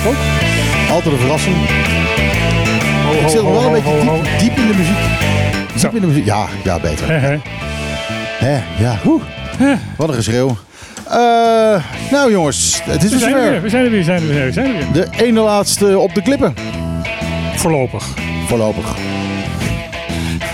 ik 0.00 0.06
ook. 0.06 0.16
Altijd 0.90 1.14
een 1.14 1.20
verrassing. 1.20 1.56
Ho, 3.06 3.12
ik 3.12 3.20
ho, 3.22 3.28
zit 3.28 3.42
nog 3.42 3.52
ho, 3.52 3.52
wel 3.52 3.60
een 3.60 3.66
ho, 3.66 3.72
beetje 3.72 4.10
ho, 4.10 4.16
ho. 4.16 4.22
diep, 4.22 4.38
diep 4.38 4.56
in 4.58 4.66
de 4.66 4.74
muziek. 4.76 4.96
Zo. 5.76 5.88
Diep 5.90 5.94
in 5.94 6.00
de 6.00 6.06
muziek. 6.06 6.24
Ja, 6.24 6.46
ja 6.64 6.78
beter. 6.78 7.40
Ja, 8.78 8.98
oeh. 9.06 9.22
Wat 9.96 10.08
een 10.08 10.14
geschreeuw. 10.14 10.56
Eh, 11.08 11.16
nou 12.10 12.30
jongens, 12.30 12.80
het 12.84 13.02
is 13.02 13.10
We 13.10 13.18
weer 13.18 13.18
zijn 13.18 13.34
er 13.34 13.40
weer, 13.40 13.44
zover. 13.50 13.62
we 13.62 13.68
zijn 13.68 13.84
er 13.84 13.90
weer, 13.90 13.98
we 13.98 14.04
zijn 14.04 14.20
er 14.22 14.26
weer, 14.28 14.44
we 14.46 14.52
zijn 14.52 14.66
er 14.66 14.72
weer. 14.72 14.92
De 14.92 15.24
ene 15.24 15.40
laatste 15.40 15.98
op 15.98 16.14
de 16.14 16.22
klippen. 16.22 16.54
Voorlopig. 17.56 18.04
Voorlopig. 18.46 18.94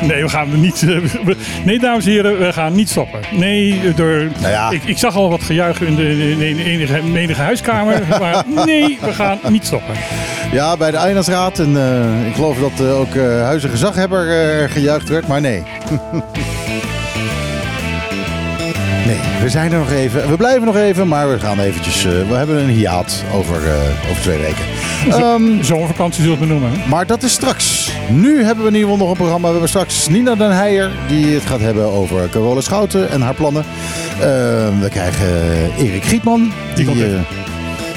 Nee, 0.07 0.23
we 0.23 0.29
gaan 0.29 0.51
er 0.53 0.59
niet. 0.59 0.83
eh, 0.83 0.89
we- 1.25 1.37
nee, 1.65 1.79
dames 1.79 2.05
en 2.05 2.11
heren, 2.11 2.39
we 2.39 2.53
gaan 2.53 2.75
niet 2.75 2.89
stoppen. 2.89 3.21
Nee, 3.31 3.81
eh, 3.85 3.97
door, 3.97 4.27
Nou 4.41 4.53
ja. 4.53 4.71
ik, 4.71 4.83
ik 4.85 4.99
zag 4.99 5.17
al 5.17 5.31
wat 5.31 5.43
gejuich 5.43 5.81
in 5.81 5.95
de, 5.97 6.31
in 6.31 6.39
de, 6.39 6.65
enige, 6.65 7.03
menige 7.03 7.41
huiskamer. 7.41 8.03
Maar 8.21 8.45
nee, 8.67 8.99
we 9.01 9.13
gaan 9.13 9.39
niet 9.49 9.67
stoppen. 9.67 9.95
Ja, 10.53 10.77
bij 10.77 10.91
de 10.91 10.97
Eindelsraad. 10.97 11.59
En 11.59 11.77
eh, 11.77 12.27
ik 12.29 12.35
geloof 12.35 12.59
dat 12.59 12.87
eh, 12.87 12.99
ook 13.01 13.15
eh 13.15 13.23
huizen 13.43 13.71
gezaghebber 13.71 14.29
eh, 14.63 14.71
gejuicht 14.71 15.09
werd, 15.09 15.27
maar 15.27 15.41
nee. 15.41 15.63
nee, 19.07 19.17
we 19.43 19.49
zijn 19.49 19.73
er 19.73 19.79
nog 19.79 19.91
even. 19.91 20.29
We 20.31 20.37
blijven 20.37 20.65
nog 20.65 20.77
even, 20.77 21.09
maar 21.09 21.31
we 21.31 21.39
gaan 21.41 21.61
eventjes... 21.61 22.05
eh, 22.05 22.11
we 22.29 22.35
hebben 22.35 22.57
een 22.63 22.69
hiaat 22.69 23.25
over, 23.35 23.57
eh, 23.67 24.11
over 24.11 24.23
twee 24.23 24.39
weken. 24.39 24.65
Ehm, 25.11 25.63
Zomervakantie 25.63 26.23
zullen 26.23 26.39
we 26.39 26.45
het 26.45 26.53
noemen. 26.53 26.71
maar 26.89 27.07
dat 27.07 27.23
is 27.23 27.33
straks. 27.33 27.76
Nu 28.09 28.43
hebben 28.45 28.65
we 28.65 28.71
in 28.71 28.77
ieder 28.77 28.91
geval 28.91 28.97
nog 28.97 29.11
een 29.11 29.17
programma. 29.17 29.47
We 29.47 29.53
hebben 29.53 29.69
straks 29.69 30.09
Nina 30.09 30.35
Den 30.35 30.57
Heijer, 30.57 30.91
die 31.09 31.35
het 31.35 31.43
gaat 31.43 31.61
hebben 31.61 31.85
over 31.85 32.29
Carola 32.29 32.61
Schouten 32.61 33.11
en 33.11 33.21
haar 33.21 33.35
plannen. 33.35 33.65
Ehm, 34.21 34.81
we 34.81 34.89
krijgen 34.91 35.27
Erik 35.79 36.05
Gietman. 36.05 36.53
Die 36.75 36.85
komt 36.85 37.01
eh, 37.01 37.07
even. 37.07 37.25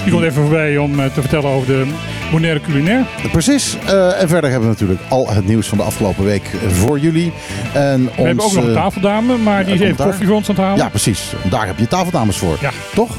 Die 0.03 0.11
komt 0.11 0.23
even 0.23 0.41
voorbij 0.41 0.77
om 0.77 0.99
eh, 0.99 1.05
te 1.05 1.21
vertellen 1.21 1.49
over 1.49 1.67
de 1.67 1.85
Bonaire 2.31 2.61
culinair. 2.61 3.05
Precies. 3.31 3.77
Eh, 3.85 4.21
en 4.21 4.27
verder 4.27 4.49
hebben 4.49 4.69
we 4.69 4.73
natuurlijk 4.75 5.01
al 5.07 5.29
het 5.29 5.45
nieuws 5.47 5.67
van 5.67 5.77
de 5.77 5.83
afgelopen 5.83 6.23
week 6.23 6.51
voor 6.67 6.99
jullie. 6.99 7.31
En 7.73 8.03
We 8.05 8.11
hebben 8.21 8.43
ook 8.45 8.53
nog 8.53 8.63
een 8.63 8.69
eh, 8.69 8.75
tafeldame, 8.75 9.37
maar 9.37 9.65
die 9.65 9.73
is 9.73 9.79
even 9.79 10.05
koffie 10.05 10.27
voor 10.27 10.35
ons 10.35 10.49
aan 10.49 10.55
het 10.55 10.63
halen. 10.63 10.77
Ja, 10.77 10.89
precies. 10.89 11.33
Daar 11.49 11.67
heb 11.67 11.79
je 11.79 11.87
tafeldames 11.87 12.37
voor. 12.37 12.57
Ja. 12.61 12.71
Toch? 12.95 13.15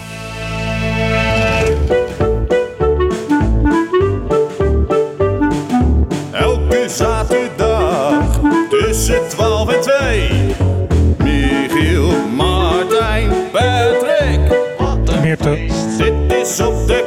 12 10.10 10.18
en 10.18 11.16
2. 11.18 11.18
Michiel, 11.18 12.10
Martijn, 12.36 13.30
Patrick. 13.52 14.40
Meerte. 15.22 15.58
Dit 15.98 16.38
is 16.42 16.60
op 16.60 16.86
de 16.86 16.99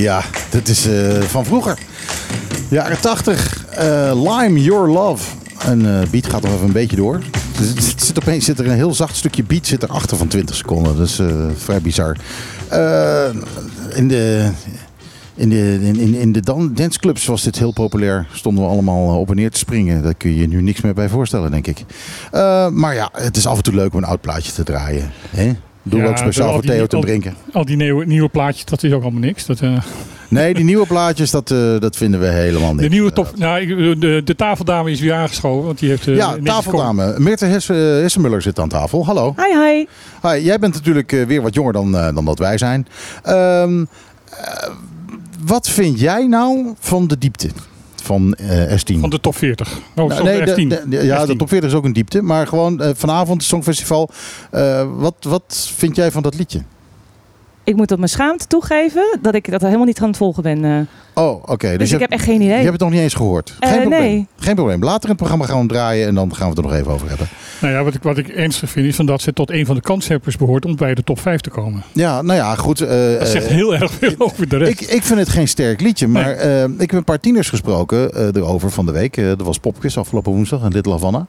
Ja, 0.00 0.22
dit 0.50 0.68
is 0.68 0.86
eh, 0.86 1.20
van 1.20 1.44
vroeger. 1.44 1.78
Jaren 2.68 3.00
80. 3.00 3.66
eh, 3.70 4.12
Lime 4.14 4.62
Your 4.62 4.88
Love. 4.88 5.24
En 5.58 6.00
eh 6.02 6.08
beat 6.10 6.26
gaat 6.26 6.42
nog 6.42 6.52
even 6.52 6.66
een 6.66 6.72
beetje 6.72 6.96
door. 6.96 7.20
Dus 7.58 7.94
zit 7.96 8.18
opeens 8.18 8.44
zit 8.44 8.58
er 8.58 8.66
een 8.66 8.74
heel 8.74 8.94
zacht 8.94 9.16
stukje 9.16 9.42
beat 9.42 9.66
zit 9.66 9.82
erachter 9.82 10.16
van 10.16 10.28
20 10.28 10.56
seconden. 10.56 10.96
Dat 10.96 11.06
is 11.06 11.20
vrij 11.56 11.80
bizar. 11.80 12.16
In 13.94 14.08
de, 14.08 14.50
in 15.34 15.48
de, 15.48 15.78
in, 15.82 16.14
in, 16.14 16.32
de 16.32 16.40
dan, 16.40 16.74
danceclubs 16.74 17.26
was 17.26 17.42
dit 17.42 17.58
heel 17.58 17.72
populair. 17.72 18.26
Stonden 18.32 18.64
we 18.64 18.70
allemaal 18.70 19.18
op 19.18 19.30
en 19.30 19.36
neer 19.36 19.50
te 19.50 19.58
springen. 19.58 20.02
Daar 20.02 20.14
kun 20.14 20.30
je 20.30 20.40
je 20.40 20.48
nu 20.48 20.62
niks 20.62 20.80
meer 20.80 20.94
bij 20.94 21.08
voorstellen, 21.08 21.50
denk 21.50 21.66
ik. 21.66 21.84
Maar 22.72 22.94
ja, 22.94 23.10
het 23.12 23.36
is 23.36 23.46
af 23.46 23.56
en 23.56 23.62
toe 23.62 23.74
leuk 23.74 23.92
om 23.92 23.98
een 23.98 24.08
oud 24.08 24.20
plaatje 24.20 24.52
te 24.52 24.62
draaien. 24.62 25.10
Hè? 25.30 25.52
Doe 25.90 26.00
Ja, 26.00 26.08
ook 26.08 26.16
speciaal 26.18 26.46
al 26.46 26.52
voor 26.52 26.62
die- 26.62 26.70
Theo 26.70 26.86
te 26.86 26.96
al- 26.96 27.02
drinken. 27.02 27.34
Al 27.52 27.64
die 27.64 27.76
nieuwe, 27.76 28.04
nieuwe 28.06 28.28
plaatjes, 28.28 28.64
dat 28.64 28.82
is 28.82 28.92
ook 28.92 29.02
allemaal 29.02 29.20
niks. 29.20 29.46
Dat, 29.46 29.60
eh, 29.60 29.76
Nee, 30.28 30.54
die 30.54 30.64
nieuwe 30.64 30.86
plaatjes, 30.86 31.30
dat, 31.30 31.50
eh, 31.50 31.78
dat 31.78 31.96
vinden 31.96 32.20
we 32.20 32.26
helemaal 32.26 32.70
niks. 32.70 32.82
de 32.82 32.88
nieuwe 32.88 33.12
top. 33.12 33.32
Nou, 33.36 33.60
ik- 33.60 34.00
de, 34.00 34.20
de 34.24 34.36
tafeldame 34.36 34.90
is 34.90 35.00
weer 35.00 35.12
aangeschoven, 35.14 35.66
want 35.66 35.78
die 35.78 35.88
heeft. 35.88 36.08
eh, 36.08 36.16
Ja, 36.16 36.36
tafeldame. 36.44 37.14
Meerte 37.18 37.44
Hesse- 37.46 37.72
Hessenmuller 37.72 38.42
zit 38.42 38.58
aan 38.58 38.68
tafel. 38.68 39.06
Hallo. 39.06 39.34
Hi, 39.36 39.58
hi. 39.68 39.86
Hi, 40.28 40.44
jij 40.44 40.58
bent 40.58 40.74
natuurlijk 40.74 41.12
eh, 41.12 41.26
weer 41.26 41.42
wat 41.42 41.54
jonger 41.54 41.72
dan, 41.72 41.96
eh, 41.96 42.14
dan 42.14 42.24
dat 42.24 42.38
wij 42.38 42.58
zijn. 42.58 42.86
Ehm, 43.22 43.84
eh, 44.30 44.68
wat 45.44 45.68
vind 45.68 46.00
jij 46.00 46.26
nou 46.26 46.74
van 46.78 47.06
de 47.06 47.18
diepte 47.18 47.48
van 48.10 48.34
eh 48.34 48.76
S10? 48.78 49.00
Van 49.00 49.10
de 49.10 49.20
top 49.20 49.36
40. 49.36 49.78
Oh, 49.96 50.08
Nou, 50.08 50.22
nee, 50.22 50.44
de- 50.44 50.50
F10. 50.52 50.68
de- 50.68 50.82
de- 50.88 51.04
ja, 51.04 51.24
de 51.26 51.32
F10. 51.32 51.36
top 51.38 51.48
40 51.48 51.70
is 51.70 51.76
ook 51.76 51.84
een 51.84 51.92
diepte. 51.92 52.22
Maar 52.22 52.46
gewoon 52.46 52.80
eh, 52.80 52.90
vanavond 52.94 53.40
het 53.40 53.48
Songfestival. 53.50 54.10
Eh, 54.50 54.86
wat, 54.96 55.14
wat 55.20 55.70
vind 55.76 55.96
jij 55.96 56.10
van 56.10 56.22
dat 56.22 56.34
liedje? 56.34 56.60
Ik 57.70 57.76
moet 57.76 57.90
op 57.92 57.98
mijn 57.98 58.10
schaamte 58.10 58.46
toegeven 58.46 59.18
dat 59.22 59.34
ik 59.34 59.50
dat 59.50 59.60
helemaal 59.60 59.84
niet 59.84 60.00
aan 60.00 60.08
het 60.08 60.16
volgen 60.16 60.42
ben. 60.42 60.64
eh. 60.64 60.80
Oh, 61.24 61.42
oké. 61.46 61.76
dus 61.76 61.88
je, 61.88 61.94
ik 61.94 62.00
heb 62.00 62.10
echt 62.10 62.24
geen 62.24 62.34
idee. 62.40 62.46
je 62.48 62.52
hebt 62.54 62.70
het 62.72 62.80
nog 62.80 62.90
niet 62.90 63.00
eens 63.00 63.14
gehoord. 63.14 63.56
Geen 63.60 63.70
Eh, 63.72 63.80
probleem. 63.80 64.00
nee. 64.00 64.26
Geen 64.38 64.54
probleem. 64.54 64.82
Later 64.84 65.02
in 65.02 65.08
het 65.08 65.16
programma 65.16 65.44
gaan 65.44 65.54
we 65.54 65.60
hem 65.60 65.68
draaien 65.68 66.06
en 66.08 66.14
dan 66.14 66.34
gaan 66.34 66.42
we 66.50 66.54
het 66.54 66.58
er 66.58 66.70
nog 66.70 66.80
even 66.80 66.92
over 66.92 67.08
hebben. 67.08 67.28
Nou 67.60 67.74
ja, 67.74 67.82
wat 67.84 67.94
ik, 67.94 68.02
wat 68.02 68.18
ik 68.18 68.28
ernstig 68.28 68.70
vind 68.70 68.86
is 68.86 68.96
van 68.96 69.06
dat 69.06 69.20
ze 69.20 69.32
tot 69.32 69.50
een 69.50 69.66
van 69.66 69.74
de 69.74 69.80
kanshebbers 69.80 70.36
behoort 70.36 70.64
om 70.64 70.76
bij 70.76 70.94
de 70.94 71.02
top 71.04 71.20
5 71.20 71.40
te 71.40 71.50
komen. 71.50 71.82
Ja, 71.92 72.22
nou 72.22 72.38
ja, 72.38 72.54
goed. 72.54 72.80
eh, 72.80 73.18
Dat 73.18 73.28
zegt 73.28 73.46
eh, 73.46 73.52
heel 73.52 73.74
erg 73.74 73.92
veel 73.92 74.14
over 74.18 74.48
de 74.48 74.56
rest. 74.56 74.70
Ik, 74.80 74.80
ik 74.80 75.02
vind 75.02 75.18
het 75.18 75.28
geen 75.28 75.48
sterk 75.48 75.80
liedje, 75.80 76.08
maar 76.08 76.30
eh, 76.32 76.62
ik 76.64 76.78
heb 76.78 76.92
een 76.92 77.04
paar 77.04 77.20
tieners 77.20 77.48
gesproken 77.48 78.12
eh, 78.14 78.26
erover 78.34 78.70
van 78.70 78.86
de 78.86 78.92
week. 78.92 79.16
Eh 79.16 79.26
dat 79.26 79.42
was 79.42 79.58
Popquiz 79.58 79.96
afgelopen 79.96 80.32
woensdag 80.32 80.62
in 80.62 80.68
Little 80.72 80.92
Havana. 80.92 81.26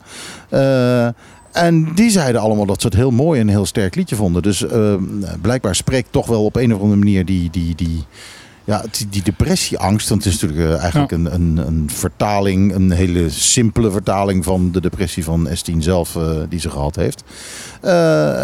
Eh, 0.50 1.08
en 1.52 1.94
die 1.96 2.10
zeiden 2.10 2.42
allemaal 2.42 2.66
dat 2.66 2.82
ze 2.82 2.88
het 2.88 2.96
heel 2.96 3.12
mooi 3.12 3.40
en 3.40 3.48
heel 3.48 3.66
sterk 3.66 3.96
liedje 3.96 4.16
vonden. 4.16 4.42
Dus 4.42 4.66
eh, 4.66 4.96
blijkbaar 5.42 5.76
spreekt 5.76 6.12
toch 6.12 6.28
wel 6.28 6.46
op 6.46 6.56
een 6.56 6.74
of 6.74 6.82
andere 6.82 7.00
manier 7.00 7.26
die, 7.26 7.50
die, 7.50 7.76
die, 7.76 8.04
ja, 8.72 8.84
die, 8.92 9.08
die 9.10 9.22
depressieangst. 9.24 10.10
Het 10.10 10.26
is 10.26 10.40
natuurlijk 10.42 10.70
eh, 10.70 10.80
eigenlijk 10.82 11.12
Ja. 11.12 11.18
een, 11.18 11.34
een, 11.34 11.58
een 11.68 11.90
vertaling, 11.94 12.74
een 12.76 12.92
hele 12.92 13.30
simpele 13.30 13.92
vertaling 13.92 14.44
van 14.44 14.72
de 14.72 14.82
depressie 14.82 15.24
van 15.24 15.48
S10 15.50 15.78
zelf 15.78 16.16
eh, 16.16 16.30
die 16.50 16.60
ze 16.60 16.70
gehad 16.70 16.96
heeft. 16.96 17.24
Eh, 17.82 17.92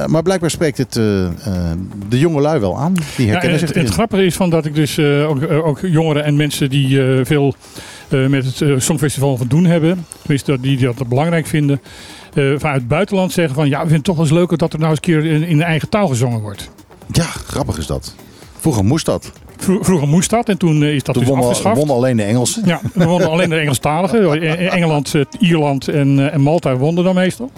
maar 0.06 0.22
blijkbaar 0.24 0.50
spreekt 0.52 0.78
het 0.78 0.94
de 0.94 2.20
jonge 2.20 2.42
lui 2.42 2.60
wel 2.60 2.78
aan. 2.80 2.94
Die 3.16 3.26
Ja, 3.26 3.32
herkennen 3.32 3.60
zich 3.60 3.68
het, 3.74 3.78
het 3.78 3.90
grappige 3.94 4.26
is 4.26 4.36
van 4.36 4.50
dat 4.50 4.66
ik 4.66 4.76
dus 4.76 5.00
ook, 5.00 5.52
ook 5.52 5.80
jongeren 5.82 6.24
en 6.24 6.36
mensen 6.36 6.70
die 6.70 7.02
veel 7.24 7.56
met 8.10 8.60
het 8.60 8.84
Songfestival 8.84 9.38
van 9.38 9.48
doen 9.48 9.66
hebben, 9.66 10.06
tenminste 10.22 10.52
dat- 10.52 10.62
die 10.64 10.78
dat 10.78 11.08
belangrijk 11.08 11.48
vinden, 11.48 11.82
vanuit 12.34 12.80
het 12.80 12.88
buitenland 12.88 13.32
zeggen 13.32 13.56
van 13.56 13.66
ja, 13.68 13.72
we 13.72 13.78
vinden 13.80 13.96
het 13.96 14.04
toch 14.06 14.16
wel 14.16 14.26
eens 14.26 14.34
leuker 14.34 14.58
dat 14.58 14.74
er 14.74 14.80
nou 14.80 14.92
eens 14.92 15.00
een 15.06 15.14
keer 15.22 15.26
in, 15.32 15.44
in 15.44 15.58
de 15.58 15.64
eigen 15.64 15.90
taal 15.90 16.08
gezongen 16.08 16.40
wordt. 16.42 16.70
Ja, 17.12 17.24
grappig 17.24 17.78
is 17.78 17.86
dat. 17.88 18.16
Vroeger 18.60 18.84
moest 18.86 19.06
dat. 19.06 19.32
Vro- 19.58 19.84
vroeger 19.84 20.08
moest 20.08 20.30
dat 20.30 20.50
en 20.50 20.58
toen 20.58 20.84
eh, 20.84 20.94
is 20.94 21.04
dat 21.04 21.14
Toen 21.16 21.24
dus 21.24 21.32
wonnen, 21.32 21.48
afgeschaft. 21.50 21.78
wonnen 21.78 21.96
alleen 21.96 22.18
de 22.18 22.24
Engelsen. 22.24 22.62
Ja, 22.66 22.80
we 22.94 23.06
wonnen 23.06 23.30
alleen 23.30 23.50
de 23.50 23.56
Engelstaligen. 23.58 24.26
Eh, 24.42 24.74
Engeland, 24.74 25.16
eh, 25.16 25.22
Ierland 25.40 25.88
en, 25.88 26.20
eh, 26.20 26.34
en 26.34 26.42
Malta 26.42 26.76
wonnen 26.76 27.04
dan 27.04 27.16
meestal. 27.16 27.52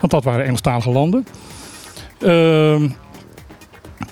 Want 0.00 0.12
dat 0.12 0.24
waren 0.24 0.44
Engelstalige 0.44 0.90
landen. 0.90 1.26
Ehm, 2.20 2.88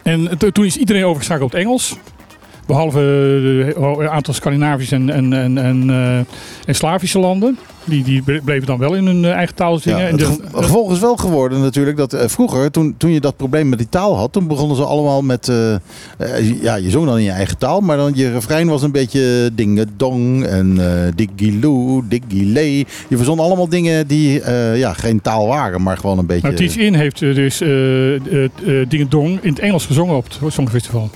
en 0.03 0.39
to- 0.39 0.51
toen 0.51 0.65
is 0.65 0.77
iedereen 0.77 1.05
overgeschakeld 1.05 1.45
op 1.47 1.53
het 1.53 1.61
Engels. 1.61 1.97
Behalve 2.67 3.01
eh, 3.77 3.83
een 4.05 4.09
aantal 4.11 4.35
Scandinavische 4.35 4.95
en, 4.95 5.11
en, 5.11 5.33
en, 5.33 5.59
en, 5.59 5.91
en 6.67 6.75
Slavische 6.75 7.19
landen. 7.19 7.59
Die, 7.89 8.05
die 8.05 8.23
ble- 8.23 8.41
bleven 8.45 8.67
dan 8.67 8.79
wel 8.79 8.95
in 8.95 9.07
hun 9.07 9.25
eh, 9.25 9.31
eigen 9.33 9.55
taal 9.55 9.79
zingen. 9.79 9.99
Ja, 9.99 10.07
en 10.07 10.13
het 10.13 10.25
ge- 10.25 10.41
gevolg 10.53 10.93
is 10.93 10.99
wel 10.99 11.17
geworden 11.17 11.61
natuurlijk 11.61 11.97
dat 11.97 12.13
eh, 12.13 12.29
vroeger, 12.29 12.71
toen, 12.71 12.95
toen 12.99 13.11
je 13.11 13.21
dat 13.21 13.37
probleem 13.37 13.69
met 13.69 13.79
die 13.79 13.89
taal 13.89 14.17
had, 14.17 14.33
toen 14.33 14.47
begonnen 14.47 14.77
ze 14.77 14.85
allemaal 14.85 15.23
met, 15.23 15.49
eh, 15.49 16.63
ja, 16.63 16.75
je 16.75 16.91
zong 16.91 17.07
dan 17.07 17.19
in 17.19 17.25
je 17.25 17.31
eigen 17.31 17.59
taal, 17.59 17.81
maar 17.81 17.97
dan 17.97 18.13
je 18.15 18.31
refrein 18.33 18.69
was 18.69 18.83
een 18.83 18.93
beetje 18.93 19.51
dingedong 19.53 20.45
en 20.45 20.79
eh 20.79 21.13
diggiloo, 21.15 22.03
diggilee. 22.09 22.87
Je 23.09 23.17
verzon 23.17 23.39
allemaal 23.39 23.69
dingen 23.69 24.07
die 24.07 24.43
ja, 24.75 24.93
geen 24.93 25.21
taal 25.21 25.47
waren, 25.47 25.83
maar 25.83 25.97
gewoon 25.97 26.19
een 26.19 26.27
beetje... 26.27 26.43
nou, 26.43 26.55
Teach 26.55 26.77
In 26.77 26.95
heeft 26.95 27.19
dus 27.19 27.61
eh 27.61 28.15
eh, 28.15 28.45
eh, 28.45 28.89
Ding 28.89 29.09
Dong 29.09 29.39
in 29.43 29.51
het 29.51 29.59
Engels 29.59 29.87
gezongen 29.87 30.17
op 30.17 30.25
het 30.41 30.53
Songfestival. 30.53 31.11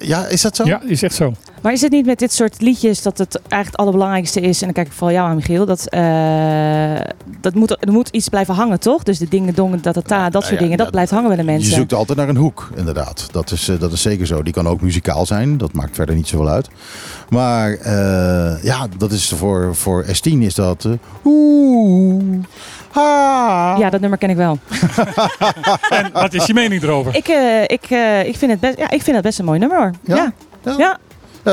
Ja, 0.00 0.26
is 0.26 0.42
dat 0.42 0.56
zo? 0.56 0.64
Ja, 0.64 0.80
is 0.86 1.02
echt 1.02 1.14
zo. 1.14 1.32
Maar 1.62 1.72
is 1.72 1.80
het 1.80 1.92
niet 1.92 2.06
met 2.06 2.18
dit 2.18 2.32
soort 2.32 2.60
liedjes 2.60 3.02
dat 3.02 3.18
het 3.18 3.34
eigenlijk 3.36 3.66
het 3.66 3.76
allerbelangrijkste 3.76 4.40
is? 4.40 4.58
En 4.58 4.64
dan 4.64 4.74
kijk 4.74 4.86
ik 4.86 4.92
vooral 4.92 5.16
jou 5.16 5.28
aan, 5.28 5.36
Michiel. 5.36 5.66
Dat, 5.66 5.86
eh, 5.88 7.00
dat 7.40 7.54
moet, 7.54 7.70
er 7.84 7.92
moet 7.92 8.08
iets 8.08 8.28
blijven 8.28 8.54
hangen, 8.54 8.80
toch? 8.80 9.02
Dus 9.02 9.18
de 9.18 9.28
dingen, 9.28 9.54
dongen, 9.54 9.82
dat, 9.82 9.94
dat, 9.94 10.08
dat 10.08 10.16
soort 10.18 10.32
Nou 10.32 10.54
ja, 10.54 10.60
dingen, 10.60 10.68
dat 10.76 10.78
dat- 10.78 10.90
blijft 10.90 11.10
hangen 11.10 11.26
bij 11.28 11.36
de 11.36 11.42
Je 11.44 11.48
mensen. 11.50 11.72
zoekt 11.74 11.92
altijd 11.92 12.18
naar 12.18 12.28
een 12.28 12.36
hoek, 12.36 12.70
inderdaad. 12.76 13.28
Dat 13.32 13.50
is, 13.50 13.68
eh, 13.68 13.80
dat 13.80 13.92
is 13.92 14.02
zeker 14.02 14.26
zo. 14.26 14.42
Die 14.42 14.52
kan 14.52 14.66
ook 14.68 14.80
muzikaal 14.80 15.26
zijn. 15.26 15.56
Dat 15.58 15.72
maakt 15.72 15.94
verder 15.94 16.14
niet 16.14 16.28
zoveel 16.28 16.48
uit. 16.48 16.68
Maar 17.28 17.72
eh, 17.72 18.62
ja, 18.64 18.86
dat 18.96 19.12
is 19.12 19.28
voor, 19.28 19.74
voor 19.76 20.04
S10 20.04 20.38
is 20.38 20.54
dat... 20.54 20.84
eh, 20.84 20.92
Oeh, 21.24 22.22
ha. 22.90 23.76
Ja, 23.78 23.90
dat 23.90 24.00
nummer 24.00 24.18
ken 24.18 24.30
ik 24.30 24.36
wel. 24.36 24.58
En 25.90 26.10
wat 26.12 26.34
is 26.34 26.46
je 26.46 26.54
mening 26.54 26.82
erover? 26.82 27.14
Ik, 27.16 27.28
eh, 27.28 27.62
ik, 27.62 27.84
eh, 27.88 28.26
ik, 28.28 28.36
vind 28.36 28.50
het 28.50 28.60
best, 28.60 28.78
ja, 28.78 28.90
ik 28.90 29.02
vind 29.02 29.16
het 29.16 29.24
best 29.24 29.38
een 29.38 29.44
mooi 29.44 29.58
nummer 29.58 29.78
hoor. 29.78 29.90
Ja? 30.04 30.32
Ja, 30.64 30.74
Ja. 30.78 30.98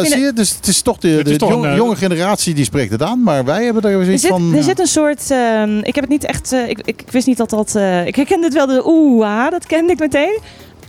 Zie 0.03 0.19
je, 0.19 0.33
dus 0.33 0.55
het 0.55 0.67
is 0.67 0.81
toch 0.81 0.97
de, 0.97 1.09
is 1.17 1.23
de 1.23 1.35
toch 1.35 1.49
jong- 1.49 1.63
een, 1.63 1.69
eh, 1.71 1.75
jonge 1.77 1.95
generatie 1.95 2.53
die 2.53 2.63
spreekt 2.65 2.91
het 2.91 3.01
aan. 3.01 3.23
Maar 3.23 3.45
wij 3.45 3.63
hebben 3.65 3.83
er 3.83 4.03
zoiets 4.05 4.21
zit, 4.21 4.31
van... 4.31 4.49
er 4.51 4.55
ja. 4.57 4.61
zit 4.61 4.79
een 4.79 4.87
soort. 4.87 5.31
ehm, 5.31 5.77
ik 5.77 5.95
heb 5.95 6.03
het 6.03 6.09
niet 6.09 6.23
echt. 6.23 6.51
eh, 6.51 6.69
ik, 6.69 6.79
ik 6.85 7.03
wist 7.11 7.27
niet 7.27 7.37
dat 7.37 7.49
dat. 7.49 7.75
eh, 7.75 8.05
ik 8.07 8.15
herkende 8.15 8.45
het 8.45 8.53
wel, 8.53 8.65
de 8.67 8.81
oeh, 8.85 9.25
ah, 9.45 9.51
dat 9.51 9.65
kende 9.65 9.91
ik 9.91 9.99
meteen. 9.99 10.39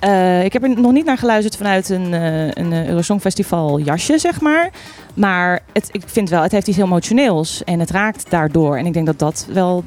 Eh, 0.01 0.45
ik 0.45 0.53
heb 0.53 0.63
er 0.63 0.81
nog 0.81 0.93
niet 0.93 1.05
naar 1.05 1.19
geluisterd 1.19 1.57
vanuit 1.57 1.89
een, 1.89 2.15
eh 2.15 2.47
een 2.51 2.73
eh, 2.73 2.89
Eurosong 2.89 3.21
Festival 3.21 3.79
jasje, 3.79 4.19
zeg 4.19 4.41
maar. 4.41 4.71
Maar 5.17 5.61
het, 5.73 5.89
ik 5.93 6.03
vind 6.07 6.31
wel, 6.31 6.43
het 6.43 6.53
heeft 6.53 6.67
iets 6.69 6.77
heel 6.77 6.87
emotioneels. 6.87 7.65
En 7.65 7.81
het 7.81 7.91
raakt 7.91 8.31
daardoor. 8.31 8.77
En 8.77 8.87
ik 8.87 8.93
denk 8.93 9.07
dat 9.07 9.19
dat 9.19 9.47
wel 9.53 9.85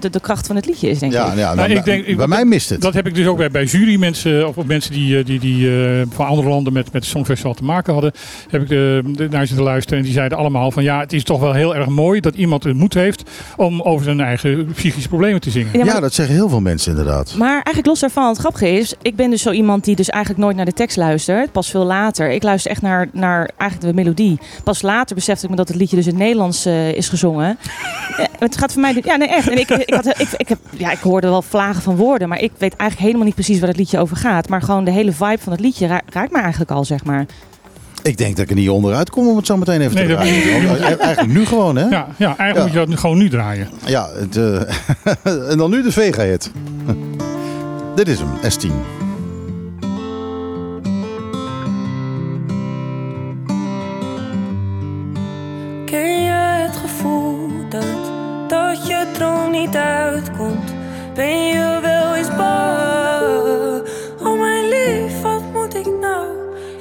de, 0.00 0.10
de 0.10 0.20
kracht 0.20 0.46
van 0.46 0.56
het 0.56 0.66
liedje 0.66 0.88
is, 0.90 0.98
denk 0.98 1.12
Ja, 1.12 1.26
ik. 1.32 1.38
ja 1.38 1.44
Nou, 1.44 1.56
nou, 1.56 1.70
ik 1.78 1.84
denk- 1.84 2.04
ik- 2.06 2.16
bij 2.16 2.26
mij 2.26 2.44
mist 2.44 2.68
het. 2.68 2.80
Dat 2.80 2.94
heb 2.94 3.06
ik 3.06 3.14
dus 3.14 3.26
ook 3.26 3.36
bij, 3.36 3.50
bij 3.50 3.64
jurymensen 3.64 4.48
of 4.48 4.64
mensen 4.64 4.92
die, 4.92 5.18
eh, 5.18 5.24
die, 5.24 5.38
die 5.40 5.84
eh, 5.84 6.02
van 6.10 6.26
andere 6.26 6.48
landen 6.48 6.72
met, 6.72 6.84
met 6.84 7.02
het 7.02 7.04
Songfestival 7.04 7.54
te 7.54 7.64
maken 7.64 7.92
hadden. 7.92 8.12
Heb 8.50 8.62
ik 8.62 8.68
de, 8.68 9.02
de, 9.06 9.28
naar 9.30 9.46
zitten 9.46 9.64
luisteren 9.64 9.98
en 9.98 10.04
die 10.04 10.12
zeiden 10.14 10.38
allemaal 10.38 10.70
van 10.70 10.82
ja, 10.82 11.00
het 11.00 11.12
is 11.12 11.24
toch 11.24 11.40
wel 11.40 11.52
heel 11.52 11.76
erg 11.76 11.86
mooi 11.88 12.20
dat 12.20 12.34
iemand 12.34 12.62
de 12.62 12.74
moed 12.74 12.94
heeft 12.94 13.30
om 13.56 13.80
over 13.82 14.04
zijn 14.04 14.20
eigen 14.20 14.66
psychische 14.74 15.08
problemen 15.08 15.40
te 15.40 15.50
zingen. 15.50 15.68
Ja, 15.72 15.84
maar- 15.84 15.94
ja, 15.94 16.00
dat 16.00 16.12
zeggen 16.14 16.34
heel 16.34 16.48
veel 16.48 16.60
mensen 16.60 16.90
inderdaad. 16.90 17.34
Maar 17.38 17.52
eigenlijk 17.52 17.86
los 17.86 18.00
daarvan, 18.00 18.28
het 18.28 18.38
grappige 18.38 18.68
is, 18.70 18.94
ik 19.02 19.16
ben 19.16 19.30
dus 19.30 19.42
zo 19.42 19.50
iemand 19.50 19.84
die 19.84 19.96
dus 19.96 20.08
eigenlijk 20.08 20.44
nooit 20.44 20.56
naar 20.56 20.64
de 20.64 20.72
tekst 20.72 20.96
luistert. 20.96 21.52
Pas 21.52 21.70
veel 21.70 21.84
later. 21.84 22.30
Ik 22.30 22.42
luister 22.42 22.70
echt 22.70 22.82
naar, 22.82 23.08
naar 23.12 23.50
eigenlijk 23.56 23.96
de 23.96 24.02
melodie. 24.02 24.38
Pas 24.64 24.82
later 24.82 25.14
besefte 25.14 25.44
ik 25.44 25.50
me 25.50 25.56
dat 25.56 25.68
het 25.68 25.76
liedje 25.76 25.96
dus 25.96 26.06
in 26.06 26.12
het 26.12 26.20
Nederlands 26.22 26.64
eh, 26.64 26.92
is 26.92 27.08
gezongen. 27.08 27.58
Eh, 28.16 28.26
het 28.38 28.56
gaat 28.58 28.72
voor 28.72 28.80
mij, 28.80 29.00
ja 29.04 29.16
nee 29.16 29.28
echt. 29.28 29.48
En 29.48 29.58
ik, 29.58 29.70
ik, 29.70 29.94
had, 29.94 30.06
ik, 30.06 30.28
ik, 30.36 30.48
heb, 30.48 30.58
ja, 30.76 30.90
ik 30.90 30.98
hoorde 30.98 31.28
wel 31.28 31.42
vlagen 31.42 31.82
van 31.82 31.96
woorden, 31.96 32.28
maar 32.28 32.40
ik 32.40 32.50
weet 32.58 32.76
eigenlijk 32.76 33.00
helemaal 33.00 33.24
niet 33.24 33.34
precies 33.34 33.58
waar 33.58 33.68
het 33.68 33.76
liedje 33.78 33.98
over 33.98 34.16
gaat. 34.16 34.48
Maar 34.48 34.62
gewoon 34.62 34.84
de 34.84 34.90
hele 34.90 35.12
vibe 35.12 35.38
van 35.38 35.52
het 35.52 35.60
liedje 35.60 35.86
ra- 35.86 36.00
raakt 36.08 36.32
me 36.32 36.38
eigenlijk 36.40 36.70
al, 36.70 36.84
zeg 36.84 37.04
maar. 37.04 37.26
Ik 38.02 38.16
denk 38.18 38.36
dat 38.36 38.44
ik 38.44 38.50
er 38.50 38.56
niet 38.56 38.68
onderuit 38.68 39.10
kom 39.10 39.28
om 39.28 39.36
het 39.36 39.46
zo 39.46 39.56
meteen 39.56 39.80
even 39.80 39.94
Nee, 39.94 40.06
te 40.06 40.12
draaien. 40.12 40.78
Eh, 40.78 41.00
Eigenlijk 41.00 41.38
nu 41.38 41.46
gewoon, 41.46 41.76
hè? 41.76 41.82
Ja, 41.88 42.06
ja 42.16 42.26
eigenlijk 42.36 42.56
Ja. 42.56 42.62
moet 42.62 42.72
je 42.72 42.78
dat 42.78 42.88
nu- 42.88 42.96
gewoon 42.96 43.18
nu 43.18 43.28
draaien. 43.28 43.68
Ja, 43.86 44.08
het, 44.18 44.36
eh, 44.36 45.50
en 45.50 45.58
dan 45.58 45.70
nu 45.70 45.82
de 45.82 45.92
Vega-hit. 45.92 46.50
Dit 47.96 48.08
is 48.08 48.18
hem, 48.18 48.28
S10. 48.50 48.99
Droom 59.20 59.50
niet 59.50 59.76
uitkomt? 59.76 60.74
Ben 61.14 61.46
je 61.46 61.78
wel 61.82 62.14
eens 62.14 62.28
bang? 62.36 63.88
Oh 64.28 64.40
mijn 64.40 64.68
lief, 64.68 65.20
wat 65.22 65.42
moet 65.52 65.74
ik 65.74 65.86
nou? 66.00 66.26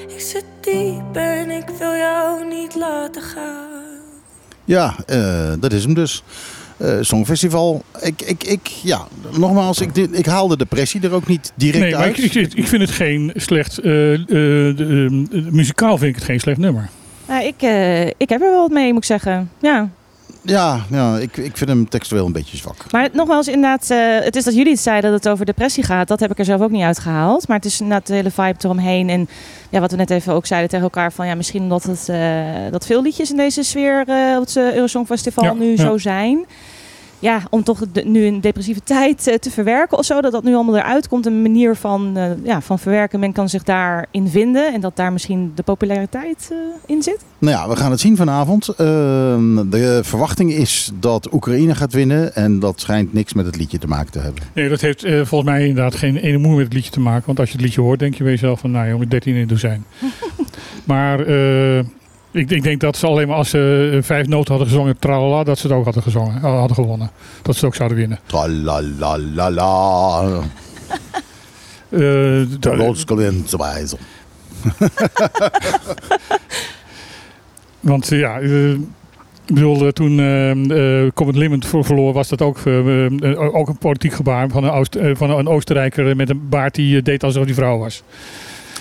Ik 0.07 0.19
zit 0.19 0.45
diep 0.62 1.15
en 1.15 1.50
ik 1.51 1.63
wil 1.80 1.95
jou 1.95 2.45
niet 2.47 2.75
laten 2.75 3.21
gaan. 3.21 3.68
Ja, 4.65 4.95
eh, 5.06 5.51
dat 5.59 5.74
is 5.74 5.83
hem 5.83 5.94
dus. 5.94 6.24
Eh 6.77 6.97
Songfestival. 7.01 7.83
Ik, 8.01 8.21
ik, 8.21 8.44
ik, 8.44 8.68
ja, 8.68 9.07
nogmaals, 9.38 9.81
ik, 9.81 9.95
dit- 9.95 10.18
ik 10.18 10.25
haal 10.25 10.47
de 10.47 10.57
depressie 10.57 11.01
er 11.01 11.13
ook 11.13 11.27
niet 11.27 11.51
direct 11.56 11.83
Nee, 11.83 11.92
maar 11.92 12.01
uit. 12.01 12.24
ik, 12.24 12.33
ik, 12.33 12.53
ik 12.53 12.68
vind 12.68 12.81
het 12.81 12.92
geen 12.92 13.31
slecht, 13.35 13.75
de, 13.83 15.24
eh, 15.31 15.42
muzikaal 15.53 15.97
vind 15.97 16.09
ik 16.09 16.15
het 16.15 16.24
geen 16.25 16.39
slecht 16.39 16.57
nummer. 16.57 16.89
Nou, 17.27 17.44
ik, 17.45 17.62
eh, 17.62 18.06
ik 18.07 18.30
heb 18.30 18.42
er 18.42 18.51
wel 18.51 18.62
wat 18.62 18.71
mee, 18.71 18.88
moet 18.94 19.01
ik 19.01 19.07
zeggen. 19.07 19.50
Ja. 19.62 19.89
Ja, 20.41 20.86
ja 20.89 21.18
ik, 21.18 21.38
ik 21.38 21.57
vind 21.57 21.69
hem 21.69 21.89
textueel 21.89 22.25
een 22.25 22.31
beetje 22.31 22.57
zwak. 22.57 22.91
Maar 22.91 23.09
nogmaals, 23.13 23.47
inderdaad, 23.47 23.89
eh, 23.89 23.97
het 24.19 24.36
is 24.36 24.44
dat 24.44 24.56
jullie 24.56 24.71
het 24.71 24.81
zeiden 24.81 25.12
dat 25.12 25.24
het 25.24 25.33
over 25.33 25.45
depressie 25.45 25.83
gaat. 25.83 26.07
Dat 26.07 26.19
heb 26.19 26.31
ik 26.31 26.39
er 26.39 26.45
zelf 26.45 26.62
ook 26.62 26.71
niet 26.71 26.83
uitgehaald. 26.83 27.47
Maar 27.47 27.57
het 27.57 27.65
is 27.65 27.81
inderdaad 27.81 28.07
de 28.07 28.13
hele 28.13 28.31
vibe 28.31 28.56
eromheen. 28.62 29.09
En 29.09 29.30
ja, 29.69 29.80
wat 29.80 29.91
we 29.91 29.97
net 29.97 30.09
even 30.09 30.33
ook 30.33 30.45
zeiden 30.45 30.69
tegen 30.69 30.86
elkaar. 30.86 31.12
Van 31.12 31.27
ja, 31.27 31.36
misschien 31.36 31.62
omdat 31.62 31.83
het, 31.83 32.09
eh, 32.09 32.71
dat 32.71 32.86
veel 32.86 33.01
liedjes 33.01 33.30
in 33.30 33.38
deze 33.38 33.63
sfeer 33.63 34.03
eh, 34.07 34.36
op 34.36 34.45
het 34.45 34.56
Eurosong 34.56 35.06
Festival 35.06 35.44
Ja, 35.44 35.53
nu 35.53 35.69
ja. 35.69 35.75
zo 35.75 35.97
zijn. 35.97 36.45
Ja, 37.21 37.42
om 37.50 37.63
toch 37.63 37.80
de- 37.92 38.01
nu 38.06 38.25
een 38.25 38.42
depressieve 38.42 38.81
tijd 38.83 39.27
eh, 39.27 39.36
te 39.36 39.51
verwerken 39.51 39.98
of 39.98 40.06
zo. 40.06 40.21
Dat 40.21 40.31
dat 40.31 40.44
nu 40.44 40.54
allemaal 40.56 40.77
eruit 40.77 41.07
komt. 41.07 41.25
Een 41.25 41.42
manier 41.42 41.75
van, 41.75 42.18
eh, 42.18 42.31
ja, 42.44 42.62
van 42.62 42.80
verwerken. 42.80 43.19
Men 43.19 43.31
kan 43.31 43.50
zich 43.50 43.63
daarin 43.63 44.27
vinden. 44.27 44.74
En 44.74 44.81
dat 44.81 44.95
daar 44.95 45.12
misschien 45.13 45.51
de 45.56 45.63
populariteit 45.63 46.50
eh, 46.51 46.57
in 46.95 47.04
zit. 47.04 47.19
Nou 47.38 47.57
ja, 47.57 47.69
we 47.69 47.75
gaan 47.75 47.92
het 47.92 48.00
zien 48.00 48.16
vanavond. 48.16 48.68
Ehm, 48.68 49.69
de 49.69 50.00
verwachting 50.04 50.51
is 50.51 50.92
dat 51.00 51.33
Oekraïne 51.33 51.75
gaat 51.75 51.94
winnen. 51.94 52.36
En 52.36 52.60
dat 52.60 52.80
schijnt 52.80 53.13
niks 53.13 53.33
met 53.33 53.45
het 53.45 53.57
liedje 53.57 53.77
te 53.77 53.88
maken 53.88 54.12
te 54.12 54.19
hebben. 54.19 54.44
Nee, 54.54 54.69
dat 54.69 54.81
heeft 54.81 55.01
volgens 55.01 55.44
mij 55.51 55.68
inderdaad 55.68 55.95
geen 55.95 56.18
ene 56.18 56.38
moer 56.38 56.56
met 56.56 56.66
het 56.66 56.74
liedje 56.74 56.92
te 56.92 57.00
maken. 57.00 57.25
Want 57.25 57.39
als 57.39 57.48
je 57.50 57.56
het 57.56 57.66
liedje 57.66 57.81
hoort, 57.81 58.00
denk 58.00 58.13
je 58.16 58.24
bij 58.24 58.31
jezelf 58.31 58.60
van, 58.60 58.71
nou 58.71 58.89
jongen, 58.89 59.10
13 59.10 59.33
in 59.33 59.39
het 59.39 59.50
dozijn. 59.50 59.86
maar 60.83 61.19
eh, 61.19 61.80
ik, 62.31 62.52
ik 62.52 62.64
denk 62.64 62.81
dat 62.81 62.98
ze 62.98 63.08
alleen 63.08 63.28
maar 63.28 63.38
als 63.38 63.50
ze 63.50 63.92
eh, 63.94 64.04
vijf 64.04 64.28
noten 64.28 64.50
hadden 64.50 64.68
gezongen, 64.68 65.00
tralala, 65.00 65.44
dat 65.44 65.58
ze 65.58 65.68
het 65.68 65.76
ook 65.76 65.84
hadden 65.84 66.04
gezongen, 66.04 66.36
eh, 66.36 66.42
hadden 66.42 66.76
gewonnen. 66.76 67.12
Dat 67.42 67.56
ze 67.56 67.60
het 67.60 67.70
ook 67.70 67.76
zouden 67.76 67.98
winnen. 67.98 68.20
Tralalalala. 68.26 70.24
Eh, 71.90 72.42
Trolskelenswijze. 72.60 73.98
want 77.80 78.07
ja, 78.07 78.38
ik 78.38 78.80
bedoel, 79.45 79.92
toen 79.92 80.19
eh 80.19 80.56
uh, 80.56 81.12
Comet 81.14 81.36
Limit 81.36 81.66
voor 81.66 81.86
verloor, 81.86 82.14
was 82.14 82.28
dat 82.28 82.42
ook, 82.42 82.57
ook 83.36 83.68
een 83.68 83.78
politiek 83.80 84.14
gebaar 84.14 84.50
van 84.50 84.64
een, 84.64 84.71
Oost, 84.71 84.98
van 85.14 85.30
een 85.30 85.48
Oostenrijker 85.48 86.16
met 86.16 86.30
een 86.30 86.50
baard 86.50 86.76
die 86.76 87.02
deed 87.02 87.24
alsof 87.24 87.45
hij 87.45 87.54
vrouw 87.54 87.78
was. 87.78 88.04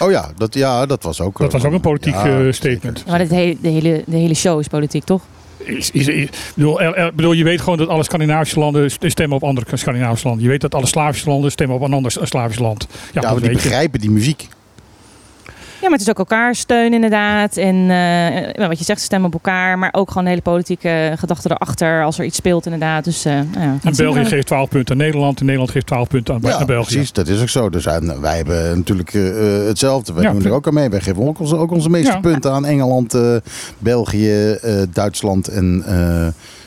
Oh 0.00 0.10
ja 0.10 0.30
dat, 0.36 0.54
ja, 0.54 0.86
dat 0.86 1.02
was 1.02 1.20
ook... 1.20 1.38
Dat 1.38 1.52
was 1.52 1.64
ook 1.64 1.72
een 1.72 1.80
politiek 1.80 2.14
Ja, 2.14 2.24
eh, 2.26 2.32
zeker. 2.36 2.54
statement. 2.54 3.02
Ja, 3.04 3.10
maar 3.10 3.20
het 3.20 3.30
hele, 3.30 3.56
de, 3.60 3.68
hele, 3.68 4.02
de 4.06 4.16
hele 4.16 4.34
show 4.34 4.60
is 4.60 4.66
politiek, 4.68 5.04
toch? 5.04 5.22
Is, 5.56 5.90
is, 5.90 6.08
is- 6.08 6.28
bedoel, 6.54 6.80
er- 6.80 6.94
er- 6.94 7.14
bedoel, 7.14 7.32
je 7.32 7.44
weet 7.44 7.60
gewoon 7.60 7.78
dat 7.78 7.88
alle 7.88 8.02
Scandinavische 8.02 8.58
landen 8.58 8.90
st- 8.90 9.04
stemmen 9.06 9.36
op 9.36 9.42
andere 9.44 9.76
Scandinavische 9.76 10.26
landen. 10.26 10.44
Je 10.44 10.50
weet 10.50 10.60
dat 10.60 10.74
alle 10.74 10.86
Slavische 10.86 11.28
landen 11.28 11.50
stemmen 11.50 11.76
op 11.76 11.82
een 11.82 11.92
ander 11.92 12.12
Slavisch 12.22 12.58
land. 12.58 12.86
Ja, 12.90 13.20
Ja, 13.20 13.30
maar 13.30 13.40
die 13.40 13.48
je. 13.50 13.54
begrijpen 13.56 14.00
die 14.00 14.10
muziek. 14.10 14.48
Ja, 15.80 15.88
maar 15.88 15.98
het 15.98 16.00
is 16.00 16.08
ook 16.08 16.18
elkaar 16.18 16.54
steun 16.54 16.92
inderdaad. 16.92 17.56
En 17.56 17.90
eh, 18.54 18.66
wat 18.68 18.78
je 18.78 18.84
zegt, 18.84 19.00
stemmen 19.00 19.26
op 19.28 19.32
elkaar. 19.34 19.78
Maar 19.78 19.88
ook 19.92 20.08
gewoon 20.08 20.22
de 20.24 20.28
hele 20.30 20.42
politieke 20.42 21.12
gedachte 21.18 21.50
erachter 21.50 22.04
als 22.04 22.18
er 22.18 22.24
iets 22.24 22.36
speelt 22.36 22.64
inderdaad. 22.64 23.04
Dus, 23.04 23.24
eh, 23.24 23.32
nou 23.32 23.46
ja, 23.66 23.76
En 23.82 23.96
België 23.96 24.24
geeft 24.24 24.46
12 24.46 24.68
punten 24.68 24.94
aan 24.94 25.00
Nederland. 25.00 25.38
En 25.38 25.44
Nederland 25.44 25.70
geeft 25.72 25.86
12 25.86 26.08
punten 26.08 26.34
aan, 26.34 26.40
Ja, 26.42 26.56
aan 26.56 26.66
België. 26.66 26.92
precies. 26.92 27.12
Dat 27.12 27.28
is 27.28 27.40
ook 27.40 27.48
zo. 27.48 27.70
Dus 27.70 27.86
eh, 27.86 27.96
wij 28.20 28.36
hebben 28.36 28.76
natuurlijk 28.76 29.12
hetzelfde. 29.66 30.12
Wij 30.12 30.22
Ja, 30.22 30.32
doen 30.32 30.44
er 30.44 30.52
ook 30.52 30.66
aan 30.66 30.74
mee. 30.74 30.88
Wij 30.88 31.00
geven 31.00 31.26
ook 31.28 31.40
onze, 31.40 31.56
ook 31.56 31.70
onze 31.70 31.90
meeste 31.90 32.12
Ja. 32.12 32.20
punten 32.20 32.52
aan 32.52 32.66
Engeland, 32.66 33.14
eh, 33.14 33.36
België, 33.78 34.50
eh, 34.52 34.72
Duitsland 34.92 35.48
en... 35.48 35.82
eh, 35.86 36.26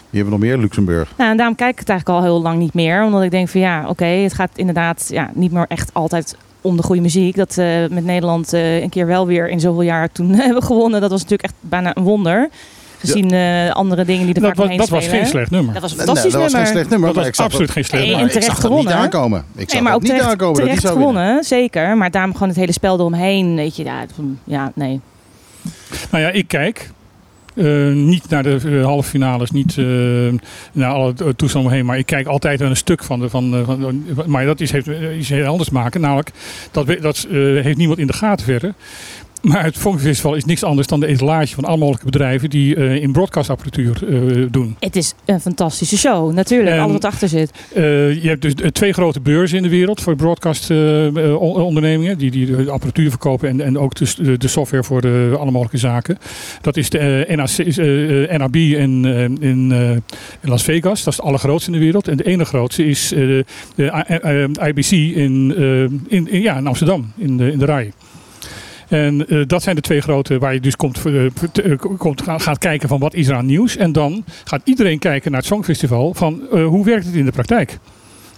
wie 0.09 0.19
hebben 0.21 0.39
we 0.39 0.45
nog 0.45 0.49
meer? 0.49 0.57
Luxemburg. 0.63 1.13
Nou, 1.17 1.31
en 1.31 1.37
daarom 1.37 1.55
kijk 1.55 1.71
ik 1.71 1.79
het 1.79 1.89
eigenlijk 1.89 2.19
al 2.19 2.25
heel 2.25 2.41
lang 2.41 2.59
niet 2.59 2.73
meer. 2.73 3.03
Omdat 3.03 3.23
ik 3.23 3.31
denk 3.31 3.49
van 3.49 3.61
ja, 3.61 3.85
oké, 3.87 4.05
het 4.05 4.33
gaat 4.33 4.49
inderdaad 4.55 5.05
ja, 5.09 5.29
niet 5.33 5.51
meer 5.51 5.65
echt 5.67 5.89
altijd 5.93 6.35
om 6.61 6.77
de 6.77 6.83
goede 6.83 7.01
muziek. 7.01 7.35
Dat 7.35 7.57
eh, 7.57 7.65
met 7.89 8.05
Nederland 8.05 8.53
eh, 8.53 8.81
een 8.81 8.89
keer 8.89 9.07
wel 9.07 9.27
weer 9.27 9.49
in 9.49 9.59
zoveel 9.59 9.81
jaar 9.81 10.11
toen 10.11 10.33
hebben 10.39 10.63
gewonnen. 10.63 11.01
Dat 11.01 11.09
was 11.09 11.21
natuurlijk 11.21 11.49
echt 11.49 11.59
bijna 11.69 11.95
een 11.95 12.03
wonder. 12.03 12.49
Gezien 12.97 13.31
eh, 13.31 13.71
andere 13.71 14.05
dingen 14.05 14.25
die 14.25 14.35
er 14.35 14.41
Dat, 14.41 14.55
vaak 14.55 14.67
was, 14.67 14.77
dat 14.77 14.89
was 14.89 15.07
geen 15.07 15.25
slecht 15.25 15.51
nummer. 15.51 15.73
Dat 15.73 15.81
was 15.81 15.91
een 15.91 15.97
Nee, 15.97 16.05
fantastisch 16.05 16.33
dat 16.33 16.41
was 16.41 16.51
nummer. 16.51 16.67
geen 16.67 16.77
slecht 16.77 16.89
nummer. 16.89 17.07
Dat 17.13 17.23
maar 17.23 17.33
was 17.35 17.45
absoluut 17.45 17.69
geen 17.71 17.83
slecht 17.85 18.03
Nee, 18.03 18.15
nummer. 18.15 18.35
ik 18.35 18.43
zag 18.43 18.59
dat 18.59 18.71
niet 18.71 18.87
aankomen. 18.87 19.45
Ik 19.55 19.63
zag 19.69 19.73
Nee, 19.73 19.81
maar 19.81 19.93
ook 19.93 20.01
niet 20.01 20.09
terecht, 20.11 20.29
aankomen 20.29 20.55
dat 20.55 20.63
die 20.65 20.75
terecht 20.75 20.81
zou 20.95 20.97
winnen. 20.97 21.15
gewonnen, 21.23 21.43
zeker. 21.43 21.97
Maar 21.97 22.11
daarom 22.11 22.33
gewoon 22.33 22.47
het 22.49 22.57
hele 22.57 22.71
spel 22.71 22.97
eromheen. 22.99 23.55
Weet 23.55 23.75
je, 23.75 23.83
ja, 23.83 24.05
ja 24.43 24.71
nee. 24.75 24.99
Nou 26.11 26.23
ja, 26.23 26.29
ik 26.29 26.47
kijk. 26.47 26.89
Eh, 27.53 27.87
niet 27.93 28.29
naar 28.29 28.43
de 28.43 28.59
eh, 28.65 28.83
halve 28.83 29.09
finales, 29.09 29.51
niet 29.51 29.77
eh, 29.77 29.85
naar 30.71 30.91
alle 30.91 31.13
toestanden 31.35 31.71
omheen. 31.71 31.85
Maar 31.85 31.97
ik 31.97 32.05
kijk 32.05 32.27
altijd 32.27 32.59
naar 32.59 32.69
een 32.69 32.75
stuk 32.75 33.03
van 33.03 33.19
de. 33.19 33.29
Van, 33.29 33.63
van, 33.65 34.03
maar 34.25 34.45
dat 34.45 34.59
is, 34.59 34.71
heeft 34.71 34.87
iets 35.17 35.29
heel 35.29 35.45
anders 35.45 35.69
maken. 35.69 36.01
Namelijk, 36.01 36.31
dat, 36.71 36.87
dat 37.01 37.27
heeft 37.31 37.77
niemand 37.77 37.99
in 37.99 38.07
de 38.07 38.13
gaten 38.13 38.45
verder. 38.45 38.73
Maar 39.41 39.63
het 39.63 39.75
Songfestival 39.77 40.35
is 40.35 40.45
niks 40.45 40.63
anders 40.63 40.87
dan 40.87 40.99
de 40.99 41.07
etalage 41.07 41.55
van 41.55 41.63
alle 41.65 41.77
mogelijke 41.77 42.05
bedrijven 42.05 42.49
die 42.49 42.75
eh, 42.75 42.95
in 42.95 43.11
broadcastapparatuur 43.11 44.03
eh, 44.07 44.45
doen. 44.51 44.75
Het 44.79 44.95
is 44.95 45.13
een 45.25 45.39
fantastische 45.41 45.97
show, 45.97 46.33
natuurlijk. 46.33 46.75
En- 46.75 46.79
alles 46.81 46.93
wat 46.93 47.05
achter 47.05 47.29
zit. 47.29 47.51
Eh, 47.73 48.23
je 48.23 48.27
hebt 48.27 48.41
dus 48.41 48.53
twee 48.71 48.93
grote 48.93 49.19
beurzen 49.19 49.57
in 49.57 49.63
de 49.63 49.69
wereld 49.69 50.01
voor 50.01 50.15
broadcast-ondernemingen. 50.15 52.17
die, 52.17 52.31
die 52.31 52.45
de 52.55 52.71
apparatuur 52.71 53.09
verkopen 53.09 53.49
en, 53.49 53.61
en 53.61 53.77
ook 53.77 53.95
de, 53.95 54.37
de 54.37 54.47
software 54.47 54.83
voor 54.83 55.01
de, 55.01 55.35
alle 55.39 55.51
mogelijke 55.51 55.77
zaken. 55.77 56.17
Dat 56.61 56.77
is 56.77 56.89
de 56.89 57.25
NAC, 57.35 57.57
NAB 58.39 58.55
in, 58.55 59.05
in, 59.39 59.71
in 60.41 60.49
Las 60.49 60.63
Vegas. 60.63 61.03
Dat 61.03 61.13
is 61.13 61.19
de 61.19 61.25
allergrootste 61.25 61.71
in 61.71 61.77
de 61.77 61.83
wereld. 61.83 62.07
En 62.07 62.17
de 62.17 62.23
ene 62.25 62.45
grootste 62.45 62.85
is 62.85 63.07
de 63.07 63.45
IBC 64.67 64.91
in, 64.91 65.55
in, 66.07 66.27
in- 66.31 66.41
ja, 66.41 66.57
in 66.57 66.67
Amsterdam, 66.67 67.11
in 67.17 67.37
de, 67.37 67.51
in 67.51 67.57
de 67.59 67.65
RAI. 67.65 67.91
En 68.91 69.27
eh, 69.27 69.41
dat 69.47 69.63
zijn 69.63 69.75
de 69.75 69.81
twee 69.81 70.01
grote 70.01 70.37
waar 70.39 70.53
je 70.53 70.59
dus 70.59 70.75
komt, 70.75 71.05
eh, 71.05 71.25
eh, 71.25 71.31
komt, 71.97 72.21
ga- 72.21 72.37
gaat 72.37 72.57
kijken 72.57 72.89
van 72.89 72.99
wat 72.99 73.13
is 73.13 73.27
er 73.27 73.35
aan 73.35 73.45
nieuws. 73.45 73.77
En 73.77 73.91
dan 73.91 74.23
gaat 74.43 74.61
iedereen 74.63 74.99
kijken 74.99 75.31
naar 75.31 75.39
het 75.39 75.49
Songfestival 75.49 76.13
van 76.13 76.41
hoe 76.51 76.85
werkt 76.85 77.05
het 77.05 77.15
in 77.15 77.25
de 77.25 77.31
praktijk. 77.31 77.77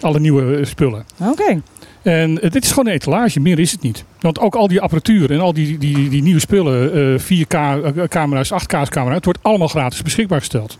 Alle 0.01 0.19
nieuwe 0.19 0.65
spullen. 0.65 1.05
Oké. 1.19 1.61
En 2.01 2.35
dit 2.35 2.63
is 2.63 2.69
gewoon 2.69 2.87
een 2.87 2.93
etalage, 2.93 3.39
meer 3.39 3.59
is 3.59 3.71
het 3.71 3.81
niet. 3.81 4.05
Want 4.19 4.39
ook 4.39 4.55
al 4.55 4.67
die 4.67 4.81
apparatuur 4.81 5.31
en 5.31 5.39
al 5.39 5.53
die, 5.53 5.77
die, 5.77 6.09
die 6.09 6.21
nieuwe 6.23 6.39
spullen, 6.39 6.93
eh 6.93 7.19
4K-camera's, 7.19 8.51
8K-camera's, 8.51 9.15
het 9.15 9.25
wordt 9.25 9.39
allemaal 9.41 9.67
gratis 9.67 10.01
beschikbaar 10.01 10.39
gesteld. 10.39 10.77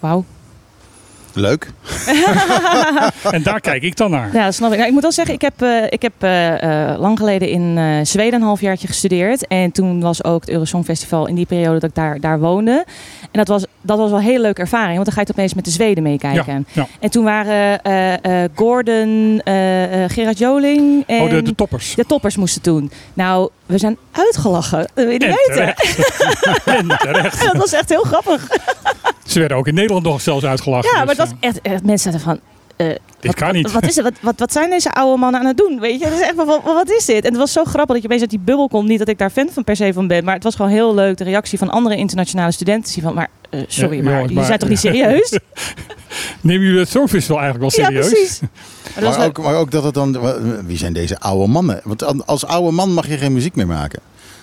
Wauw. 0.00 0.24
Leuk. 1.34 1.70
En 3.30 3.42
daar 3.42 3.60
kijk 3.60 3.82
ik 3.82 3.96
dan 3.96 4.10
naar. 4.10 4.30
Ja, 4.32 4.44
dat 4.44 4.54
snap 4.54 4.70
ik. 4.70 4.74
Nou, 4.76 4.86
ik 4.88 4.92
moet 4.94 5.02
wel 5.02 5.12
zeggen, 5.12 5.34
ik 5.34 5.40
heb, 5.40 5.62
eh, 5.62 5.84
ik 5.88 6.02
heb 6.02 6.12
eh, 6.18 6.90
eh, 6.92 6.98
lang 7.00 7.18
geleden 7.18 7.48
in 7.48 7.78
eh, 7.78 7.84
Zweden 8.02 8.40
een 8.40 8.46
halfjaartje 8.46 8.86
gestudeerd. 8.86 9.46
En 9.46 9.72
toen 9.72 10.00
was 10.00 10.24
ook 10.24 10.40
het 10.40 10.50
Eurosong 10.50 10.84
Festival 10.84 11.26
in 11.26 11.34
die 11.34 11.46
periode 11.46 11.78
dat 11.78 11.88
ik 11.88 11.94
daar, 11.94 12.20
daar 12.20 12.38
woonde. 12.40 12.84
En 13.20 13.28
dat 13.38 13.48
was, 13.48 13.64
dat 13.80 13.98
was 13.98 14.10
wel 14.10 14.18
een 14.18 14.24
hele 14.24 14.40
leuke 14.40 14.60
ervaring, 14.60 14.92
want 14.94 15.04
dan 15.04 15.14
ga 15.14 15.20
je 15.20 15.26
opeens 15.30 15.54
met 15.54 15.64
de 15.64 15.70
Zweden 15.70 16.02
meekijken. 16.02 16.66
Ja. 16.72 16.86
En 17.00 17.10
toen 17.10 17.24
waren 17.24 17.82
eh, 17.82 18.42
eh, 18.44 18.50
Gordon, 18.54 19.40
eh, 19.44 20.04
eh, 20.04 20.10
Gerard 20.10 20.38
Joling 20.38 21.04
en 21.06 21.20
Oh, 21.20 21.30
de, 21.30 21.42
de 21.42 21.54
toppers. 21.54 21.94
de 21.94 22.04
toppers 22.06 22.36
moesten 22.36 22.62
toen. 22.62 22.90
Nou, 23.14 23.48
we 23.66 23.78
zijn 23.78 23.96
uitgelachen. 24.12 24.78
Dat 24.78 24.90
wil 24.94 25.08
je 25.10 25.18
niet 25.18 25.22
En 25.22 25.28
weten. 25.28 25.54
terecht. 25.54 26.64
en 26.78 26.88
terecht. 26.98 27.44
Dat 27.44 27.56
was 27.56 27.72
echt 27.72 27.88
heel 27.88 28.02
grappig. 28.02 28.48
Ze 29.26 29.38
werden 29.38 29.56
ook 29.56 29.66
in 29.66 29.74
Nederland 29.74 30.04
nog 30.04 30.20
zelfs 30.20 30.44
uitgelachen. 30.44 30.90
Ja, 30.92 31.04
maar 31.04 31.06
dus, 31.06 31.16
dat 31.16 31.29
echt, 31.40 31.60
echt 31.60 31.84
mensen 31.84 32.12
zeiden 32.12 32.20
van... 32.20 32.40
eh, 32.86 32.96
wat, 33.20 33.34
kan 33.34 33.52
niet. 33.54 33.72
Wat, 33.72 33.86
is 33.86 33.94
het? 33.96 34.04
Wat, 34.04 34.14
wat, 34.20 34.38
wat 34.38 34.52
zijn 34.52 34.70
deze 34.70 34.92
oude 34.92 35.20
mannen 35.20 35.40
aan 35.40 35.46
het 35.46 35.56
doen? 35.56 35.80
Weet 35.80 35.98
je, 36.00 36.04
het 36.04 36.14
is 36.14 36.20
echt, 36.20 36.34
van, 36.36 36.46
wat, 36.46 36.62
wat 36.64 36.90
is 36.90 37.04
dit? 37.04 37.24
En 37.24 37.30
het 37.30 37.36
was 37.40 37.52
zo 37.52 37.64
grappig 37.64 37.86
dat 37.94 37.96
je 37.98 38.04
opeens 38.04 38.20
uit 38.20 38.30
die 38.30 38.38
bubbel 38.38 38.68
komt. 38.68 38.88
Niet 38.88 38.98
dat 38.98 39.08
ik 39.08 39.18
daar 39.18 39.30
fan 39.30 39.48
van 39.52 39.64
per 39.64 39.76
se 39.76 39.92
van 39.92 40.06
ben, 40.06 40.24
maar 40.24 40.34
het 40.34 40.42
was 40.44 40.54
gewoon 40.54 40.70
heel 40.70 40.94
leuk. 40.94 41.16
De 41.16 41.24
reactie 41.24 41.58
van 41.58 41.70
andere 41.70 41.96
internationale 41.96 42.52
studenten. 42.52 42.92
Die 42.94 43.02
van, 43.02 43.14
maar 43.14 43.28
eh, 43.50 43.60
sorry, 43.66 43.96
Ja, 43.96 44.02
maar 44.02 44.12
jongens, 44.12 44.20
jullie 44.20 44.34
maar- 44.34 44.44
zijn 44.44 44.58
toch 44.58 44.68
niet 44.68 44.78
serieus? 44.78 45.38
Nemen 46.40 46.64
jullie 46.66 46.80
het 46.80 46.88
Songfestival 46.88 47.40
eigenlijk 47.40 47.76
wel 47.76 47.84
ja, 47.84 47.90
serieus? 47.90 48.08
precies. 48.12 48.40
Maar 48.94 49.04
dat 49.04 49.24
ook, 49.26 49.38
maar 49.38 49.54
ook 49.56 49.70
dat 49.70 49.84
het 49.84 49.94
dan... 49.94 50.18
Wie 50.66 50.76
zijn 50.78 50.92
deze 50.92 51.18
oude 51.18 51.46
mannen? 51.52 51.80
Want 51.84 52.02
an- 52.04 52.26
als 52.26 52.44
oude 52.46 52.70
man 52.70 52.92
mag 52.92 53.08
je 53.08 53.16
geen 53.18 53.32
muziek 53.32 53.54
meer 53.56 53.66
maken. 53.66 54.00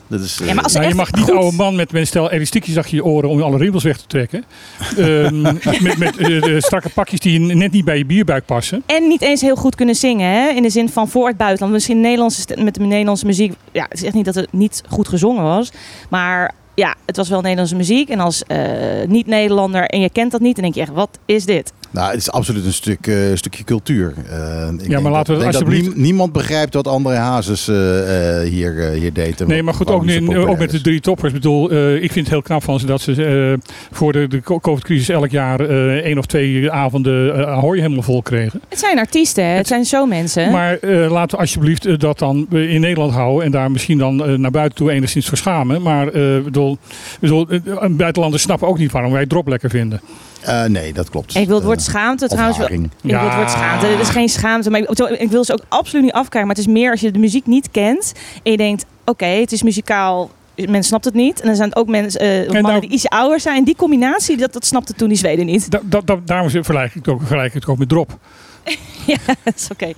Dat 0.09 0.19
is, 0.21 0.39
Ja, 0.45 0.53
maar 0.53 0.63
als 0.63 0.71
ze 0.71 0.77
Nou, 0.79 0.89
je 0.91 0.99
echt 0.99 1.11
mag 1.11 1.19
niet 1.19 1.29
goed- 1.29 1.41
oude 1.41 1.55
man 1.57 1.75
met, 1.75 1.91
met 1.91 2.01
een 2.01 2.07
stel 2.07 2.31
elastiekjes 2.31 2.77
achter 2.77 2.95
je 2.95 3.03
oren 3.03 3.29
om 3.29 3.41
alle 3.41 3.57
rimpels 3.57 3.83
weg 3.83 3.97
te 3.97 4.07
trekken. 4.07 4.43
Ehm, 4.97 5.41
met 5.41 5.97
met 5.97 6.17
eh, 6.17 6.41
de 6.41 6.55
strakke 6.61 6.89
pakjes 6.89 7.19
die 7.19 7.39
net 7.39 7.71
niet 7.71 7.85
bij 7.85 7.97
je 7.97 8.05
bierbuik 8.05 8.45
passen. 8.45 8.83
En 8.85 9.07
niet 9.07 9.21
eens 9.21 9.41
heel 9.41 9.55
goed 9.55 9.75
kunnen 9.75 9.95
zingen, 9.95 10.29
hè? 10.31 10.49
in 10.49 10.61
de 10.61 10.69
zin 10.69 10.89
van 10.89 11.07
voor 11.07 11.27
het 11.27 11.37
buitenland. 11.37 11.73
Misschien 11.73 12.01
Nederlandse, 12.01 12.41
stem- 12.41 12.63
met 12.63 12.73
de 12.73 12.81
Nederlandse 12.83 13.25
muziek. 13.25 13.53
Ja, 13.71 13.85
het 13.89 13.97
is 13.97 14.03
echt 14.03 14.13
niet 14.13 14.25
dat 14.25 14.35
het 14.35 14.53
niet 14.53 14.83
goed 14.89 15.07
gezongen 15.07 15.43
was. 15.43 15.71
Maar 16.09 16.53
ja, 16.75 16.95
het 17.05 17.17
was 17.17 17.29
wel 17.29 17.41
Nederlandse 17.41 17.75
muziek. 17.75 18.09
En 18.09 18.19
als 18.19 18.43
eh, 18.43 18.59
niet-Nederlander 19.07 19.83
en 19.85 20.01
je 20.01 20.09
kent 20.09 20.31
dat 20.31 20.41
niet, 20.41 20.53
dan 20.55 20.63
denk 20.63 20.75
je 20.75 20.81
echt, 20.81 20.91
wat 20.93 21.19
is 21.25 21.45
dit? 21.45 21.73
Nou, 21.97 22.09
het 22.11 22.19
is 22.19 22.31
absoluut 22.31 22.65
een 22.65 22.73
stuk, 22.73 23.07
eh, 23.07 23.15
stukje 23.33 23.63
cultuur. 23.63 24.13
Eh, 24.29 24.67
ik 24.79 24.89
denk 24.89 25.01
maar 25.01 25.11
laten 25.11 25.35
dat, 25.35 25.45
alsjeblieft- 25.45 25.95
nie- 25.95 26.03
niemand 26.03 26.31
begrijpt 26.31 26.73
wat 26.73 26.87
André 26.87 27.15
Hazes 27.15 27.67
eh, 27.67 28.41
eh, 28.41 28.49
hier, 28.49 28.79
eh, 28.79 28.99
hier 28.99 29.13
deed. 29.13 29.41
en 29.41 29.47
Nee, 29.47 29.63
maar 29.63 29.73
goed, 29.73 29.87
ook, 29.89 30.03
ook 30.49 30.57
met 30.57 30.69
de 30.69 30.81
drie 30.81 30.99
toppers. 30.99 31.27
Ik 31.27 31.33
bedoel, 31.33 31.69
eh, 31.71 31.93
ik 31.95 32.11
vind 32.11 32.15
het 32.25 32.29
heel 32.29 32.41
knap 32.41 32.63
van 32.63 32.79
ze 32.79 32.85
dat 32.85 33.01
ze 33.01 33.23
eh, 33.59 33.69
voor 33.91 34.11
de, 34.13 34.27
de 34.27 34.41
COVID-crisis 34.41 35.09
elk 35.09 35.29
jaar 35.29 35.59
eh, 35.59 35.87
één 35.93 36.17
of 36.17 36.25
twee 36.25 36.71
avonden 36.71 37.47
Ahoy 37.47 37.77
helemaal 37.77 38.01
vol 38.01 38.21
kregen. 38.21 38.61
Het 38.69 38.79
zijn 38.79 38.99
artiesten, 38.99 39.43
hè? 39.45 39.49
het 39.55 39.67
zijn 39.67 39.85
showmensen. 39.85 40.51
Maar 40.51 40.77
eh, 40.79 41.11
laten 41.11 41.35
we 41.35 41.41
alsjeblieft 41.43 41.99
dat 41.99 42.19
dan 42.19 42.47
in 42.49 42.81
Nederland 42.81 43.13
houden 43.13 43.45
en 43.45 43.51
daar 43.51 43.71
misschien 43.71 43.97
dan 43.97 44.41
naar 44.41 44.51
buiten 44.51 44.77
toe 44.77 44.91
enigszins 44.91 45.27
voor 45.27 45.37
schamen. 45.37 45.81
Maar 45.81 46.07
eh, 46.07 46.43
bedoel, 46.43 46.77
bedoel, 47.19 47.47
buitenlanders 47.89 48.43
snappen 48.43 48.67
ook 48.67 48.77
niet 48.77 48.91
waarom 48.91 49.11
wij 49.11 49.25
drop 49.25 49.47
lekker 49.47 49.69
vinden. 49.69 50.01
Eh, 50.41 50.63
nee, 50.63 50.93
dat 50.93 51.09
klopt. 51.09 51.35
ik 51.35 51.47
wil 51.47 51.55
het 51.55 51.65
woord 51.65 51.77
Eh, 51.79 51.83
schaamte 51.85 52.27
trouwens 52.27 52.57
wel. 52.57 52.67
Ik 52.71 52.79
wil 53.01 53.19
het 53.19 53.35
woord 53.35 53.51
schaamte. 53.51 53.87
Dit 53.87 53.99
is 53.99 54.09
geen 54.09 54.29
schaamte. 54.29 54.69
Maar 54.69 54.79
ik, 54.79 54.89
ik 54.99 55.29
wil 55.29 55.43
ze 55.43 55.53
ook 55.53 55.63
absoluut 55.67 56.03
niet 56.03 56.13
afkrijgen. 56.13 56.47
Maar 56.47 56.55
het 56.57 56.67
is 56.67 56.73
meer 56.73 56.91
als 56.91 56.99
je 56.99 57.11
de 57.11 57.19
muziek 57.19 57.45
niet 57.45 57.71
kent. 57.71 58.11
En 58.43 58.51
je 58.51 58.57
denkt, 58.57 58.85
oké, 59.05 59.25
het 59.25 59.51
is 59.51 59.63
muzikaal. 59.63 60.29
Men 60.55 60.83
snapt 60.83 61.05
het 61.05 61.13
niet. 61.13 61.39
En 61.41 61.47
dan 61.47 61.55
zijn 61.55 61.69
het 61.69 61.77
ook 61.77 61.87
mensen, 61.87 62.19
eh, 62.21 62.43
mannen 62.45 62.61
nou- 62.61 62.79
die 62.79 62.89
iets 62.89 63.07
ouder 63.07 63.39
zijn. 63.39 63.63
Die 63.63 63.75
combinatie, 63.75 64.37
dat, 64.37 64.53
dat 64.53 64.65
snapte 64.65 64.93
toen 64.93 65.07
die 65.07 65.17
Zweden 65.17 65.45
niet. 65.45 65.71
Da, 65.71 65.79
da, 65.83 66.01
da- 66.05 66.19
daarom 66.25 66.49
vergelijk 66.49 66.87
ik 66.87 66.93
het 66.93 67.07
ook, 67.07 67.19
vergelijk 67.19 67.47
ik 67.47 67.53
het 67.53 67.67
ook 67.67 67.77
met 67.77 67.89
drop. 67.89 68.17
ja, 69.05 69.17
dat 69.43 69.55
is 69.55 69.67
oké. 69.71 69.93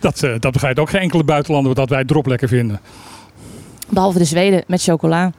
Dat, 0.00 0.20
dat 0.40 0.52
begrijpt 0.52 0.78
ook 0.78 0.90
geen 0.90 1.00
enkele 1.00 1.24
buitenlander 1.24 1.74
dat 1.74 1.88
wij 1.88 2.04
drop 2.04 2.26
lekker 2.26 2.48
vinden. 2.48 2.80
Behalve 3.88 4.18
de 4.18 4.24
Zweden 4.24 4.64
met 4.66 4.82
chocola. 4.82 5.30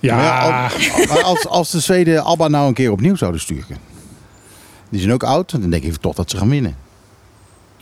Ja, 0.00 0.68
Maar 1.08 1.22
als, 1.22 1.46
als 1.46 1.70
de 1.70 1.80
Zweden 1.80 2.24
ABBA 2.24 2.48
nou 2.48 2.68
een 2.68 2.74
keer 2.74 2.90
opnieuw 2.92 3.16
zouden 3.16 3.40
sturen. 3.40 3.76
Die 4.88 5.00
zijn 5.00 5.12
ook 5.12 5.22
oud. 5.22 5.50
Dan 5.60 5.70
denk 5.70 5.82
ik 5.82 5.96
toch 5.96 6.14
dat 6.14 6.30
ze 6.30 6.36
gaan 6.36 6.48
winnen. 6.50 6.76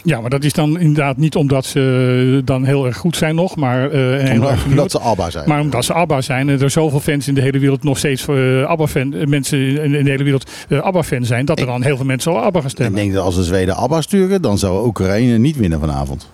ja, 0.02 0.20
maar 0.20 0.30
dat 0.30 0.44
is 0.44 0.52
dan 0.52 0.78
inderdaad 0.78 1.16
niet 1.16 1.36
omdat 1.36 1.64
ze 1.66 2.42
dan 2.44 2.64
heel 2.64 2.86
erg 2.86 2.96
goed 2.96 3.16
zijn 3.16 3.34
nog, 3.34 3.56
maar, 3.56 3.90
en 3.90 4.26
heel 4.30 4.50
Omdat, 4.68 4.90
ze 4.90 4.98
ABBA 5.00 5.30
zijn. 5.30 5.48
Maar 5.48 5.60
omdat 5.60 5.84
ze 5.84 5.92
ABBA 5.92 6.20
zijn 6.20 6.48
en 6.48 6.60
er 6.60 6.70
zoveel 6.70 7.00
fans 7.00 7.28
in 7.28 7.34
de 7.34 7.40
hele 7.40 7.58
wereld 7.58 7.82
nog 7.82 7.98
steeds 7.98 8.28
eh, 8.28 8.62
ABBA-fan, 8.64 9.14
eh, 9.14 9.26
mensen 9.26 9.58
in, 9.58 9.94
in 9.94 10.04
de 10.04 10.10
hele 10.10 10.24
wereld 10.24 10.50
eh, 10.68 10.78
ABBA-fan 10.80 11.24
zijn, 11.24 11.44
dat 11.44 11.56
er 11.58 11.64
Ik- 11.64 11.70
dan 11.70 11.82
heel 11.82 11.96
veel 11.96 12.06
mensen 12.06 12.32
al 12.32 12.38
ABBA 12.38 12.58
gaan 12.58 12.68
ik 12.68 12.74
stemmen. 12.76 12.94
denk 13.00 13.12
dat 13.14 13.24
als 13.24 13.34
de 13.34 13.44
Zweden 13.44 13.76
ABBA 13.76 14.00
sturen, 14.00 14.42
dan 14.42 14.58
zou 14.58 14.86
Oekraïne 14.86 15.38
niet 15.38 15.56
winnen 15.56 15.80
vanavond. 15.80 16.30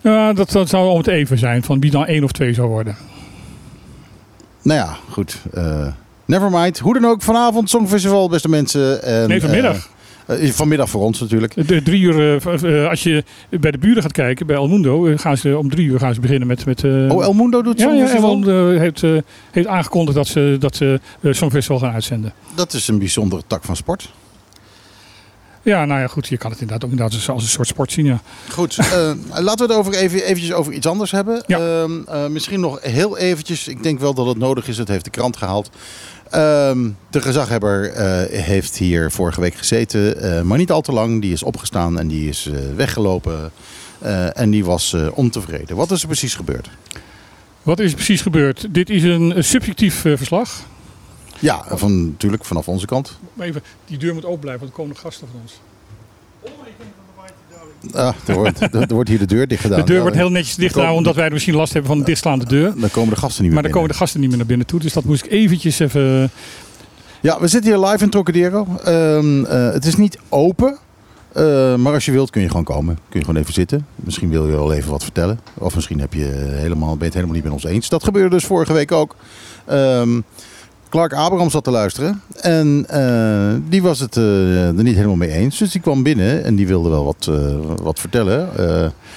Ja, 0.00 0.32
dat, 0.32 0.50
dat 0.50 0.68
zou 0.68 0.88
om 0.90 0.98
het 0.98 1.06
even 1.06 1.38
zijn, 1.38 1.62
van 1.62 1.80
wie 1.80 1.90
dan 1.90 2.06
één 2.06 2.24
of 2.24 2.32
twee 2.32 2.54
zou 2.54 2.68
worden. 2.68 2.96
Nou 4.62 4.78
ja, 4.78 4.96
goed. 5.10 5.42
eh 5.54 5.86
nevermind. 6.24 6.78
Hoe 6.78 6.94
dan 7.00 7.04
ook, 7.10 7.22
vanavond 7.22 7.70
Songfestival, 7.70 8.28
beste 8.28 8.48
mensen. 8.48 9.02
En, 9.02 9.28
Nee, 9.28 9.40
vanmiddag. 9.40 9.88
eh, 10.26 10.48
eh, 10.48 10.52
vanmiddag 10.54 10.90
voor 10.90 11.02
ons 11.02 11.20
natuurlijk. 11.20 11.68
De 11.68 11.82
drie 11.82 12.02
uur, 12.02 12.42
als 12.88 13.02
je 13.02 13.24
bij 13.50 13.70
de 13.70 13.78
buren 13.78 14.02
gaat 14.02 14.12
kijken, 14.12 14.46
bij 14.46 14.56
El 14.56 14.68
Mundo, 14.68 15.16
gaan 15.16 15.36
ze 15.36 15.58
om 15.58 15.70
drie 15.70 15.86
uur 15.86 15.98
gaan 15.98 16.14
ze 16.14 16.20
beginnen 16.20 16.48
met... 16.48 16.64
met 16.66 16.84
Oh, 16.84 17.22
El 17.24 17.32
Mundo 17.32 17.62
doet 17.62 17.78
ja, 17.78 17.92
ja, 17.92 18.00
El 18.00 18.08
Songfestival? 18.08 18.68
Heeft, 18.78 19.02
heeft 19.50 19.66
aangekondigd 19.66 20.16
dat 20.16 20.26
ze, 20.26 20.56
dat 20.58 20.76
ze 20.76 21.00
Songfestival 21.22 21.78
gaan 21.78 21.92
uitzenden. 21.92 22.32
Dat 22.54 22.72
is 22.72 22.88
een 22.88 22.98
bijzondere 22.98 23.42
tak 23.46 23.64
van 23.64 23.76
sport. 23.76 24.12
Ja, 25.64 25.84
nou 25.84 26.00
ja, 26.00 26.06
goed, 26.06 26.28
je 26.28 26.36
kan 26.36 26.50
het 26.50 26.60
inderdaad 26.60 26.84
ook 26.84 26.90
inderdaad 26.90 27.28
als- 27.28 27.42
een 27.42 27.48
soort 27.48 27.68
sport 27.68 27.92
zien, 27.92 28.06
ja. 28.06 28.20
Goed, 28.50 28.76
eh, 28.78 29.12
laten 29.40 29.66
we 29.66 29.72
het 29.72 29.72
over 29.72 29.94
even, 29.94 30.22
eventjes 30.24 30.52
over 30.52 30.72
iets 30.72 30.86
anders 30.86 31.10
hebben. 31.10 31.42
Ja. 31.46 31.58
Ehm, 31.58 31.90
eh, 32.06 32.26
misschien 32.26 32.60
nog 32.60 32.78
heel 32.82 33.18
eventjes, 33.18 33.68
ik 33.68 33.82
denk 33.82 34.00
wel 34.00 34.14
dat 34.14 34.26
het 34.26 34.38
nodig 34.38 34.68
is, 34.68 34.78
het 34.78 34.88
heeft 34.88 35.04
de 35.04 35.10
krant 35.10 35.36
gehaald. 35.36 35.70
Ehm, 36.30 36.88
de 37.10 37.20
gezaghebber 37.22 37.90
eh, 37.92 38.40
heeft 38.42 38.76
hier 38.76 39.10
vorige 39.10 39.40
week 39.40 39.54
gezeten, 39.54 40.46
maar 40.46 40.58
niet 40.58 40.70
al 40.70 40.80
te 40.80 40.92
lang. 40.92 41.20
Die 41.20 41.32
is 41.32 41.42
opgestaan 41.42 41.98
en 41.98 42.08
die 42.08 42.28
is 42.28 42.50
weggelopen 42.76 43.50
en 44.34 44.50
die 44.50 44.64
was 44.64 44.96
ontevreden. 45.14 45.76
Wat 45.76 45.90
is 45.90 46.00
er 46.00 46.06
precies 46.06 46.34
gebeurd? 46.34 46.70
Wat 47.62 47.78
is 47.80 47.88
er 47.90 47.96
precies 47.96 48.20
gebeurd? 48.22 48.66
Dit 48.70 48.90
is 48.90 49.02
een 49.02 49.34
subjectief 49.38 49.94
verslag. 50.00 50.50
Ja, 51.42 51.64
van, 51.68 52.04
natuurlijk 52.04 52.44
vanaf 52.44 52.68
onze 52.68 52.86
kant. 52.86 53.18
Maar 53.32 53.46
even, 53.46 53.62
die 53.86 53.98
deur 53.98 54.14
moet 54.14 54.24
open 54.24 54.40
blijven, 54.40 54.60
want 54.60 54.72
er 54.72 54.76
komen 54.78 54.92
nog 54.92 55.02
gasten 55.02 55.28
van 55.30 55.40
ons. 55.40 55.60
Ah, 57.94 58.14
er, 58.26 58.34
wordt, 58.34 58.60
er 58.90 58.94
wordt 58.94 59.08
hier 59.08 59.18
de 59.18 59.26
deur 59.26 59.48
dicht 59.48 59.62
gedaan. 59.62 59.78
De 59.78 59.84
deur 59.84 60.00
wordt 60.00 60.16
heel 60.16 60.30
netjes 60.30 60.54
dicht 60.54 60.76
omdat 60.76 61.14
wij 61.14 61.24
er 61.24 61.32
misschien 61.32 61.54
last 61.54 61.72
hebben 61.72 61.90
van 61.90 62.00
een 62.00 62.06
dichtslaande 62.06 62.44
deur. 62.44 62.72
Dan 62.76 62.90
komen 62.90 63.14
de 63.14 63.20
gasten 63.20 63.42
niet 63.42 63.52
meer 63.52 63.52
Maar 63.52 63.62
dan 63.62 63.72
komen 63.72 63.88
de 63.88 63.94
gasten 63.94 64.20
niet 64.20 64.28
meer 64.28 64.38
naar 64.38 64.46
binnen 64.46 64.66
toe, 64.66 64.80
dus 64.80 64.92
dat 64.92 65.04
moest 65.04 65.24
ik 65.24 65.30
eventjes 65.30 65.78
even... 65.78 66.30
Ja, 67.20 67.40
we 67.40 67.48
zitten 67.48 67.70
hier 67.70 67.86
live 67.86 68.04
in 68.04 68.10
Trocadero. 68.10 68.66
Ehm, 68.84 69.44
eh, 69.44 69.72
het 69.72 69.84
is 69.84 69.96
niet 69.96 70.18
open. 70.28 70.78
eh, 71.32 71.74
maar 71.74 71.92
als 71.92 72.04
je 72.04 72.12
wilt 72.12 72.30
kun 72.30 72.42
je 72.42 72.48
gewoon 72.48 72.64
komen. 72.64 72.98
Kun 73.08 73.20
je 73.20 73.24
gewoon 73.26 73.40
even 73.40 73.54
zitten. 73.54 73.86
Misschien 73.96 74.30
wil 74.30 74.46
je 74.46 74.52
wel 74.52 74.72
even 74.72 74.90
wat 74.90 75.02
vertellen. 75.02 75.40
Of 75.54 75.74
misschien 75.74 76.00
heb 76.00 76.14
je 76.14 76.24
helemaal, 76.50 76.88
ben 76.88 76.98
je 76.98 77.04
het 77.04 77.14
helemaal 77.14 77.34
niet 77.34 77.44
met 77.44 77.52
ons 77.52 77.64
eens. 77.64 77.88
Dat 77.88 78.04
gebeurde 78.04 78.30
dus 78.30 78.44
vorige 78.44 78.72
week 78.72 78.92
ook. 78.92 79.16
Ehm, 79.64 80.20
Clark 80.92 81.12
Abraham 81.12 81.50
zat 81.50 81.64
te 81.64 81.70
luisteren. 81.70 82.22
En 82.40 82.84
eh, 82.88 83.54
die 83.68 83.82
was 83.82 84.00
het 84.00 84.16
eh, 84.16 84.66
er 84.66 84.82
niet 84.82 84.94
helemaal 84.94 85.16
mee 85.16 85.30
eens. 85.30 85.58
Dus 85.58 85.70
die 85.72 85.80
kwam 85.80 86.02
binnen 86.02 86.44
en 86.44 86.54
die 86.54 86.66
wilde 86.66 86.88
wel 86.88 87.04
wat, 87.04 87.28
eh, 87.30 87.56
wat 87.82 88.00
vertellen. 88.00 88.48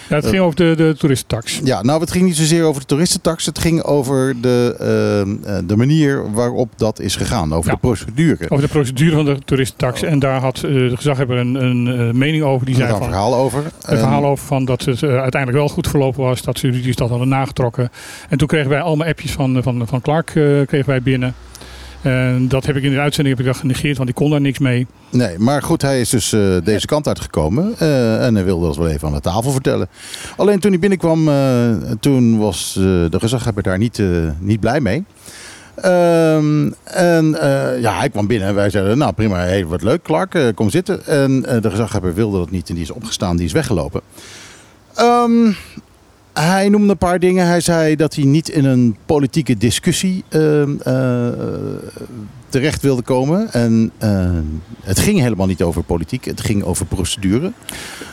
Ja, 0.09 0.15
het 0.15 0.25
ging 0.25 0.39
over 0.41 0.55
de, 0.55 0.73
de 0.75 0.95
toeristentax. 0.97 1.59
ja, 1.63 1.81
nou, 1.83 1.99
het 2.01 2.11
ging 2.11 2.25
niet 2.25 2.35
zozeer 2.35 2.63
over 2.63 2.81
de 2.81 2.87
toeristentax. 2.87 3.45
Het 3.45 3.59
ging 3.59 3.83
over 3.83 4.41
de, 4.41 5.63
de 5.65 5.75
manier 5.75 6.31
waarop 6.31 6.69
dat 6.77 6.99
is 6.99 7.15
gegaan. 7.15 7.53
Over 7.53 7.69
Ja. 7.69 7.73
de 7.75 7.79
procedure. 7.87 8.49
Over 8.49 8.63
de 8.65 8.71
procedure 8.71 9.15
van 9.15 9.25
de 9.25 9.37
toeristentax. 9.45 10.01
En 10.01 10.19
daar 10.19 10.39
had 10.39 10.55
de 10.57 10.91
gezagheber 10.95 11.37
een, 11.37 11.55
een 11.55 12.17
mening 12.17 12.43
over. 12.43 12.65
Die 12.65 12.75
zei 12.75 12.87
is 12.87 12.93
een 12.93 12.99
van, 12.99 13.07
verhaal 13.07 13.35
over. 13.35 13.63
een 13.81 13.97
verhaal 13.97 14.25
over 14.25 14.45
van 14.45 14.65
dat 14.65 14.85
het 14.85 15.03
uiteindelijk 15.03 15.51
wel 15.57 15.69
goed 15.69 15.87
verlopen 15.87 16.23
was. 16.23 16.41
Dat 16.41 16.59
ze 16.59 16.67
juridisch 16.67 16.95
dat 16.95 17.09
hadden 17.09 17.27
nagetrokken. 17.27 17.89
En 18.29 18.37
toen 18.37 18.47
kregen 18.47 18.69
wij 18.69 18.81
allemaal 18.81 19.07
appjes 19.07 19.31
van, 19.31 19.63
van, 19.63 19.87
van 19.87 20.01
Clark 20.01 20.25
kregen 20.67 20.85
wij 20.85 21.01
binnen. 21.01 21.35
En 22.05 22.47
dat 22.47 22.65
heb 22.65 22.75
ik 22.75 22.83
in 22.83 22.91
de 22.91 22.99
uitzending 22.99 23.37
heb 23.37 23.45
ik 23.45 23.51
dat 23.51 23.61
genegeerd, 23.61 23.97
want 23.97 24.09
ik 24.09 24.15
kon 24.15 24.29
daar 24.29 24.41
niks 24.41 24.59
mee. 24.59 24.87
Nee, 25.09 25.39
maar 25.39 25.61
goed, 25.61 25.81
hij 25.81 25.99
is 26.01 26.09
dus 26.09 26.33
eh, 26.33 26.41
deze 26.63 26.85
kant 26.85 27.07
uitgekomen. 27.07 27.73
eh, 27.77 28.25
en 28.25 28.35
hij 28.35 28.43
wilde 28.43 28.65
dat 28.65 28.77
wel 28.77 28.87
even 28.87 29.07
aan 29.07 29.13
de 29.13 29.19
tafel 29.19 29.51
vertellen. 29.51 29.87
Alleen 30.37 30.59
toen 30.59 30.71
hij 30.71 30.79
binnenkwam, 30.79 31.27
eh, 31.29 31.71
toen 31.99 32.37
was 32.37 32.75
eh, 32.77 32.83
de 32.83 33.19
gezaghebber 33.19 33.63
daar 33.63 33.77
niet, 33.77 33.99
eh, 33.99 34.07
niet 34.39 34.59
blij 34.59 34.79
mee. 34.81 35.03
Ehm, 35.75 36.71
en 36.83 37.41
eh, 37.41 37.81
ja, 37.81 37.97
hij 37.97 38.09
kwam 38.09 38.27
binnen 38.27 38.47
en 38.47 38.55
wij 38.55 38.69
zeiden, 38.69 38.97
nou 38.97 39.13
prima, 39.13 39.63
wat 39.63 39.83
leuk 39.83 40.01
Clark, 40.03 40.35
eh, 40.35 40.43
kom 40.55 40.69
zitten. 40.69 41.05
En 41.05 41.45
eh, 41.45 41.61
de 41.61 41.69
gezaghebber 41.69 42.13
wilde 42.13 42.37
dat 42.37 42.51
niet 42.51 42.69
en 42.69 42.75
die 42.75 42.83
is 42.83 42.91
opgestaan, 42.91 43.35
die 43.37 43.45
is 43.45 43.51
weggelopen. 43.51 44.01
Ehm, 44.95 45.51
hij 46.39 46.69
noemde 46.69 46.91
een 46.91 46.97
paar 46.97 47.19
dingen. 47.19 47.47
Hij 47.47 47.61
zei 47.61 47.95
dat 47.95 48.15
hij 48.15 48.23
niet 48.23 48.49
in 48.49 48.65
een 48.65 48.95
politieke 49.05 49.57
discussie 49.57 50.23
ehm, 50.29 50.75
eh, 50.79 51.27
terecht 52.49 52.81
wilde 52.81 53.01
komen. 53.01 53.53
En 53.53 53.91
eh, 53.97 54.29
het 54.83 54.99
ging 54.99 55.19
helemaal 55.19 55.47
niet 55.47 55.61
over 55.61 55.83
politiek, 55.83 56.25
het 56.25 56.41
ging 56.41 56.63
over 56.63 56.85
procedure. 56.85 57.51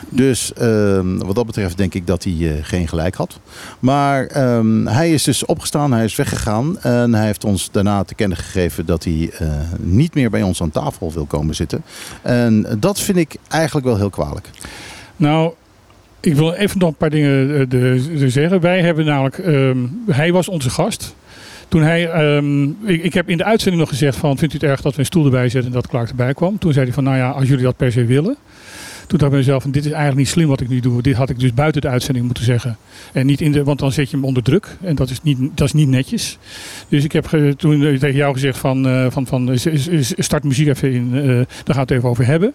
Dus 0.09 0.53
ehm, 0.53 1.17
wat 1.17 1.35
dat 1.35 1.45
betreft 1.45 1.77
denk 1.77 1.93
ik 1.93 2.07
dat 2.07 2.23
hij 2.23 2.33
eh, 2.33 2.51
geen 2.61 2.87
gelijk 2.87 3.15
had. 3.15 3.39
Maar 3.79 4.25
ehm, 4.25 4.85
hij 4.85 5.11
is 5.11 5.23
dus 5.23 5.45
opgestaan, 5.45 5.93
hij 5.93 6.03
is 6.03 6.15
weggegaan. 6.15 6.79
En 6.79 7.13
hij 7.13 7.25
heeft 7.25 7.45
ons 7.45 7.71
daarna 7.71 8.03
te 8.03 8.15
kennen 8.15 8.37
gegeven 8.37 8.85
dat 8.85 9.03
hij 9.03 9.31
niet 9.79 10.13
meer 10.13 10.29
bij 10.29 10.43
ons 10.43 10.61
aan 10.61 10.71
tafel 10.71 11.11
wil 11.13 11.25
komen 11.25 11.55
zitten. 11.55 11.83
En 12.21 12.65
dat 12.79 12.99
vind 12.99 13.17
ik 13.17 13.35
eigenlijk 13.47 13.85
wel 13.85 13.97
heel 13.97 14.09
kwalijk. 14.09 14.49
Nou, 15.15 15.53
ik 16.25 16.35
wil 16.35 16.53
even 16.53 16.79
nog 16.79 16.89
een 16.89 16.95
paar 16.95 17.09
dingen 17.09 17.59
eh, 17.59 17.69
de, 17.69 18.29
zeggen. 18.29 18.59
Wij 18.59 18.81
hebben 18.81 19.05
namelijk, 19.05 19.37
ehm, 19.37 19.77
hij 20.07 20.31
was 20.31 20.47
onze 20.47 20.69
gast. 20.69 21.15
Toen 21.67 21.81
hij, 21.81 22.09
ehm, 22.09 22.63
ik, 22.63 23.03
ik 23.03 23.13
heb 23.13 23.29
in 23.29 23.37
de 23.37 23.43
uitzending 23.43 23.81
nog 23.81 23.89
gezegd 23.89 24.17
van, 24.17 24.37
vindt 24.37 24.53
u 24.53 24.57
het 24.57 24.67
erg 24.67 24.81
dat 24.81 24.93
we 24.93 24.99
een 24.99 25.05
stoel 25.05 25.25
erbij 25.25 25.49
zetten 25.49 25.71
en 25.71 25.75
dat 25.75 25.87
Clark 25.87 26.09
erbij 26.09 26.33
kwam? 26.33 26.57
Toen 26.57 26.73
zei 26.73 26.85
hij 26.85 26.93
van, 26.93 27.03
nou 27.03 27.17
ja, 27.17 27.29
als 27.29 27.47
jullie 27.47 27.63
dat 27.63 27.77
per 27.77 27.91
se 27.91 28.05
willen. 28.05 28.37
Toen 29.07 29.17
dacht 29.19 29.23
ik 29.23 29.29
bij 29.29 29.37
mezelf, 29.37 29.61
van, 29.61 29.71
dit 29.71 29.85
is 29.85 29.91
eigenlijk 29.91 30.19
niet 30.19 30.29
slim 30.29 30.47
wat 30.47 30.61
ik 30.61 30.69
nu 30.69 30.79
doe. 30.79 31.01
Dit 31.01 31.15
had 31.15 31.29
ik 31.29 31.39
dus 31.39 31.53
buiten 31.53 31.81
de 31.81 31.87
uitzending 31.87 32.25
moeten 32.25 32.43
zeggen. 32.43 32.77
En 33.13 33.25
niet 33.25 33.41
in 33.41 33.51
de, 33.51 33.63
want 33.63 33.79
dan 33.79 33.91
zet 33.91 34.09
je 34.09 34.15
hem 34.15 34.25
onder 34.25 34.43
druk. 34.43 34.77
En 34.81 34.95
dat 34.95 35.09
is 35.09 35.21
niet, 35.21 35.37
dat 35.55 35.67
is 35.67 35.73
niet 35.73 35.87
netjes. 35.87 36.37
Dus 36.87 37.03
ik 37.03 37.11
heb 37.11 37.25
toen 37.57 37.83
eh, 37.83 37.99
tegen 37.99 38.15
jou 38.15 38.33
gezegd 38.33 38.57
van, 38.57 38.87
eh, 38.87 39.05
van, 39.09 39.27
van 39.27 39.57
start 40.17 40.43
muziek 40.43 40.67
even 40.67 40.91
in. 40.91 41.11
daar 41.11 41.45
gaan 41.65 41.75
we 41.75 41.79
het 41.79 41.91
even 41.91 42.09
over 42.09 42.25
hebben. 42.25 42.53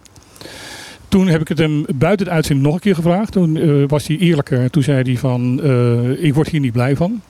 Toen 1.08 1.28
heb 1.28 1.40
ik 1.40 1.48
het 1.48 1.58
hem 1.58 1.84
buiten 1.94 2.26
de 2.26 2.32
uitzending 2.32 2.66
nog 2.66 2.74
een 2.74 2.80
keer 2.82 2.94
gevraagd. 2.94 3.32
Toen 3.32 3.56
eh, 3.56 3.84
was 3.86 4.06
hij 4.06 4.16
eerlijker. 4.16 4.70
Toen 4.70 4.82
zei 4.82 5.02
hij 5.02 5.16
van, 5.16 5.60
eh, 5.62 6.24
ik 6.24 6.34
word 6.34 6.48
hier 6.48 6.60
niet 6.60 6.72
blij 6.72 6.96
van. 6.96 7.20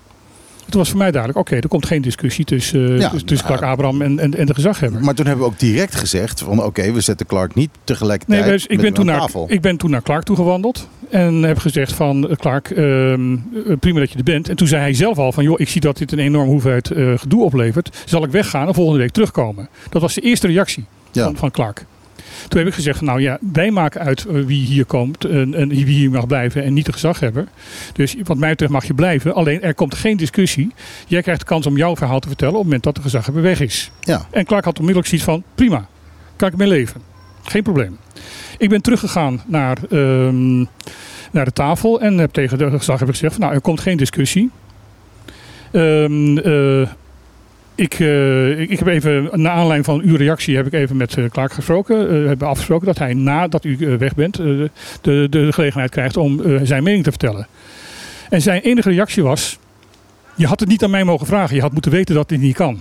Toen 0.69 0.81
was 0.81 0.89
voor 0.89 0.99
mij 0.99 1.11
duidelijk, 1.11 1.41
oké, 1.41 1.57
er 1.57 1.69
komt 1.69 1.87
geen 1.87 2.03
discussie 2.03 2.45
tussen, 2.45 2.95
eh, 2.95 3.01
Ja, 3.01 3.13
tussen 3.25 3.47
Clark 3.47 3.63
Abraham 3.63 4.03
en, 4.03 4.19
en, 4.19 4.35
en 4.35 4.47
de 4.47 4.55
gezaghebber. 4.55 5.01
Maar 5.05 5.15
toen 5.15 5.27
hebben 5.27 5.45
we 5.45 5.51
ook 5.53 5.59
direct 5.59 5.95
gezegd 5.95 6.41
van 6.41 6.63
oké, 6.63 6.93
we 6.93 7.01
zetten 7.01 7.27
Clark 7.27 7.55
niet 7.55 7.71
tegelijkertijd 7.85 8.41
Nee, 8.41 8.51
dus 8.51 8.63
ik, 8.67 8.71
met 8.71 8.81
ben 8.81 8.93
toen 8.95 9.11
aan 9.11 9.17
naar, 9.17 9.21
tafel. 9.27 9.47
ik 9.49 9.61
ben 9.61 9.77
toen 9.77 9.91
naar 9.91 10.03
Clark 10.03 10.23
toe 10.23 10.37
gewandeld. 10.37 10.89
En 11.11 11.43
heb 11.43 11.59
gezegd 11.59 11.93
van, 11.93 12.29
Clark, 12.37 12.71
ehm, 12.71 13.33
eh, 13.33 13.77
prima 13.81 13.99
dat 13.99 14.11
je 14.11 14.19
er 14.19 14.25
bent. 14.25 14.49
En 14.49 14.57
toen 14.57 14.67
zei 14.67 14.81
hij 14.83 14.95
zelf 14.95 15.19
al 15.19 15.33
van, 15.33 15.45
joh, 15.45 15.61
ik 15.61 15.69
zie 15.69 15.81
dat 15.81 15.97
dit 15.99 16.13
een 16.13 16.19
enorme 16.19 16.51
hoeveelheid 16.51 16.91
gedoe 17.21 17.45
oplevert. 17.45 18.03
Zal 18.05 18.25
ik 18.25 18.31
weggaan 18.31 18.67
en 18.67 18.75
volgende 18.75 18.99
week 19.01 19.11
terugkomen? 19.11 19.69
Dat 19.89 20.03
was 20.03 20.15
de 20.15 20.21
eerste 20.21 20.47
reactie 20.47 20.85
Ja. 21.13 21.25
van, 21.25 21.37
van 21.37 21.51
Clark. 21.51 21.85
Toen 22.49 22.59
heb 22.59 22.69
ik 22.69 22.75
gezegd, 22.75 23.01
nou 23.01 23.21
ja, 23.21 23.39
wij 23.53 23.71
maken 23.71 24.01
uit 24.01 24.25
eh, 24.25 24.45
wie 24.45 24.67
hier 24.67 24.85
komt 24.85 25.25
en, 25.25 25.55
en 25.55 25.69
wie 25.69 25.85
hier 25.85 26.11
mag 26.11 26.27
blijven 26.27 26.65
en 26.65 26.73
niet 26.73 26.87
de 26.87 26.93
gezaghebber. 26.93 27.47
Dus 27.93 28.17
wat 28.25 28.37
mij 28.37 28.51
betreft 28.51 28.73
mag 28.73 28.85
je 28.85 28.95
blijven. 28.95 29.35
Alleen 29.35 29.63
er 29.63 29.75
komt 29.75 29.95
geen 29.95 30.17
discussie. 30.17 30.73
Jij 31.07 31.23
krijgt 31.23 31.41
de 31.41 31.47
kans 31.47 31.67
om 31.67 31.77
jouw 31.77 31.97
verhaal 31.97 32.21
te 32.21 32.29
vertellen 32.29 32.55
op 32.55 32.59
het 32.59 32.67
moment 32.67 32.85
dat 32.85 32.95
de 32.95 33.03
gezaghebber 33.03 33.43
weg 33.43 33.61
is. 33.61 33.91
Ja. 34.01 34.27
En 34.31 34.45
Clark 34.45 34.65
had 34.65 34.79
onmiddellijk 34.79 35.09
zoiets 35.09 35.27
van, 35.27 35.43
prima, 35.55 35.87
kan 36.37 36.49
ik 36.49 36.57
mee 36.57 36.69
leven. 36.69 37.01
Geen 37.43 37.63
probleem. 37.63 37.99
Ik 38.59 38.69
ben 38.69 38.83
teruggegaan 38.83 39.43
naar, 39.47 39.79
ehm, 39.91 40.59
naar 41.31 41.45
de 41.45 41.53
tafel 41.53 42.01
en 42.01 42.19
heb 42.19 42.33
tegen 42.33 42.59
de 42.59 42.71
gezaghebber 42.71 43.15
gezegd, 43.15 43.33
van, 43.33 43.43
nou 43.43 43.55
er 43.55 43.61
komt 43.61 43.81
geen 43.81 43.97
discussie. 43.97 44.51
Ehm, 45.73 46.39
eh, 46.39 46.89
ik, 47.79 47.95
eh, 47.95 48.61
ik, 48.61 48.71
ik 48.71 48.79
heb 48.79 48.89
even, 48.89 49.29
naar 49.33 49.53
aanleiding 49.53 49.85
van 49.85 50.01
uw 50.01 50.17
reactie, 50.17 50.57
heb 50.57 50.67
ik 50.67 50.73
even 50.73 50.97
met 50.97 51.17
eh, 51.17 51.25
Clark 51.25 51.53
gesproken. 51.53 52.23
We 52.23 52.29
hebben 52.29 52.49
afgesproken 52.49 52.87
dat 52.87 52.99
hij 52.99 53.15
nadat 53.15 53.65
u 53.65 53.97
weg 53.99 54.15
bent, 54.15 54.37
de, 54.37 54.71
de 55.31 55.53
gelegenheid 55.53 55.91
krijgt 55.91 56.17
om 56.17 56.43
zijn 56.67 56.83
mening 56.83 57.05
te 57.05 57.11
vertellen. 57.11 57.47
En 58.29 58.43
zijn 58.43 58.63
enige 58.63 58.91
reactie 58.91 59.23
was, 59.23 59.59
je 60.35 60.47
had 60.47 60.61
het 60.61 60.69
niet 60.69 60.83
aan 60.83 60.91
mij 60.91 61.05
mogen 61.05 61.27
vragen. 61.27 61.55
Je 61.55 61.63
had 61.63 61.73
moeten 61.73 61.91
weten 61.91 62.15
dat 62.15 62.29
dit 62.29 62.41
niet 62.41 62.55
kan. 62.55 62.81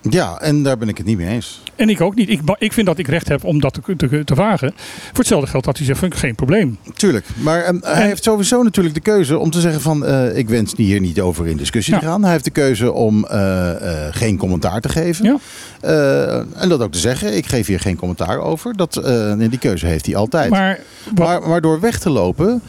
ja, 0.00 0.38
en 0.40 0.62
daar 0.62 0.78
ben 0.78 0.88
ik 0.88 0.96
het 0.96 1.06
niet 1.06 1.16
mee 1.16 1.28
eens. 1.28 1.62
En 1.82 1.88
ik 1.88 2.00
ook 2.00 2.14
niet. 2.14 2.28
Ik, 2.28 2.40
ik 2.58 2.72
vind 2.72 2.86
dat 2.86 2.98
ik 2.98 3.08
recht 3.08 3.28
heb 3.28 3.44
om 3.44 3.60
dat 3.60 3.74
te, 3.74 3.96
te. 3.96 4.24
Voor 4.26 4.72
hetzelfde 5.12 5.46
geld 5.46 5.64
had 5.64 5.76
hij 5.76 5.86
zegt, 5.86 5.98
van, 5.98 6.14
geen 6.14 6.34
probleem. 6.34 6.78
Tuurlijk, 6.94 7.26
maar 7.34 7.62
ehm, 7.62 7.78
hij 7.80 7.92
En- 7.92 8.06
heeft 8.06 8.22
sowieso 8.22 8.62
natuurlijk 8.62 8.94
de 8.94 9.00
keuze 9.00 9.38
om 9.38 9.50
te 9.50 9.60
zeggen 9.60 9.80
van 9.80 10.06
eh, 10.06 10.36
ik 10.36 10.48
wens 10.48 10.72
hier 10.76 11.00
niet 11.00 11.20
over 11.20 11.46
in 11.46 11.56
discussie 11.56 11.98
te 11.98 12.04
gaan. 12.04 12.22
Hij 12.22 12.32
heeft 12.32 12.44
de 12.44 12.50
keuze 12.50 12.92
om 12.92 13.24
eh, 13.24 14.06
eh, 14.06 14.14
geen 14.14 14.36
commentaar 14.36 14.80
te 14.80 14.88
geven. 14.88 15.24
Ja. 15.24 15.38
En 16.56 16.68
dat 16.68 16.80
ook 16.80 16.92
te 16.92 16.98
zeggen, 16.98 17.36
ik 17.36 17.46
geef 17.46 17.66
hier 17.66 17.80
geen 17.80 17.96
commentaar 17.96 18.38
over. 18.38 18.76
Dat, 18.76 19.00
nee, 19.36 19.48
die 19.48 19.58
keuze 19.58 19.86
heeft 19.86 20.06
hij 20.06 20.16
altijd. 20.16 20.50
Maar, 20.50 20.78
wat, 21.14 21.26
Maar, 21.26 21.48
maar 21.48 21.60
door 21.60 21.80
weg 21.80 21.98
te 21.98 22.10
lopen 22.10 22.62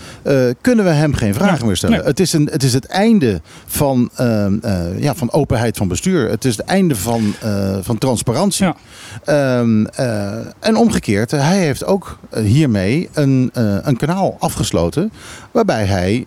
kunnen 0.61 0.85
we 0.85 0.91
hem 0.91 1.13
geen 1.13 1.33
vragen 1.33 1.65
meer 1.65 1.75
stellen. 1.75 1.97
nee. 1.97 2.05
Het, 2.05 2.19
is 2.19 2.33
een, 2.33 2.49
het 2.51 2.63
is 2.63 2.73
het 2.73 2.85
einde 2.85 3.41
van, 3.65 4.09
ehm, 4.15 4.57
eh, 4.61 4.99
ja, 4.99 5.15
van 5.15 5.31
openheid 5.31 5.77
van 5.77 5.87
bestuur. 5.87 6.29
Het 6.29 6.45
is 6.45 6.57
het 6.57 6.65
einde 6.65 6.95
van, 6.95 7.33
van 7.81 7.97
transparantie. 7.97 8.65
Ja. 8.65 8.75
Ehm, 9.25 9.85
eh, 9.85 10.37
en 10.59 10.75
omgekeerd, 10.75 11.31
hij 11.31 11.57
heeft 11.57 11.85
ook 11.85 12.19
eh, 12.29 12.43
hiermee 12.43 13.09
een, 13.13 13.49
eh, 13.53 13.77
een 13.81 13.97
kanaal 13.97 14.35
afgesloten. 14.39 15.11
Waarbij 15.51 15.85
hij 15.85 16.25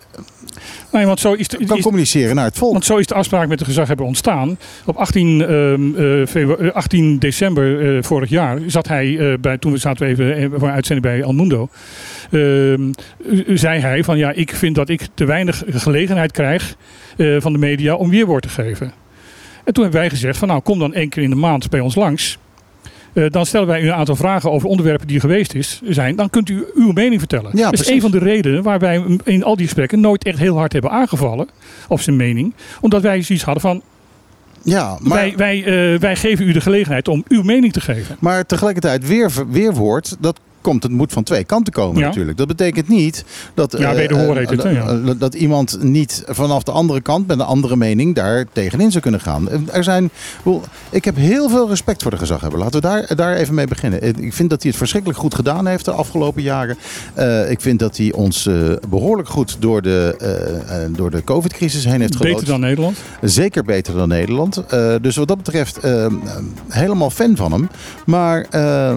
nee, 0.93 1.07
want 1.07 1.21
zo 1.21 1.33
is, 1.33 1.49
de, 1.49 1.65
kan 1.65 1.77
is, 1.77 1.83
communiceren 1.83 2.35
naar 2.35 2.45
het 2.45 2.59
volk. 2.59 2.73
Want 2.73 2.85
zo 2.85 2.97
is 2.97 3.07
de 3.07 3.15
afspraak 3.15 3.49
met 3.49 3.59
de 3.59 3.65
gezaghebber 3.65 4.07
ontstaan. 4.07 4.59
Op 4.85 4.97
18, 4.97 5.41
ehm, 5.43 5.95
eh, 5.95 6.27
febru- 6.27 6.67
eh, 6.69 6.75
18 6.75 7.19
december 7.19 7.97
eh, 7.97 8.03
vorig 8.03 8.31
jaar 8.31 8.59
zat 8.67 8.89
hij, 8.89 9.37
bij, 9.41 9.59
toen 9.59 9.73
we 9.73 9.79
zaten 9.79 10.17
we 10.17 10.35
even 10.35 10.51
voor 10.51 10.69
een 10.69 10.75
uitzending 10.75 11.07
bij 11.07 11.21
El 11.21 11.33
Mundo. 11.33 11.69
ehm, 12.31 12.91
eh, 13.31 13.57
zei 13.57 13.81
hij 13.81 14.05
van 14.05 14.19
ja, 14.19 14.33
ik 14.33 14.51
vind 14.55 14.75
dat 14.75 14.89
ik 14.89 15.09
te 15.15 15.25
weinig 15.25 15.63
gelegenheid 15.69 16.33
krijg 16.33 16.77
van 17.39 17.53
de 17.53 17.59
media 17.59 17.95
om 17.95 18.11
weerwoord 18.11 18.43
te 18.43 18.49
geven. 18.49 18.93
En 19.65 19.73
toen 19.73 19.83
hebben 19.83 20.01
wij 20.01 20.11
gezegd 20.11 20.39
van 20.39 20.49
nou 20.49 20.61
kom 20.61 20.79
dan 20.79 20.95
één 20.95 21.09
keer 21.09 21.23
in 21.23 21.31
de 21.31 21.37
maand 21.37 21.71
bij 21.71 21.81
ons 21.81 21.95
langs. 21.95 22.39
Eh, 23.17 23.25
dan 23.31 23.47
stellen 23.47 23.67
wij 23.67 23.81
u 23.81 23.87
een 23.87 23.95
aantal 23.95 24.17
vragen 24.17 24.51
over 24.51 24.69
onderwerpen 24.69 25.07
die 25.07 25.17
er 25.17 25.23
geweest 25.23 25.55
is, 25.55 25.81
zijn. 25.85 26.17
Dan 26.17 26.31
kunt 26.31 26.49
u 26.49 26.65
uw 26.75 26.93
mening 26.93 27.21
vertellen. 27.21 27.51
Ja, 27.55 27.65
dat 27.65 27.73
is 27.73 27.81
precies. 27.81 27.95
een 27.95 28.01
van 28.01 28.11
de 28.11 28.19
redenen 28.19 28.63
waar 28.63 28.79
wij 28.79 29.05
in 29.25 29.45
al 29.45 29.57
die 29.57 29.65
gesprekken 29.65 30.01
nooit 30.01 30.25
echt 30.25 30.39
heel 30.39 30.57
hard 30.57 30.73
hebben 30.73 30.91
aangevallen. 30.91 31.49
Op 31.89 32.01
zijn 32.01 32.17
mening. 32.17 32.55
Omdat 32.81 33.03
wij 33.03 33.23
zoiets 33.23 33.45
hadden 33.45 33.63
van, 33.63 33.83
ja, 34.63 34.99
maar, 35.01 35.17
wij, 35.17 35.37
wij, 35.37 35.65
eh, 35.65 36.01
wij 36.01 36.17
geven 36.17 36.49
u 36.49 36.53
de 36.53 36.61
gelegenheid 36.61 37.09
om 37.09 37.25
uw 37.29 37.43
mening 37.43 37.73
te 37.73 37.81
geven. 37.81 38.17
maar 38.21 38.47
tegelijkertijd 38.47 39.07
weer, 39.07 39.31
weerwoord, 39.49 40.17
dat 40.21 40.41
komt, 40.67 40.83
het 40.83 40.93
moet 40.93 41.13
van 41.13 41.23
twee 41.23 41.45
kanten 41.45 41.73
komen 41.73 42.01
Ja. 42.01 42.07
natuurlijk. 42.07 42.39
Dat 42.39 42.47
betekent 42.47 42.89
niet 42.89 43.25
dat, 43.55 43.73
Ja, 43.73 43.79
eh, 43.79 44.11
eh, 44.11 44.37
heet 44.37 44.51
het, 44.51 44.63
hè, 44.63 44.69
ja. 44.71 44.87
eh, 44.89 45.11
dat 45.19 45.35
iemand 45.35 45.83
niet 45.83 46.25
vanaf 46.29 46.63
de 46.63 46.71
andere 46.71 47.01
kant 47.01 47.27
met 47.27 47.39
een 47.39 47.45
andere 47.45 47.77
mening 47.77 48.15
daar 48.15 48.45
tegenin 48.53 48.91
zou 48.91 49.03
kunnen 49.03 49.21
gaan. 49.21 49.49
Eh, 49.49 49.59
Er 49.73 49.85
zijn, 49.85 50.11
ik 50.91 51.05
heb 51.05 51.17
heel 51.17 51.49
veel 51.49 51.69
respect 51.69 52.03
voor 52.03 52.11
de 52.11 52.17
gezaghebber. 52.17 52.59
Laten 52.59 52.81
we 52.81 52.87
daar, 52.87 53.15
daar 53.17 53.35
even 53.37 53.55
mee 53.55 53.67
beginnen. 53.67 54.01
Eh, 54.03 54.09
Ik 54.09 54.33
vind 54.33 54.51
dat 54.51 54.61
hij 54.61 54.71
het 54.71 54.79
verschrikkelijk 54.79 55.19
goed 55.21 55.35
gedaan 55.35 55.67
heeft 55.67 55.85
de 55.85 55.91
afgelopen 55.91 56.43
jaren. 56.43 56.77
Eh, 57.15 57.51
ik 57.51 57.61
vind 57.61 57.79
dat 57.79 57.97
hij 57.97 58.13
ons 58.13 58.47
eh, 58.47 58.55
behoorlijk 58.89 59.29
goed 59.29 59.57
door 59.61 59.83
de, 59.83 60.15
eh, 60.19 60.85
eh, 60.85 60.91
door 60.97 61.11
de 61.11 61.25
COVID-crisis 61.25 61.85
heen 61.85 62.01
heeft 62.01 62.17
geloodst. 62.17 62.39
Beter 62.39 62.53
dan 62.53 62.61
Nederland. 62.61 62.97
Zeker 63.23 63.65
beter 63.65 63.95
dan 63.95 64.09
Nederland. 64.09 64.57
Eh, 64.67 64.95
dus 65.01 65.17
wat 65.17 65.29
dat 65.29 65.37
betreft 65.37 65.79
eh, 65.79 66.07
helemaal 66.69 67.11
fan 67.11 67.37
van 67.37 67.53
hem. 67.53 67.69
Maar 68.07 68.47
eh, 68.51 68.95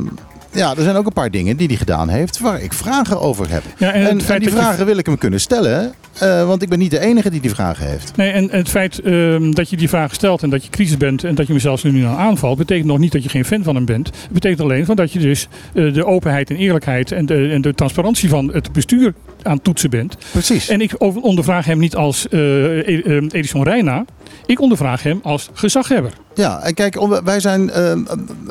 Ja, 0.54 0.76
er 0.78 0.84
zijn 0.84 0.96
ook 0.96 1.06
een 1.06 1.14
paar 1.14 1.32
dingen 1.32 1.58
die 1.58 1.68
hij 1.68 1.76
gedaan 1.76 2.10
heeft 2.10 2.40
waar 2.40 2.62
ik 2.62 2.74
vragen 2.74 3.20
over 3.22 3.50
heb. 3.52 3.64
Ja, 3.78 3.92
en 3.92 4.08
en, 4.08 4.18
die 4.18 4.42
je- 4.42 4.50
vragen 4.50 4.86
wil 4.86 4.98
ik 4.98 5.06
hem 5.06 5.18
kunnen 5.18 5.40
stellen, 5.40 5.94
eh, 6.20 6.48
want 6.48 6.62
ik 6.62 6.70
ben 6.70 6.80
niet 6.80 6.92
de 6.92 7.00
enige 7.00 7.30
die 7.30 7.42
die 7.42 7.50
vragen 7.54 7.88
heeft. 7.88 8.16
Nee, 8.16 8.32
en, 8.32 8.50
en 8.50 8.58
het 8.58 8.70
feit 8.70 9.00
ehm, 9.00 9.52
dat 9.52 9.70
je 9.70 9.78
die 9.78 9.90
vraag 9.90 10.14
stelt 10.14 10.44
en 10.44 10.50
dat 10.50 10.64
je 10.64 10.70
kritisch 10.70 10.98
bent 10.98 11.24
en 11.24 11.36
dat 11.36 11.46
je 11.48 11.52
hem 11.54 11.62
zelfs 11.62 11.84
nu 11.84 12.04
aan 12.06 12.18
aanvalt, 12.18 12.58
betekent 12.58 12.88
nog 12.88 12.98
niet 12.98 13.12
dat 13.12 13.24
je 13.24 13.30
geen 13.30 13.46
fan 13.46 13.64
van 13.64 13.76
hem 13.76 13.86
bent. 13.86 14.08
Het 14.08 14.32
betekent 14.32 14.62
alleen 14.62 14.86
van 14.86 14.96
dat 14.96 15.12
je 15.12 15.20
dus 15.20 15.48
eh, 15.74 15.94
de 15.94 16.06
openheid 16.06 16.50
en 16.50 16.56
eerlijkheid 16.56 17.12
en 17.12 17.26
de, 17.26 17.50
en 17.50 17.62
de 17.62 17.74
transparantie 17.74 18.30
van 18.30 18.54
het 18.54 18.72
bestuur 18.72 19.14
aan 19.46 19.56
het 19.56 19.64
toetsen 19.64 19.90
bent. 19.90 20.18
Precies. 20.32 20.68
En 20.70 20.82
ik 20.82 20.94
ondervraag 21.00 21.66
hem 21.66 21.80
niet 21.80 21.96
als 21.96 22.28
eh, 22.28 22.40
E- 22.40 23.02
eh, 23.02 23.24
Edison 23.32 23.64
Reina. 23.64 24.06
Ik 24.46 24.62
ondervraag 24.62 25.04
hem 25.04 25.20
als 25.24 25.50
gezaghebber. 25.54 26.14
Ja, 26.34 26.62
en 26.62 26.74
kijk, 26.74 27.00
wij 27.24 27.40
zijn, 27.40 27.70
eh, 27.70 27.94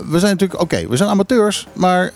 we 0.09 0.19
zijn 0.19 0.33
natuurlijk, 0.33 0.61
oké, 0.61 0.89
we 0.89 0.97
zijn 0.97 1.09
amateurs, 1.09 1.67
maar 1.73 2.05
eh, 2.07 2.15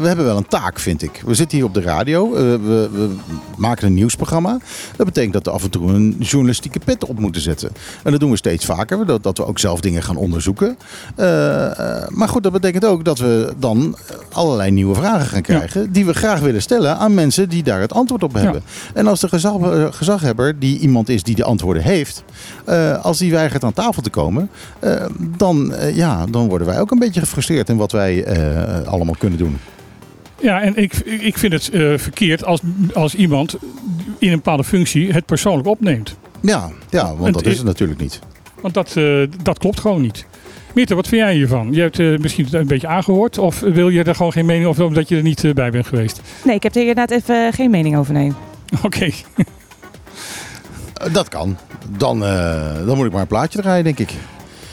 we 0.00 0.06
hebben 0.06 0.24
wel 0.24 0.36
een 0.36 0.48
taak, 0.48 0.78
vind 0.78 1.02
ik. 1.02 1.22
We 1.26 1.34
zitten 1.34 1.58
hier 1.58 1.66
op 1.66 1.74
de 1.74 1.80
radio, 1.80 2.34
eh, 2.34 2.40
we, 2.40 2.88
we 2.92 3.14
maken 3.56 3.86
een 3.86 3.94
nieuwsprogramma. 3.94 4.58
Dat 4.96 5.06
betekent 5.06 5.32
dat 5.32 5.44
we 5.44 5.50
af 5.50 5.62
en 5.62 5.70
toe 5.70 5.92
een 5.92 6.16
journalistieke 6.18 6.78
pet 6.84 7.04
op 7.04 7.18
moeten 7.18 7.42
zetten. 7.42 7.70
En 8.02 8.10
dat 8.10 8.20
doen 8.20 8.30
we 8.30 8.36
steeds 8.36 8.64
vaker, 8.64 9.06
dat, 9.06 9.22
dat 9.22 9.38
we 9.38 9.46
ook 9.46 9.58
zelf 9.58 9.80
dingen 9.80 10.02
gaan 10.02 10.16
onderzoeken. 10.16 10.78
Eh, 11.16 11.66
eh, 11.78 12.08
maar 12.08 12.28
goed, 12.28 12.42
dat 12.42 12.52
betekent 12.52 12.84
ook 12.84 13.04
dat 13.04 13.18
we 13.18 13.54
dan 13.58 13.96
allerlei 14.32 14.70
nieuwe 14.70 14.94
vragen 14.94 15.26
gaan 15.26 15.42
krijgen, 15.42 15.92
die 15.92 16.06
we 16.06 16.14
graag 16.14 16.40
willen 16.40 16.62
stellen 16.62 16.96
aan 16.98 17.14
mensen 17.14 17.48
die 17.48 17.62
daar 17.62 17.80
het 17.80 17.92
antwoord 17.96 18.22
op 18.22 18.32
hebben. 18.32 18.62
En 18.94 19.06
als 19.06 19.20
de 19.20 19.28
gezag, 19.28 19.60
eh, 19.60 19.86
gezaghebber, 19.90 20.58
die 20.58 20.78
iemand 20.78 21.08
is 21.08 21.22
die 21.22 21.34
de 21.34 21.44
antwoorden 21.44 21.82
heeft, 21.82 22.24
eh, 22.64 23.04
als 23.04 23.18
die 23.18 23.30
weigert 23.30 23.64
aan 23.64 23.72
tafel 23.72 24.02
te 24.02 24.10
komen, 24.10 24.50
eh, 24.78 25.04
dan, 25.36 25.74
ja, 25.94 26.26
dan 26.26 26.48
worden 26.48 26.66
wij 26.66 26.80
ook 26.80 26.90
een 26.90 26.98
beetje 26.98 27.20
gefrustreerd 27.20 27.68
in 27.68 27.76
wat 27.76 27.92
wij 27.92 28.26
allemaal 28.86 29.14
kunnen 29.18 29.38
doen. 29.38 29.58
Ja, 30.40 30.62
en 30.62 30.76
ik, 30.76 30.94
ik 31.20 31.38
vind 31.38 31.52
het 31.52 31.70
verkeerd 32.02 32.44
als, 32.44 32.60
als 32.94 33.14
iemand 33.14 33.56
in 34.18 34.28
een 34.28 34.36
bepaalde 34.36 34.64
functie 34.64 35.12
het 35.12 35.26
persoonlijk 35.26 35.68
opneemt. 35.68 36.16
Ja, 36.40 36.70
ja 36.90 37.16
want 37.16 37.34
dat 37.34 37.46
is- 37.46 37.56
het 37.56 37.66
natuurlijk 37.66 38.00
niet. 38.00 38.18
Want 38.60 38.74
dat, 38.74 38.94
dat 39.42 39.58
klopt 39.58 39.80
gewoon 39.80 40.00
niet. 40.00 40.26
Mirte, 40.76 40.94
wat 40.94 41.08
vind 41.08 41.22
jij 41.22 41.34
hiervan? 41.34 41.68
Je 41.72 41.80
hebt 41.80 41.98
eh, 41.98 42.16
misschien 42.18 42.46
een 42.50 42.66
beetje 42.66 42.86
aangehoord. 42.86 43.38
Of 43.38 43.60
wil 43.60 43.88
je 43.88 44.02
er 44.02 44.14
gewoon 44.14 44.32
geen 44.32 44.46
mening 44.46 44.66
over 44.66 44.84
omdat 44.84 45.08
je 45.08 45.16
er 45.16 45.22
niet 45.22 45.44
eh, 45.44 45.52
bij 45.52 45.70
bent 45.70 45.86
geweest? 45.86 46.20
Nee, 46.44 46.54
ik 46.56 46.62
heb 46.62 46.74
er 46.74 46.80
inderdaad 46.80 47.10
even 47.10 47.52
geen 47.52 47.70
mening 47.70 47.96
over, 47.96 48.12
nee. 48.12 48.32
Oké. 48.84 49.04
Eh, 49.04 49.12
dat 51.12 51.28
kan. 51.28 51.56
Dan, 51.96 52.24
eh, 52.24 52.86
dan 52.86 52.96
moet 52.96 53.06
ik 53.06 53.12
maar 53.12 53.20
een 53.20 53.26
plaatje 53.26 53.60
draaien, 53.60 53.84
denk 53.84 53.98
ik. 53.98 54.10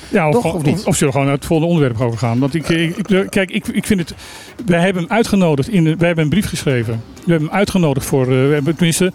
Ja, 0.09 0.27
of, 0.27 0.33
Toch, 0.33 0.41
gewoon- 0.41 0.55
of 0.57 0.63
niet? 0.65 0.79
of, 0.79 0.85
of 0.85 0.95
zullen 0.95 1.05
we 1.07 1.11
gewoon 1.11 1.25
naar 1.27 1.35
het 1.37 1.45
volgende 1.45 1.73
onderwerp 1.73 2.01
overgaan? 2.01 2.39
Want 2.39 2.53
ik, 2.55 2.69
ik, 2.69 2.97
ik- 2.97 3.27
kijk, 3.29 3.51
ik, 3.51 3.67
ik 3.67 3.85
vind 3.85 3.99
het. 3.99 4.13
Wij 4.65 4.79
hebben 4.79 5.03
hem 5.03 5.11
uitgenodigd. 5.11 5.69
In, 5.69 5.83
de- 5.83 5.95
wij 5.95 6.07
hebben 6.07 6.23
een 6.23 6.29
brief 6.29 6.47
geschreven. 6.47 7.01
We 7.23 7.31
hebben 7.31 7.47
hem 7.47 7.57
uitgenodigd 7.57 8.05
voor. 8.05 8.21
eh, 8.23 8.27
we 8.29 8.53
hebben 8.53 8.75
tenminste 8.75 9.11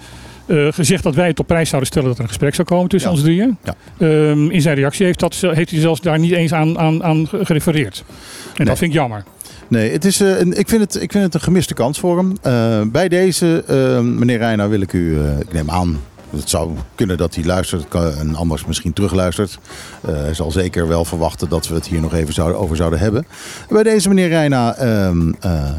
gezegd 0.49 1.03
dat 1.03 1.15
wij 1.15 1.27
het 1.27 1.39
op 1.39 1.47
prijs 1.47 1.69
zouden 1.69 1.91
stellen 1.91 2.09
dat 2.09 2.17
er 2.17 2.23
een 2.23 2.29
gesprek 2.29 2.55
zou 2.55 2.69
komen 2.69 2.89
tussen 2.89 3.11
Ja. 3.11 3.17
ons 3.17 3.25
drieën. 3.25 3.57
Ja. 3.65 3.75
Ehm, 3.99 4.51
in 4.51 4.61
zijn 4.63 4.77
reactie 4.77 5.07
heeft, 5.07 5.21
dat, 5.21 5.35
heeft 5.35 5.71
hij 5.71 5.81
zelfs 5.81 6.01
daar 6.01 6.19
niet 6.19 6.33
eens 6.33 6.53
aan, 6.53 6.79
aan, 6.79 7.05
aan 7.05 7.29
gerefereerd. 7.33 8.05
En 8.07 8.53
Nee. 8.57 8.67
dat 8.67 8.79
vind 8.79 8.91
ik 8.91 8.97
jammer. 8.97 9.25
Nee, 9.69 9.91
het 9.93 10.05
is, 10.05 10.21
eh, 10.21 10.41
ik, 10.41 10.69
vind 10.69 10.81
het, 10.81 11.03
ik 11.03 11.13
vind 11.13 11.25
het 11.25 11.35
een 11.35 11.41
gemiste 11.41 11.75
kans 11.75 11.99
voor 11.99 12.17
hem. 12.17 12.33
Eh, 12.43 12.81
bij 12.93 13.09
deze, 13.09 13.65
eh, 13.67 14.01
meneer 14.01 14.39
Reina, 14.39 14.69
wil 14.69 14.81
ik 14.81 14.93
u, 14.93 15.19
eh, 15.19 15.39
ik 15.39 15.53
neem 15.53 15.71
aan, 15.71 16.01
het 16.37 16.51
zou 16.51 16.71
kunnen 16.95 17.17
dat 17.17 17.35
hij 17.35 17.45
luistert 17.45 17.95
en 17.95 18.35
anders 18.35 18.65
misschien 18.65 18.93
terugluistert. 18.93 19.59
Eh, 20.01 20.15
hij 20.15 20.35
zal 20.35 20.51
zeker 20.51 20.89
wel 20.89 21.05
verwachten 21.05 21.49
dat 21.49 21.69
we 21.69 21.75
het 21.75 21.87
hier 21.87 22.01
nog 22.01 22.15
even 22.15 22.35
zouden, 22.35 22.59
over 22.59 22.77
zouden 22.77 22.99
hebben. 22.99 23.27
Bij 23.69 23.83
deze, 23.83 24.09
meneer 24.09 24.29
Reina, 24.29 24.75
ehm, 24.75 25.33
eh, 25.41 25.71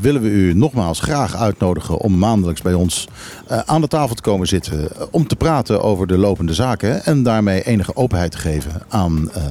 willen 0.00 0.22
we 0.22 0.28
u 0.28 0.54
nogmaals 0.54 1.00
graag 1.00 1.36
uitnodigen 1.36 1.98
om 1.98 2.18
maandelijks 2.18 2.62
bij 2.62 2.74
ons 2.74 3.08
eh, 3.48 3.58
aan 3.66 3.80
de 3.80 3.88
tafel 3.88 4.14
te 4.14 4.22
komen 4.22 4.46
zitten. 4.46 4.96
eh, 4.96 5.02
om 5.10 5.26
te 5.26 5.36
praten 5.36 5.82
over 5.82 6.06
de 6.06 6.18
lopende 6.18 6.54
zaken 6.54 7.04
en 7.04 7.22
daarmee 7.22 7.62
enige 7.62 7.96
openheid 7.96 8.30
te 8.30 8.38
geven 8.38 8.82
aan 8.88 9.30
eh, 9.32 9.42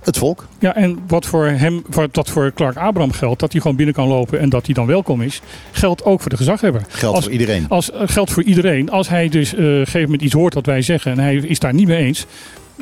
het 0.00 0.18
volk. 0.18 0.46
Ja, 0.58 0.74
en 0.74 0.98
wat 1.06 1.26
voor 1.26 1.46
hem, 1.46 1.82
wat 1.90 2.14
dat 2.14 2.30
voor 2.30 2.52
Clark 2.54 2.76
Abraham 2.76 3.12
geldt, 3.12 3.40
dat 3.40 3.52
hij 3.52 3.60
gewoon 3.60 3.76
binnen 3.76 3.94
kan 3.94 4.08
lopen 4.08 4.40
en 4.40 4.48
dat 4.48 4.64
hij 4.66 4.74
dan 4.74 4.86
welkom 4.86 5.22
is, 5.22 5.40
geldt 5.72 6.04
ook 6.04 6.20
voor 6.20 6.30
de 6.30 6.36
gezaghebber. 6.36 6.82
Geldt 6.88 7.14
Als- 7.16 7.24
voor 7.24 7.32
iedereen. 7.32 7.68
Als, 7.68 7.90
geldt 7.94 8.30
voor 8.30 8.42
iedereen. 8.42 8.90
Als 8.90 9.08
hij 9.08 9.28
dus 9.28 9.52
op 9.52 9.58
een 9.58 9.64
gegeven 9.64 10.00
moment 10.02 10.22
iets 10.22 10.32
hoort 10.32 10.54
wat 10.54 10.66
wij 10.66 10.82
zeggen 10.82 11.12
en 11.12 11.18
hij 11.18 11.34
is 11.34 11.58
daar 11.58 11.74
niet 11.74 11.86
mee 11.86 12.04
eens, 12.04 12.26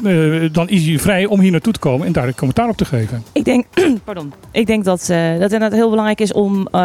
eh, 0.05 0.49
dan 0.53 0.69
is 0.69 0.87
hij 0.87 0.99
vrij 0.99 1.27
om 1.27 1.41
hier 1.41 1.51
naartoe 1.51 1.73
te 1.73 1.79
komen 1.79 2.07
en 2.07 2.13
daar 2.13 2.27
een 2.27 2.35
commentaar 2.35 2.69
op 2.69 2.77
te 2.77 2.85
geven. 2.85 3.23
Ik 3.33 3.45
denk, 3.45 3.67
pardon. 4.05 4.33
Ik 4.53 4.67
denk 4.67 4.85
dat, 4.85 5.01
eh, 5.09 5.17
dat 5.33 5.41
het 5.41 5.53
inderdaad 5.53 5.73
heel 5.79 5.89
belangrijk 5.89 6.21
is 6.21 6.33
om 6.33 6.67
eh, 6.67 6.83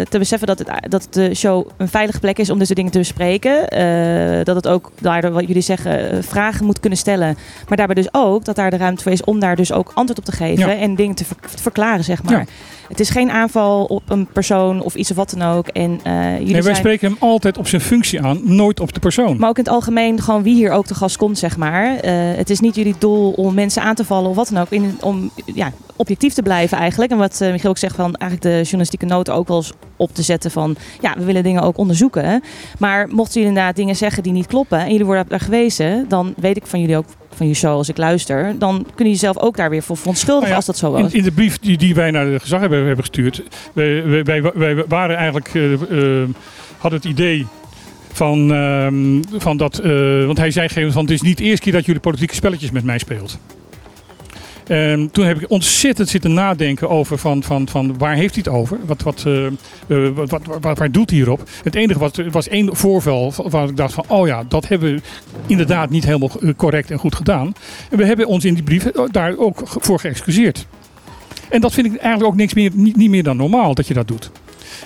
te 0.00 0.18
beseffen 0.18 0.46
dat, 0.46 0.58
het, 0.58 0.68
dat 0.90 1.06
de 1.10 1.34
show 1.34 1.68
een 1.76 1.88
veilige 1.88 2.20
plek 2.20 2.38
is 2.38 2.50
om 2.50 2.58
deze 2.58 2.74
dingen 2.74 2.90
te 2.92 2.98
bespreken. 2.98 3.54
Dat 4.44 4.56
het 4.56 4.68
ook 4.68 4.90
daardoor, 5.00 5.30
wat 5.30 5.46
jullie 5.46 5.62
zeggen, 5.62 6.24
vragen 6.24 6.66
moet 6.66 6.80
kunnen 6.80 6.98
stellen. 6.98 7.36
Maar 7.68 7.76
daarbij 7.76 7.94
dus 7.94 8.08
ook 8.12 8.44
dat 8.44 8.56
daar 8.56 8.70
de 8.70 8.76
ruimte 8.76 9.02
voor 9.02 9.12
is 9.12 9.24
om 9.24 9.38
daar 9.40 9.56
dus 9.56 9.72
ook 9.72 9.90
antwoord 9.94 10.18
op 10.18 10.24
te 10.24 10.32
geven 10.32 10.68
Ja. 10.68 10.76
en 10.76 10.94
dingen 10.94 11.14
te 11.14 11.24
ver- 11.24 11.36
te 11.56 11.62
verklaren, 11.62 12.04
zeg 12.04 12.22
maar. 12.22 12.38
Ja. 12.38 12.44
Het 12.88 13.00
is 13.00 13.10
geen 13.10 13.30
aanval 13.30 13.84
op 13.84 14.02
een 14.10 14.26
persoon 14.26 14.82
of 14.82 14.94
iets 14.94 15.10
of 15.10 15.16
wat 15.16 15.34
dan 15.38 15.48
ook. 15.48 15.68
En, 15.68 16.00
eh, 16.02 16.12
jullie 16.32 16.44
Nee, 16.44 16.52
wij 16.52 16.62
zijn- 16.62 16.76
spreken 16.76 17.08
hem 17.08 17.16
altijd 17.20 17.58
op 17.58 17.66
zijn 17.68 17.82
functie 17.82 18.22
aan, 18.22 18.40
nooit 18.42 18.80
op 18.80 18.92
de 18.92 19.00
persoon. 19.00 19.36
maar 19.38 19.48
ook 19.48 19.58
in 19.58 19.64
het 19.64 19.72
algemeen, 19.72 20.20
gewoon 20.20 20.42
wie 20.42 20.54
hier 20.54 20.70
ook 20.70 20.86
te 20.86 20.94
gast 20.94 21.16
komt, 21.16 21.38
zeg 21.38 21.56
maar. 21.56 21.96
Eh, 21.96 22.12
het 22.36 22.50
is 22.50 22.60
niet 22.60 22.74
jullie 22.74 22.94
doel 22.98 23.30
om 23.30 23.54
mensen 23.54 23.82
aan 23.82 23.94
te 23.94 24.04
vallen 24.04 24.30
of 24.30 24.36
wat 24.36 24.48
dan 24.52 24.62
ook. 24.62 24.70
In, 24.70 24.98
om 25.00 25.30
ja, 25.54 25.72
objectief 25.96 26.32
te 26.32 26.42
blijven 26.42 26.78
eigenlijk. 26.78 27.10
En 27.12 27.18
wat 27.18 27.40
eh, 27.40 27.50
Michiel 27.50 27.70
ook 27.70 27.78
zegt, 27.78 27.94
van 27.96 28.14
eigenlijk 28.14 28.42
de 28.42 28.62
journalistieke 28.62 29.06
noten 29.06 29.34
ook 29.34 29.48
wel 29.48 29.56
eens 29.56 29.72
op 29.96 30.14
te 30.14 30.22
zetten 30.22 30.50
van... 30.50 30.76
Ja, 31.00 31.14
we 31.18 31.24
willen 31.24 31.42
dingen 31.42 31.62
ook 31.62 31.78
onderzoeken. 31.78 32.42
Maar 32.78 33.08
mochten 33.08 33.34
jullie 33.34 33.48
inderdaad 33.48 33.76
dingen 33.76 33.96
zeggen 33.96 34.22
die 34.22 34.32
niet 34.32 34.46
kloppen... 34.46 34.78
en 34.78 34.90
jullie 34.90 35.04
worden 35.06 35.24
daar 35.28 35.40
gewezen, 35.40 36.04
dan 36.08 36.34
weet 36.36 36.56
ik 36.56 36.66
van 36.66 36.80
jullie 36.80 36.96
ook 36.96 37.04
van 37.34 37.48
je 37.48 37.54
show 37.54 37.70
als 37.76 37.88
ik 37.88 37.96
luister... 37.96 38.44
dan 38.58 38.74
kunnen 38.76 38.94
jullie 38.96 39.16
zelf 39.16 39.38
ook 39.38 39.56
daar 39.56 39.70
weer 39.70 39.82
voor 39.82 39.96
verontschuldigen 39.96 40.50
Nou 40.50 40.50
ja, 40.50 40.56
als 40.56 40.66
dat 40.66 40.76
zo 40.76 40.90
was. 41.02 41.12
In, 41.12 41.18
in 41.18 41.24
de 41.24 41.32
brief 41.32 41.58
die, 41.58 41.76
die 41.76 41.94
wij 41.94 42.10
naar 42.10 42.24
de 42.24 42.40
gezaghebber 42.40 42.70
hebben 42.70 42.75
gestuurd, 42.96 43.42
wij, 43.72 44.24
wij, 44.24 44.42
wij, 44.54 44.84
waren 44.88 45.16
eigenlijk, 45.16 45.50
eh, 45.54 45.72
eh, 45.72 46.28
hadden 46.78 47.00
het 47.00 47.10
idee 47.10 47.46
van, 48.12 48.52
ehm, 48.52 49.40
van 49.40 49.56
dat, 49.56 49.78
eh, 49.78 50.26
want 50.26 50.38
hij 50.38 50.50
zei 50.50 50.68
gegeven 50.68 50.92
van 50.92 51.02
het 51.02 51.10
is 51.10 51.20
niet 51.20 51.38
de 51.38 51.44
eerste 51.44 51.62
keer 51.62 51.72
dat 51.72 51.86
jullie 51.86 52.00
politieke 52.00 52.34
spelletjes 52.34 52.70
met 52.70 52.84
mij 52.84 52.98
speelt. 52.98 53.38
En 54.66 55.10
toen 55.10 55.24
heb 55.24 55.40
ik 55.40 55.50
ontzettend 55.50 56.08
zitten 56.08 56.34
nadenken 56.34 56.88
over 56.88 57.18
van, 57.18 57.42
van, 57.42 57.68
van 57.68 57.98
waar 57.98 58.14
heeft 58.14 58.34
hij 58.34 58.44
het 58.46 58.54
over? 58.54 58.78
Wat, 58.86 59.02
wat, 59.02 59.22
wat, 60.14 60.40
wat, 60.60 60.78
waar 60.78 60.92
doet 60.92 61.10
hij 61.10 61.18
hierop? 61.18 61.42
Het 61.62 61.74
enige 61.74 61.98
was, 61.98 62.12
was 62.30 62.48
één 62.48 62.76
voorval 62.76 63.32
waar 63.36 63.68
ik 63.68 63.76
dacht 63.76 63.94
van, 63.94 64.04
oh 64.08 64.26
ja, 64.26 64.44
dat 64.48 64.68
hebben 64.68 64.94
we 64.94 65.00
inderdaad 65.46 65.90
niet 65.90 66.04
helemaal 66.04 66.30
correct 66.56 66.90
en 66.90 66.98
goed 66.98 67.14
gedaan. 67.14 67.52
En 67.90 67.98
we 67.98 68.04
hebben 68.04 68.26
ons 68.26 68.44
in 68.44 68.54
die 68.54 68.62
brief 68.62 68.90
daar 69.10 69.36
ook 69.36 69.62
voor 69.64 70.00
geëxcuseerd. 70.00 70.66
En 71.50 71.60
dat 71.60 71.72
vind 71.74 71.86
ik 71.86 71.96
eigenlijk 71.96 72.32
ook 72.32 72.36
niks 72.38 72.54
meer, 72.54 72.70
niet, 72.74 72.96
niet 72.96 73.10
meer 73.10 73.22
dan 73.22 73.36
normaal 73.36 73.74
dat 73.74 73.86
je 73.86 73.94
dat 73.94 74.08
doet. 74.08 74.30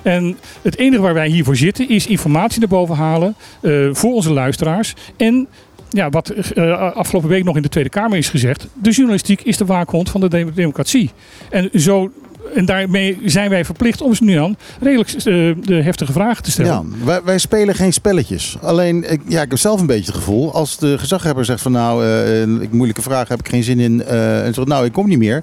En 0.02 0.38
het 0.62 0.76
enige 0.76 1.02
waar 1.02 1.14
wij 1.14 1.28
hiervoor 1.28 1.56
zitten 1.56 1.88
is 1.88 2.06
informatie 2.06 2.58
naar 2.60 2.68
boven 2.68 2.94
halen 2.96 3.34
eh, 3.62 3.88
voor 3.92 4.12
onze 4.14 4.32
luisteraars. 4.32 4.94
En 5.16 5.46
ja, 5.90 6.10
wat 6.10 6.28
eh, 6.30 6.92
afgelopen 6.94 7.28
week 7.28 7.44
nog 7.44 7.56
in 7.56 7.62
de 7.62 7.68
Tweede 7.68 7.90
Kamer 7.90 8.18
is 8.18 8.28
gezegd. 8.28 8.68
De 8.74 8.90
journalistiek 8.90 9.42
is 9.42 9.56
de 9.56 9.64
waakhond 9.64 10.10
van 10.10 10.20
de 10.20 10.28
dem- 10.28 10.52
democratie. 10.54 11.10
En, 11.50 11.70
zo, 11.74 12.10
en 12.54 12.64
daarmee 12.64 13.18
zijn 13.24 13.50
wij 13.50 13.64
verplicht 13.64 14.00
om 14.00 14.14
ze 14.14 14.24
nu 14.24 14.36
aan 14.36 14.56
redelijk 14.80 15.08
eh, 15.12 15.24
de 15.62 15.82
heftige 15.82 16.12
vragen 16.12 16.42
te 16.42 16.50
stellen. 16.50 16.72
Ja, 16.72 17.04
wij, 17.04 17.20
wij 17.24 17.38
spelen 17.38 17.74
geen 17.74 17.92
spelletjes. 17.92 18.56
Alleen, 18.62 19.12
ik, 19.12 19.20
ja, 19.26 19.42
ik 19.42 19.50
heb 19.50 19.58
zelf 19.58 19.80
een 19.80 19.86
beetje 19.86 20.06
het 20.12 20.14
gevoel, 20.14 20.52
als 20.54 20.78
de 20.78 20.98
gezaghebber 20.98 21.44
zegt 21.44 21.62
van 21.62 21.72
nou, 21.72 22.04
eh, 22.04 22.42
ik 22.42 22.72
moeilijke 22.72 23.02
vragen 23.02 23.28
heb 23.28 23.38
ik 23.40 23.48
geen 23.48 23.62
zin 23.62 23.80
in. 23.80 24.02
eh, 24.02 24.46
en 24.46 24.54
zegt 24.54 24.68
nou, 24.68 24.84
ik 24.84 24.92
kom 24.92 25.08
niet 25.08 25.18
meer. 25.18 25.42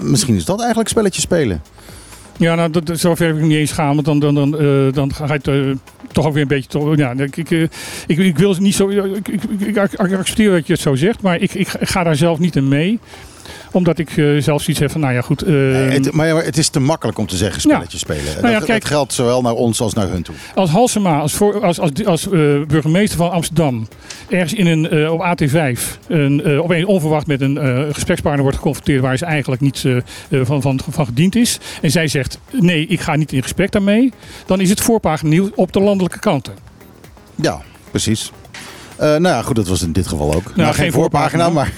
Misschien 0.00 0.36
is 0.36 0.44
dat 0.44 0.58
eigenlijk 0.58 0.88
spelletjes 0.88 1.22
spelen. 1.22 1.62
Ja, 2.36 2.54
nou, 2.54 2.70
dat, 2.70 2.98
zover 2.98 3.26
heb 3.26 3.36
ik 3.36 3.42
niet 3.42 3.56
eens 3.56 3.72
gaan, 3.72 3.94
want 3.94 4.04
dan, 4.04 4.20
dan, 4.20 4.34
dan, 4.34 4.50
dan 4.92 5.14
ga 5.14 5.24
je 5.42 5.50
het 5.50 5.78
toch 6.12 6.26
ook 6.26 6.32
weer 6.32 6.42
een 6.42 6.48
beetje... 6.48 6.68
Toch, 6.68 6.96
ja, 6.96 7.12
ik, 7.16 7.36
ik, 7.36 7.50
ik, 8.06 8.18
ik 8.18 8.38
wil 8.38 8.54
niet 8.58 8.74
zo... 8.74 8.88
Ik, 8.88 9.28
ik, 9.28 9.42
ik, 9.58 9.60
ik 9.60 9.78
accepteer 9.78 10.50
dat 10.50 10.66
je 10.66 10.72
het 10.72 10.82
zo 10.82 10.94
zegt, 10.94 11.22
maar 11.22 11.40
ik, 11.40 11.54
ik 11.54 11.68
ga 11.80 12.02
daar 12.02 12.16
zelf 12.16 12.38
niet 12.38 12.56
in 12.56 12.68
mee. 12.68 12.98
Omdat 13.72 13.98
ik 13.98 14.16
eh, 14.16 14.36
zelf 14.38 14.62
zoiets 14.62 14.78
heb 14.80 14.90
van, 14.90 15.00
nou 15.00 15.14
ja, 15.14 15.20
goed... 15.20 15.42
eh, 15.42 15.54
het, 15.88 16.12
maar 16.12 16.28
het 16.44 16.56
is 16.58 16.68
te 16.68 16.80
makkelijk 16.80 17.18
om 17.18 17.26
te 17.26 17.36
zeggen 17.36 17.60
spelletjes 17.60 18.00
spelen. 18.00 18.26
En 18.36 18.40
Nou 18.40 18.46
ja, 18.52 18.58
dat, 18.58 18.68
kijk- 18.68 18.80
dat 18.80 18.90
geldt 18.90 19.12
zowel 19.12 19.42
naar 19.42 19.52
ons 19.54 19.80
als 19.80 19.92
naar 19.94 20.08
hun 20.08 20.22
toe. 20.22 20.34
Als 20.54 20.70
Halsema, 20.70 21.18
als, 21.20 21.32
voor, 21.34 21.64
als, 21.64 21.80
als, 21.80 22.04
als 22.04 22.24
eh, 22.24 22.30
burgemeester 22.66 23.18
van 23.18 23.30
Amsterdam, 23.30 23.88
ergens 24.28 24.52
in 24.54 24.66
een, 24.66 24.88
eh, 24.90 25.12
op 25.12 25.20
AT5, 25.20 25.80
een, 26.08 26.42
eh, 26.44 26.62
opeens 26.62 26.84
onverwacht 26.86 27.26
met 27.26 27.40
een 27.40 27.58
eh, 27.58 27.82
gesprekspartner 27.92 28.42
wordt 28.42 28.56
geconfronteerd 28.56 29.00
waar 29.02 29.16
ze 29.16 29.24
eigenlijk 29.24 29.60
niet 29.62 29.84
eh, 29.84 29.96
eh, 29.96 30.02
van, 30.46 30.62
van, 30.62 30.80
van 30.90 31.06
gediend 31.06 31.36
is. 31.36 31.58
En 31.82 31.90
zij 31.90 32.08
zegt, 32.08 32.38
nee, 32.50 32.86
ik 32.86 33.00
ga 33.00 33.16
niet 33.16 33.32
in 33.32 33.42
gesprek 33.42 33.70
daarmee. 33.72 34.12
Dan 34.46 34.60
is 34.60 34.70
het 34.70 34.80
voorpagina 34.80 35.30
nieuws 35.30 35.48
op 35.54 35.72
de 35.72 35.80
landelijke 35.80 36.18
kanten. 36.18 36.54
Ja, 37.34 37.60
precies. 37.90 38.32
Eh, 39.00 39.06
nou 39.08 39.22
ja, 39.22 39.42
goed, 39.42 39.56
dat 39.56 39.68
was 39.68 39.82
in 39.82 39.92
dit 39.92 40.06
geval 40.06 40.34
ook. 40.34 40.56
Nou, 40.56 40.74
geen 40.74 40.92
voorpagina. 40.92 41.48
maar, 41.48 41.72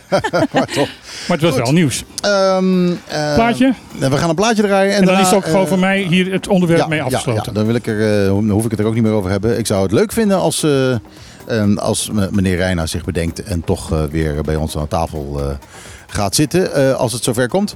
maar 0.52 0.66
toch. 0.66 0.88
Maar 1.28 1.38
het 1.38 1.40
was 1.40 1.56
wel 1.56 1.72
nieuws. 1.72 2.04
Eh, 2.20 3.34
Plaatje? 3.34 3.74
We 3.98 4.16
gaan 4.16 4.28
een 4.28 4.34
plaatje 4.34 4.62
draaien. 4.62 4.92
En, 4.92 4.98
En 4.98 5.04
dan 5.04 5.14
daarna, 5.14 5.28
is 5.30 5.36
ook 5.36 5.44
gewoon 5.44 5.62
eh, 5.62 5.68
voor 5.68 5.78
mij 5.78 6.02
hier 6.02 6.32
het 6.32 6.48
onderwerp 6.48 6.88
mee 6.88 7.02
afgesloten. 7.02 7.42
Ja, 7.46 7.52
dan, 7.52 7.66
wil 7.66 7.74
ik 7.74 7.86
er, 7.86 8.22
eh, 8.22 8.26
dan 8.26 8.50
hoef 8.50 8.64
ik 8.64 8.70
het 8.70 8.80
er 8.80 8.86
ook 8.86 8.94
niet 8.94 9.02
meer 9.02 9.12
over 9.12 9.30
hebben. 9.30 9.58
Ik 9.58 9.66
zou 9.66 9.82
het 9.82 9.92
leuk 9.92 10.12
vinden 10.12 10.38
als, 10.38 10.62
eh, 10.62 10.92
ehm, 11.46 11.76
als 11.78 12.10
meneer 12.30 12.56
Reina 12.56 12.86
zich 12.86 13.04
bedenkt 13.04 13.42
en 13.42 13.64
toch 13.64 13.88
weer 14.10 14.42
bij 14.42 14.56
ons 14.56 14.76
aan 14.76 14.88
tafel 14.88 15.40
gaat 16.06 16.34
zitten 16.34 16.96
als 16.98 17.12
het 17.12 17.24
zover 17.24 17.48
komt. 17.48 17.74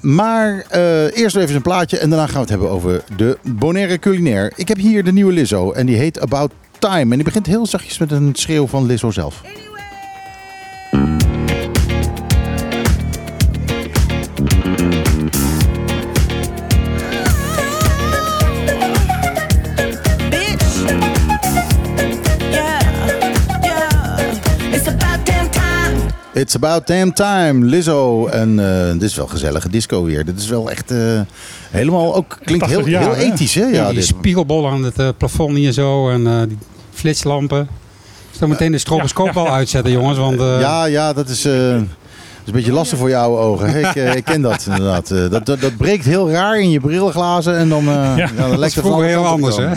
Maar 0.00 0.64
eh, 0.68 1.16
eerst 1.16 1.36
even 1.36 1.54
een 1.54 1.62
plaatje 1.62 1.98
en 1.98 2.10
daarna 2.10 2.24
gaan 2.26 2.34
we 2.34 2.40
het 2.40 2.48
hebben 2.48 2.70
over 2.70 3.02
de 3.16 3.38
Bonaire 3.42 3.98
culinair. 3.98 4.52
Ik 4.56 4.68
heb 4.68 4.76
hier 4.76 5.04
de 5.04 5.12
nieuwe 5.12 5.32
Lizzo 5.32 5.72
en 5.72 5.86
die 5.86 5.96
heet 5.96 6.20
About 6.20 6.52
En 6.88 7.08
die 7.08 7.22
begint 7.22 7.46
heel 7.46 7.66
zachtjes 7.66 7.98
met 7.98 8.10
een 8.10 8.34
schreeuw 8.34 8.66
van 8.66 8.86
Lizzo 8.86 9.10
zelf. 9.10 9.42
It's 26.40 26.54
about 26.54 26.86
damn 26.86 27.12
time, 27.12 27.64
Lizzo. 27.64 28.26
En 28.26 28.58
eh, 28.58 28.92
dit 28.92 29.02
is 29.02 29.14
wel 29.14 29.26
gezellige 29.26 29.68
disco 29.68 30.04
weer. 30.04 30.24
Dit 30.24 30.38
is 30.38 30.48
wel 30.48 30.70
echt 30.70 30.90
eh, 30.90 31.20
helemaal 31.70 32.14
ook 32.14 32.38
klinkt 32.44 32.66
heel, 32.66 32.76
80 32.76 32.92
jaar, 32.92 33.02
heel 33.02 33.14
hè? 33.14 33.32
ethisch, 33.32 33.54
hè? 33.54 33.64
Ja, 33.64 33.86
die 33.86 33.94
dit. 33.94 34.04
spiegelbol 34.04 34.68
aan 34.68 34.84
het 34.84 34.98
eh, 34.98 35.08
plafond 35.16 35.56
hier 35.56 35.72
zo 35.72 36.10
en 36.10 36.48
die 36.48 36.58
flitslampen. 36.92 37.68
Zo 38.38 38.46
meteen 38.46 38.72
de 38.72 38.78
stroboscoop 38.78 39.36
al 39.36 39.44
ja. 39.44 39.50
uitzetten, 39.50 39.92
jongens. 39.92 40.18
Want 40.18 40.40
Ja, 40.40 40.84
ja, 40.84 41.12
dat 41.12 41.28
is, 41.28 41.42
dat 41.42 41.52
is 41.52 42.46
een 42.46 42.52
beetje 42.52 42.72
lastig 42.72 42.98
voor 42.98 43.08
je 43.08 43.16
oude 43.16 43.42
ogen. 43.42 43.76
Ik, 43.84 43.94
ik 43.94 44.24
ken 44.24 44.42
dat 44.42 44.66
inderdaad. 44.66 45.08
Dat, 45.08 45.46
dat, 45.46 45.60
dat 45.60 45.76
breekt 45.76 46.04
heel 46.04 46.30
raar 46.30 46.60
in 46.60 46.70
je 46.70 46.80
brilglazen 46.80 47.56
en 47.56 47.68
dan, 47.68 47.88
eh 47.88 48.16
ja. 48.16 48.30
dan 48.36 48.64
is 48.64 48.74
het 48.74 48.84
vroeger 48.84 48.92
alle 48.92 49.04
heel 49.04 49.26
anders, 49.26 49.56
hè? 49.56 49.68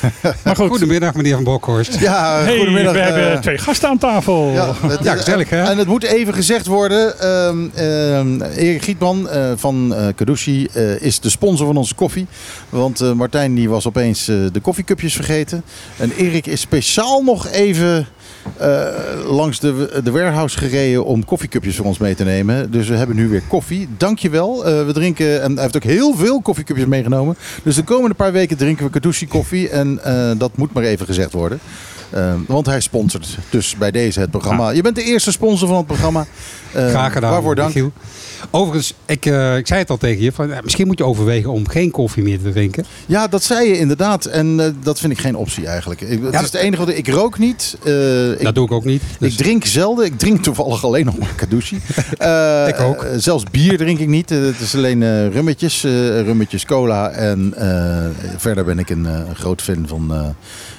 Maar 0.44 0.56
goed, 0.56 0.68
Goedemiddag, 0.68 1.14
meneer 1.14 1.34
Van 1.34 1.44
Brokhorst. 1.44 1.98
Ja, 2.00 2.40
hey, 2.42 2.56
goedemiddag. 2.56 2.92
we 2.92 2.98
eh, 2.98 3.14
hebben 3.14 3.40
twee 3.40 3.58
gasten 3.58 3.88
aan 3.88 3.98
tafel. 3.98 4.50
Ja, 4.52 4.74
het- 4.86 5.02
Ja, 5.02 5.14
gezellig, 5.14 5.50
hè? 5.50 5.62
En 5.62 5.78
het 5.78 5.86
moet 5.88 6.02
even 6.04 6.34
gezegd 6.34 6.66
worden. 6.66 7.20
ehm, 7.20 7.58
ehm, 7.74 8.42
Erik 8.42 8.82
Gietman 8.82 9.28
eh, 9.28 9.52
van 9.56 9.94
eh 9.94 10.06
Kadushi 10.16 10.68
eh, 10.72 11.00
is 11.00 11.20
de 11.20 11.30
sponsor 11.30 11.66
van 11.66 11.76
onze 11.76 11.94
koffie. 11.94 12.26
Want 12.68 13.00
eh, 13.00 13.12
Martijn 13.12 13.54
die 13.54 13.68
was 13.68 13.86
opeens 13.86 14.28
eh, 14.28 14.36
de 14.52 14.60
koffiecupjes 14.60 15.14
vergeten. 15.14 15.62
En 15.96 16.12
Erik 16.16 16.46
is 16.46 16.60
speciaal 16.60 17.22
nog 17.22 17.48
even 17.48 18.06
eh, 18.56 18.84
langs 19.26 19.60
de, 19.60 20.00
de 20.04 20.10
warehouse 20.10 20.58
gereden 20.58 21.04
om 21.04 21.24
koffiecupjes 21.24 21.76
voor 21.76 21.86
ons 21.86 21.98
mee 21.98 22.14
te 22.14 22.24
nemen. 22.24 22.70
Dus 22.70 22.88
we 22.88 22.94
hebben 22.94 23.16
nu 23.16 23.28
weer 23.28 23.42
koffie. 23.48 23.88
Dankjewel. 23.96 24.64
Eh 24.64 24.86
we 24.86 24.92
drinken, 24.92 25.42
en 25.42 25.52
hij 25.52 25.62
heeft 25.62 25.76
ook 25.76 25.82
heel 25.82 26.14
veel 26.14 26.40
koffiecupjes 26.40 26.86
meegenomen. 26.86 27.36
Dus 27.62 27.74
de 27.74 27.82
komende 27.84 28.14
paar 28.14 28.32
weken 28.32 28.56
drinken 28.56 28.84
we 28.84 28.90
Kadushi 28.90 29.26
koffie. 29.26 29.68
En 29.68 30.04
eh, 30.04 30.30
dat 30.38 30.56
moet 30.56 30.72
maar 30.72 30.82
even 30.82 31.06
gezegd 31.06 31.32
worden. 31.32 31.58
Eh, 32.10 32.34
want 32.46 32.66
hij 32.66 32.80
sponsort 32.80 33.38
dus 33.50 33.76
bij 33.76 33.90
deze 33.90 34.20
het 34.20 34.30
programma. 34.30 34.70
Je 34.70 34.82
bent 34.82 34.94
de 34.94 35.02
eerste 35.02 35.32
sponsor 35.32 35.68
van 35.68 35.76
het 35.76 35.86
programma. 35.86 36.26
Eh, 36.72 36.88
Graag 36.88 37.12
gedaan. 37.12 37.30
Waarvoor 37.30 37.54
dank. 37.54 37.68
Michiel. 37.74 37.92
Overigens, 38.50 38.94
ik, 39.06 39.26
eh, 39.26 39.56
ik 39.56 39.66
zei 39.66 39.80
het 39.80 39.90
al 39.90 39.96
tegen 39.96 40.22
je. 40.22 40.32
Van, 40.32 40.52
misschien 40.62 40.86
moet 40.86 40.98
je 40.98 41.04
overwegen 41.04 41.50
om 41.50 41.68
geen 41.68 41.90
koffie 41.90 42.22
meer 42.22 42.42
te 42.42 42.50
drinken. 42.50 42.84
Ja, 43.06 43.26
dat 43.26 43.42
zei 43.42 43.68
je 43.68 43.78
inderdaad. 43.78 44.24
En 44.24 44.60
eh, 44.60 44.70
dat 44.82 45.00
vind 45.00 45.12
ik 45.12 45.18
geen 45.18 45.36
optie 45.36 45.66
eigenlijk. 45.66 46.00
Ik, 46.00 46.22
het 46.22 46.32
Ja, 46.32 46.38
is 46.38 46.44
het 46.44 46.54
enige 46.54 46.84
wat 46.84 46.94
ik... 46.94 47.08
Rook 47.08 47.38
niet. 47.38 47.76
Eh, 47.84 48.30
ik, 48.30 48.42
dat 48.42 48.54
doe 48.54 48.64
ik 48.64 48.72
ook 48.72 48.84
niet. 48.84 49.02
Dus 49.18 49.32
ik 49.32 49.38
drink 49.38 49.64
zelden. 49.64 50.04
Ik 50.04 50.18
drink 50.18 50.42
toevallig 50.42 50.84
alleen 50.84 51.04
nog 51.04 51.18
maar 51.18 51.34
Kadushi. 51.36 51.80
Ik 52.70 52.80
ook. 52.80 53.06
zelfs 53.16 53.44
bier 53.50 53.76
drink 53.76 53.98
ik 53.98 54.08
niet. 54.08 54.28
Het 54.30 54.60
is 54.60 54.74
alleen 54.74 55.30
rummetjes. 55.30 55.82
rummetjes 55.82 56.64
cola. 56.64 57.10
En 57.10 57.54
verder 58.36 58.64
ben 58.64 58.78
ik 58.78 58.90
een, 58.90 59.06
groot 59.34 59.62
fan 59.62 59.84
van 59.86 60.34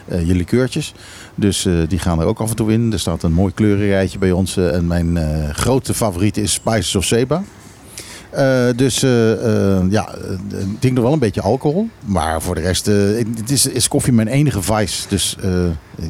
je 0.08 0.36
likeurtjes. 0.36 0.94
Dus 1.36 1.66
eh, 1.66 1.74
die 1.88 2.00
gaan 2.00 2.20
er 2.20 2.26
ook 2.26 2.40
af 2.40 2.50
en 2.50 2.56
toe 2.56 2.72
in. 2.72 2.94
Er 2.94 3.00
staat 3.00 3.24
een 3.24 3.34
mooi 3.34 3.54
kleurenrijtje 3.54 4.20
bij 4.20 4.32
ons. 4.32 4.58
eh, 4.58 4.76
en 4.76 4.88
mijn 4.88 5.18
eh, 5.18 5.50
grote 5.50 5.94
favoriet 5.94 6.38
is 6.38 6.54
Spices 6.54 6.96
of 6.96 7.06
Seba. 7.06 7.44
Dus 8.76 9.00
ja, 9.90 10.16
ik 10.50 10.80
drink 10.80 10.96
nog 10.96 11.04
wel 11.04 11.14
een 11.14 11.20
beetje 11.20 11.42
alcohol. 11.42 11.90
Maar 12.06 12.42
voor 12.42 12.56
de 12.56 12.62
rest 12.62 12.86
het 12.86 13.52
is, 13.52 13.66
is 13.66 13.88
koffie 13.88 14.14
mijn 14.14 14.28
enige 14.28 14.62
vice. 14.62 15.08
Dus 15.08 15.38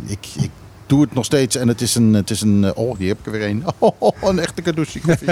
ik, 0.07 0.27
ik 0.41 0.49
doe 0.91 1.01
het 1.01 1.13
nog 1.13 1.25
steeds. 1.25 1.55
En 1.55 1.67
het 1.67 1.81
is 1.81 1.95
een... 1.95 2.13
Het 2.13 2.29
is 2.29 2.41
een 2.41 2.63
eh, 2.63 2.71
oh, 2.75 2.97
hier 2.97 3.07
heb 3.07 3.19
ik 3.19 3.25
er 3.25 3.31
weer 3.31 3.47
een. 3.49 3.63
Oh, 3.99 4.15
een 4.23 4.39
echte 4.39 4.61
Kadushi 4.61 5.01
koffie. 5.01 5.27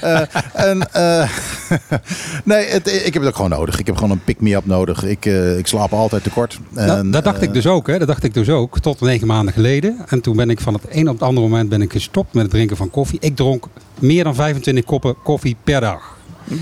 Eh, 0.00 0.20
en, 0.52 0.92
eh, 0.92 1.30
nee, 2.44 2.66
het, 2.66 2.86
ik 3.06 3.12
heb 3.14 3.22
het 3.22 3.26
ook 3.26 3.34
gewoon 3.34 3.50
nodig. 3.50 3.78
Ik 3.78 3.86
heb 3.86 3.94
gewoon 3.94 4.10
een 4.10 4.24
pick-me-up 4.24 4.66
nodig. 4.66 5.04
Ik, 5.04 5.24
ik 5.58 5.66
slaap 5.66 5.92
altijd 5.92 6.22
tekort. 6.22 6.58
Nou, 6.68 6.98
En, 6.98 7.10
dat 7.10 7.24
dacht 7.24 7.42
ik 7.42 7.52
dus 7.52 7.66
ook, 7.66 7.86
hè? 7.86 7.98
Dat 7.98 8.08
dacht 8.08 8.24
ik 8.24 8.34
dus 8.34 8.48
ook. 8.48 8.78
Tot 8.78 9.00
negen 9.00 9.26
maanden 9.26 9.54
geleden. 9.54 9.96
En 10.08 10.20
toen 10.20 10.36
ben 10.36 10.50
ik 10.50 10.60
van 10.60 10.74
het 10.74 10.82
een 10.88 11.08
op 11.08 11.14
het 11.14 11.22
andere 11.22 11.48
moment 11.48 11.68
ben 11.68 11.82
ik 11.82 11.92
gestopt 11.92 12.32
met 12.32 12.42
het 12.42 12.50
drinken 12.50 12.76
van 12.76 12.90
koffie. 12.90 13.18
Ik 13.20 13.36
dronk 13.36 13.66
meer 13.98 14.24
dan 14.24 14.34
25 14.34 14.84
koppen 14.84 15.14
koffie 15.22 15.56
per 15.64 15.80
dag. 15.80 16.18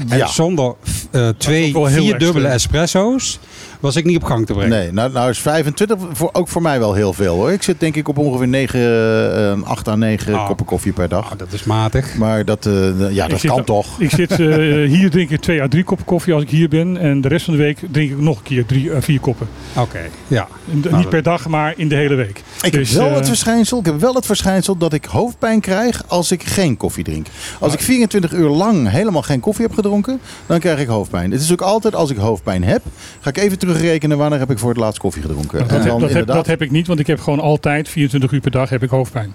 En 0.09 0.17
Ja. 0.17 0.27
zonder 0.27 0.75
eh, 1.11 1.29
twee, 1.29 1.75
vier 1.77 2.19
dubbele 2.19 2.49
espresso's 2.49 3.39
was 3.81 3.97
ik 3.97 4.05
niet 4.05 4.17
op 4.17 4.25
gang 4.25 4.47
te 4.47 4.53
brengen. 4.53 4.71
Nee, 4.79 4.93
nou, 4.93 5.13
nou 5.13 5.31
is 5.31 5.39
25 5.39 5.97
voor, 6.13 6.29
ook 6.33 6.49
voor 6.49 6.63
mij 6.63 6.79
wel 6.79 6.95
heel 6.95 7.13
veel 7.13 7.35
hoor. 7.35 7.53
Ik 7.53 7.63
zit 7.63 7.81
denk 7.81 7.97
ik 7.97 8.09
op 8.09 8.19
ongeveer 8.19 8.49
9, 8.49 8.81
eh 8.81 9.63
8 9.71 9.89
à 9.89 9.95
9 9.95 10.35
Ah. 10.35 10.47
koppen 10.47 10.67
koffie 10.67 10.93
per 10.93 11.09
dag. 11.09 11.33
Oh, 11.33 11.39
dat 11.39 11.53
is 11.53 11.65
matig. 11.65 12.15
Maar 12.17 12.45
dat, 12.45 12.67
eh, 12.67 12.73
ja, 13.15 13.25
Ik 13.25 13.31
dat 13.31 13.41
zit 13.41 13.51
kan 13.51 13.65
toch. 13.65 14.01
Ik 14.01 14.11
zit 14.11 14.31
eh, 14.31 14.39
hier 14.97 15.11
drink 15.11 15.31
ik 15.31 15.41
twee 15.41 15.63
à 15.63 15.69
drie 15.69 15.85
koppen 15.85 16.07
koffie 16.07 16.35
als 16.35 16.43
ik 16.43 16.51
hier 16.51 16.69
ben. 16.69 16.97
En 16.97 17.21
de 17.21 17.29
rest 17.29 17.45
van 17.45 17.55
de 17.57 17.63
week 17.63 17.79
drink 17.91 18.11
ik 18.11 18.21
nog 18.21 18.37
een 18.37 18.43
keer 18.43 18.67
drie 18.67 18.93
à 18.95 19.01
vier 19.01 19.21
koppen. 19.21 19.49
Oké, 19.77 20.01
ja. 20.27 20.49
D- 20.81 20.91
niet 20.91 21.09
per 21.09 21.23
dag, 21.23 21.49
maar 21.49 21.75
in 21.77 21.89
de 21.89 21.95
hele 21.95 22.15
week. 22.15 22.43
Ik 22.63 22.73
Dus, 22.73 22.91
heb 22.91 22.99
wel 23.01 23.09
eh, 23.11 23.17
het 23.17 23.27
verschijnsel, 23.29 23.79
ik 23.79 23.85
heb 23.87 24.01
wel 24.01 24.15
het 24.15 24.27
verschijnsel 24.27 24.77
dat 24.77 24.93
ik 24.93 25.05
hoofdpijn 25.05 25.61
krijg 25.61 26.03
als 26.07 26.31
ik 26.33 26.43
geen 26.43 26.77
koffie 26.77 27.05
drink. 27.05 27.27
Als 27.59 27.73
ik 27.73 27.81
24 27.81 28.33
uur 28.33 28.49
lang 28.49 28.91
helemaal 28.91 29.23
geen 29.23 29.41
koffie 29.41 29.65
heb 29.67 29.75
gedronken, 29.75 30.21
dan 30.47 30.59
krijg 30.59 30.79
ik 30.81 30.87
hoofdpijn. 30.87 31.31
Het 31.31 31.41
is 31.41 31.53
ook 31.53 31.61
altijd 31.61 31.95
als 31.95 32.11
ik 32.11 32.17
hoofdpijn 32.17 32.65
heb, 32.65 32.83
ga 33.21 33.29
ik 33.31 33.37
even 33.37 33.59
terugrekenen 33.73 34.19
wanneer 34.19 34.39
heb 34.39 34.51
ik 34.51 34.59
voor 34.59 34.69
het 34.69 34.79
laatst 34.79 34.99
koffie 35.01 35.23
gedronken. 35.23 35.59
Dat, 35.59 35.69
En 35.69 35.75
heb, 35.75 35.85
dan 35.85 35.91
dat, 35.93 36.01
heb, 36.01 36.09
inderdaad- 36.11 36.37
dat 36.37 36.47
heb 36.47 36.63
ik 36.63 36.71
niet, 36.71 36.87
want 36.87 36.99
ik 37.01 37.07
heb 37.07 37.21
gewoon 37.21 37.41
altijd 37.41 37.89
24 37.89 38.33
uur 38.33 38.41
per 38.41 38.51
dag 38.51 38.69
heb 38.71 38.83
ik 38.83 38.91
hoofdpijn. 38.91 39.33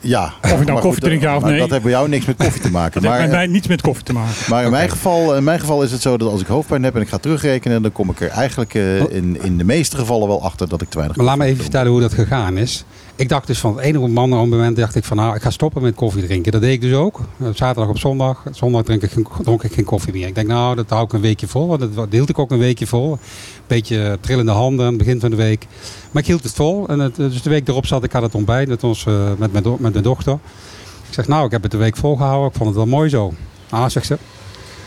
ja. 0.00 0.32
Of 0.42 0.50
ik 0.50 0.56
nou 0.58 0.72
Maar 0.72 0.80
koffie 0.82 1.02
drink, 1.02 1.22
ja 1.22 1.36
of 1.36 1.42
maar 1.42 1.50
nee. 1.50 1.60
Dat 1.60 1.70
heeft 1.70 1.82
bij 1.82 1.90
jou 1.90 2.08
niks 2.08 2.24
met 2.24 2.36
koffie 2.36 2.60
te 2.62 2.70
maken. 2.70 2.92
Dat 3.02 3.10
heeft 3.10 3.14
Maar, 3.22 3.28
met 3.28 3.36
mij 3.38 3.46
niets 3.46 3.66
met 3.66 3.80
koffie 3.80 4.04
te 4.04 4.12
maken. 4.12 4.34
maar 4.48 4.64
in, 4.64 4.70
mijn 4.70 4.90
geval, 4.90 5.36
in 5.36 5.44
mijn 5.44 5.60
geval 5.60 5.82
is 5.82 5.92
het 5.92 6.00
zo 6.02 6.16
dat 6.16 6.30
als 6.30 6.40
ik 6.40 6.46
hoofdpijn 6.46 6.82
heb 6.82 6.94
en 6.94 7.00
ik 7.00 7.08
ga 7.08 7.18
terugrekenen, 7.18 7.82
dan 7.82 7.92
kom 7.92 8.10
ik 8.10 8.20
er 8.20 8.28
eigenlijk 8.28 8.74
eh, 8.74 8.98
in, 9.00 9.38
in 9.42 9.58
de 9.58 9.64
meeste 9.64 9.96
gevallen 9.96 10.28
wel 10.28 10.42
achter 10.42 10.68
dat 10.68 10.82
ik 10.82 10.88
te 10.88 10.96
weinig 10.96 11.16
Maar 11.16 11.26
laat 11.26 11.36
me 11.36 11.44
even 11.44 11.62
vertellen 11.62 11.90
hoe 11.92 12.00
dat 12.00 12.14
gegaan 12.14 12.56
is. 12.58 12.84
Ik 13.18 13.28
dacht 13.28 13.46
dus 13.46 13.58
van 13.58 13.76
het 13.76 13.84
ene 13.84 13.98
op 13.98 14.04
het 14.04 14.14
moment 14.14 14.76
dacht 14.76 14.94
ik 14.94 15.04
van 15.04 15.16
nou, 15.16 15.34
ik 15.36 15.42
ga 15.42 15.50
stoppen 15.50 15.82
met 15.82 15.94
koffie 15.94 16.26
drinken. 16.26 16.52
Dat 16.52 16.60
deed 16.60 16.72
ik 16.72 16.80
dus 16.80 16.92
ook. 16.92 17.20
Eh, 17.38 17.46
Zaterdag 17.54 17.88
op 17.88 17.98
zondag. 17.98 18.42
Zondag 18.50 18.82
drink 18.82 19.02
ik 19.02 19.10
geen, 19.10 19.26
dronk 19.42 19.62
ik 19.62 19.72
geen 19.72 19.84
koffie 19.84 20.12
meer. 20.12 20.26
Ik 20.26 20.34
denk 20.34 20.46
nou, 20.46 20.76
dat 20.76 20.90
hou 20.90 21.04
ik 21.04 21.12
een 21.12 21.20
weekje 21.20 21.46
vol. 21.46 21.66
Want 21.66 21.94
Dat 21.94 22.06
hield 22.10 22.28
ik 22.28 22.38
ook 22.38 22.50
een 22.50 22.58
weekje 22.58 22.86
vol. 22.86 23.18
Beetje 23.66 24.18
trillende 24.20 24.52
handen 24.52 24.84
aan 24.86 24.92
het 24.92 25.02
begin 25.02 25.20
van 25.20 25.30
de 25.30 25.36
week. 25.36 25.66
Maar 26.10 26.22
ik 26.22 26.28
hield 26.28 26.42
het 26.42 26.52
vol. 26.52 26.88
En 26.88 26.98
het, 26.98 27.16
dus 27.16 27.42
de 27.42 27.50
week 27.50 27.68
erop 27.68 27.86
zat 27.86 28.04
ik 28.04 28.14
aan 28.14 28.22
het 28.22 28.34
ontbijt 28.34 28.68
met, 28.68 28.84
ons, 28.84 29.06
eh, 29.06 29.30
met, 29.38 29.52
mijn 29.52 29.64
met 29.78 29.92
mijn 29.92 30.04
dochter. 30.04 30.38
Ik 31.08 31.14
zeg 31.14 31.28
nou, 31.28 31.44
ik 31.44 31.50
heb 31.50 31.62
het 31.62 31.70
de 31.70 31.76
week 31.76 31.96
volgehouden. 31.96 32.48
Ik 32.48 32.56
vond 32.56 32.68
het 32.68 32.78
wel 32.78 32.86
mooi 32.86 33.08
zo. 33.08 33.32
Ah, 33.68 33.88
zegt 33.88 34.06
ze. 34.06 34.18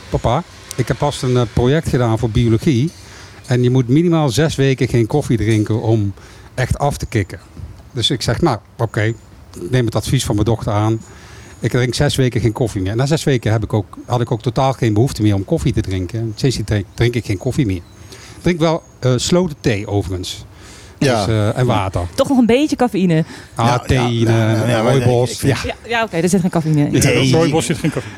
Papa, 0.09 0.43
ik 0.75 0.87
heb 0.87 0.97
pas 0.97 1.21
een 1.21 1.37
eh, 1.37 1.43
project 1.53 1.89
gedaan 1.89 2.19
voor 2.19 2.29
biologie. 2.29 2.91
En 3.45 3.63
je 3.63 3.69
moet 3.69 3.87
minimaal 3.87 4.29
zes 4.29 4.55
weken 4.55 4.87
geen 4.87 5.07
koffie 5.07 5.37
drinken 5.37 5.81
om 5.81 6.13
echt 6.53 6.77
af 6.77 6.97
te 6.97 7.05
kicken. 7.05 7.39
Dus 7.99 8.09
ik 8.09 8.21
zeg, 8.21 8.41
nou, 8.41 8.57
oké, 8.77 9.01
ik 9.01 9.15
neem 9.69 9.85
het 9.85 9.95
advies 9.95 10.25
van 10.25 10.35
mijn 10.35 10.47
dochter 10.47 10.71
aan. 10.73 11.01
Ik 11.59 11.71
drink 11.71 11.93
zes 11.93 12.15
weken 12.15 12.41
geen 12.41 12.51
koffie 12.51 12.81
meer. 12.81 12.95
Na 12.95 13.05
zes 13.05 13.23
weken 13.23 13.51
heb 13.51 13.63
ik 13.63 13.73
ook, 13.73 13.97
had 14.05 14.21
ik 14.21 14.31
ook 14.31 14.41
totaal 14.41 14.73
geen 14.73 14.93
behoefte 14.93 15.21
meer 15.21 15.35
om 15.35 15.45
koffie 15.45 15.73
te 15.73 15.81
drinken. 15.81 16.19
En 16.19 16.31
Sinds 16.35 16.55
die 16.55 16.65
drink, 16.65 16.85
drink 16.93 17.15
ik 17.15 17.25
geen 17.25 17.37
koffie 17.37 17.65
meer. 17.65 17.81
Ik 18.09 18.41
drink 18.41 18.59
wel 18.59 18.83
eh 18.99 19.13
sloten 19.15 19.55
thee 19.61 19.87
overigens. 19.87 20.45
Ja. 20.97 21.25
Dus, 21.25 21.35
eh, 21.35 21.57
en 21.57 21.65
water. 21.65 22.01
Toch 22.15 22.29
nog 22.29 22.37
een 22.37 22.45
beetje 22.45 22.75
cafeïne. 22.75 23.23
Ah, 23.55 23.65
Ja, 23.65 23.79
thee, 23.79 24.19
ja, 24.19 24.27
eh, 24.53 24.59
ja, 24.59 24.67
ja, 24.67 24.81
rooibos. 24.81 25.41
Ja. 25.41 25.57
Ja, 25.65 25.73
ja 25.87 26.03
oké, 26.03 26.15
er 26.17 26.29
zit 26.29 26.41
geen 26.41 26.49
cafeïne 26.49 26.85
in. 26.85 26.91
Nee. 26.91 27.27
In 27.27 27.33
Rooibos 27.33 27.65
zit 27.65 27.77
geen 27.77 27.91
koffie. 27.91 28.11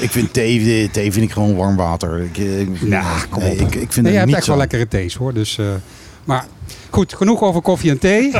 Ik 0.00 0.10
vind 0.10 0.32
thee, 0.32 0.90
thee 0.90 1.12
vind 1.12 1.24
ik 1.24 1.32
gewoon 1.32 1.56
warm 1.56 1.76
water. 1.76 2.20
Ik, 2.22 2.36
ik, 2.36 2.82
Nou, 2.82 3.06
kom 3.30 3.42
nee, 3.42 3.52
op. 3.52 3.58
ik, 3.60 3.74
ik 3.74 3.92
vind 3.92 4.02
Nee, 4.02 4.12
je 4.12 4.18
hebt 4.18 4.26
niet 4.26 4.36
echt 4.36 4.44
zo. 4.44 4.50
wel 4.50 4.60
lekkere 4.60 4.88
thees 4.88 5.14
hoor. 5.14 5.34
Dus, 5.34 5.58
eh, 5.58 5.66
maar 6.24 6.46
goed, 6.90 7.14
genoeg 7.14 7.42
over 7.42 7.60
koffie 7.62 7.90
en 7.90 7.98
thee. 7.98 8.30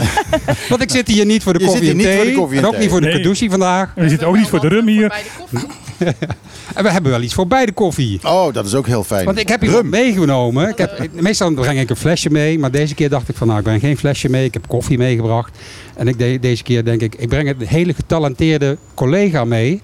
Want 0.68 0.82
ik 0.82 0.90
zit 0.90 1.08
hier 1.08 1.26
niet 1.26 1.42
voor 1.42 1.52
de 1.52 1.58
Je 1.58 1.64
zit 1.64 1.72
koffie 1.74 1.90
en 1.90 1.96
niet 1.96 2.06
thee. 2.06 2.16
voor 2.16 2.24
de 2.26 2.32
koffie 2.34 2.58
en 2.58 2.66
ook 2.66 2.78
niet 2.78 2.90
voor 2.90 3.00
de 3.00 3.06
Nee. 3.06 3.16
kadushi 3.16 3.50
vandaag. 3.50 3.92
En 3.94 4.02
we 4.02 4.08
zitten 4.08 4.28
ook 4.28 4.36
niet 4.36 4.48
voor 4.48 4.60
de 4.60 4.68
rum 4.68 4.86
hier. 4.86 5.14
En 6.74 6.82
we 6.84 6.90
hebben 6.90 7.10
wel 7.10 7.20
iets 7.22 7.34
voor 7.34 7.46
bij 7.46 7.66
de 7.66 7.72
koffie. 7.72 8.20
Oh, 8.22 8.52
dat 8.52 8.66
is 8.66 8.74
ook 8.74 8.86
heel 8.86 9.04
fijn. 9.04 9.24
Want 9.24 9.38
ik 9.38 9.48
heb 9.48 9.60
hier 9.60 9.70
wat 9.70 9.84
meegenomen. 9.84 10.68
Ik 10.68 10.78
heb, 10.78 11.08
meestal 11.12 11.54
breng 11.54 11.80
ik 11.80 11.90
een 11.90 11.96
flesje 11.96 12.30
mee. 12.30 12.58
Maar 12.58 12.70
deze 12.70 12.94
keer 12.94 13.08
dacht 13.08 13.28
ik 13.28 13.36
van 13.36 13.46
nou, 13.46 13.58
ik 13.58 13.64
breng 13.64 13.80
geen 13.80 13.96
flesje 13.98 14.28
mee. 14.28 14.44
Ik 14.44 14.52
heb 14.54 14.68
koffie 14.68 14.98
meegebracht. 14.98 15.58
En 15.96 16.08
ik 16.08 16.18
de- 16.18 16.38
deze 16.40 16.62
keer 16.62 16.84
denk 16.84 17.00
ik, 17.00 17.14
ik 17.14 17.28
breng 17.28 17.48
een 17.48 17.66
hele 17.66 17.94
getalenteerde 17.94 18.76
collega 18.94 19.44
mee. 19.44 19.80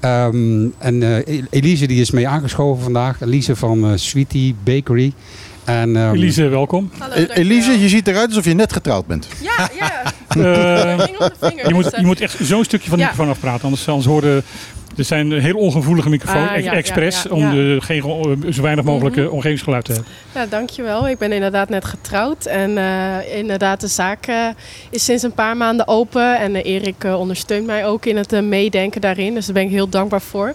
Ehm, 0.00 0.66
en 0.78 1.24
eh, 1.26 1.42
Elise 1.50 1.86
die 1.86 2.00
is 2.00 2.10
mee 2.10 2.28
aangeschoven 2.28 2.82
vandaag. 2.82 3.20
Elise 3.20 3.56
van 3.56 3.84
eh, 3.84 3.90
Sweetie 3.94 4.54
Bakery. 4.64 5.12
En, 5.66 5.96
ehm, 5.96 6.14
Elise, 6.14 6.48
welkom. 6.48 6.90
E- 7.14 7.26
Elise, 7.32 7.80
je 7.80 7.88
ziet 7.88 8.08
eruit 8.08 8.28
alsof 8.28 8.44
je 8.44 8.54
net 8.54 8.72
getrouwd 8.72 9.06
bent. 9.06 9.28
Ja, 9.42 9.68
ja. 9.78 10.02
Eh, 10.28 10.42
je, 10.42 11.14
moet, 11.18 11.82
Dus, 11.82 11.92
eh, 11.92 11.98
je 12.00 12.04
moet 12.06 12.20
echt 12.20 12.36
zo'n 12.40 12.64
stukje 12.64 12.88
van 12.88 12.98
de 12.98 13.04
Ja. 13.04 13.10
microfoon 13.10 13.32
afpraten, 13.34 13.64
anders, 13.64 13.88
anders 13.88 14.06
horen... 14.06 14.42
Er 14.96 15.04
zijn 15.04 15.30
een 15.30 15.40
heel 15.40 15.56
ongevoelige 15.56 16.08
microfoon, 16.08 16.48
Ah, 16.48 16.62
ja, 16.62 16.72
expres, 16.72 17.22
ja, 17.22 17.28
ja, 17.28 17.34
om. 17.36 17.50
De, 17.50 17.76
geen, 17.80 18.02
zo 18.52 18.62
weinig 18.62 18.84
mogelijk 18.84 19.16
Mhm. 19.16 19.26
omgevingsgeluid 19.26 19.84
te 19.84 19.92
hebben. 19.92 20.10
Ja, 20.34 20.46
dankjewel. 20.46 21.08
Ik 21.08 21.18
ben 21.18 21.32
inderdaad 21.32 21.68
net 21.68 21.84
getrouwd. 21.84 22.44
En 22.46 22.78
eh, 22.78 23.36
inderdaad, 23.38 23.80
de 23.80 23.86
zaak 23.86 24.26
is 24.90 25.04
sinds 25.04 25.22
een 25.22 25.32
paar 25.32 25.56
maanden 25.56 25.88
open. 25.88 26.38
En 26.38 26.56
Erik 26.56 27.04
ondersteunt 27.04 27.66
mij 27.66 27.86
ook 27.86 28.06
in 28.06 28.16
het 28.16 28.40
meedenken 28.44 29.00
daarin. 29.00 29.34
Dus 29.34 29.44
daar 29.44 29.54
ben 29.54 29.64
ik 29.64 29.70
heel 29.70 29.88
dankbaar 29.88 30.20
voor. 30.22 30.54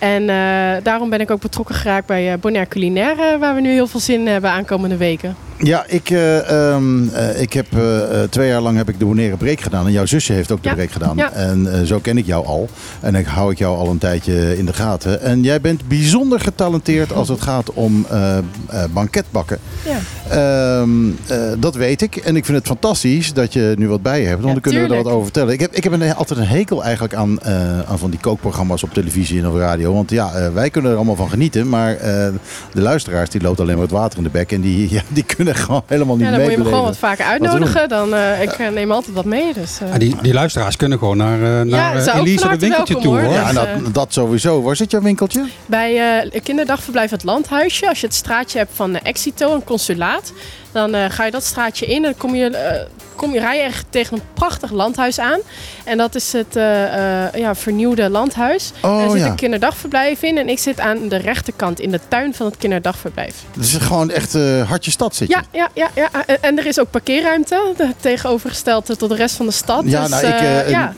En 0.00 0.28
eh, 0.28 0.36
daarom 0.82 1.10
ben 1.10 1.20
ik 1.20 1.30
ook 1.30 1.40
betrokken 1.40 1.74
geraakt 1.74 2.06
bij 2.06 2.32
eh, 2.32 2.38
Bonaire 2.38 2.68
Culinaire, 2.70 3.38
waar 3.38 3.54
we 3.54 3.60
nu 3.60 3.70
heel 3.70 3.86
veel 3.86 4.00
zin 4.00 4.20
in 4.20 4.26
hebben 4.26 4.50
aankomende 4.50 4.96
weken. 4.96 5.36
Ja, 5.62 5.84
ik, 5.86 6.10
eh, 6.10 6.70
ehm, 6.72 7.08
eh, 7.08 7.40
ik 7.40 7.52
heb 7.52 7.66
eh, 7.72 8.22
eh, 8.22 8.28
twee 8.30 8.48
jaar 8.48 8.60
lang 8.60 8.76
heb 8.76 8.88
ik 8.88 8.98
de 8.98 9.04
Bonaire 9.04 9.36
break 9.36 9.60
gedaan. 9.60 9.86
En 9.86 9.92
jouw 9.92 10.06
zusje 10.06 10.32
heeft 10.32 10.50
ook 10.50 10.62
de 10.62 10.68
Ja, 10.68 10.74
break 10.74 10.90
gedaan. 10.90 11.16
ja. 11.16 11.32
En 11.32 11.72
eh, 11.72 11.80
zo 11.82 11.98
ken 11.98 12.18
ik 12.18 12.26
jou 12.26 12.46
al. 12.46 12.68
En 13.00 13.14
ik 13.14 13.26
hou 13.26 13.50
ik 13.52 13.58
jou 13.58 13.76
al 13.78 13.88
een 13.90 13.98
tijdje 13.98 14.58
in 14.58 14.66
de 14.66 14.72
gaten. 14.72 15.20
En 15.22 15.42
jij 15.42 15.60
bent 15.60 15.88
bijzonder 15.88 16.40
getalenteerd 16.40 17.12
als 17.12 17.28
het 17.28 17.40
gaat 17.40 17.72
om 17.72 18.06
eh, 18.10 18.38
eh, 18.38 18.44
banketbakken. 18.92 19.58
Ja. 19.84 19.98
Ehm, 20.28 21.08
eh, 21.26 21.36
dat 21.58 21.74
weet 21.74 22.02
ik. 22.02 22.16
En 22.16 22.36
ik 22.36 22.44
vind 22.44 22.58
het 22.58 22.66
fantastisch 22.66 23.32
dat 23.32 23.52
je 23.52 23.74
nu 23.78 23.88
wat 23.88 24.02
bij 24.02 24.20
je 24.20 24.26
hebt. 24.26 24.42
Want 24.42 24.46
Ja, 24.46 24.52
dan 24.52 24.62
kunnen 24.72 24.88
we 24.88 24.96
er 24.96 25.02
wat 25.02 25.12
over 25.12 25.24
vertellen. 25.24 25.52
Ik 25.52 25.60
heb, 25.60 25.72
ik 25.74 25.84
heb 25.84 25.92
een, 25.92 26.14
altijd 26.14 26.38
een 26.38 26.46
hekel 26.46 26.82
eigenlijk 26.84 27.14
aan, 27.14 27.40
eh, 27.40 27.80
aan 27.80 27.98
van 27.98 28.10
die 28.10 28.20
kookprogramma's 28.20 28.82
op 28.82 28.92
televisie 28.94 29.38
en 29.40 29.48
op 29.48 29.54
radio. 29.56 29.89
Want 29.92 30.10
ja, 30.10 30.32
eh, 30.32 30.52
wij 30.52 30.70
kunnen 30.70 30.90
er 30.90 30.96
allemaal 30.96 31.16
van 31.16 31.30
genieten. 31.30 31.68
Maar 31.68 31.96
eh, 31.96 32.28
de 32.72 32.80
luisteraars 32.80 33.30
die 33.30 33.40
loopt 33.40 33.60
alleen 33.60 33.74
maar 33.74 33.82
het 33.82 33.92
water 33.92 34.18
in 34.18 34.24
de 34.24 34.30
bek. 34.30 34.52
En 34.52 34.60
die, 34.60 34.88
ja, 34.94 35.02
die 35.08 35.24
kunnen 35.24 35.54
gewoon 35.54 35.82
helemaal 35.86 36.16
niet 36.16 36.24
Ja, 36.24 36.30
dan 36.30 36.40
moet 36.42 36.50
je 36.50 36.58
me 36.58 36.64
gewoon 36.64 36.84
wat 36.84 36.96
vaker 36.96 37.24
Wat 37.24 37.32
uitnodigen. 37.32 37.88
Dan, 37.88 38.14
eh, 38.14 38.42
ik 38.42 38.58
neem 38.72 38.92
altijd 38.92 39.14
wat 39.14 39.24
mee. 39.24 39.52
Dus, 39.54 39.80
eh, 39.80 39.92
ah, 39.92 39.98
die, 39.98 40.16
die 40.22 40.32
luisteraars 40.32 40.76
kunnen 40.76 40.98
gewoon 40.98 41.16
naar, 41.16 41.60
eh, 41.60 41.66
naar 41.66 41.96
ook 41.96 42.26
Elise 42.26 42.44
harte 42.46 42.60
winkeltje 42.60 42.94
welkom, 42.94 43.12
toe. 43.12 43.22
hoor. 43.22 43.32
Ja, 43.32 43.44
Dus, 43.46 43.54
dat, 43.54 43.66
eh, 43.66 43.92
dat 43.92 44.12
sowieso. 44.12 44.62
Waar 44.62 44.76
zit 44.76 44.90
jouw 44.90 45.00
winkeltje? 45.00 45.44
Bij 45.66 45.96
eh 45.96 46.40
kinderdagverblijf 46.42 47.10
Het 47.10 47.24
Landhuisje, 47.24 47.88
als 47.88 48.00
je 48.00 48.06
het 48.06 48.14
straatje 48.14 48.58
hebt 48.58 48.70
van 48.74 48.96
Exito, 48.96 49.54
een 49.54 49.64
consulaat, 49.64 50.32
dan 50.72 50.94
eh, 50.94 51.04
ga 51.10 51.24
je 51.24 51.30
dat 51.30 51.44
straatje 51.44 51.86
in 51.86 51.96
en 51.96 52.02
dan 52.02 52.16
kom 52.16 52.34
je, 52.34 52.50
eh, 52.50 52.80
kom 53.16 53.32
je, 53.32 53.40
rij 53.40 53.56
je 53.56 53.62
echt 53.62 53.86
tegen 53.90 54.16
een 54.16 54.22
prachtig 54.34 54.70
landhuis 54.70 55.18
aan. 55.18 55.38
En 55.84 55.96
dat 55.98 56.14
is 56.14 56.32
het 56.32 56.56
eh, 56.56 57.24
eh, 57.26 57.34
ja, 57.34 57.54
vernieuwde 57.54 58.10
landhuis. 58.10 58.72
Oh 58.82 59.02
er 59.02 59.10
zit 59.10 59.20
ja. 59.20 59.26
een 59.26 59.34
kinderdagverblijf 59.34 60.22
in 60.22 60.38
en 60.38 60.48
ik 60.48 60.58
zit 60.58 60.80
aan 60.80 61.08
de 61.08 61.16
rechterkant 61.16 61.80
in 61.80 61.90
de 61.90 62.00
tuin 62.08 62.34
van 62.34 62.46
het 62.46 62.56
kinderdagverblijf. 62.56 63.34
Het 63.56 63.64
is 63.64 63.74
gewoon 63.74 64.10
echt 64.10 64.34
eh 64.34 64.68
hartje 64.68 64.90
stad 64.90 65.14
zit 65.14 65.28
je. 65.28 65.34
Ja, 65.34 65.44
ja, 65.52 65.68
ja, 65.74 65.88
ja. 65.94 66.26
En- 66.26 66.38
En 66.42 66.58
er 66.58 66.66
is 66.66 66.80
ook 66.80 66.90
parkeerruimte, 66.90 67.74
tegenovergesteld 68.00 68.98
tot 68.98 69.08
de 69.08 69.14
rest 69.14 69.36
van 69.36 69.46
de 69.46 69.52
stad. 69.52 69.82
Ja, 69.86 70.00
dus, 70.00 70.10
nou, 70.10 70.26
ik, 70.26 70.32
eh, 70.32 70.60
eh, 70.60 70.68
ja. 70.70 70.94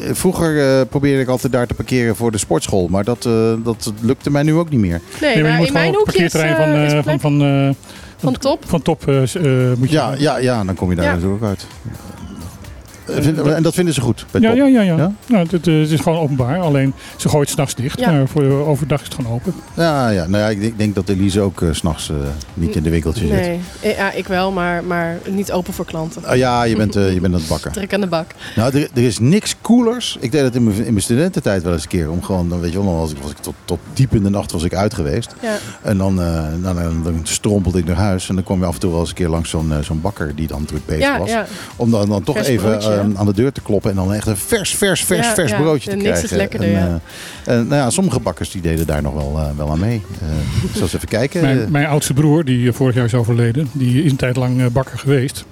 eh, 0.00 0.08
vroeger 0.12 0.78
eh, 0.80 0.86
probeerde 0.88 1.22
ik 1.22 1.28
altijd 1.28 1.52
daar 1.52 1.66
te 1.66 1.74
parkeren 1.74 2.16
voor 2.16 2.30
de 2.32 2.38
sportschool. 2.38 2.88
Maar 2.88 3.04
dat, 3.04 3.26
eh, 3.26 3.52
dat 3.64 3.92
lukte 4.00 4.30
mij 4.30 4.42
nu 4.42 4.54
ook 4.54 4.70
niet 4.70 4.80
meer. 4.80 5.00
Nee, 5.20 5.34
Nee, 5.34 5.42
maar 5.42 5.42
je 5.42 5.42
nou, 5.42 5.56
moet 5.58 5.66
in 5.66 5.72
gewoon 5.72 5.82
mijn 5.82 5.94
hoekje 5.94 6.24
is, 6.24 6.34
eh, 6.34 6.56
van, 6.56 6.74
eh, 6.74 7.02
van, 7.04 7.20
van, 7.20 7.42
eh, 7.42 7.74
van 8.18 8.32
top. 8.38 8.64
van 8.66 8.82
top 8.82 9.08
eh, 9.08 9.22
eh, 9.34 9.78
moet 9.78 9.88
je... 9.90 9.94
Ja, 9.96 10.14
ja, 10.18 10.36
ja 10.38 10.64
dan 10.64 10.74
kom 10.74 10.90
je 10.90 10.96
daar 10.96 11.04
Ja. 11.04 11.12
natuurlijk 11.14 11.42
ook 11.42 11.48
uit. 11.48 11.66
Eh, 13.08 13.56
en 13.56 13.62
dat 13.62 13.74
vinden 13.74 13.94
ze 13.94 14.00
goed 14.00 14.26
Ja, 14.32 14.52
ja, 14.52 14.66
ja. 14.66 14.80
ja. 14.80 14.96
Ja? 14.96 15.12
Nou, 15.26 15.42
het, 15.42 15.50
het, 15.50 15.66
eh, 15.66 15.80
is 15.80 16.00
gewoon 16.00 16.18
openbaar. 16.18 16.58
Alleen 16.60 16.92
ze 17.16 17.28
gooit 17.28 17.48
s'nachts 17.48 17.74
dicht. 17.74 18.00
Ja. 18.00 18.10
Maar 18.10 18.28
voor 18.28 18.44
overdag 18.66 19.00
is 19.00 19.06
het 19.06 19.14
gewoon 19.14 19.32
open. 19.32 19.54
Ja, 19.74 20.08
ja. 20.08 20.26
Nou 20.26 20.42
ja, 20.42 20.48
ik 20.48 20.60
denk, 20.60 20.78
denk 20.78 20.94
dat 20.94 21.08
Elise 21.08 21.40
ook 21.40 21.62
s 21.72 21.78
s'nachts 21.78 22.10
niet 22.54 22.76
in 22.76 22.82
de 22.82 22.90
winkeltje 22.90 23.26
zit. 23.26 23.30
Nee, 23.36 23.60
Eh, 23.80 23.96
ja, 23.96 24.12
ik 24.12 24.26
wel, 24.26 24.52
maar, 24.52 24.84
maar 24.84 25.18
niet 25.30 25.52
open 25.52 25.72
voor 25.72 25.84
klanten. 25.84 26.24
Ah, 26.24 26.36
ja, 26.36 26.62
je 26.62 26.76
bent, 26.76 26.96
eh, 26.96 27.12
je 27.12 27.20
bent 27.20 27.34
aan 27.34 27.40
het 27.40 27.48
bakken. 27.48 27.72
Trek 27.72 27.94
aan 27.94 28.00
de 28.00 28.06
bak. 28.06 28.26
Nou, 28.56 28.78
er, 28.78 28.88
er 28.94 29.02
is 29.02 29.18
niks 29.18 29.54
coolers. 29.62 30.16
Ik 30.20 30.32
deed 30.32 30.42
dat 30.42 30.54
in 30.54 30.64
mijn, 30.64 30.76
in 30.76 30.92
mijn 30.92 31.02
studententijd 31.02 31.62
wel 31.62 31.72
eens 31.72 31.82
een 31.82 31.88
keer. 31.88 32.10
Om 32.10 32.22
gewoon, 32.22 32.48
dan 32.48 32.60
weet 32.60 32.72
je 32.72 32.78
wel, 32.78 32.86
dan 32.86 32.96
was 32.98 33.10
ik, 33.10 33.16
was 33.22 33.30
ik 33.30 33.36
tot, 33.36 33.54
tot 33.64 33.78
diep 33.92 34.14
in 34.14 34.22
de 34.22 34.30
nacht 34.30 34.52
was 34.52 34.62
ik 34.62 34.74
uit 34.74 34.94
geweest. 34.94 35.34
Ja. 35.42 35.56
En 35.82 35.98
dan, 35.98 36.22
eh, 36.22 36.42
dan, 36.62 36.74
dan, 36.74 37.02
dan 37.02 37.20
strompelde 37.22 37.78
ik 37.78 37.84
naar 37.84 37.96
huis. 37.96 38.28
En 38.28 38.34
dan 38.34 38.44
kwam 38.44 38.58
je 38.60 38.66
af 38.66 38.74
en 38.74 38.80
toe 38.80 38.90
wel 38.90 39.00
eens 39.00 39.08
een 39.08 39.14
keer 39.14 39.28
langs 39.28 39.50
zo'n 39.50 39.72
eh, 39.72 39.78
zo'n 39.78 40.00
bakker 40.00 40.34
die 40.34 40.46
dan 40.46 40.64
druk 40.64 40.86
bezig 40.86 41.02
Ja, 41.02 41.18
was. 41.18 41.30
ja. 41.30 41.46
Om 41.76 41.90
dan, 41.90 42.08
dan 42.08 42.22
toch 42.22 42.36
even 42.36 42.82
aan 42.98 43.26
de 43.26 43.32
deur 43.34 43.52
te 43.52 43.60
kloppen. 43.60 43.90
En 43.90 43.96
dan 43.96 44.14
echt 44.14 44.26
een 44.26 44.36
vers, 44.36 44.74
vers, 44.74 45.04
vers, 45.04 45.26
Ja, 45.26 45.34
vers 45.34 45.50
ja. 45.50 45.60
broodje 45.60 45.90
te 45.90 45.96
Niks 45.96 46.08
is 46.08 46.14
krijgen. 46.14 46.36
lekkerder, 46.36 46.68
en, 46.68 46.74
ja. 46.88 47.00
eh, 47.44 47.54
nou 47.54 47.74
ja, 47.74 47.90
sommige 47.90 48.20
bakkers 48.20 48.50
die 48.50 48.62
deden 48.62 48.86
daar 48.86 49.02
nog 49.02 49.14
wel, 49.14 49.38
eh, 49.38 49.46
wel 49.56 49.70
aan 49.70 49.78
mee. 49.78 50.02
Eh, 50.20 50.64
ik 50.64 50.70
zal 50.72 50.82
eens 50.82 50.94
even 50.94 51.08
kijken. 51.08 51.40
Mijn, 51.40 51.70
mijn 51.70 51.86
oudste 51.86 52.12
broer, 52.14 52.44
die 52.44 52.72
vorig 52.72 52.94
jaar 52.94 53.04
is 53.04 53.14
overleden, 53.14 53.68
die 53.72 54.02
is 54.04 54.10
een 54.10 54.16
tijd 54.16 54.36
lang 54.36 54.72
bakker 54.72 54.98
geweest. 54.98 55.44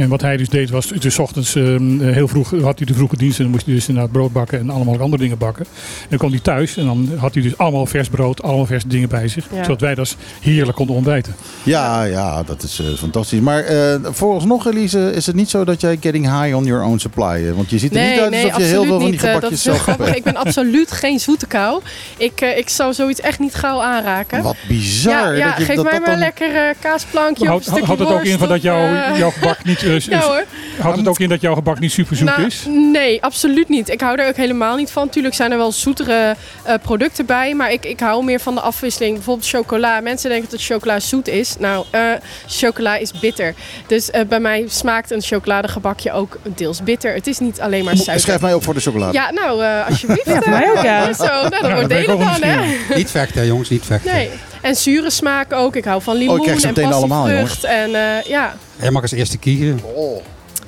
En 0.00 0.08
wat 0.08 0.20
hij 0.20 0.36
dus 0.36 0.48
deed 0.48 0.70
was, 0.70 0.86
dus 0.88 1.14
's 1.14 1.18
ochtends 1.18 1.54
ehm, 1.54 2.00
heel 2.00 2.28
vroeg 2.28 2.50
had 2.62 2.78
hij 2.78 2.86
de 2.86 2.94
vroege 2.94 3.16
dienst 3.16 3.36
en 3.36 3.42
dan 3.42 3.52
moest 3.52 3.66
hij 3.66 3.74
dus 3.74 3.88
inderdaad 3.88 4.12
brood 4.12 4.32
bakken 4.32 4.58
en 4.58 4.70
allemaal 4.70 5.00
andere 5.00 5.22
dingen 5.22 5.38
bakken. 5.38 5.64
En 6.00 6.06
dan 6.08 6.18
kwam 6.18 6.30
hij 6.30 6.40
thuis 6.40 6.76
en 6.76 6.86
dan 6.86 7.08
had 7.16 7.34
hij 7.34 7.42
dus 7.42 7.58
allemaal 7.58 7.86
vers 7.86 8.08
brood, 8.08 8.42
allemaal 8.42 8.66
vers 8.66 8.84
dingen 8.86 9.08
bij 9.08 9.28
zich. 9.28 9.46
Ja. 9.52 9.62
Zodat 9.62 9.80
wij 9.80 9.94
dus 9.94 10.16
heerlijk 10.40 10.76
konden 10.76 10.96
ontbijten. 10.96 11.34
Ja, 11.62 12.02
ja, 12.02 12.42
dat 12.42 12.62
is 12.62 12.78
eh, 12.78 12.86
fantastisch. 12.98 13.40
Maar 13.40 13.64
eh 13.64 13.94
vooralsnog, 14.02 14.66
Elise, 14.66 15.12
is 15.14 15.26
het 15.26 15.36
niet 15.36 15.50
zo 15.50 15.64
dat 15.64 15.80
jij 15.80 15.96
getting 16.00 16.24
high 16.42 16.56
on 16.56 16.64
your 16.64 16.84
own 16.84 16.98
supply? 16.98 17.46
eh, 17.48 17.52
Want 17.54 17.70
je 17.70 17.78
ziet 17.78 17.96
er 17.96 18.10
niet 18.10 18.20
uit 18.20 18.34
alsof 18.34 18.56
je 18.56 18.62
heel 18.62 18.84
veel 18.84 19.00
van 19.00 19.10
die. 19.10 19.20
Eh, 19.20 19.22
dat 19.22 19.34
gebakjes 19.34 19.62
zelf 19.62 19.86
hebt. 19.86 20.16
Ik 20.16 20.22
ben 20.24 20.36
absoluut 20.36 20.92
geen 20.92 21.20
zoete 21.20 21.46
kou. 21.46 21.82
Ik, 22.16 22.40
eh, 22.40 22.58
ik 22.58 22.68
zou 22.68 22.92
zoiets 22.94 23.20
echt 23.20 23.38
niet 23.38 23.54
gauw 23.54 23.80
aanraken. 23.80 24.42
Wat 24.42 24.56
bizar. 24.68 25.12
ja, 25.12 25.32
ja 25.32 25.48
dat 25.48 25.58
je, 25.58 25.64
geef 25.64 25.74
dat 25.76 25.84
mij 25.84 25.92
dat 25.92 26.00
maar 26.00 26.10
dan... 26.10 26.18
lekker 26.18 26.54
eh, 26.56 26.74
kaasplankje 26.80 27.44
Maar 27.44 27.54
of 27.54 27.66
een 27.66 27.72
houdt, 27.72 27.84
stukje 27.84 27.84
houdt 27.84 28.00
het 28.00 28.10
ook 28.10 28.24
in 28.24 28.38
van 28.38 28.48
dat 28.48 28.62
jouw, 28.62 28.94
eh, 28.94 29.18
jouw 29.18 29.30
gebak 29.30 29.64
niet, 29.64 29.82
Ja 29.98 30.20
hoor. 30.20 30.44
houdt 30.80 30.98
het 30.98 31.08
ook 31.08 31.18
in 31.18 31.28
dat 31.28 31.40
jouw 31.40 31.54
gebak 31.54 31.78
niet 31.78 31.92
super 31.92 32.16
zoet 32.16 32.26
Nou, 32.26 32.42
is? 32.42 32.64
Nee, 32.92 33.22
absoluut 33.22 33.68
niet. 33.68 33.88
Ik 33.88 34.00
hou 34.00 34.20
er 34.20 34.28
ook 34.28 34.36
helemaal 34.36 34.76
niet 34.76 34.90
van. 34.90 35.08
Tuurlijk 35.08 35.34
zijn 35.34 35.52
er 35.52 35.56
wel 35.58 35.72
zoetere 35.72 36.36
eh, 36.62 36.74
producten 36.82 37.26
bij. 37.26 37.54
Maar 37.54 37.72
ik, 37.72 37.84
ik 37.84 38.00
hou 38.00 38.24
meer 38.24 38.40
van 38.40 38.54
de 38.54 38.60
afwisseling. 38.60 39.14
Bijvoorbeeld 39.14 39.48
chocola. 39.48 40.00
Mensen 40.00 40.30
denken 40.30 40.50
dat 40.50 40.62
chocola 40.62 41.00
zoet 41.00 41.28
is. 41.28 41.56
Nou, 41.58 41.84
eh, 41.90 42.02
chocola 42.46 42.96
is 42.96 43.12
bitter. 43.20 43.54
Dus 43.86 44.10
eh, 44.10 44.26
bij 44.28 44.40
mij 44.40 44.64
smaakt 44.68 45.10
een 45.10 45.22
chocoladegebakje 45.22 46.12
ook 46.12 46.38
deels 46.56 46.82
bitter. 46.82 47.14
Het 47.14 47.26
is 47.26 47.38
niet 47.38 47.60
alleen 47.60 47.84
maar 47.84 47.96
suiker. 47.96 48.20
Schrijf 48.20 48.40
mij 48.40 48.54
op 48.54 48.62
voor 48.64 48.74
de 48.74 48.80
chocolade. 48.80 49.12
Ja, 49.12 49.30
nou, 49.30 49.64
eh, 49.64 49.86
alsjeblieft. 49.88 50.26
Ja, 50.26 50.40
voor 50.40 50.50
mij 50.50 50.70
ook, 50.70 50.82
ja. 50.82 51.12
Zo, 51.12 51.24
nou, 51.24 51.50
dan 51.50 51.60
Ja, 51.62 51.74
wordt 51.74 51.88
ben 51.88 51.98
ik 51.98 52.06
delen 52.06 52.26
ook 52.26 52.40
dan, 52.40 52.48
hè. 52.48 52.94
Niet 52.94 53.10
vechten, 53.10 53.46
jongens, 53.46 53.68
niet 53.68 53.84
vechten. 53.86 54.12
Nee. 54.12 54.30
En 54.60 54.74
zure 54.76 55.10
smaak 55.10 55.52
ook. 55.52 55.76
Ik 55.76 55.84
hou 55.84 56.02
van 56.02 56.16
limoen 56.16 56.30
Oh, 56.34 56.36
ik 56.36 56.42
krijg 56.44 56.60
ze 56.60 56.66
en 56.82 56.90
passievrucht. 56.90 57.64
En 57.64 57.94
eh, 57.94 58.22
ja, 58.28 58.56
Jij 58.80 58.90
mag 58.90 59.02
als 59.02 59.10
eerste 59.12 59.38
kiezen. 59.38 59.80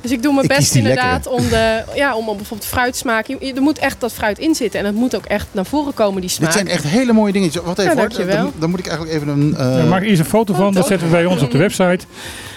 dus 0.01 0.11
ik 0.11 0.23
doe 0.23 0.33
mijn 0.35 0.45
Ik 0.49 0.57
best 0.57 0.75
inderdaad 0.75 1.27
om, 1.27 1.49
de, 1.49 1.83
ja, 1.95 2.15
om 2.17 2.25
bijvoorbeeld 2.25 2.65
fruitsmaak. 2.69 3.27
Je- 3.27 3.37
je- 3.41 3.53
Er 3.55 3.63
moet 3.63 3.79
echt 3.79 4.01
dat 4.01 4.13
fruit 4.13 4.39
in 4.39 4.55
zitten. 4.55 4.81
En 4.81 4.87
het 4.87 4.95
moet 4.95 5.17
ook 5.17 5.25
echt 5.25 5.47
naar 5.51 5.67
voren 5.67 5.95
komen, 5.95 6.21
die 6.21 6.31
smaak. 6.31 6.47
Dit 6.49 6.57
zijn 6.59 6.69
echt 6.69 6.85
hele 6.85 7.13
mooie 7.13 7.33
dingetjes. 7.33 7.63
Wat 7.63 7.79
even 7.79 7.97
Ja, 7.97 8.09
hoor. 8.17 8.27
Dan, 8.27 8.53
dan 8.59 8.71
moet 8.71 8.79
ik 8.79 8.87
eigenlijk 8.87 9.17
even 9.17 9.29
een... 9.29 9.55
eh, 9.57 9.77
Ja, 9.79 9.85
maak 9.85 10.03
eerst 10.03 10.21
een 10.21 10.25
foto 10.27 10.55
van, 10.55 10.65
dat 10.65 10.75
toch? 10.75 10.87
zetten 10.87 11.07
we 11.07 11.13
bij 11.15 11.25
ons 11.25 11.43
op 11.43 11.51
de 11.51 11.59
website. 11.59 12.05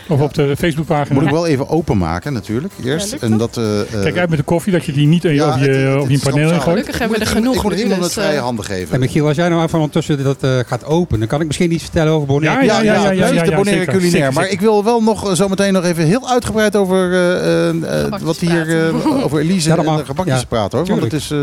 Of 0.10 0.22
op 0.22 0.34
de 0.34 0.56
Facebookpagina. 0.58 1.14
moet 1.14 1.24
ik 1.24 1.30
wel 1.30 1.48
even 1.48 1.70
openmaken 1.70 2.34
natuurlijk. 2.34 2.74
Eerst. 2.84 3.12
lukt 3.12 3.24
en 3.24 3.38
dat, 3.38 3.58
eh, 3.58 3.82
eh, 3.82 3.88
Kijk 4.02 4.18
uit 4.18 4.30
met 4.30 4.38
de 4.38 4.44
koffie, 4.44 4.72
dat 4.72 4.86
je 4.86 4.92
die 4.92 5.08
niet 5.08 5.24
ja, 5.24 5.30
op 5.54 5.60
je, 5.60 5.70
het- 5.70 5.94
het- 5.94 6.02
op 6.02 6.08
je 6.10 6.14
het 6.16 6.24
paneel 6.24 6.42
ingooit. 6.48 6.62
Gelukkig 6.64 7.00
hebben 7.00 7.18
we 7.20 7.24
er 7.26 7.32
genoeg 7.32 7.56
Ik 7.56 7.64
moet 7.64 7.74
iemand 7.80 7.96
dus, 8.02 8.14
het 8.16 8.24
vrije 8.24 8.38
eh, 8.38 8.44
handen 8.44 8.66
geven. 8.66 8.94
En 8.94 9.00
Michiel, 9.00 9.28
als 9.28 9.36
jij 9.36 9.50
nou 9.50 9.64
even 9.64 9.78
ondertussen 9.78 10.24
dat 10.24 10.38
eh, 10.44 10.60
gaat 10.66 10.86
openen, 10.86 11.20
dan 11.20 11.28
kan 11.28 11.42
ik 11.42 11.48
misschien 11.48 11.72
iets 11.72 11.84
vertellen 11.84 12.14
over 12.14 12.28
Bonaire. 12.28 12.66
Ja, 12.66 12.82
Ja, 12.82 12.84
ja, 12.84 12.94
ja, 12.94 13.02
ja, 13.12 13.18
precies, 13.18 13.36
ja, 13.36 13.44
de 13.44 13.50
ja, 13.50 13.56
Bonaire 13.56 13.70
zeker. 13.70 13.86
culinair. 13.94 14.12
Zeker, 14.12 14.34
Maar 14.34 14.44
zeker. 14.44 14.58
ik 14.58 14.62
wil 14.62 14.84
wel 14.84 15.02
nog 15.04 15.30
eh, 15.30 15.36
zo 15.36 15.48
meteen 15.48 15.74
nog 15.74 15.84
even 15.84 16.06
heel 16.06 16.30
uitgebreid 16.30 16.76
over, 16.76 17.12
eh, 17.14 17.36
eh, 17.40 17.70
eh, 17.70 17.76
Gebakjes 18.04 18.22
wat 18.28 18.38
hier, 18.38 18.88
eh, 18.88 19.24
over 19.24 19.40
Elise 19.40 19.70
Ja, 19.70 19.78
en 19.78 19.96
de 19.98 20.06
gebakjes 20.06 20.40
Ja, 20.40 20.46
praten 20.48 20.78
hoor. 20.78 20.88
Want 20.88 21.02
het 21.02 21.14
is 21.14 21.32
eh, 21.32 21.40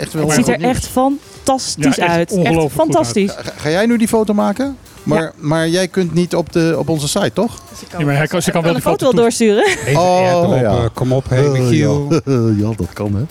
echt 0.00 0.12
wel 0.12 0.22
Het 0.26 0.32
ziet 0.34 0.48
er 0.48 0.58
nieuws. 0.58 0.70
echt 0.70 0.86
fantastisch 0.86 1.96
Ja, 1.96 2.02
echt 2.02 2.12
uit. 2.14 2.32
Echt 2.42 2.72
fantastisch. 2.72 3.30
Ga, 3.36 3.52
ga 3.56 3.70
jij 3.70 3.86
nu 3.86 3.96
die 3.98 4.08
foto 4.08 4.34
maken? 4.34 4.76
Maar, 5.06 5.32
maar 5.36 5.68
jij 5.68 5.88
kunt 5.88 6.14
niet 6.14 6.34
op, 6.34 6.52
de, 6.52 6.74
op 6.78 6.88
onze 6.88 7.08
site, 7.08 7.32
toch? 7.32 7.62
Dus 7.70 7.82
ik 7.82 7.88
kan 7.88 8.00
Ja, 8.00 8.06
maar 8.06 8.16
hij 8.16 8.26
kan, 8.26 8.42
ze 8.42 8.50
kan 8.50 8.62
wel 8.62 8.72
de 8.72 8.80
foto 8.80 9.06
foto 9.06 9.16
doorsturen? 9.16 9.66
Even 9.66 10.00
Oh, 10.02 10.28
erop, 10.28 10.54
ja. 10.54 10.62
eh, 10.62 10.84
kom 10.94 11.12
op, 11.12 11.28
hey 11.28 11.48
Michiel. 11.48 12.06
ja. 12.10 12.20
ja, 12.68 12.72
dat 12.76 12.92
kan 12.92 13.14
hè. 13.14 13.24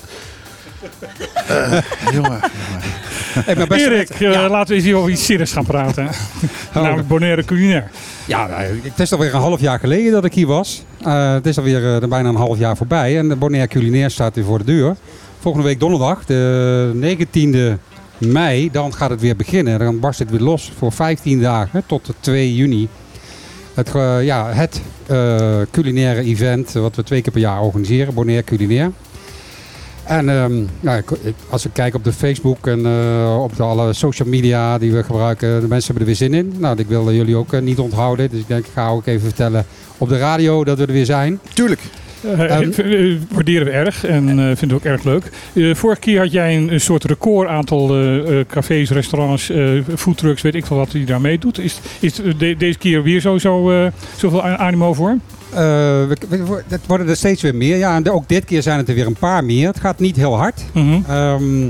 jongen. 2.11 2.39
Hey, 3.39 3.67
beste 3.67 3.91
Erik, 3.91 4.09
eh, 4.09 4.49
laten 4.49 4.67
we 4.67 4.73
eens 4.75 4.83
hier 4.83 4.95
over 4.95 5.11
iets 5.11 5.25
serieus 5.25 5.51
gaan 5.51 5.65
praten. 5.65 6.09
Namelijk 6.73 7.07
Bonaire 7.07 7.43
culinair. 7.43 7.91
Ja, 8.25 8.47
nou, 8.47 8.79
het 8.83 8.99
is 8.99 9.11
alweer 9.11 9.33
een 9.33 9.39
half 9.39 9.59
jaar 9.61 9.79
geleden 9.79 10.11
dat 10.11 10.25
ik 10.25 10.33
hier 10.33 10.47
was. 10.47 10.83
Eh, 11.01 11.33
het 11.33 11.45
is 11.45 11.57
alweer 11.57 11.95
eh, 12.01 12.09
bijna 12.09 12.29
een 12.29 12.35
half 12.35 12.57
jaar 12.57 12.77
voorbij. 12.77 13.17
En 13.17 13.29
de 13.29 13.35
Bonaire 13.35 13.67
Culinair 13.67 14.09
staat 14.09 14.35
weer 14.35 14.43
voor 14.43 14.57
de 14.57 14.63
deur. 14.63 14.95
Volgende 15.39 15.67
week 15.67 15.79
donderdag, 15.79 16.25
de 16.25 17.17
19e 17.17 17.79
mei, 18.17 18.71
dan 18.71 18.93
gaat 18.93 19.09
het 19.09 19.21
weer 19.21 19.35
beginnen. 19.35 19.79
Dan 19.79 19.99
barst 19.99 20.19
het 20.19 20.29
weer 20.31 20.39
los 20.39 20.71
voor 20.77 20.91
15 20.91 21.41
dagen 21.41 21.83
tot 21.85 22.09
2 22.19 22.55
juni. 22.55 22.87
Het, 23.73 23.89
ge- 23.89 24.21
ja, 24.23 24.51
het 24.53 24.81
eh, 25.05 25.61
culinaire 25.71 26.21
event 26.21 26.71
wat 26.71 26.95
we 26.95 27.03
twee 27.03 27.21
keer 27.21 27.31
per 27.31 27.41
jaar 27.41 27.61
organiseren, 27.61 28.13
Bonaire 28.13 28.43
Culinair. 28.43 28.91
En 30.03 30.29
ehm, 30.29 30.63
nou, 30.79 31.03
als 31.49 31.65
ik 31.65 31.71
kijk 31.73 31.95
op 31.95 32.03
de 32.03 32.13
Facebook 32.13 32.67
en 32.67 32.85
eh, 32.85 33.39
op 33.43 33.55
de 33.55 33.63
alle 33.63 33.93
social 33.93 34.27
media 34.29 34.77
die 34.77 34.91
we 34.93 35.03
gebruiken, 35.03 35.61
de 35.61 35.67
mensen 35.67 35.95
hebben 35.95 35.99
er 36.13 36.17
weer 36.19 36.29
zin 36.29 36.33
in. 36.33 36.53
Nou, 36.57 36.79
ik 36.79 36.87
wil 36.87 37.11
jullie 37.13 37.35
ook 37.35 37.53
eh, 37.53 37.61
niet 37.61 37.79
onthouden. 37.79 38.29
Dus 38.29 38.39
ik 38.39 38.47
denk, 38.47 38.65
ik 38.65 38.71
ga 38.73 38.87
ook 38.89 39.05
even 39.05 39.21
vertellen 39.27 39.65
op 39.97 40.09
de 40.09 40.17
radio 40.17 40.63
dat 40.63 40.77
we 40.77 40.85
er 40.85 40.93
weer 40.93 41.05
zijn. 41.05 41.39
Tuurlijk. 41.53 41.81
Eh, 42.23 43.17
waarderen 43.31 43.65
we 43.65 43.71
erg 43.71 44.05
en 44.05 44.29
eh, 44.29 44.35
vinden 44.55 44.67
we 44.67 44.75
ook 44.75 44.83
erg 44.83 45.03
leuk. 45.03 45.29
Eh, 45.53 45.75
vorige 45.75 45.99
keer 46.01 46.19
had 46.19 46.31
jij 46.31 46.55
een, 46.57 46.73
een 46.73 46.81
soort 46.81 47.03
record 47.03 47.47
aantal 47.47 47.89
eh, 47.95 48.39
eh, 48.39 48.45
cafés, 48.47 48.89
restaurants, 48.89 49.49
eh 49.49 49.69
foodtrucks, 49.95 50.41
weet 50.41 50.55
ik 50.55 50.65
veel 50.65 50.77
wat 50.77 50.91
die 50.91 51.05
daar 51.05 51.21
meedoet. 51.21 51.59
Is, 51.59 51.79
is 51.99 52.13
de- 52.37 52.55
deze 52.57 52.77
keer 52.77 53.03
weer 53.03 53.21
sowieso 53.21 53.71
eh 53.71 53.87
zoveel 54.17 54.41
animo 54.43 54.93
voor? 54.93 55.17
Eh, 55.49 55.57
we, 55.59 56.17
we- 56.29 56.63
het 56.67 56.81
worden 56.87 57.07
er 57.09 57.15
steeds 57.15 57.41
weer 57.41 57.55
meer. 57.55 57.77
Ja, 57.77 57.95
en 57.95 58.09
ook 58.11 58.27
dit 58.27 58.45
keer 58.45 58.61
zijn 58.61 58.77
het 58.77 58.89
er 58.89 58.95
weer 58.95 59.05
een 59.07 59.13
paar 59.19 59.43
meer. 59.43 59.67
Het 59.67 59.79
gaat 59.79 59.99
niet 59.99 60.15
heel 60.15 60.37
hard. 60.37 60.61
Mhm. 60.73 60.99
Ehm, 61.07 61.63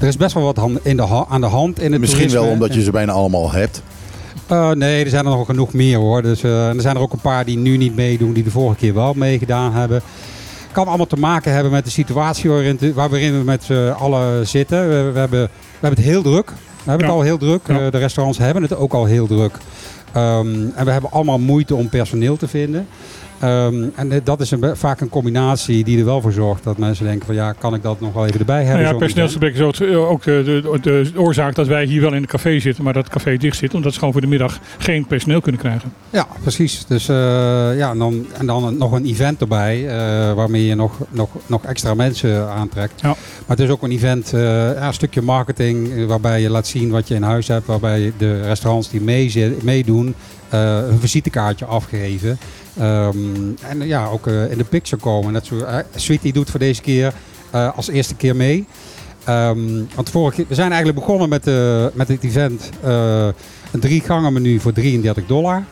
er 0.00 0.06
is 0.06 0.16
best 0.16 0.34
wel 0.34 0.42
wat 0.54 0.70
in 0.82 0.96
de 0.96 1.26
aan 1.28 1.40
de 1.40 1.46
hand 1.46 1.80
in 1.80 1.92
het 1.92 2.00
Misschien 2.00 2.30
wel 2.30 2.46
omdat 2.46 2.74
je 2.74 2.82
ze 2.82 2.90
bijna 2.90 3.12
allemaal 3.12 3.52
hebt. 3.52 3.82
Eh, 4.48 4.70
nee, 4.70 5.04
er 5.04 5.10
zijn 5.10 5.24
er 5.24 5.30
nog 5.30 5.46
genoeg 5.46 5.72
meer 5.72 5.96
hoor. 5.98 6.22
Dus, 6.22 6.42
eh, 6.42 6.68
er 6.68 6.80
zijn 6.80 6.96
er 6.96 7.02
ook 7.02 7.12
een 7.12 7.20
paar 7.20 7.44
die 7.44 7.56
nu 7.58 7.76
niet 7.76 7.96
meedoen, 7.96 8.32
die 8.32 8.42
de 8.44 8.50
vorige 8.50 8.78
keer 8.78 8.94
wel 8.94 9.12
meegedaan 9.14 9.72
hebben. 9.72 10.02
Kan 10.72 10.86
allemaal 10.86 11.06
te 11.06 11.16
maken 11.16 11.52
hebben 11.52 11.72
met 11.72 11.84
de 11.84 11.90
situatie 11.90 12.50
waarin, 12.50 12.78
we 13.38 13.42
met 13.44 13.62
z'n 13.64 13.88
allen 13.98 14.46
zitten. 14.46 14.88
We, 14.88 15.10
we 15.12 15.18
hebben, 15.18 15.40
we 15.42 15.50
hebben 15.80 16.00
het 16.02 16.10
heel 16.10 16.22
druk. 16.22 16.46
We 16.48 16.90
hebben 16.90 17.06
Ja. 17.06 17.12
het 17.12 17.20
al 17.22 17.26
heel 17.26 17.38
druk. 17.38 17.60
Ja. 17.66 17.80
Eh, 17.84 17.90
de 17.90 17.98
restaurants 17.98 18.38
hebben 18.38 18.62
het 18.62 18.76
ook 18.76 18.92
al 18.92 19.04
heel 19.04 19.26
druk. 19.26 19.52
Ehm, 20.12 20.46
en 20.74 20.84
we 20.84 20.90
hebben 20.90 21.10
allemaal 21.10 21.38
moeite 21.38 21.74
om 21.74 21.88
personeel 21.88 22.36
te 22.36 22.48
vinden. 22.48 22.86
Ehm, 23.38 23.84
en 23.94 24.08
dit- 24.08 24.26
dat 24.26 24.40
is 24.40 24.50
een, 24.50 24.76
vaak 24.76 25.00
een 25.00 25.08
combinatie 25.08 25.84
die 25.84 25.98
er 25.98 26.04
wel 26.04 26.20
voor 26.20 26.32
zorgt 26.32 26.64
dat 26.64 26.78
mensen 26.78 27.04
denken 27.04 27.26
van 27.26 27.34
ja, 27.34 27.52
kan 27.52 27.74
ik 27.74 27.82
dat 27.82 28.00
nog 28.00 28.12
wel 28.12 28.26
even 28.26 28.38
erbij 28.38 28.64
hebben? 28.64 28.82
Nou 28.82 28.92
ja, 28.94 28.98
personeelsgebrek 29.00 29.54
is 29.54 29.60
ook, 29.60 29.74
eh, 29.74 30.10
ook 30.10 30.22
de, 30.22 30.42
de, 30.44 30.78
de 30.80 31.12
oorzaak 31.16 31.54
dat 31.54 31.66
wij 31.66 31.84
hier 31.84 32.00
wel 32.00 32.10
in 32.12 32.16
een 32.22 32.26
café 32.26 32.58
zitten, 32.60 32.84
maar 32.84 32.92
dat 32.92 33.04
het 33.04 33.12
café 33.12 33.36
dicht 33.36 33.56
zit, 33.56 33.74
omdat 33.74 33.92
ze 33.92 33.98
gewoon 33.98 34.12
voor 34.12 34.22
de 34.22 34.28
middag 34.28 34.58
geen 34.78 35.06
personeel 35.06 35.40
kunnen 35.40 35.60
krijgen. 35.60 35.92
Ja, 36.10 36.26
precies. 36.42 36.84
Dus 36.86 37.08
eh, 37.08 37.16
ja, 37.76 37.90
en 37.90 37.98
dan, 37.98 38.26
en 38.38 38.46
dan 38.46 38.76
nog 38.78 38.92
een 38.92 39.06
event 39.06 39.40
erbij 39.40 39.88
eh, 39.88 40.32
waarmee 40.32 40.66
je 40.66 40.74
nog, 40.74 40.92
nog, 41.10 41.28
nog 41.46 41.64
extra 41.64 41.94
mensen 41.94 42.48
aantrekt. 42.48 43.00
Ja. 43.00 43.08
Maar 43.08 43.56
het 43.56 43.60
is 43.60 43.68
ook 43.70 43.82
een 43.82 43.90
event, 43.90 44.32
eh, 44.32 44.40
ja, 44.74 44.86
een 44.86 44.94
stukje 44.94 45.22
marketing 45.22 45.92
eh, 45.96 46.04
waarbij 46.04 46.40
je 46.40 46.50
laat 46.50 46.66
zien 46.66 46.90
wat 46.90 47.08
je 47.08 47.14
in 47.14 47.22
huis 47.22 47.48
hebt. 47.48 47.66
Waarbij 47.66 48.12
de 48.18 48.40
restaurants 48.42 48.90
die 48.90 49.00
meedoen 49.62 50.14
eh, 50.48 50.76
een 50.90 50.98
visitekaartje 51.00 51.64
afgeven. 51.64 52.38
Ehm, 52.78 53.16
en 53.62 53.86
ja, 53.86 54.06
ook 54.06 54.26
eh, 54.26 54.50
in 54.50 54.58
de 54.58 54.64
picture 54.64 55.02
komen. 55.02 55.44
Zo, 55.44 55.58
eh, 55.58 55.78
Sweetie 55.94 56.32
doet 56.32 56.50
voor 56.50 56.60
deze 56.60 56.80
keer 56.80 57.12
eh, 57.50 57.76
als 57.76 57.88
eerste 57.88 58.14
keer 58.14 58.36
mee. 58.36 58.66
Ehm, 59.24 59.84
want 59.94 60.10
vorige 60.10 60.44
we 60.48 60.54
zijn 60.54 60.72
eigenlijk 60.72 60.98
begonnen 60.98 61.28
met, 61.28 61.44
met 61.94 62.08
het 62.08 62.24
event. 62.24 62.70
een 63.72 63.80
drie 63.80 64.00
gangen 64.00 64.32
menu 64.32 64.60
voor 64.60 64.72
33 64.72 65.26
dollar. 65.26 65.64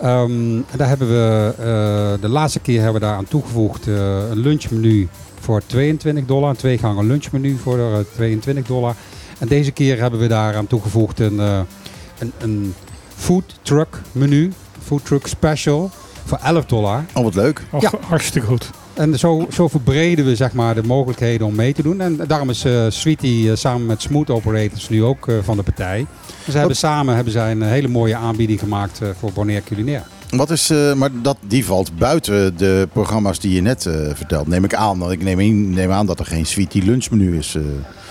Ehm, 0.00 0.56
en 0.56 0.76
daar 0.76 0.88
hebben 0.88 1.08
we 1.08 2.18
de 2.20 2.28
laatste 2.28 2.60
keer 2.60 2.82
hebben 2.82 3.00
we 3.00 3.06
daar 3.06 3.16
aan 3.16 3.24
toegevoegd 3.24 3.86
een 3.86 4.38
lunchmenu 4.38 5.08
voor 5.40 5.62
22 5.66 6.24
dollar. 6.24 6.50
Een 6.50 6.56
twee 6.56 6.78
gangen 6.78 7.06
lunchmenu 7.06 7.56
voor 7.56 7.78
eh, 7.78 7.98
22 8.14 8.66
dollar. 8.66 8.94
En 9.38 9.48
deze 9.48 9.70
keer 9.70 10.00
hebben 10.00 10.20
we 10.20 10.26
daar 10.26 10.56
aan 10.56 10.66
toegevoegd 10.66 11.20
een, 11.20 11.38
een, 11.38 12.32
een 12.38 12.74
food 13.16 13.58
truck 13.62 14.00
menu. 14.12 14.52
Food 14.82 15.04
truck 15.04 15.26
special 15.26 15.90
voor 16.24 16.38
11 16.42 16.64
dollar. 16.64 17.04
Oh, 17.14 17.22
wat 17.24 17.34
leuk. 17.34 17.62
Ja. 17.80 17.90
Hartstikke 18.08 18.46
goed. 18.46 18.70
En 18.94 19.18
zo, 19.18 19.46
zo 19.52 19.68
verbreden 19.68 20.24
we 20.24 20.36
zeg 20.36 20.52
maar, 20.52 20.74
de 20.74 20.82
mogelijkheden 20.82 21.46
om 21.46 21.54
mee 21.54 21.72
te 21.72 21.82
doen. 21.82 22.00
En 22.00 22.20
daarom 22.26 22.50
is 22.50 22.64
eh 22.64 22.84
Sweetie 22.88 23.50
eh, 23.50 23.56
samen 23.56 23.86
met 23.86 24.02
Smooth 24.02 24.30
Operators 24.30 24.88
nu 24.88 25.04
ook 25.04 25.28
eh, 25.28 25.34
van 25.42 25.56
de 25.56 25.62
partij. 25.62 26.06
Dus 26.44 26.52
ze 26.52 26.58
hebben 26.58 26.76
samen 26.76 27.14
hebben 27.14 27.32
zij 27.32 27.50
een 27.50 27.62
hele 27.62 27.88
mooie 27.88 28.16
aanbieding 28.16 28.58
gemaakt 28.58 29.00
eh, 29.00 29.08
voor 29.18 29.32
Bonaire 29.32 29.64
Culinair. 29.64 30.02
Wat 30.30 30.50
is, 30.50 30.70
eh, 30.70 30.92
maar 30.94 31.10
dat, 31.22 31.36
die 31.46 31.64
valt 31.66 31.96
buiten 31.98 32.56
de 32.56 32.88
programma's 32.92 33.38
die 33.40 33.54
je 33.54 33.60
net 33.60 33.86
eh, 33.86 33.94
vertelt. 34.14 34.46
Neem 34.46 34.64
ik 34.64 34.74
aan. 34.74 34.98
Want 34.98 35.12
ik 35.12 35.22
neem, 35.22 35.40
in- 35.40 35.70
neem 35.70 35.90
aan 35.90 36.06
dat 36.06 36.18
er 36.20 36.26
geen 36.26 36.46
sweetie 36.46 36.82
lunchmenu 36.84 37.36
is. 37.38 37.54
eh. 37.54 37.62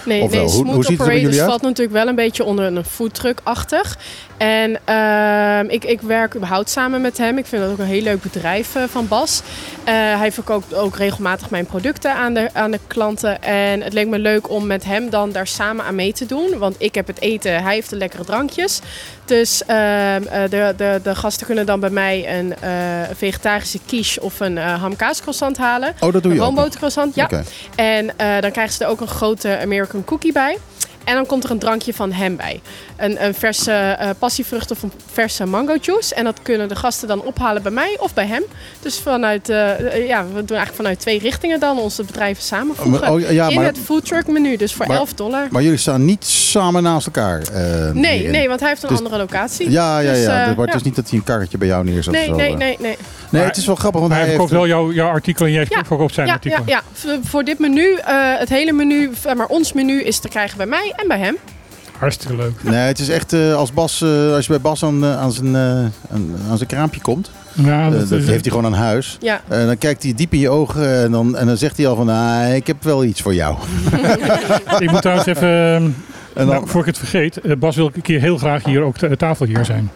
Nee, 0.05 0.22
Of 0.22 0.32
wel? 0.32 0.39
nee 0.39 0.49
Hoe- 0.49 0.59
Smooth 0.59 0.74
hoe 0.76 0.84
ziet 0.84 0.91
het 0.91 0.99
er 0.99 1.05
bij 1.05 1.16
Operators 1.16 1.22
jullie 1.22 1.39
uit? 1.41 1.49
valt 1.49 1.62
natuurlijk 1.62 1.97
wel 1.97 2.07
een 2.07 2.16
beetje 2.16 2.43
onder 2.43 2.66
een 2.66 2.84
foodtruck-achtig. 2.86 3.97
En 4.42 4.80
ehm, 4.86 5.66
ik, 5.70 5.84
ik 5.84 6.02
werk 6.02 6.36
überhaupt 6.36 6.70
samen 6.70 7.02
met 7.02 7.18
hem. 7.18 7.38
Ik 7.38 7.46
vind 7.46 7.62
dat 7.62 7.72
ook 7.72 7.78
een 7.78 7.86
heel 7.86 8.02
leuk 8.02 8.22
bedrijf 8.22 8.76
eh, 8.76 8.84
van 8.84 9.08
Bas. 9.08 9.42
Eh, 9.84 9.94
hij 9.94 10.32
verkoopt 10.32 10.74
ook 10.74 10.96
regelmatig 10.96 11.50
mijn 11.50 11.66
producten 11.66 12.14
aan 12.14 12.34
de, 12.34 12.50
aan 12.54 12.72
de 12.72 12.80
klanten. 12.88 13.42
En 13.42 13.82
het 13.82 13.94
leek 13.94 14.08
me 14.08 14.20
leuk 14.20 14.50
om 14.50 14.68
met 14.68 14.84
hem 14.84 15.10
dan 15.10 15.32
daar 15.32 15.48
samen 15.48 15.86
aan 15.86 15.96
mee 15.96 16.14
te 16.14 16.26
doen. 16.26 16.58
Want 16.58 16.76
ik 16.78 16.96
heb 16.96 17.08
het 17.08 17.22
eten, 17.22 17.64
hij 17.64 17.74
heeft 17.74 17.89
de 17.89 17.96
lekkere 17.96 18.24
drankjes. 18.24 18.80
Dus 19.26 19.66
ehm, 19.66 20.24
eh, 20.24 20.50
de, 20.50 20.74
de, 20.78 21.00
de 21.04 21.16
gasten 21.16 21.46
kunnen 21.46 21.66
dan 21.66 21.80
bij 21.80 21.89
mij 21.89 22.39
een 22.39 22.54
vegetarische 23.16 23.80
quiche 23.86 24.22
of 24.22 24.39
een 24.39 24.58
ham-kaascroissant 24.58 25.58
halen. 25.58 25.94
Oh, 26.00 26.14
dat 26.14 26.24
doe 26.24 26.32
Een 26.32 26.38
je 26.38 26.44
roombotercroissant, 26.44 27.16
ja. 27.16 27.24
Oké. 27.24 27.44
En 27.76 28.06
dan 28.42 28.52
krijgen 28.52 28.74
ze 28.74 28.84
er 28.84 28.89
ook 28.89 29.02
een 29.02 29.08
grote 29.08 29.60
American 29.60 30.04
cookie 30.04 30.32
bij. 30.32 30.58
En 31.04 31.14
dan 31.16 31.26
komt 31.26 31.43
er 31.43 31.52
een 31.52 31.60
drankje 31.60 31.93
van 31.93 32.12
hem 32.12 32.36
bij. 32.36 32.62
Een, 32.97 33.24
een 33.26 33.34
verse 33.34 33.72
eh, 33.72 34.10
passievrucht 34.20 34.72
of 34.72 34.84
een 34.84 34.91
verse 35.14 35.45
mango 35.45 35.76
juice. 35.82 36.16
En 36.16 36.24
dat 36.24 36.39
kunnen 36.41 36.68
de 36.70 36.76
gasten 36.76 37.08
dan 37.08 37.22
ophalen 37.24 37.62
bij 37.64 37.72
mij 37.72 37.97
of 37.99 38.14
bij 38.14 38.26
hem. 38.28 38.43
Dus 38.80 38.99
vanuit, 38.99 39.49
eh, 39.49 39.95
eh, 39.95 40.08
ja, 40.08 40.24
we 40.26 40.30
doen 40.34 40.38
eigenlijk 40.58 40.76
vanuit 40.76 40.99
twee 40.99 41.20
richtingen 41.20 41.60
dan 41.60 41.80
onze 41.80 42.04
bedrijven 42.04 42.43
samenvoegen. 42.43 43.10
Oh, 43.12 43.20
ja, 43.32 43.47
in 43.47 43.56
maar- 43.56 43.66
het 43.66 43.78
foodtruck 43.86 44.28
menu, 44.28 44.56
dus 44.58 44.74
voor 44.74 44.88
Maar- 44.88 44.97
11 44.97 45.14
dollar. 45.14 45.47
Maar 45.52 45.62
jullie 45.62 45.78
staan 45.78 46.06
niet 46.06 46.26
samen 46.26 46.84
naast 46.84 47.06
elkaar. 47.06 47.41
nee, 47.93 48.28
nee, 48.28 48.47
want 48.47 48.60
hij 48.60 48.70
heeft 48.70 48.84
een 48.84 48.89
Dus- 48.89 48.97
andere 48.97 49.18
locatie. 49.18 49.70
Ja, 49.70 49.99
ja, 49.99 50.12
Dus, 50.12 50.24
ja. 50.24 50.28
maar 50.28 50.47
het 50.58 50.70
ja. 50.70 50.74
is 50.76 50.82
niet 50.82 50.95
dat 50.95 51.10
hij 51.10 51.18
een 51.20 51.26
karretje 51.26 51.58
bij 51.58 51.68
jou 51.68 51.84
neerzet. 51.84 52.14
Nee, 52.14 52.22
of 52.22 52.28
zo, 52.28 52.36
nee, 52.36 52.56
nee, 52.56 52.78
nee. 52.80 52.97
Nee, 53.30 53.43
het 53.43 53.58
is 53.58 53.66
wel 53.66 53.76
grappig, 53.76 53.99
want 53.99 54.14
hij 54.14 54.22
hij 54.22 54.32
heeft... 54.32 54.41
verkoopt 54.49 54.68
wel 54.70 54.78
jouw, 54.78 54.91
jouw 54.93 55.10
artikel 55.10 55.45
en 55.45 55.52
jij 55.52 55.66
Ja. 55.70 55.84
verkoopt 55.86 56.14
zijn 56.14 56.28
Ja, 56.28 56.34
artikel. 56.34 56.64
ja, 56.66 56.82
ja. 57.06 57.20
Voor 57.24 57.43
dit 57.43 57.60
menu, 57.60 57.93
eh, 57.95 58.16
het 58.38 58.49
hele 58.49 58.72
menu, 58.72 59.12
maar 59.36 59.45
ons 59.47 59.74
menu 59.74 60.02
is 60.04 60.20
te 60.20 60.28
krijgen 60.28 60.58
bij 60.58 60.66
mij 60.66 60.91
en 60.96 61.08
bij 61.08 61.20
hem. 61.20 61.38
Hartstikke 61.98 62.36
leuk. 62.36 62.64
Nee, 62.64 62.74
het 62.74 63.00
is 63.00 63.10
echt 63.10 63.34
eh, 63.34 63.56
als, 63.56 63.74
Bas, 63.74 64.02
eh, 64.02 64.34
als 64.34 64.46
je 64.46 64.52
bij 64.52 64.62
Bas 64.62 64.84
aan, 64.84 65.04
eh, 65.04 65.20
aan, 65.20 65.32
zijn, 65.32 65.56
eh, 65.56 65.62
aan, 66.12 66.36
aan 66.50 66.58
zijn 66.58 66.70
kraampje 66.70 67.02
komt. 67.02 67.32
Ja, 67.54 67.89
dat 67.89 68.10
heeft 68.10 68.28
hij 68.28 68.39
gewoon 68.42 68.66
aan 68.66 68.74
huis. 68.74 69.18
Ja. 69.20 69.42
En 69.48 69.66
dan 69.66 69.78
kijkt 69.78 70.04
hij 70.04 70.14
diep 70.14 70.34
in 70.34 70.39
je 70.39 70.50
ogen 70.50 71.04
en 71.04 71.12
dan, 71.12 71.38
en 71.38 71.48
dan 71.48 71.58
zegt 71.58 71.78
hij 71.78 71.88
al 71.88 71.96
van... 71.96 72.10
Ah, 72.10 72.56
ik 72.56 72.68
heb 72.68 72.84
wel 72.84 73.04
iets 73.04 73.22
voor 73.22 73.34
jou. 73.34 73.58
Ik 74.80 74.92
moet 74.92 75.02
trouwens 75.02 75.28
even, 75.28 75.50
En 75.50 75.94
dan, 76.34 76.48
nou, 76.48 76.68
voor 76.68 76.80
ik 76.80 76.86
het 76.86 76.98
vergeet, 76.98 77.60
Bas 77.60 77.76
wil 77.76 77.92
een 77.94 78.02
keer 78.02 78.20
heel 78.20 78.38
graag 78.38 78.64
hier 78.64 78.82
ook 78.82 79.00
de 79.00 79.18
tafel 79.18 79.46
hier 79.46 79.66
zijn. 79.66 79.92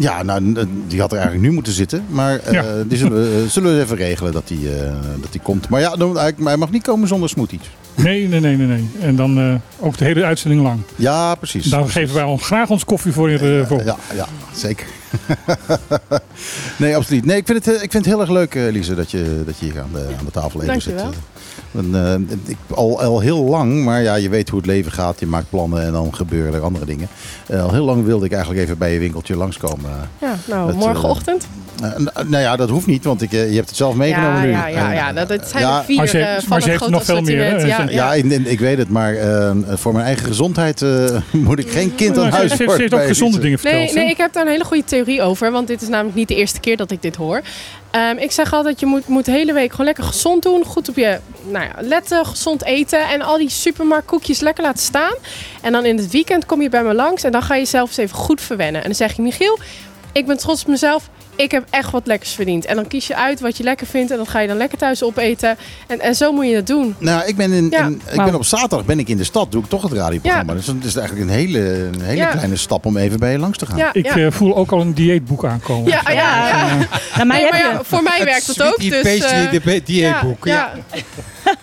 Ja, 0.00 0.22
nou, 0.22 0.54
die 0.86 1.00
had 1.00 1.10
er 1.12 1.18
eigenlijk 1.18 1.48
nu 1.48 1.52
moeten 1.54 1.72
zitten. 1.72 2.04
Maar 2.08 2.38
eh, 2.38 2.52
Ja. 2.52 2.64
die 2.86 2.98
zullen, 2.98 3.12
we, 3.42 3.48
zullen 3.48 3.76
we 3.76 3.82
even 3.82 3.96
regelen 3.96 4.32
dat 4.32 4.48
die, 4.48 4.74
eh, 4.76 4.92
dat 5.20 5.32
die 5.32 5.40
komt. 5.40 5.68
Maar 5.68 5.80
ja, 5.80 5.96
dan, 5.96 6.16
hij, 6.18 6.32
hij 6.44 6.56
mag 6.56 6.70
niet 6.70 6.82
komen 6.82 7.08
zonder 7.08 7.28
smoothies. 7.28 7.70
Nee, 7.94 8.28
nee, 8.28 8.40
nee, 8.40 8.56
nee. 8.56 8.66
nee. 8.66 8.88
En 9.00 9.16
dan 9.16 9.38
eh, 9.38 9.54
ook 9.86 9.96
de 9.98 10.04
hele 10.04 10.24
uitzending 10.24 10.62
lang. 10.62 10.80
Ja, 10.96 11.34
precies. 11.34 11.66
Daar 11.66 11.80
Precies. 11.80 12.00
geven 12.00 12.14
wij 12.14 12.24
ons 12.24 12.42
graag 12.44 12.68
ons 12.70 12.84
koffie 12.84 13.12
voor. 13.12 13.28
eh, 13.28 13.66
voor. 13.66 13.84
Ja, 13.84 13.96
ja, 14.14 14.26
zeker. 14.54 14.86
nee, 16.78 16.96
absoluut. 16.96 17.24
Nee, 17.24 17.36
ik 17.36 17.46
vind 17.46 17.64
het, 17.64 17.76
eh, 17.76 17.82
ik 17.82 17.90
vind 17.90 18.04
het 18.04 18.14
heel 18.14 18.20
erg 18.20 18.30
leuk, 18.30 18.54
eh, 18.54 18.70
Lise, 18.72 18.94
dat 18.94 19.10
je, 19.10 19.42
dat 19.46 19.58
je 19.58 19.64
hier 19.66 19.80
aan 19.80 19.88
de, 19.92 19.98
aan 20.18 20.24
de 20.24 20.30
tafel 20.30 20.62
even 20.62 20.82
zit. 20.82 20.98
Dankjewel. 20.98 21.22
En, 21.76 21.90
eh, 21.94 22.36
ik, 22.50 22.56
al, 22.74 23.00
al 23.00 23.20
heel 23.20 23.44
lang, 23.44 23.84
maar 23.84 24.02
ja, 24.02 24.14
je 24.14 24.28
weet 24.28 24.48
hoe 24.48 24.58
het 24.58 24.68
leven 24.68 24.92
gaat. 24.92 25.20
Je 25.20 25.26
maakt 25.26 25.50
plannen 25.50 25.82
en 25.86 25.92
dan 25.92 26.14
gebeuren 26.14 26.54
er 26.54 26.60
andere 26.60 26.84
dingen. 26.84 27.08
Eh, 27.46 27.62
al 27.64 27.72
heel 27.72 27.84
lang 27.84 28.04
wilde 28.04 28.24
ik 28.26 28.32
eigenlijk 28.32 28.62
even 28.62 28.78
bij 28.78 28.92
je 28.92 28.98
winkeltje 28.98 29.36
langskomen. 29.36 29.90
Ja, 30.20 30.34
nou, 30.44 30.66
Dat, 30.66 30.76
morgenochtend. 30.76 31.46
Eh, 31.82 31.90
nou 32.26 32.42
ja, 32.42 32.56
dat 32.56 32.68
hoeft 32.68 32.86
niet, 32.86 33.04
want 33.04 33.22
ik, 33.22 33.32
eh, 33.32 33.48
je 33.48 33.54
hebt 33.54 33.68
het 33.68 33.76
zelf 33.76 33.94
meegenomen 33.94 34.36
ja, 34.36 34.42
nu. 34.44 34.50
ja, 34.50 34.66
ja, 34.66 34.92
ja, 34.92 35.12
dat, 35.12 35.28
dat 35.28 35.48
zijn 35.48 35.62
ja, 35.62 35.78
er 35.78 35.84
vier 35.84 35.96
Maar 35.96 36.06
ze- 36.08 36.18
eh, 36.18 36.24
maar 36.32 36.42
van 36.42 36.60
ze 36.60 36.66
een 36.72 36.78
heeft 36.78 36.90
nog 36.90 37.04
veel 37.04 37.20
meer, 37.20 37.44
hè? 37.44 37.56
Ja, 37.56 37.86
Ja, 37.88 38.14
ik, 38.14 38.24
ik 38.24 38.60
weet 38.60 38.78
het, 38.78 38.88
maar 38.88 39.14
eh, 39.14 39.50
voor 39.68 39.92
mijn 39.92 40.04
eigen 40.04 40.26
gezondheid 40.26 40.82
eh, 40.82 41.04
moet 41.30 41.58
ik 41.58 41.70
geen 41.70 41.94
kind 41.94 42.18
aan 42.18 42.30
huis 42.30 42.50
ze, 42.50 42.56
ze 42.56 42.64
worden 42.64 42.80
heeft 42.82 42.94
ook 42.94 43.06
gezonde 43.06 43.38
dingen 43.38 43.58
verteld. 43.58 43.84
Nee, 43.84 43.94
nee, 44.04 44.10
ik 44.12 44.16
heb 44.16 44.32
daar 44.32 44.44
een 44.44 44.50
hele 44.52 44.64
goede 44.64 44.84
theorie 44.84 45.22
over, 45.22 45.50
want 45.50 45.66
dit 45.66 45.82
is 45.82 45.88
namelijk 45.88 46.16
niet 46.16 46.28
de 46.28 46.34
eerste 46.36 46.60
keer 46.60 46.76
dat 46.76 46.90
ik 46.90 47.02
dit 47.02 47.16
hoor. 47.16 47.40
Ehm, 47.92 48.16
ik 48.16 48.32
zeg 48.32 48.52
altijd, 48.52 48.80
je 48.80 48.86
moet, 48.86 49.08
moet 49.08 49.24
de 49.24 49.30
hele 49.30 49.52
week 49.52 49.70
gewoon 49.70 49.86
lekker 49.86 50.04
gezond 50.04 50.42
doen. 50.42 50.64
Goed 50.64 50.88
op 50.88 50.96
je 50.96 51.18
nou 51.44 51.64
ja, 51.64 51.74
letten, 51.78 52.26
gezond 52.26 52.64
eten. 52.64 53.08
En 53.08 53.22
al 53.22 53.38
die 53.38 53.50
supermarktkoekjes 53.50 54.40
lekker 54.40 54.64
laten 54.64 54.82
staan. 54.82 55.14
En 55.62 55.72
dan 55.72 55.84
in 55.84 55.96
het 55.96 56.10
weekend 56.10 56.46
kom 56.46 56.62
je 56.62 56.68
bij 56.68 56.82
me 56.82 56.94
langs. 56.94 57.22
En 57.24 57.32
dan 57.32 57.42
ga 57.42 57.54
je 57.54 57.64
zelf 57.64 57.88
eens 57.88 57.96
even 57.96 58.16
goed 58.16 58.40
verwennen. 58.40 58.80
En 58.80 58.86
dan 58.86 58.96
zeg 58.96 59.16
je, 59.16 59.22
Michiel, 59.22 59.58
ik 60.12 60.26
ben 60.26 60.36
trots 60.36 60.62
op 60.62 60.68
mezelf. 60.68 61.08
Ik 61.36 61.50
heb 61.50 61.64
echt 61.70 61.90
wat 61.90 62.06
lekkers 62.06 62.30
verdiend. 62.32 62.64
En 62.64 62.76
dan 62.76 62.86
kies 62.86 63.06
je 63.06 63.16
uit 63.16 63.40
wat 63.40 63.56
je 63.56 63.62
lekker 63.62 63.86
vindt. 63.86 64.10
En 64.10 64.16
dat 64.16 64.28
ga 64.28 64.40
je 64.40 64.48
dan 64.48 64.56
lekker 64.56 64.78
thuis 64.78 65.02
opeten. 65.02 65.56
En, 65.86 66.00
en 66.00 66.14
zo 66.14 66.32
moet 66.32 66.46
je 66.48 66.54
het 66.54 66.66
doen. 66.66 66.94
Nou, 66.98 67.26
ik 67.26 67.36
ben, 67.36 67.52
in, 67.52 67.66
Ja. 67.70 67.84
in- 67.86 68.00
ik 68.10 68.24
ben 68.24 68.34
op 68.34 68.44
zaterdag 68.44 68.84
ben 68.84 68.98
ik 68.98 69.08
in 69.08 69.16
de 69.16 69.24
stad, 69.24 69.52
doe 69.52 69.62
ik 69.62 69.68
toch 69.68 69.82
het 69.82 69.92
radioprogramma. 69.92 70.52
Ja. 70.52 70.58
Dus 70.58 70.66
het 70.66 70.84
is 70.84 70.96
eigenlijk 70.96 71.28
een 71.30 71.34
hele, 71.36 71.58
een 71.84 72.00
hele 72.00 72.16
Ja. 72.16 72.26
kleine 72.30 72.56
stap 72.56 72.86
om 72.86 72.96
even 72.96 73.18
bij 73.18 73.32
je 73.32 73.38
langs 73.38 73.58
te 73.58 73.66
gaan. 73.66 73.76
Ja, 73.76 73.90
Ik 73.92 74.04
ja. 74.04 74.16
eh, 74.16 74.30
voel 74.30 74.56
ook 74.56 74.72
al 74.72 74.80
een 74.80 74.94
dieetboek 74.94 75.44
aankomen. 75.44 75.90
ja, 75.90 76.00
ja, 76.12 76.48
ja. 76.48 76.66
Nou, 77.14 77.26
mij 77.26 77.48
maar 77.50 77.80
voor 77.84 78.02
mij 78.02 78.24
werkt 78.24 78.46
het 78.46 78.62
ook. 78.62 78.80
Dus, 78.80 79.02
pastry, 79.02 79.36
eh, 79.44 79.50
de 79.50 79.60
be- 79.64 79.82
dieetboek. 79.84 80.44
Ja, 80.46 80.72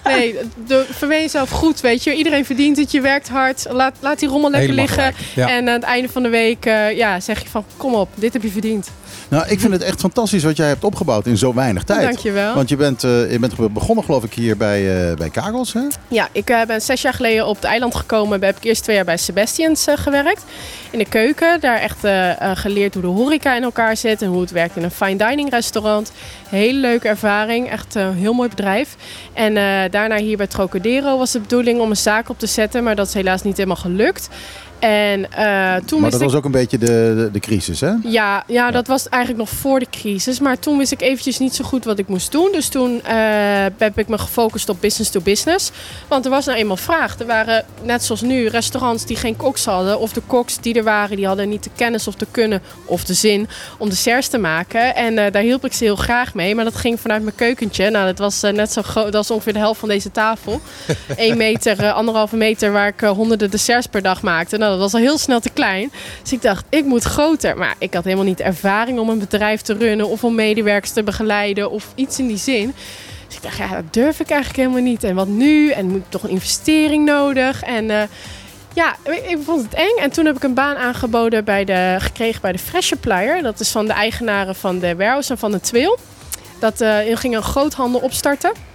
Nee, 0.04 0.36
de, 0.68 0.86
verwen 0.92 1.22
jezelf 1.22 1.50
goed, 1.50 1.82
weet 1.82 2.04
je. 2.04 2.14
Iedereen 2.14 2.46
verdient 2.46 2.78
het, 2.78 2.92
je 2.92 3.02
werkt 3.02 3.30
hard. 3.30 3.66
Laat, 3.70 3.96
laat 4.00 4.20
die 4.20 4.30
rommel 4.30 4.50
lekker 4.52 4.70
Helemaal 4.70 4.96
liggen. 4.96 5.48
En 5.48 5.68
aan 5.68 5.74
het 5.74 5.84
einde 5.84 6.10
van 6.10 6.24
de 6.24 6.30
week 6.30 6.66
eh, 6.66 6.98
ja, 6.98 7.20
zeg 7.20 7.42
je 7.44 7.50
van, 7.50 7.64
kom 7.78 7.94
op, 7.94 8.10
dit 8.16 8.34
heb 8.34 8.42
je 8.44 8.50
verdiend. 8.50 8.90
Nou, 9.30 9.48
ik 9.48 9.60
vind 9.70 9.82
het 9.82 9.92
echt 9.92 10.00
fantastisch 10.00 10.44
wat 10.44 10.58
jij 10.58 10.68
hebt 10.68 10.84
opgebouwd 10.84 11.26
in 11.26 11.38
zo 11.38 11.54
weinig 11.54 11.84
tijd. 11.84 12.02
Dankjewel. 12.02 12.56
Want 12.56 12.70
je 12.70 12.76
bent, 12.76 13.04
eh, 13.04 13.32
je 13.32 13.40
bent 13.40 13.74
begonnen 13.74 14.06
geloof 14.06 14.24
ik 14.24 14.34
hier 14.34 14.58
bij, 14.58 15.10
eh, 15.10 15.16
bij 15.16 15.30
Kagels, 15.30 15.74
hè? 15.74 15.88
Ja, 16.08 16.28
ik 16.32 16.50
eh, 16.50 16.62
ben 16.66 16.82
zes 16.82 17.02
jaar 17.02 17.14
geleden 17.14 17.48
op 17.48 17.56
het 17.56 17.64
eiland 17.64 17.96
gekomen. 17.96 18.44
Heb 18.44 18.58
ik 18.58 18.64
eerst 18.64 18.84
twee 18.84 18.96
jaar 18.96 19.06
bij 19.06 19.18
Sebastians 19.18 19.88
gewerkt. 19.96 20.44
In 20.92 21.00
de 21.00 21.06
keuken. 21.06 21.60
Daar 21.60 21.78
echt 21.78 21.98
geleerd 22.60 22.94
hoe 22.94 23.04
de 23.04 23.10
horeca 23.10 23.56
in 23.56 23.64
elkaar 23.64 23.98
zit. 23.98 24.22
En 24.22 24.28
hoe 24.28 24.42
het 24.42 24.52
werkt 24.52 24.76
in 24.76 24.84
een 24.84 24.92
fine 24.92 25.16
dining 25.16 25.50
restaurant. 25.50 26.12
Hele 26.50 26.80
leuke 26.80 27.08
ervaring. 27.08 27.70
Echt 27.70 27.96
een 27.96 28.14
heel 28.14 28.34
mooi 28.34 28.50
bedrijf. 28.50 28.96
En 29.34 29.54
daarna 29.92 30.18
hier 30.18 30.38
bij 30.38 30.48
Trocadero 30.48 31.18
was 31.18 31.32
de 31.32 31.40
bedoeling 31.40 31.80
om 31.80 31.90
een 31.90 31.98
zaak 31.98 32.30
op 32.30 32.40
te 32.40 32.48
zetten. 32.48 32.84
Maar 32.84 32.96
dat 32.96 33.08
is 33.08 33.14
helaas 33.14 33.42
niet 33.42 33.58
helemaal 33.58 33.82
gelukt. 33.82 34.30
En 34.80 35.32
eh, 35.32 35.76
toen 35.86 36.02
Maar 36.02 36.12
dat 36.12 36.20
ik... 36.20 36.26
was 36.26 36.36
ook 36.36 36.46
een 36.46 36.52
beetje 36.52 36.78
de, 36.78 36.86
de, 36.86 37.30
de 37.32 37.40
crisis, 37.40 37.82
hè? 37.82 37.94
Ja, 38.04 38.44
ja, 38.48 38.72
dat 38.72 38.88
was 38.88 39.10
eigenlijk 39.10 39.44
nog 39.44 39.60
voor 39.60 39.80
de 39.80 39.88
crisis. 39.92 40.40
Maar 40.40 40.60
toen 40.60 40.78
wist 40.78 40.92
ik 40.92 41.02
eventjes 41.02 41.40
niet 41.40 41.56
zo 41.56 41.64
goed 41.64 41.86
wat 41.86 42.00
ik 42.00 42.08
moest 42.08 42.32
doen. 42.32 42.50
Dus 42.52 42.68
toen 42.68 43.04
eh, 43.04 43.16
heb 43.78 43.98
ik 43.98 44.08
me 44.08 44.18
gefocust 44.18 44.70
op 44.70 44.82
business 44.82 45.12
to 45.12 45.22
business. 45.22 45.72
Want 46.08 46.26
er 46.26 46.32
was 46.32 46.46
nou 46.46 46.58
eenmaal 46.58 46.78
vraag. 46.78 47.20
Er 47.20 47.26
waren, 47.26 47.66
net 47.84 48.04
zoals 48.04 48.22
nu, 48.22 48.48
restaurants 48.48 49.06
die 49.06 49.16
geen 49.16 49.36
koks 49.36 49.66
hadden. 49.66 50.00
Of 50.00 50.14
de 50.14 50.22
koks 50.28 50.58
die 50.60 50.74
er 50.74 50.84
waren, 50.84 51.16
die 51.16 51.28
hadden 51.28 51.50
niet 51.50 51.64
de 51.64 51.70
kennis 51.76 52.08
of 52.08 52.16
de 52.16 52.28
kunnen 52.32 52.62
of 52.86 53.04
de 53.04 53.14
zin 53.14 53.48
om 53.78 53.90
desserts 53.90 54.28
te 54.28 54.38
maken. 54.38 54.96
En 54.96 55.18
eh, 55.18 55.32
daar 55.32 55.44
hielp 55.44 55.66
ik 55.66 55.74
ze 55.74 55.84
heel 55.84 55.96
graag 55.96 56.34
mee. 56.34 56.56
Maar 56.56 56.66
dat 56.66 56.76
ging 56.76 57.00
vanuit 57.00 57.24
mijn 57.24 57.36
keukentje. 57.36 57.90
Nou, 57.90 58.06
dat 58.06 58.20
was 58.20 58.42
net 58.42 58.72
zo 58.72 58.82
groot. 58.82 59.04
Dat 59.04 59.14
was 59.14 59.32
ongeveer 59.32 59.54
de 59.54 59.60
helft 59.60 59.80
van 59.80 59.90
deze 59.90 60.12
tafel. 60.12 60.62
Eén 61.16 61.38
meter, 61.38 61.92
anderhalve 61.92 62.36
meter 62.36 62.72
waar 62.72 62.88
ik 62.88 63.00
honderden 63.00 63.52
desserts 63.52 63.88
per 63.88 64.02
dag 64.02 64.22
maakte. 64.22 64.58
Nou, 64.58 64.69
dat 64.70 64.80
was 64.80 64.94
al 64.94 65.00
heel 65.00 65.18
snel 65.18 65.40
te 65.40 65.50
klein. 65.50 65.92
Dus 66.22 66.34
ik 66.34 66.42
dacht, 66.42 66.66
ik 66.70 66.86
moet 66.86 67.04
groter. 67.04 67.58
Maar 67.58 67.76
ik 67.78 67.94
had 67.94 68.04
helemaal 68.04 68.26
niet 68.26 68.40
ervaring 68.40 69.00
om 69.00 69.10
een 69.10 69.20
bedrijf 69.20 69.62
te 69.62 69.74
runnen 69.74 70.08
of 70.08 70.24
om 70.24 70.36
medewerkers 70.36 70.92
te 70.92 71.04
begeleiden 71.04 71.72
of 71.72 71.88
iets 71.96 72.20
in 72.20 72.28
die 72.28 72.38
zin. 72.38 72.74
Dus 73.28 73.36
ik 73.38 73.44
dacht, 73.44 73.58
ja, 73.58 73.68
dat 73.68 73.94
durf 73.94 74.20
ik 74.20 74.30
eigenlijk 74.30 74.62
helemaal 74.62 74.92
niet. 74.92 75.04
En 75.04 75.16
wat 75.16 75.28
nu? 75.28 75.70
En 75.70 75.86
moet 75.86 76.04
toch 76.10 76.24
een 76.24 76.30
investering 76.30 77.06
nodig? 77.06 77.64
En 77.64 77.90
eh, 77.90 78.02
ja, 78.74 78.96
ik, 79.28 79.38
vond 79.44 79.64
het 79.64 79.74
eng. 79.74 79.96
En 80.00 80.12
toen 80.12 80.26
heb 80.26 80.36
ik 80.36 80.44
een 80.44 80.54
baan 80.54 80.76
aangeboden 80.76 81.44
bij 81.44 81.66
de, 81.66 81.96
gekregen 82.00 82.42
bij 82.42 82.52
de 82.52 82.60
Fresh 82.60 82.88
Supplier. 82.88 83.42
Dat 83.42 83.60
is 83.60 83.70
van 83.70 83.86
de 83.86 83.94
eigenaren 83.94 84.56
van 84.56 84.80
de 84.80 84.96
warehouse 84.96 85.32
en 85.32 85.38
van 85.38 85.52
de 85.52 85.60
Twil. 85.60 85.98
Dat 86.60 86.82
eh 86.82 87.18
ging 87.18 87.36
een 87.36 87.44
groothandel 87.44 88.00
opstarten. 88.00 88.69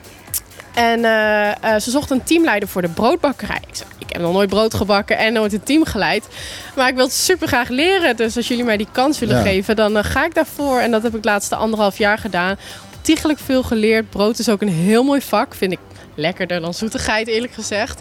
En 0.74 1.04
eh, 1.04 1.50
eh, 1.50 1.80
ze 1.80 1.90
zochten 1.90 2.16
een 2.16 2.24
teamleider 2.24 2.68
voor 2.68 2.82
de 2.82 2.88
broodbakkerij. 2.88 3.60
Ik 3.68 3.74
zei, 3.76 3.88
ik 3.98 4.06
heb 4.12 4.22
nog 4.22 4.32
nooit 4.32 4.48
brood 4.48 4.74
gebakken 4.74 5.18
en 5.18 5.32
nooit 5.32 5.52
een 5.52 5.62
team 5.62 5.84
geleid. 5.84 6.28
Maar 6.76 6.88
ik 6.88 6.94
wil 6.94 7.04
het 7.04 7.14
super 7.14 7.48
graag 7.48 7.68
leren. 7.68 8.16
Dus 8.16 8.36
als 8.36 8.48
jullie 8.48 8.64
mij 8.64 8.76
die 8.76 8.88
kans 8.92 9.18
willen 9.18 9.36
Ja. 9.36 9.42
geven, 9.42 9.76
dan 9.76 9.96
eh, 9.96 10.04
ga 10.04 10.24
ik 10.24 10.34
daarvoor. 10.34 10.78
En 10.78 10.90
dat 10.90 11.02
heb 11.02 11.14
ik 11.14 11.22
de 11.22 11.28
laatste 11.28 11.56
anderhalf 11.56 11.98
jaar 11.98 12.18
gedaan. 12.18 12.56
Ontiegelijk 12.96 13.38
veel 13.38 13.62
geleerd. 13.62 14.10
Brood 14.10 14.38
is 14.38 14.48
ook 14.48 14.62
een 14.62 14.68
heel 14.68 15.02
mooi 15.04 15.20
vak. 15.20 15.54
Vind 15.54 15.72
ik 15.72 15.78
lekkerder 16.14 16.60
dan 16.60 16.74
zoetigheid, 16.74 17.26
eerlijk 17.28 17.52
gezegd. 17.52 18.00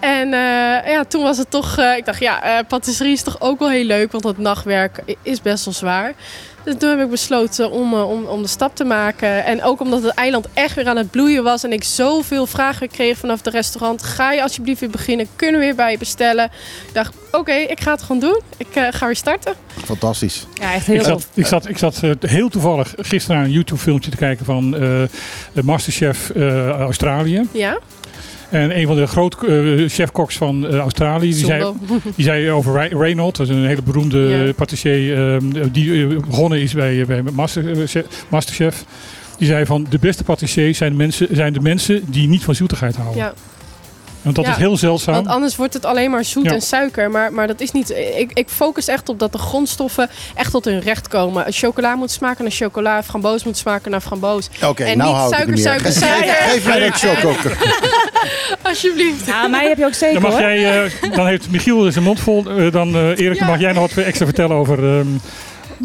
En 0.00 0.28
ja, 0.90 1.04
toen 1.04 1.22
was 1.22 1.38
het 1.38 1.50
toch... 1.50 1.78
ik 1.78 2.04
dacht, 2.04 2.20
ja, 2.20 2.62
patisserie 2.68 3.12
is 3.12 3.22
toch 3.22 3.40
ook 3.40 3.58
wel 3.58 3.68
heel 3.68 3.84
leuk. 3.84 4.12
Want 4.12 4.24
dat 4.24 4.38
nachtwerk 4.38 5.00
is 5.22 5.42
best 5.42 5.64
wel 5.64 5.74
zwaar. 5.74 6.14
Dus 6.64 6.74
toen 6.78 6.90
heb 6.90 7.00
ik 7.00 7.10
besloten 7.10 7.70
om, 7.70 7.94
eh, 7.94 8.10
om, 8.10 8.24
om 8.24 8.42
de 8.42 8.48
stap 8.48 8.76
te 8.76 8.84
maken. 8.84 9.44
En 9.44 9.62
ook 9.62 9.80
omdat 9.80 10.02
het 10.02 10.14
eiland 10.14 10.46
echt 10.54 10.74
weer 10.74 10.88
aan 10.88 10.96
het 10.96 11.10
bloeien 11.10 11.42
was. 11.42 11.64
En 11.64 11.72
ik 11.72 11.84
zoveel 11.84 12.46
vragen 12.46 12.88
kreeg 12.88 13.18
vanaf 13.18 13.42
de 13.42 13.50
restaurant. 13.50 14.02
Ga 14.02 14.32
je 14.32 14.42
alsjeblieft 14.42 14.80
weer 14.80 14.90
beginnen? 14.90 15.26
Kunnen 15.36 15.60
we 15.60 15.66
weer 15.66 15.74
bij 15.74 15.90
je 15.90 15.98
bestellen? 15.98 16.44
Ik 16.86 16.94
dacht, 16.94 17.14
oké, 17.32 17.52
ik 17.52 17.80
ga 17.80 17.90
het 17.90 18.02
gewoon 18.02 18.20
doen. 18.20 18.40
Ik 18.56 18.74
eh, 18.74 18.86
ga 18.90 19.06
weer 19.06 19.16
starten. 19.16 19.54
Fantastisch. 19.84 20.46
Ja, 20.54 20.74
echt 20.74 20.86
heel 20.86 20.96
Ik 20.96 21.02
zat, 21.02 21.28
ik 21.34 21.46
zat, 21.46 21.68
ik 21.68 21.78
zat 21.78 22.02
eh, 22.02 22.10
heel 22.20 22.48
toevallig 22.48 22.94
gisteren 22.96 23.36
naar 23.36 23.46
een 23.46 23.52
YouTube-filmpje 23.52 24.10
te 24.10 24.16
kijken 24.16 24.44
van 24.44 24.74
eh, 24.74 24.80
de 25.52 25.62
Masterchef 25.62 26.30
eh, 26.30 26.68
Australië. 26.68 27.48
Ja? 27.52 27.78
En 28.50 28.78
een 28.78 28.86
van 28.86 28.96
de 28.96 29.06
grote 29.06 29.46
eh, 29.46 29.88
chefkoks 29.88 30.36
van 30.36 30.66
eh, 30.66 30.76
Australië, 30.78 31.30
die 31.30 31.44
zei, 31.44 31.72
die 32.16 32.24
zei 32.24 32.50
over 32.50 32.72
Ray- 32.74 32.92
Reynolds, 32.98 33.38
dat 33.38 33.48
is 33.48 33.54
een 33.56 33.66
hele 33.66 33.82
beroemde 33.82 34.18
Ja. 34.18 34.52
patissier, 34.52 35.34
eh, 35.34 35.36
die 35.72 36.06
eh, 36.08 36.16
begonnen 36.26 36.60
is 36.60 36.72
bij, 36.74 37.04
bij 37.06 37.22
Master, 37.32 37.88
Chef- 37.88 38.24
Masterchef. 38.28 38.84
Die 39.38 39.48
zei 39.48 39.66
van 39.66 39.86
de 39.90 39.98
beste 39.98 40.24
patissiers 40.24 40.78
zijn 40.78 40.96
mensen, 40.96 41.26
zijn 41.30 41.52
de 41.52 41.60
mensen 41.60 42.02
die 42.06 42.28
niet 42.28 42.44
van 42.44 42.54
zoetigheid 42.54 42.96
houden. 42.96 43.16
Ja. 43.22 43.34
Want 44.22 44.36
dat 44.36 44.44
Ja, 44.44 44.50
is 44.50 44.56
heel 44.56 44.76
zeldzaam. 44.76 45.14
Want 45.14 45.26
anders 45.26 45.56
wordt 45.56 45.74
het 45.74 45.84
alleen 45.84 46.10
maar 46.10 46.24
zoet 46.24 46.44
Ja. 46.44 46.52
en 46.52 46.60
suiker. 46.62 47.10
Maar, 47.10 47.32
maar 47.32 47.46
dat 47.46 47.60
is 47.60 47.72
niet. 47.72 47.90
Ik, 48.16 48.30
ik 48.34 48.48
focus 48.48 48.88
echt 48.88 49.08
op 49.08 49.18
dat 49.18 49.32
de 49.32 49.38
grondstoffen 49.38 50.10
echt 50.34 50.50
tot 50.50 50.64
hun 50.64 50.80
recht 50.80 51.08
komen. 51.08 51.44
Chocola 51.48 51.94
moet 51.94 52.10
smaken 52.10 52.44
naar 52.44 52.52
chocola. 52.52 53.02
Framboos 53.02 53.44
moet 53.44 53.56
smaken 53.56 53.90
naar 53.90 54.00
framboos. 54.00 54.48
Oké, 54.64 54.84
En 54.84 54.98
nou 54.98 55.10
niet 55.10 55.18
hou 55.34 55.42
ik 55.42 55.48
het 55.48 55.58
suiker, 55.60 55.92
suiker, 55.92 55.92
Geef- 55.92 56.02
suiker. 56.02 56.34
Geef 56.50 56.66
mij 56.66 56.80
dat 56.80 56.94
chocokoker. 57.04 57.56
Alsjeblieft. 58.62 59.26
Ja, 59.26 59.46
mij 59.48 59.68
heb 59.68 59.78
je 59.78 59.84
ook 59.86 59.94
zeker 59.94 60.20
Dan, 60.20 60.30
mag 60.30 60.40
jij, 60.40 60.84
eh, 60.84 61.14
dan 61.14 61.26
heeft 61.26 61.50
Michiel 61.50 61.92
zijn 61.92 62.04
mond 62.04 62.20
vol. 62.20 62.44
eh, 62.50 62.72
dan 62.72 62.94
eh, 62.94 63.18
Erik, 63.18 63.38
dan 63.38 63.48
mag 63.48 63.60
jij 63.60 63.72
nog 63.72 63.94
wat 63.94 64.04
extra 64.04 64.24
vertellen 64.24 64.56
over... 64.56 64.98
ehm, 64.98 65.06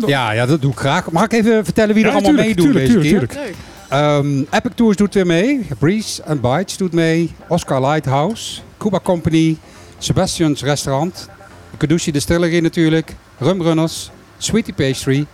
Ja, 0.05 0.31
ja, 0.31 0.45
dat 0.45 0.61
doe 0.61 0.71
ik 0.71 0.77
graag. 0.77 1.11
Mag 1.11 1.23
ik 1.23 1.33
even 1.33 1.63
vertellen 1.65 1.95
wie 1.95 2.05
er 2.05 2.11
allemaal 2.11 2.31
meedoet 2.31 2.65
tuurlijk, 2.65 2.85
deze 2.85 2.99
tuurlijk, 2.99 3.27
keer? 3.31 3.37
tuurlijk. 3.37 3.55
Leuk. 3.57 3.73
Ehm, 3.89 4.39
Epic 4.51 4.71
Tours 4.75 4.95
doet 4.97 5.13
weer 5.13 5.25
mee. 5.25 5.67
Breeze 5.79 6.23
and 6.25 6.41
Bites 6.41 6.77
doet 6.77 6.93
mee. 6.93 7.31
Oscar 7.47 7.81
Lighthouse. 7.81 8.59
Cuba 8.77 8.99
Company. 9.03 9.57
Sebastian's 9.97 10.61
Restaurant. 10.61 11.29
Kadushi 11.77 12.11
Distillery 12.11 12.59
natuurlijk. 12.59 13.15
Rumrunners. 13.37 14.11
Sweetie 14.37 14.73
Pastry. 14.73 15.25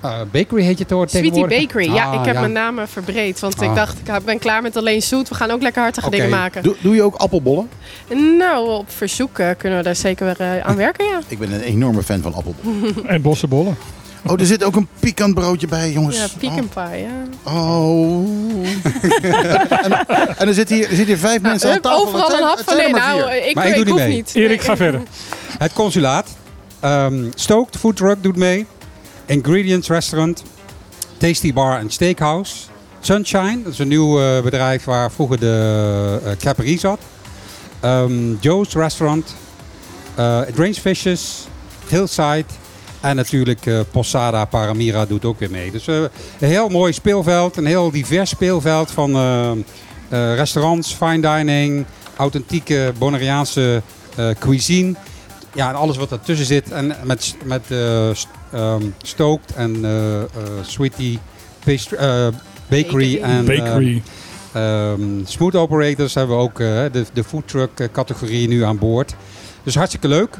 eh, 0.00 0.20
bakery 0.32 0.62
heet 0.62 0.76
je 0.78 0.82
het 0.82 0.92
hoor 0.92 1.08
Sweetie 1.08 1.30
tegenwoordig? 1.30 1.66
Bakery. 1.66 1.92
Ja, 1.94 2.04
Ah, 2.04 2.20
ik 2.20 2.26
heb 2.26 2.34
mijn 2.34 2.52
naam 2.52 2.78
eh, 2.78 2.84
verbreed. 2.86 3.40
Want 3.40 3.62
ik 3.62 3.68
Ah. 3.68 3.74
dacht, 3.74 3.98
ik 3.98 4.24
ben 4.24 4.38
klaar 4.38 4.62
met 4.62 4.76
alleen 4.76 5.02
zoet. 5.02 5.28
We 5.28 5.34
gaan 5.34 5.50
ook 5.50 5.62
lekker 5.62 5.82
hartige 5.82 6.10
dingen 6.10 6.28
maken. 6.30 6.62
Doe, 6.62 6.76
doe 6.80 6.94
je 6.94 7.02
ook 7.02 7.14
appelbollen? 7.14 7.68
Nou, 8.38 8.70
op 8.70 8.90
verzoek 8.90 9.38
eh, 9.38 9.50
kunnen 9.58 9.78
we 9.78 9.84
daar 9.84 9.96
zeker 9.96 10.34
weer 10.38 10.62
aan 10.62 10.76
werken, 10.86 11.04
ja. 11.06 11.20
Ik 11.28 11.38
ben 11.38 11.52
een 11.52 11.60
enorme 11.60 12.02
fan 12.02 12.22
van 12.22 12.34
appelbollen. 12.34 13.06
En 13.06 13.22
bossenbollen. 13.22 13.76
Oh, 14.26 14.40
er 14.40 14.46
zit 14.46 14.64
ook 14.64 14.76
een 14.76 14.88
pikant 15.00 15.34
broodje 15.34 15.66
bij, 15.66 15.92
jongens. 15.92 16.16
Ja, 16.16 16.26
pecan 16.38 16.68
pie, 16.68 16.98
ja. 17.00 17.52
Oh. 17.52 18.26
en, 19.84 20.06
en 20.36 20.48
er 20.48 20.54
zitten 20.54 20.76
hier, 20.76 20.84
er 20.84 20.96
zitten 20.96 21.06
hier 21.06 21.18
vijf 21.18 21.40
mensen 21.40 21.72
aan 21.72 21.80
tafel. 21.80 22.06
overal 22.06 22.32
een 22.32 22.42
hap 22.42 22.56
het 22.56 22.64
van. 22.66 22.76
Nee, 22.76 22.90
maar 22.90 23.00
nou, 23.16 23.32
ik, 23.32 23.54
Maar 23.54 23.66
ik 23.66 23.70
ik, 23.70 23.76
doe 23.76 23.84
niet 23.84 23.92
hoef 23.94 24.02
mee. 24.02 24.14
niet. 24.16 24.30
Erik, 24.34 24.62
ga 24.62 24.70
ik- 24.72 24.76
verder. 24.78 25.00
Het 25.58 25.72
consulaat. 25.72 26.26
Ehm 26.80 27.24
Stoked 27.34 27.76
Food 27.76 27.96
Truck 27.96 28.22
doet 28.22 28.36
mee. 28.36 28.66
Ingredients 29.26 29.88
Restaurant. 29.88 30.42
Tasty 31.16 31.52
Bar 31.52 31.78
and 31.80 31.92
Steakhouse. 31.92 32.54
Sunshine, 33.00 33.62
dat 33.62 33.72
is 33.72 33.78
een 33.78 33.88
nieuw 33.88 34.20
eh, 34.20 34.42
bedrijf 34.42 34.84
waar 34.84 35.10
vroeger 35.12 35.40
de 35.40 36.20
uh, 36.24 36.30
Caperie 36.38 36.78
zat. 36.78 36.98
Ehm, 37.80 38.34
Joe's 38.40 38.72
Restaurant. 38.74 39.34
eh 40.14 40.40
Range 40.56 40.74
Fishes. 40.74 41.46
Hillside. 41.88 42.44
En 43.00 43.16
natuurlijk 43.16 43.66
eh, 43.66 43.80
Posada 43.90 44.44
Paramira 44.44 45.06
doet 45.06 45.24
ook 45.24 45.38
weer 45.38 45.50
mee. 45.50 45.70
Dus 45.70 45.86
eh, 45.86 45.96
een 46.40 46.48
heel 46.48 46.68
mooi 46.68 46.92
speelveld. 46.92 47.56
Een 47.56 47.66
heel 47.66 47.90
divers 47.90 48.30
speelveld 48.30 48.90
van 48.90 49.14
eh, 49.14 49.50
eh, 49.50 50.34
restaurants, 50.34 50.94
fine 50.94 51.20
dining, 51.20 51.84
authentieke 52.16 52.92
Bonaireaanse 52.98 53.82
eh, 54.16 54.28
cuisine. 54.38 54.94
Ja, 55.54 55.68
en 55.68 55.74
alles 55.74 55.96
wat 55.96 56.12
ertussen 56.12 56.46
zit. 56.46 56.70
En 56.70 56.94
met, 57.04 57.36
met 57.44 57.62
stoked 59.02 59.54
en 59.54 59.84
eh, 59.84 60.20
eh, 60.22 60.26
sweetie, 60.62 61.18
pastry, 61.64 61.96
bakery, 62.68 63.18
en 63.22 63.44
Bakery. 63.44 64.02
eh, 64.52 64.90
ehm, 64.90 65.00
smooth 65.24 65.54
operators 65.54 66.14
hebben 66.14 66.36
we 66.36 66.42
ook 66.42 66.56
de, 66.58 67.04
de 67.12 67.24
food 67.24 67.48
truck 67.48 67.70
eh, 67.80 67.86
categorie 67.92 68.48
nu 68.48 68.62
aan 68.64 68.78
boord. 68.78 69.14
Dus 69.62 69.74
hartstikke 69.74 70.08
leuk. 70.08 70.38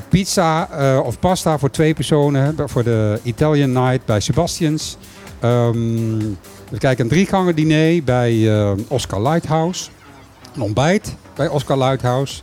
Pizza 0.08 0.68
eh, 0.70 1.00
of 1.04 1.18
pasta 1.18 1.58
voor 1.58 1.70
twee 1.70 1.94
personen 1.94 2.54
voor 2.66 2.84
de 2.84 3.18
Italian 3.22 3.72
night 3.72 4.04
bij 4.04 4.20
Sebastians. 4.20 4.96
Ehm 5.40 6.18
we 6.72 6.78
kijken 6.78 7.04
een 7.04 7.10
driegangen 7.10 7.54
diner 7.54 8.02
bij 8.04 8.60
eh, 8.60 8.72
Oscar 8.88 9.22
Lighthouse. 9.22 9.88
Een 10.54 10.62
ontbijt 10.62 11.14
bij 11.34 11.48
Oscar 11.48 11.78
Lighthouse. 11.78 12.42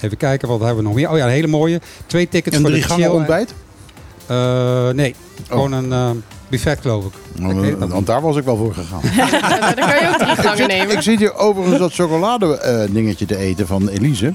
Even 0.00 0.16
kijken, 0.16 0.48
wat 0.48 0.58
hebben 0.58 0.76
we 0.76 0.82
nog 0.82 0.94
meer? 0.94 1.10
Oh 1.10 1.16
ja, 1.16 1.24
een 1.24 1.30
hele 1.30 1.46
mooie. 1.46 1.80
Twee 2.06 2.28
tickets 2.28 2.56
Een 2.56 2.62
voor 2.62 2.70
drie 2.70 2.82
de 2.82 2.88
gangen 2.88 3.04
chill- 3.04 3.14
ontbijt? 3.16 3.54
Eh, 4.26 4.88
nee, 4.88 5.14
gewoon 5.48 5.72
een 5.72 5.92
eh, 5.92 6.10
buffet 6.50 6.78
geloof 6.80 7.04
ik. 7.04 7.12
Nog 7.34 7.88
Want 7.88 8.06
daar 8.06 8.20
was 8.20 8.36
ik 8.36 8.44
wel 8.44 8.56
voor 8.56 8.74
gegaan. 8.74 9.00
Ja, 9.16 9.74
dan 9.74 9.88
kan 9.88 10.00
je 10.00 10.08
ook 10.08 10.18
drie 10.18 10.36
gangen 10.36 10.68
nemen. 10.68 10.94
Ik 10.96 11.00
zit 11.02 11.18
hier 11.18 11.34
overigens 11.34 11.78
dat 11.78 11.92
chocolade 11.92 12.58
eh, 12.58 12.82
dingetje 12.94 13.26
te 13.26 13.36
eten 13.36 13.66
van 13.66 13.88
Elise. 13.88 14.34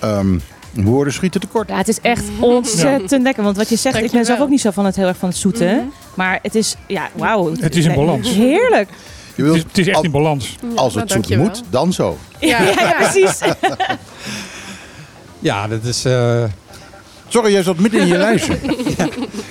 Ehm 0.00 0.38
woorden 0.72 1.12
schieten 1.12 1.40
tekort. 1.40 1.68
Ja, 1.68 1.76
het 1.76 1.88
is 1.88 2.00
echt 2.00 2.24
ontzettend 2.40 3.22
lekker. 3.22 3.42
Want 3.44 3.56
wat 3.56 3.68
je 3.68 3.76
zegt, 3.76 4.02
ik 4.02 4.10
ben 4.10 4.24
zelf 4.24 4.40
ook 4.40 4.48
niet 4.48 4.60
zo 4.60 4.70
van 4.70 4.84
het 4.84 4.96
heel 4.96 5.06
erg 5.06 5.16
van 5.16 5.28
het 5.28 5.38
zoete. 5.38 5.64
Mhm. 5.64 5.84
Maar 6.14 6.38
het 6.42 6.54
is, 6.54 6.74
ja, 6.86 7.08
wauw. 7.14 7.52
Het 7.60 7.76
is 7.76 7.84
in 7.84 7.94
balans. 7.94 8.30
Heerlijk. 8.34 8.88
Je 9.34 9.42
Het 9.44 9.54
is, 9.54 9.62
het 9.62 9.78
is 9.78 9.86
echt 9.86 9.96
al- 9.96 10.02
in 10.04 10.10
balans. 10.10 10.56
als 10.74 10.94
het 10.94 11.08
Nou, 11.08 11.24
zoet 11.24 11.36
moet, 11.38 11.62
dan 11.70 11.92
zo. 11.92 12.18
Ja, 12.38 12.62
Ja, 12.62 12.70
ja, 12.80 12.92
precies. 13.10 13.38
Ja, 15.38 15.68
dat 15.68 15.84
is... 15.84 16.04
eh, 16.04 16.44
Sorry, 17.28 17.52
jij 17.52 17.62
zat 17.62 17.78
midden 17.78 18.00
in 18.00 18.06
je 18.06 18.16
lijstje. 18.16 18.56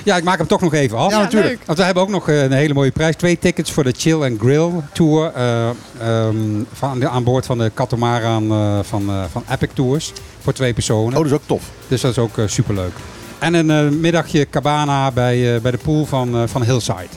Ja, 0.04 0.18
ik 0.18 0.24
maak 0.24 0.38
hem 0.38 0.48
toch 0.48 0.62
nog 0.62 0.74
even 0.74 0.98
af. 0.98 1.12
Ja, 1.12 1.20
natuurlijk. 1.20 1.52
leuk. 1.52 1.66
Want 1.66 1.78
we 1.78 1.84
hebben 1.84 2.04
ook 2.04 2.10
nog 2.10 2.30
eh, 2.30 2.44
een 2.44 2.52
hele 2.52 2.74
mooie 2.74 2.92
prijs. 2.92 3.16
Twee 3.16 3.40
tickets 3.40 3.72
voor 3.72 3.84
de 3.84 3.94
Chill 3.98 4.22
and 4.24 4.40
Grill 4.40 4.70
Tour. 4.94 5.32
eh, 5.36 5.70
ehm, 6.00 6.36
van, 6.74 7.08
aan 7.10 7.24
boord 7.24 7.46
van 7.46 7.58
de 7.58 7.72
Catamaran 7.74 8.52
eh, 8.52 8.80
van, 8.82 9.10
eh, 9.10 9.24
van 9.32 9.44
Epic 9.52 9.70
Tours. 9.74 10.12
Voor 10.42 10.54
twee 10.54 10.74
personen. 10.74 11.08
Oh, 11.12 11.14
dat 11.18 11.26
is 11.26 11.32
ook 11.32 11.42
tof. 11.46 11.64
Dus 11.88 12.02
dat 12.02 12.12
is 12.12 12.18
ook 12.18 12.30
super 12.30 12.50
superleuk. 12.50 12.94
En 13.40 13.54
een 13.54 14.00
middagje 14.00 14.50
cabana 14.50 15.12
bij, 15.12 15.56
eh, 15.56 15.62
bij 15.62 15.72
de 15.72 15.78
pool 15.78 16.06
van, 16.06 16.36
eh, 16.36 16.42
van 16.46 16.64
Hillside. 16.64 17.08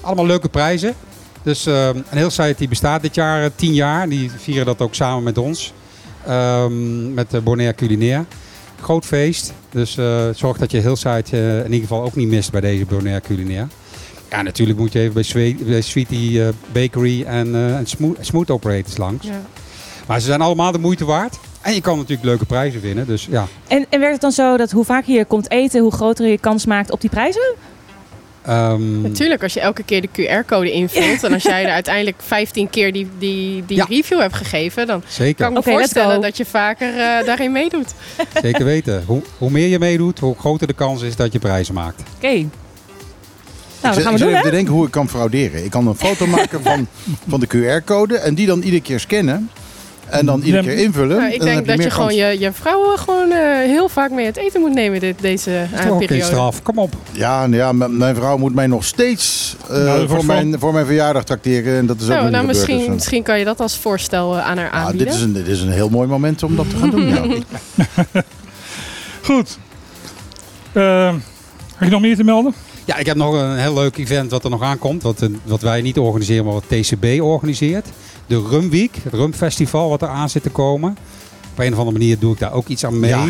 Allemaal 0.00 0.26
leuke 0.26 0.48
prijzen. 0.48 0.94
Dus 1.42 1.66
eh, 1.66 1.86
een 1.86 2.04
Hillside 2.18 2.54
die 2.58 2.68
bestaat 2.68 3.02
dit 3.02 3.14
jaar 3.14 3.50
tien 3.54 3.74
jaar. 3.74 4.08
Die 4.08 4.30
vieren 4.36 4.66
dat 4.66 4.80
ook 4.80 4.94
samen 4.94 5.22
met 5.22 5.38
ons. 5.38 5.72
Ehm, 6.26 7.14
met 7.14 7.30
de 7.30 7.40
Bonaire 7.40 7.74
Culinaire. 7.74 8.24
Groot 8.82 9.04
feest. 9.04 9.52
Dus 9.70 9.96
eh, 9.96 10.28
zorg 10.34 10.58
dat 10.58 10.70
je 10.70 10.78
Hillside 10.80 11.24
eh, 11.30 11.56
in 11.58 11.64
ieder 11.64 11.80
geval 11.80 12.02
ook 12.02 12.14
niet 12.14 12.28
mist 12.28 12.50
bij 12.52 12.60
deze 12.60 12.84
Bonaire 12.84 13.20
Culinaire. 13.20 13.66
Ja, 14.30 14.42
natuurlijk 14.42 14.78
moet 14.78 14.92
je 14.92 14.98
even 15.00 15.12
bij, 15.14 15.22
Swe- 15.22 15.54
bij 15.64 15.80
Sweetie 15.80 16.44
eh, 16.44 16.48
Bakery 16.72 17.22
en, 17.22 17.54
en 17.54 17.86
Smooth, 17.86 18.16
Smooth 18.20 18.50
Operators 18.50 18.96
langs. 18.96 19.26
Ja. 19.26 19.40
Maar 20.06 20.20
ze 20.20 20.26
zijn 20.26 20.40
allemaal 20.40 20.72
de 20.72 20.78
moeite 20.78 21.04
waard. 21.04 21.38
En 21.60 21.74
je 21.74 21.80
kan 21.80 21.96
natuurlijk 21.96 22.24
leuke 22.28 22.44
prijzen 22.44 22.80
winnen. 22.80 23.06
Dus 23.06 23.26
ja, 23.30 23.46
En, 23.68 23.86
en 23.88 23.98
werkt 23.98 24.12
het 24.12 24.20
dan 24.20 24.32
zo 24.32 24.56
dat 24.56 24.70
hoe 24.70 24.84
vaker 24.84 25.14
je 25.14 25.24
komt 25.24 25.50
eten, 25.50 25.80
hoe 25.80 25.92
groter 25.92 26.26
je 26.26 26.38
kans 26.38 26.66
maakt 26.66 26.90
op 26.90 27.00
die 27.00 27.10
prijzen? 27.10 27.54
Ehm, 28.44 29.00
Natuurlijk, 29.00 29.42
als 29.42 29.52
je 29.54 29.60
elke 29.60 29.82
keer 29.82 30.00
de 30.00 30.08
QR-code 30.12 30.72
invult 30.72 31.24
en 31.24 31.32
als 31.32 31.42
jij 31.42 31.64
er 31.64 31.70
uiteindelijk 31.70 32.16
15 32.26 32.70
keer 32.70 32.92
die, 32.92 33.08
die, 33.18 33.64
die 33.66 33.76
Ja. 33.76 33.86
review 33.88 34.20
hebt 34.20 34.34
gegeven, 34.34 34.86
dan 34.86 35.02
Zeker, 35.08 35.44
kan 35.44 35.56
ik 35.56 35.64
me 35.66 35.72
voorstellen 35.72 36.20
dat 36.20 36.36
je 36.36 36.44
vaker 36.44 36.88
eh, 36.88 37.26
daarin 37.26 37.52
meedoet. 37.52 37.94
zeker 38.42 38.64
weten. 38.64 39.02
Hoe, 39.06 39.22
hoe 39.38 39.50
meer 39.50 39.66
je 39.68 39.78
meedoet, 39.78 40.18
hoe 40.18 40.34
groter 40.38 40.66
de 40.66 40.72
kans 40.72 41.02
is 41.02 41.16
dat 41.16 41.32
je 41.32 41.38
prijzen 41.38 41.74
maakt. 41.74 42.02
Oké. 42.16 42.26
Nou, 43.82 43.96
ik 43.96 44.02
gaan 44.02 44.12
ik 44.12 44.18
we 44.18 44.24
zit 44.24 44.42
doen, 44.42 44.52
even 44.52 44.66
hoe 44.66 44.86
ik 44.86 44.90
kan 44.90 45.08
frauderen. 45.08 45.64
Ik 45.64 45.70
kan 45.70 45.86
een 45.86 45.94
foto 45.94 46.26
maken 46.36 46.62
van, 46.62 46.86
van 47.28 47.40
de 47.40 47.46
QR-code 47.46 48.16
en 48.18 48.34
die 48.34 48.46
dan 48.46 48.60
iedere 48.62 48.82
keer 48.82 49.00
scannen. 49.00 49.50
En 50.10 50.26
dan 50.26 50.40
iedere 50.42 50.62
keer 50.62 50.78
invullen. 50.78 51.16
Nou, 51.16 51.28
En 51.28 51.34
ik 51.34 51.42
denk 51.42 51.66
dat 51.66 51.82
je 51.82 51.90
gewoon 51.90 52.14
je, 52.14 52.38
je 52.38 52.52
vrouwen 52.52 52.98
gewoon 52.98 53.30
eh, 53.30 53.38
heel 53.56 53.88
vaak 53.88 54.10
mee 54.10 54.26
het 54.26 54.36
eten 54.36 54.60
moet 54.60 54.74
nemen 54.74 55.00
dit, 55.00 55.20
deze 55.20 55.50
eh, 55.50 55.80
geen 55.80 55.98
periode. 55.98 56.24
straf. 56.24 56.62
Kom 56.62 56.78
op. 56.78 56.94
Ja, 57.12 57.44
ja, 57.50 57.72
mijn 57.72 58.14
vrouw 58.14 58.36
moet 58.36 58.54
mij 58.54 58.66
nog 58.66 58.84
steeds 58.84 59.56
eh, 59.70 59.76
Nou, 59.76 60.08
voor, 60.08 60.24
mijn, 60.24 60.58
voor 60.58 60.72
mijn 60.72 60.86
verjaardag 60.86 61.24
tracteren. 61.24 61.76
En 61.76 61.86
dat 61.86 62.00
is 62.00 62.04
ook 62.06 62.10
Nou, 62.10 62.30
nou 62.30 62.46
misschien, 62.46 62.78
dus, 62.78 62.88
misschien 62.88 63.22
kan 63.22 63.38
je 63.38 63.44
dat 63.44 63.60
als 63.60 63.76
voorstel 63.76 64.36
eh, 64.36 64.46
aan 64.46 64.58
haar 64.58 64.66
eh, 64.66 64.72
ah, 64.72 64.84
aanbieden. 64.86 65.06
dit, 65.06 65.16
is 65.16 65.22
een, 65.22 65.32
dit 65.32 65.46
is 65.46 65.60
een 65.60 65.70
heel 65.70 65.88
mooi 65.88 66.08
moment 66.08 66.42
om 66.42 66.56
dat 66.56 66.70
te 66.70 66.76
gaan 66.76 66.90
doen. 66.90 67.08
Ja. 67.08 67.24
Goed. 69.22 69.58
Eh, 70.72 71.14
heb 71.74 71.88
je 71.88 71.90
nog 71.90 72.00
meer 72.00 72.16
te 72.16 72.24
melden? 72.24 72.54
Ja, 72.90 72.96
ik 72.96 73.06
heb 73.06 73.16
nog 73.16 73.34
een 73.34 73.56
heel 73.58 73.74
leuk 73.74 73.96
event 73.96 74.30
wat 74.30 74.44
er 74.44 74.50
nog 74.50 74.62
aankomt. 74.62 75.02
Wat, 75.02 75.22
eh, 75.22 75.28
wat 75.44 75.60
wij 75.60 75.80
niet 75.82 75.98
organiseren, 75.98 76.44
maar 76.44 76.52
wat 76.54 76.64
TCB 76.68 77.20
organiseert. 77.22 77.86
De 78.26 78.46
Rum 78.50 78.70
Week, 78.70 78.94
het 79.02 79.12
Rumfestival 79.14 79.88
wat 79.88 80.02
er 80.02 80.08
aan 80.08 80.28
zit 80.30 80.42
te 80.42 80.50
komen. 80.50 80.96
Op 81.52 81.58
een 81.58 81.72
of 81.72 81.78
andere 81.78 81.98
manier 81.98 82.18
doe 82.18 82.32
ik 82.32 82.38
daar 82.38 82.52
ook 82.52 82.68
iets 82.68 82.84
aan 82.84 83.00
mee. 83.00 83.10
Ja. 83.10 83.24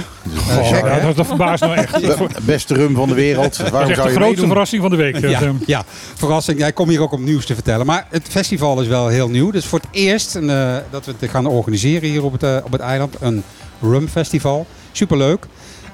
Eh, 0.49 0.69
gek, 0.69 0.81
hè? 0.81 0.97
ja, 0.97 1.01
dat, 1.07 1.17
dat 1.17 1.27
verbaast 1.27 1.63
me 1.63 1.75
echt. 1.75 1.93
Dat 2.07 2.19
Be- 2.19 2.27
Beste 2.43 2.75
rum 2.75 2.95
van 2.95 3.09
de 3.09 3.15
wereld. 3.15 3.53
is 3.53 3.59
Waarom 3.71 3.81
echt 3.91 3.95
zou 3.99 4.09
de 4.09 4.13
je 4.15 4.19
grootste 4.19 4.29
meedoen? 4.29 4.47
verrassing 4.49 4.83
van 4.83 4.91
de 4.91 4.97
week. 4.97 5.19
Ja, 5.21 5.41
Dat, 5.41 5.49
eh, 5.49 5.55
ja, 5.67 5.85
verrassing. 6.15 6.59
Ja, 6.59 6.67
ik 6.67 6.75
kom 6.75 6.89
hier 6.89 7.01
ook 7.03 7.13
om 7.13 7.25
nieuws 7.25 7.47
te 7.47 7.55
vertellen. 7.55 7.87
Maar 7.87 8.07
het 8.11 8.27
festival 8.29 8.81
is 8.81 8.87
wel 8.87 9.09
heel 9.09 9.29
nieuw. 9.29 9.51
Dus 9.51 9.65
voor 9.67 9.79
het 9.79 9.89
eerst 9.91 10.35
eh, 10.37 10.77
dat 10.91 11.07
we 11.07 11.15
het 11.19 11.31
gaan 11.31 11.47
organiseren 11.47 12.09
hier 12.09 12.25
op 12.25 12.41
het, 12.41 12.63
op 12.65 12.73
het 12.73 12.81
eiland. 12.81 13.17
Een 13.21 13.43
rum 13.81 14.09
festival. 14.09 14.67
Superleuk. 14.93 15.47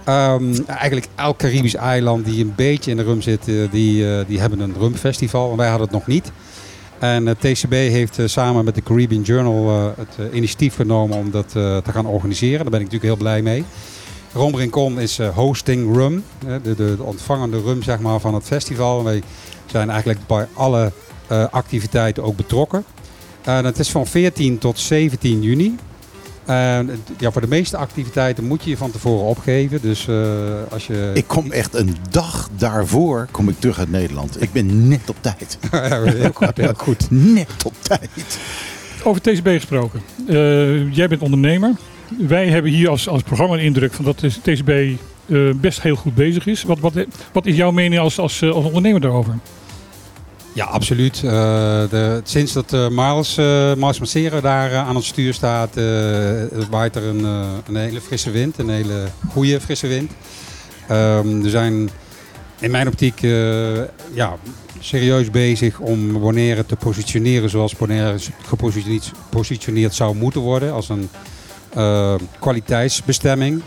Ehm, 0.07 0.55
eigenlijk 0.67 1.07
elk 1.15 1.39
Caribisch 1.39 1.75
eiland 1.75 2.25
die 2.25 2.45
een 2.45 2.53
beetje 2.57 2.91
in 2.91 2.97
de 2.97 3.03
rum 3.03 3.23
zit, 3.23 3.49
eh, 3.49 3.55
die, 3.71 4.17
eh, 4.19 4.27
die 4.27 4.41
hebben 4.41 4.61
een 4.61 4.75
rumfestival. 4.79 5.51
En 5.51 5.57
wij 5.57 5.69
hadden 5.69 5.87
het 5.87 5.97
nog 5.97 6.07
niet. 6.07 6.33
En 6.99 7.27
het 7.27 7.41
TCB 7.41 7.73
heeft 7.73 8.19
eh, 8.19 8.27
samen 8.27 8.65
met 8.65 8.75
de 8.75 8.83
Caribbean 8.83 9.23
Journal 9.23 9.69
eh, 9.69 9.87
het 9.97 10.29
eh, 10.29 10.37
initiatief 10.37 10.75
genomen 10.75 11.19
om 11.19 11.31
dat 11.31 11.53
eh, 11.57 11.77
te 11.77 11.93
gaan 11.93 12.07
organiseren. 12.07 12.61
Daar 12.63 12.71
ben 12.71 12.81
ik 12.81 12.93
natuurlijk 12.93 13.13
heel 13.13 13.25
blij 13.25 13.43
mee. 13.43 13.65
Rom 14.37 14.99
is 14.99 15.19
eh, 15.19 15.29
hosting 15.29 15.97
rum, 15.97 16.25
eh, 16.47 16.55
de, 16.63 16.75
de, 16.75 16.97
de 16.97 17.03
ontvangende 17.03 17.61
rum 17.61 17.83
zeg 17.83 17.99
maar, 17.99 18.21
van 18.21 18.35
het 18.35 18.45
festival. 18.45 19.05
Wij 19.05 19.23
zijn 19.67 19.91
eigenlijk 19.91 20.21
bij 20.27 20.47
alle 20.53 20.93
eh, 21.27 21.45
activiteiten 21.51 22.23
ook 22.23 22.37
betrokken. 22.37 22.85
En 23.43 23.65
het 23.65 23.79
is 23.79 23.91
van 23.91 24.07
14 24.07 24.59
tot 24.59 24.79
17 24.79 25.43
juni. 25.43 25.77
Ja, 27.19 27.31
voor 27.31 27.41
de 27.41 27.47
meeste 27.49 27.77
activiteiten 27.77 28.45
moet 28.45 28.65
je 28.65 28.71
je 28.71 28.77
van 28.77 28.91
tevoren 28.91 29.27
opgeven. 29.27 29.81
Dus 29.81 30.09
eh, 30.09 30.17
als 30.71 30.87
je... 30.87 31.11
Ik 31.15 31.27
kom 31.27 31.53
echt 31.53 31.75
een 31.75 31.97
dag 32.11 32.49
daarvoor 32.57 33.29
kom 33.31 33.49
ik 33.49 33.61
terug 33.61 33.79
uit 33.79 33.91
Nederland. 33.91 34.43
Ik 34.43 34.53
ben 34.53 34.89
net 34.89 35.11
op 35.11 35.17
tijd. 35.21 35.59
Ja, 35.73 36.03
heel 36.03 36.31
goed, 36.33 36.57
heel 36.57 36.75
goed. 36.87 37.11
Net 37.11 37.65
op 37.65 37.75
tijd. 37.81 38.39
Over 39.05 39.21
TCB 39.21 39.47
gesproken. 39.47 40.01
Eh, 40.29 40.95
jij 40.95 41.09
bent 41.09 41.23
ondernemer. 41.23 41.71
Wij 42.19 42.49
hebben 42.49 42.71
hier 42.71 42.89
als, 42.89 43.09
als 43.09 43.23
programma 43.23 43.55
een 43.55 43.61
indruk 43.61 43.93
van 43.93 44.05
dat 44.05 44.19
de 44.19 44.29
TCB 44.29 44.71
eh, 45.27 45.51
best 45.61 45.83
heel 45.83 45.97
goed 45.97 46.15
bezig 46.15 46.47
is. 46.47 46.63
Wat, 46.63 46.79
wat, 46.79 46.95
wat 47.33 47.47
is 47.47 47.57
jouw 47.57 47.71
mening 47.71 48.01
als, 48.01 48.19
als, 48.19 48.43
als 48.43 48.65
ondernemer 48.65 49.01
daarover? 49.01 49.39
Ja, 50.57 50.65
absoluut. 50.65 51.17
Eh, 51.17 51.31
de, 51.91 52.21
sinds 52.25 52.53
dat 52.53 52.73
eh 52.73 52.89
Miles, 52.89 53.99
Massera 53.99 54.41
daar 54.41 54.75
aan 54.75 54.95
het 54.95 55.05
stuur 55.05 55.35
staat, 55.35 55.75
waait 56.71 56.97
er 56.97 57.03
een, 57.03 57.25
een 57.67 57.77
hele 57.77 58.01
frisse 58.01 58.31
wind. 58.31 58.59
Een 58.59 58.69
hele 58.69 59.07
goede 59.31 59.61
frisse 59.61 59.87
wind. 59.87 60.13
Ehm, 60.89 61.41
we 61.41 61.51
zijn 61.51 61.91
in 62.59 62.71
mijn 62.71 62.87
optiek 62.87 63.21
ja, 64.13 64.37
serieus 64.81 65.31
bezig 65.31 65.79
om 65.79 66.21
Bonaire 66.21 66.67
te 66.67 66.77
positioneren 66.77 67.51
zoals 67.51 67.77
Bonaire 67.77 68.19
gepositioneerd 69.31 69.95
zou 69.95 70.17
moeten 70.17 70.41
worden. 70.41 70.73
Als 70.73 70.89
een 70.89 71.09
kwaliteitsbestemming. 72.39 73.63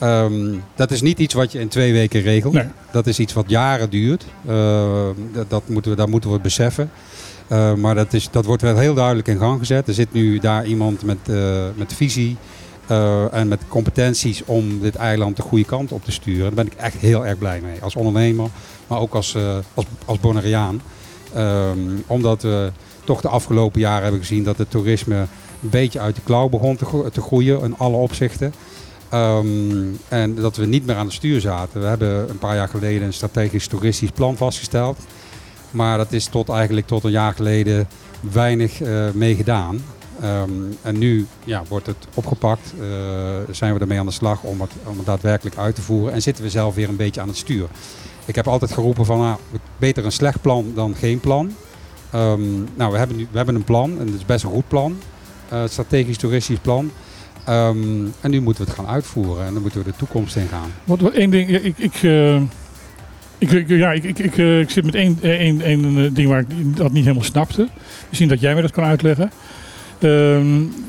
Ehm, 0.00 0.54
dat 0.74 0.90
is 0.90 1.00
niet 1.00 1.18
iets 1.18 1.34
wat 1.34 1.52
je 1.52 1.58
in 1.58 1.68
twee 1.68 1.92
weken 1.92 2.20
regelt. 2.20 2.54
Nee. 2.54 2.66
Dat 2.92 3.06
is 3.06 3.18
iets 3.18 3.32
wat 3.32 3.50
jaren 3.50 3.90
duurt. 3.90 4.24
Eh, 4.46 5.08
dat, 5.32 5.50
dat 5.50 5.68
moeten 5.68 5.90
we, 5.90 5.96
dat 5.96 6.08
moeten 6.08 6.32
we 6.32 6.40
beseffen. 6.40 6.90
Eh, 7.50 7.74
maar 7.74 7.94
dat, 7.94 8.12
is, 8.12 8.30
dat 8.30 8.44
wordt 8.44 8.62
wel 8.62 8.78
heel 8.78 8.94
duidelijk 8.94 9.28
in 9.28 9.38
gang 9.38 9.58
gezet. 9.58 9.88
Er 9.88 9.94
zit 9.94 10.12
nu 10.12 10.38
daar 10.38 10.66
iemand 10.66 11.02
met, 11.02 11.18
eh, 11.28 11.64
met 11.74 11.92
visie 11.92 12.36
eh, 12.86 13.34
en 13.34 13.48
met 13.48 13.60
competenties 13.68 14.44
om 14.44 14.80
dit 14.80 14.94
eiland 14.94 15.36
de 15.36 15.42
goede 15.42 15.64
kant 15.64 15.92
op 15.92 16.04
te 16.04 16.12
sturen. 16.12 16.42
Daar 16.42 16.64
ben 16.64 16.66
ik 16.66 16.74
echt 16.74 16.96
heel 16.96 17.26
erg 17.26 17.38
blij 17.38 17.60
mee. 17.60 17.82
Als 17.82 17.96
ondernemer, 17.96 18.48
maar 18.86 18.98
ook 18.98 19.14
als, 19.14 19.34
eh 19.34 19.56
als, 19.74 19.86
als 20.04 20.20
Bonaireaan. 20.20 20.82
Ehm, 21.34 21.78
omdat 22.06 22.42
we 22.42 22.72
toch 23.04 23.20
de 23.20 23.28
afgelopen 23.28 23.80
jaren 23.80 24.02
hebben 24.02 24.20
gezien 24.20 24.44
dat 24.44 24.58
het 24.58 24.70
toerisme 24.70 25.16
een 25.62 25.70
beetje 25.70 26.00
uit 26.00 26.14
de 26.14 26.22
klauw 26.24 26.48
begon 26.48 26.76
te 27.12 27.20
groeien 27.20 27.62
in 27.62 27.78
alle 27.78 27.96
opzichten. 27.96 28.54
Ehm, 29.10 29.86
en 30.08 30.34
dat 30.34 30.56
we 30.56 30.66
niet 30.66 30.86
meer 30.86 30.96
aan 30.96 31.06
het 31.06 31.14
stuur 31.14 31.40
zaten. 31.40 31.80
We 31.80 31.86
hebben 31.86 32.30
een 32.30 32.38
paar 32.38 32.54
jaar 32.54 32.68
geleden 32.68 33.06
een 33.06 33.12
strategisch 33.12 33.66
toeristisch 33.66 34.10
plan 34.10 34.36
vastgesteld. 34.36 34.98
Maar 35.70 35.98
dat 35.98 36.12
is 36.12 36.26
tot 36.26 36.48
eigenlijk 36.48 36.86
tot 36.86 37.04
een 37.04 37.10
jaar 37.10 37.34
geleden 37.34 37.88
weinig 38.20 38.80
eh 38.80 39.10
mee 39.12 39.34
gedaan. 39.36 39.82
Ehm, 40.20 40.50
en 40.82 40.98
nu 40.98 41.26
ja, 41.44 41.62
wordt 41.68 41.86
het 41.86 42.06
opgepakt, 42.14 42.74
eh, 42.80 42.86
zijn 43.50 43.74
we 43.74 43.80
ermee 43.80 43.98
aan 43.98 44.06
de 44.06 44.12
slag 44.12 44.42
om 44.42 44.60
het, 44.60 44.70
om 44.84 44.96
het 44.96 45.06
daadwerkelijk 45.06 45.56
uit 45.56 45.74
te 45.74 45.82
voeren. 45.82 46.12
En 46.12 46.22
zitten 46.22 46.44
we 46.44 46.50
zelf 46.50 46.74
weer 46.74 46.88
een 46.88 46.96
beetje 46.96 47.20
aan 47.20 47.28
het 47.28 47.36
stuur. 47.36 47.66
Ik 48.24 48.34
heb 48.34 48.48
altijd 48.48 48.72
geroepen 48.72 49.04
van 49.04 49.18
nou, 49.18 49.38
beter 49.78 50.04
een 50.04 50.12
slecht 50.12 50.40
plan 50.40 50.72
dan 50.74 50.94
geen 50.94 51.20
plan. 51.20 51.54
Ehm, 52.10 52.58
nou, 52.74 52.92
we 52.92 52.98
hebben, 52.98 53.16
nu, 53.16 53.26
we 53.30 53.36
hebben 53.36 53.54
een 53.54 53.64
plan 53.64 53.90
en 53.98 54.06
het 54.06 54.14
is 54.14 54.24
best 54.24 54.44
een 54.44 54.50
goed 54.50 54.68
plan. 54.68 54.98
Eh, 55.48 55.62
strategisch 55.66 56.16
toeristisch 56.16 56.58
plan. 56.58 56.90
Ehm, 57.50 57.78
en 58.20 58.30
nu 58.30 58.40
moeten 58.40 58.64
we 58.64 58.70
het 58.70 58.78
gaan 58.80 58.88
uitvoeren 58.94 59.46
en 59.46 59.52
dan 59.52 59.62
moeten 59.62 59.80
we 59.84 59.90
de 59.90 59.96
toekomst 59.96 60.36
in 60.36 60.48
gaan. 60.50 60.70
Wat, 60.84 61.00
wat 61.00 61.12
één 61.12 61.30
ding, 61.30 61.50
ja, 61.50 61.58
ik, 61.58 61.78
ik, 61.78 61.94
eh, 62.02 62.34
ik, 63.38 63.50
ik- 63.50 63.68
ja, 63.68 63.92
ik, 63.92 64.04
ik, 64.04 64.18
ik, 64.18 64.38
eh, 64.38 64.60
ik 64.60 64.70
zit 64.70 64.84
met 64.84 64.94
één, 64.94 65.18
eh, 65.22 65.30
één, 65.30 65.60
één 65.60 66.14
ding 66.14 66.28
waar 66.28 66.40
ik 66.40 66.76
dat 66.76 66.92
niet 66.92 67.04
helemaal 67.04 67.24
snapte. 67.24 67.68
Misschien 68.08 68.28
dat 68.28 68.40
jij 68.40 68.54
me 68.54 68.62
dat 68.62 68.70
kan 68.70 68.84
uitleggen. 68.84 69.30
Ehm, 69.98 70.08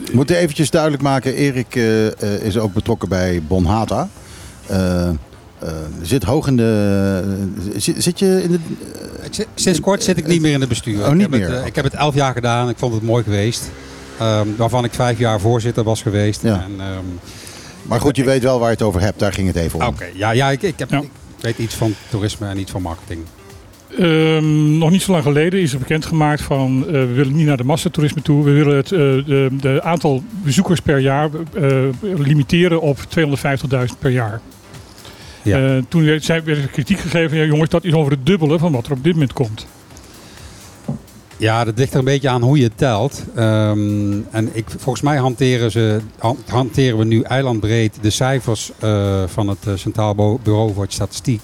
We 0.05 0.11
moeten 0.13 0.35
eventjes 0.37 0.69
duidelijk 0.69 1.03
maken, 1.03 1.33
Erik 1.35 1.75
eh, 1.75 2.07
eh, 2.07 2.41
is 2.45 2.57
ook 2.57 2.73
betrokken 2.73 3.09
bij 3.09 3.41
Bonhata. 3.47 4.09
Eh, 4.67 5.07
eh, 5.09 5.13
zit 6.01 6.23
hoog 6.23 6.47
in 6.47 6.57
de... 6.57 7.47
zit, 7.77 8.03
zit 8.03 8.19
je 8.19 8.43
in 8.43 8.51
de... 8.51 8.59
Sinds 9.55 9.79
kort 9.79 10.03
zit 10.03 10.17
ik 10.17 10.27
niet 10.27 10.41
meer 10.41 10.53
in 10.53 10.59
het 10.59 10.69
bestuur. 10.69 10.99
Oh, 11.05 11.11
niet 11.11 11.15
ik, 11.15 11.21
heb 11.21 11.31
meer? 11.31 11.49
Het, 11.57 11.65
ik 11.65 11.75
heb 11.75 11.83
het 11.83 11.93
elf 11.93 12.15
jaar 12.15 12.33
gedaan. 12.33 12.69
Ik 12.69 12.77
vond 12.77 12.93
het 12.93 13.03
mooi 13.03 13.23
geweest. 13.23 13.69
Ehm, 14.21 14.47
waarvan 14.57 14.83
ik 14.83 14.93
vijf 14.93 15.17
jaar 15.19 15.39
voorzitter 15.39 15.83
was 15.83 16.01
geweest. 16.01 16.41
Ja. 16.41 16.63
En, 16.63 16.71
ehm, 16.79 17.05
Maar 17.81 17.99
goed, 17.99 18.15
je 18.15 18.23
weet 18.23 18.43
wel 18.43 18.59
waar 18.59 18.67
je 18.67 18.73
het 18.73 18.83
over 18.83 19.01
hebt. 19.01 19.19
Daar 19.19 19.33
ging 19.33 19.47
het 19.47 19.55
even 19.55 19.79
om. 19.79 19.85
Oké, 19.85 20.05
ja, 20.13 20.31
ja, 20.31 20.49
ik, 20.49 20.61
ik, 20.61 20.79
heb, 20.79 20.89
Ja. 20.89 20.99
ik 20.99 21.09
weet 21.39 21.57
iets 21.57 21.75
van 21.75 21.93
toerisme 22.09 22.47
en 22.47 22.57
iets 22.59 22.71
van 22.71 22.81
marketing. 22.81 23.21
Ehm, 23.97 24.77
nog 24.77 24.89
niet 24.89 25.01
zo 25.01 25.11
lang 25.11 25.23
geleden 25.23 25.61
is 25.61 25.73
er 25.73 25.79
bekendgemaakt 25.79 26.41
van 26.41 26.83
eh, 26.85 26.91
we 26.91 27.05
willen 27.05 27.35
niet 27.35 27.45
naar 27.45 27.57
de 27.57 27.63
massatoerisme 27.63 28.21
toe. 28.21 28.43
We 28.43 28.51
willen 28.51 28.75
het 28.75 28.91
eh, 28.91 28.99
de, 28.99 29.49
de 29.61 29.81
aantal 29.83 30.23
bezoekers 30.43 30.79
per 30.79 30.97
jaar 30.99 31.29
eh, 31.53 31.87
limiteren 32.01 32.81
op 32.81 32.97
250.000 32.99 33.99
per 33.99 34.11
jaar. 34.11 34.41
Ja. 35.41 35.75
Eh, 35.75 35.83
toen 35.87 36.05
werd 36.05 36.27
er 36.27 36.67
kritiek 36.71 36.99
gegeven, 36.99 37.37
ja, 37.37 37.43
jongens, 37.43 37.69
dat 37.69 37.83
is 37.83 37.93
over 37.93 38.11
het 38.11 38.25
dubbele 38.25 38.59
van 38.59 38.71
wat 38.71 38.85
er 38.85 38.91
op 38.91 39.03
dit 39.03 39.13
moment 39.13 39.33
komt. 39.33 39.67
Ja, 41.41 41.63
dat 41.63 41.77
ligt 41.77 41.93
er 41.93 41.99
een 41.99 42.05
beetje 42.05 42.29
aan 42.29 42.41
hoe 42.41 42.57
je 42.59 42.71
telt. 42.75 43.23
Ehm, 43.35 44.19
en 44.31 44.49
ik, 44.51 44.65
volgens 44.77 45.01
mij 45.01 45.17
hanteren, 45.17 45.71
ze, 45.71 45.99
han- 46.17 46.37
hanteren 46.47 46.97
we 46.97 47.03
nu 47.03 47.21
eilandbreed 47.21 47.97
de 48.01 48.09
cijfers 48.09 48.71
eh, 48.79 49.23
van 49.27 49.47
het 49.47 49.67
eh, 49.67 49.73
Centraal 49.75 50.39
Bureau 50.43 50.73
voor 50.73 50.85
Statistiek. 50.87 51.41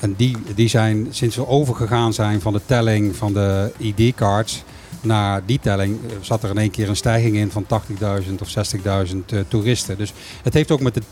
En 0.00 0.14
die, 0.16 0.36
die 0.54 0.68
zijn, 0.68 1.06
sinds 1.10 1.36
we 1.36 1.46
overgegaan 1.46 2.12
zijn 2.12 2.40
van 2.40 2.52
de 2.52 2.60
telling 2.66 3.16
van 3.16 3.32
de 3.32 3.72
ID-cards 3.78 4.62
naar 5.00 5.42
die 5.46 5.60
telling, 5.62 5.98
eh, 6.06 6.16
zat 6.20 6.42
er 6.42 6.50
in 6.50 6.58
één 6.58 6.70
keer 6.70 6.88
een 6.88 6.96
stijging 6.96 7.36
in 7.36 7.50
van 7.50 7.66
80.000 7.66 8.40
of 8.40 8.48
60.000 8.48 9.32
eh, 9.32 9.38
toeristen. 9.48 9.98
Dus 9.98 10.12
het 10.42 10.54
heeft 10.54 10.70
ook 10.70 10.80
met 10.80 10.94
de 10.94 11.02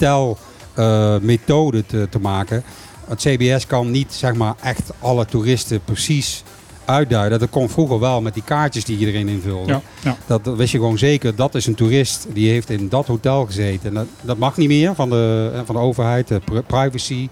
telmethode 0.74 1.86
te, 1.86 2.06
te 2.10 2.18
maken. 2.18 2.62
Het 3.08 3.20
CBS 3.20 3.66
kan 3.66 3.90
niet 3.90 4.12
zeg 4.12 4.34
maar, 4.34 4.54
echt 4.62 4.90
alle 4.98 5.24
toeristen 5.24 5.80
precies 5.84 6.42
uitduiden. 6.84 7.38
Dat 7.38 7.50
kon 7.50 7.68
vroeger 7.68 8.00
wel 8.00 8.20
met 8.20 8.34
die 8.34 8.42
kaartjes 8.44 8.84
die 8.84 8.98
iedereen 8.98 9.28
invulde. 9.28 9.72
Ja, 9.72 9.80
ja. 10.02 10.16
Dat, 10.26 10.44
dat 10.44 10.56
wist 10.56 10.72
je 10.72 10.78
gewoon 10.78 10.98
zeker. 10.98 11.34
Dat 11.34 11.54
is 11.54 11.66
een 11.66 11.74
toerist 11.74 12.26
die 12.32 12.50
heeft 12.50 12.70
in 12.70 12.88
dat 12.88 13.06
hotel 13.06 13.46
gezeten. 13.46 13.88
En 13.88 13.94
dat, 13.94 14.06
dat 14.20 14.38
mag 14.38 14.56
niet 14.56 14.68
meer 14.68 14.94
van 14.94 15.10
de, 15.10 15.50
eh, 15.54 15.60
van 15.64 15.74
de 15.74 15.80
overheid. 15.80 16.28
De 16.28 16.40
pri- 16.44 16.60
privacy. 16.66 17.28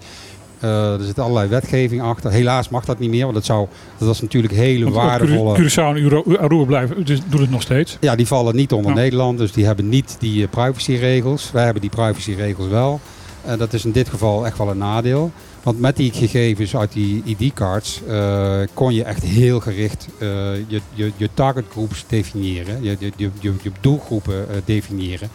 Eh, 0.59 0.93
er 0.93 1.03
zit 1.05 1.19
allerlei 1.19 1.47
wetgeving 1.49 2.01
achter. 2.01 2.31
Helaas 2.31 2.69
mag 2.69 2.85
dat 2.85 2.99
niet 2.99 3.09
meer. 3.09 3.21
Want 3.23 3.33
dat, 3.35 3.45
zou, 3.45 3.67
dat 3.97 4.07
was 4.07 4.21
natuurlijk 4.21 4.53
hele 4.53 4.83
Want 4.83 4.95
waardevolle... 4.95 5.53
Cura- 5.55 5.93
Curaçao 5.93 6.25
en 6.25 6.39
Aruba 6.39 6.63
blijven, 6.65 7.05
dus 7.05 7.19
doen 7.29 7.41
het 7.41 7.49
nog 7.51 7.61
steeds. 7.61 7.97
Ja, 7.99 8.15
die 8.15 8.27
vallen 8.27 8.55
niet 8.55 8.71
onder. 8.71 8.93
Nederland, 8.93 9.37
dus 9.37 9.51
die 9.51 9.65
hebben 9.65 9.89
niet 9.89 10.15
die 10.19 10.43
eh, 10.43 10.49
privacyregels. 10.49 11.51
Wij 11.51 11.63
hebben 11.63 11.81
die 11.81 11.89
privacyregels 11.91 12.67
wel. 12.67 12.99
En 13.45 13.57
dat 13.57 13.73
is 13.73 13.85
in 13.85 13.91
dit 13.91 14.09
geval 14.09 14.45
echt 14.45 14.57
wel 14.57 14.69
een 14.69 14.77
nadeel. 14.77 15.31
Want 15.63 15.79
met 15.79 15.95
die 15.95 16.11
gegevens 16.11 16.75
uit 16.75 16.91
die 16.91 17.23
ID-cards 17.25 18.01
eh, 18.07 18.59
kon 18.73 18.93
je 18.93 19.03
echt 19.03 19.23
heel 19.23 19.59
gericht 19.59 20.07
eh, 20.17 20.27
je, 20.67 20.81
je, 20.93 21.11
je 21.17 21.29
targetgroups 21.33 22.05
definiëren, 22.07 22.83
je, 22.83 22.97
je, 22.99 23.31
je, 23.39 23.71
doelgroepen 23.81 24.49
eh, 24.49 24.55
definiëren. 24.65 25.29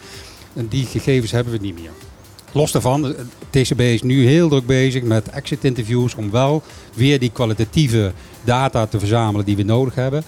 En 0.53 0.67
die 0.67 0.85
gegevens 0.85 1.31
hebben 1.31 1.53
we 1.53 1.59
niet 1.59 1.79
meer. 1.79 1.89
Los 2.51 2.71
daarvan, 2.71 3.15
TCB 3.49 3.79
is 3.79 4.01
nu 4.01 4.27
heel 4.27 4.49
druk 4.49 4.65
bezig 4.65 5.03
met 5.03 5.29
exit 5.29 5.63
interviews 5.63 6.15
om 6.15 6.31
wel 6.31 6.63
weer 6.93 7.19
die 7.19 7.31
kwalitatieve 7.31 8.11
data 8.43 8.85
te 8.85 8.99
verzamelen 8.99 9.45
die 9.45 9.55
we 9.55 9.63
nodig 9.63 9.95
hebben. 9.95 10.23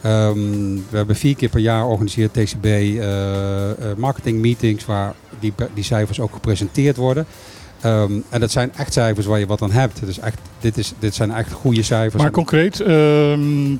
Ehm, 0.00 0.74
we 0.90 0.96
hebben 0.96 1.16
vier 1.16 1.36
keer 1.36 1.48
per 1.48 1.60
jaar 1.60 1.86
organiseert 1.86 2.32
TCB 2.32 2.66
marketing 3.96 4.40
meetings 4.40 4.84
waar 4.84 5.14
die, 5.40 5.52
die 5.74 5.84
cijfers 5.84 6.20
ook 6.20 6.32
gepresenteerd 6.32 6.96
worden. 6.96 7.26
Ehm, 7.80 8.12
en 8.28 8.40
dat 8.40 8.50
zijn 8.50 8.72
echt 8.76 8.92
cijfers 8.92 9.26
waar 9.26 9.38
je 9.38 9.46
wat 9.46 9.62
aan 9.62 9.70
hebt. 9.70 10.00
Dus 10.04 10.18
echt, 10.18 10.38
dit, 10.60 10.78
is, 10.78 10.92
dit 10.98 11.14
zijn 11.14 11.32
echt 11.32 11.52
goede 11.52 11.82
cijfers. 11.82 12.22
Maar 12.22 12.30
concreet, 12.30 12.80
ehm 12.80 13.76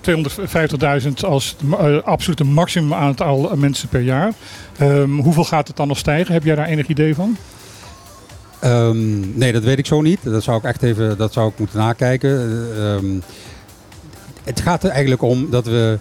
250.000 1.05 1.25
als 1.25 1.57
eh, 1.71 2.03
absolute 2.03 2.45
maximum 2.45 2.95
aantal 2.95 3.53
mensen 3.57 3.89
per 3.89 4.01
jaar. 4.01 4.33
Ehm, 4.79 5.11
hoeveel 5.11 5.45
gaat 5.45 5.69
het 5.69 5.77
dan 5.77 5.89
nog 5.89 5.99
stijgen? 5.99 6.35
Heb 6.35 6.45
jij 6.45 6.55
daar 6.55 6.67
enig 6.67 6.87
idee 6.87 7.15
van? 7.15 7.37
Nee, 9.35 9.53
dat 9.53 9.65
weet 9.65 9.79
ik 9.79 9.87
zo 9.87 10.01
niet. 10.01 10.19
Dat 10.23 10.43
zou 10.43 10.59
ik 10.59 10.65
echt 10.65 10.83
even 10.83 11.17
dat 11.17 11.33
zou 11.33 11.49
ik 11.51 11.59
moeten 11.59 11.79
nakijken. 11.79 13.21
Het 14.45 14.61
gaat 14.61 14.85
er 14.85 14.91
eigenlijk 14.91 15.23
om 15.23 15.51
dat 15.51 15.67
we 15.67 15.99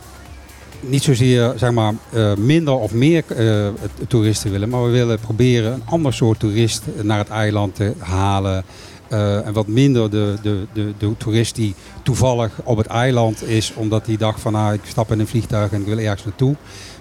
niet 0.80 1.03
zozeer 1.03 1.53
zeg 1.55 1.71
maar, 1.71 1.93
eh, 2.09 2.36
minder 2.36 2.73
of 2.73 2.93
meer 2.93 3.23
eh, 3.27 3.67
toeristen 4.07 4.51
willen, 4.51 4.69
maar 4.69 4.84
we 4.84 4.89
willen 4.89 5.19
proberen 5.19 5.73
een 5.73 5.84
ander 5.86 6.13
soort 6.13 6.39
toerist 6.39 6.84
naar 7.01 7.17
het 7.17 7.30
eiland 7.30 7.75
te 7.75 7.93
halen. 7.97 8.63
Eh, 9.07 9.47
en 9.47 9.53
wat 9.53 9.67
minder 9.67 10.09
de, 10.09 10.36
de, 10.41 10.65
de, 10.73 10.93
de 10.97 11.17
toerist 11.17 11.55
die 11.55 11.75
toevallig 12.03 12.51
op 12.63 12.77
het 12.77 12.88
eiland 12.88 13.47
is, 13.47 13.73
omdat 13.75 14.05
hij 14.05 14.17
dacht 14.17 14.41
van 14.41 14.51
nou, 14.51 14.73
ik 14.73 14.82
stap 14.84 15.11
in 15.11 15.19
een 15.19 15.27
vliegtuig 15.27 15.71
en 15.71 15.82
ik 15.82 15.88
wil 15.88 15.97
ergens 15.97 16.23
naartoe. 16.25 16.55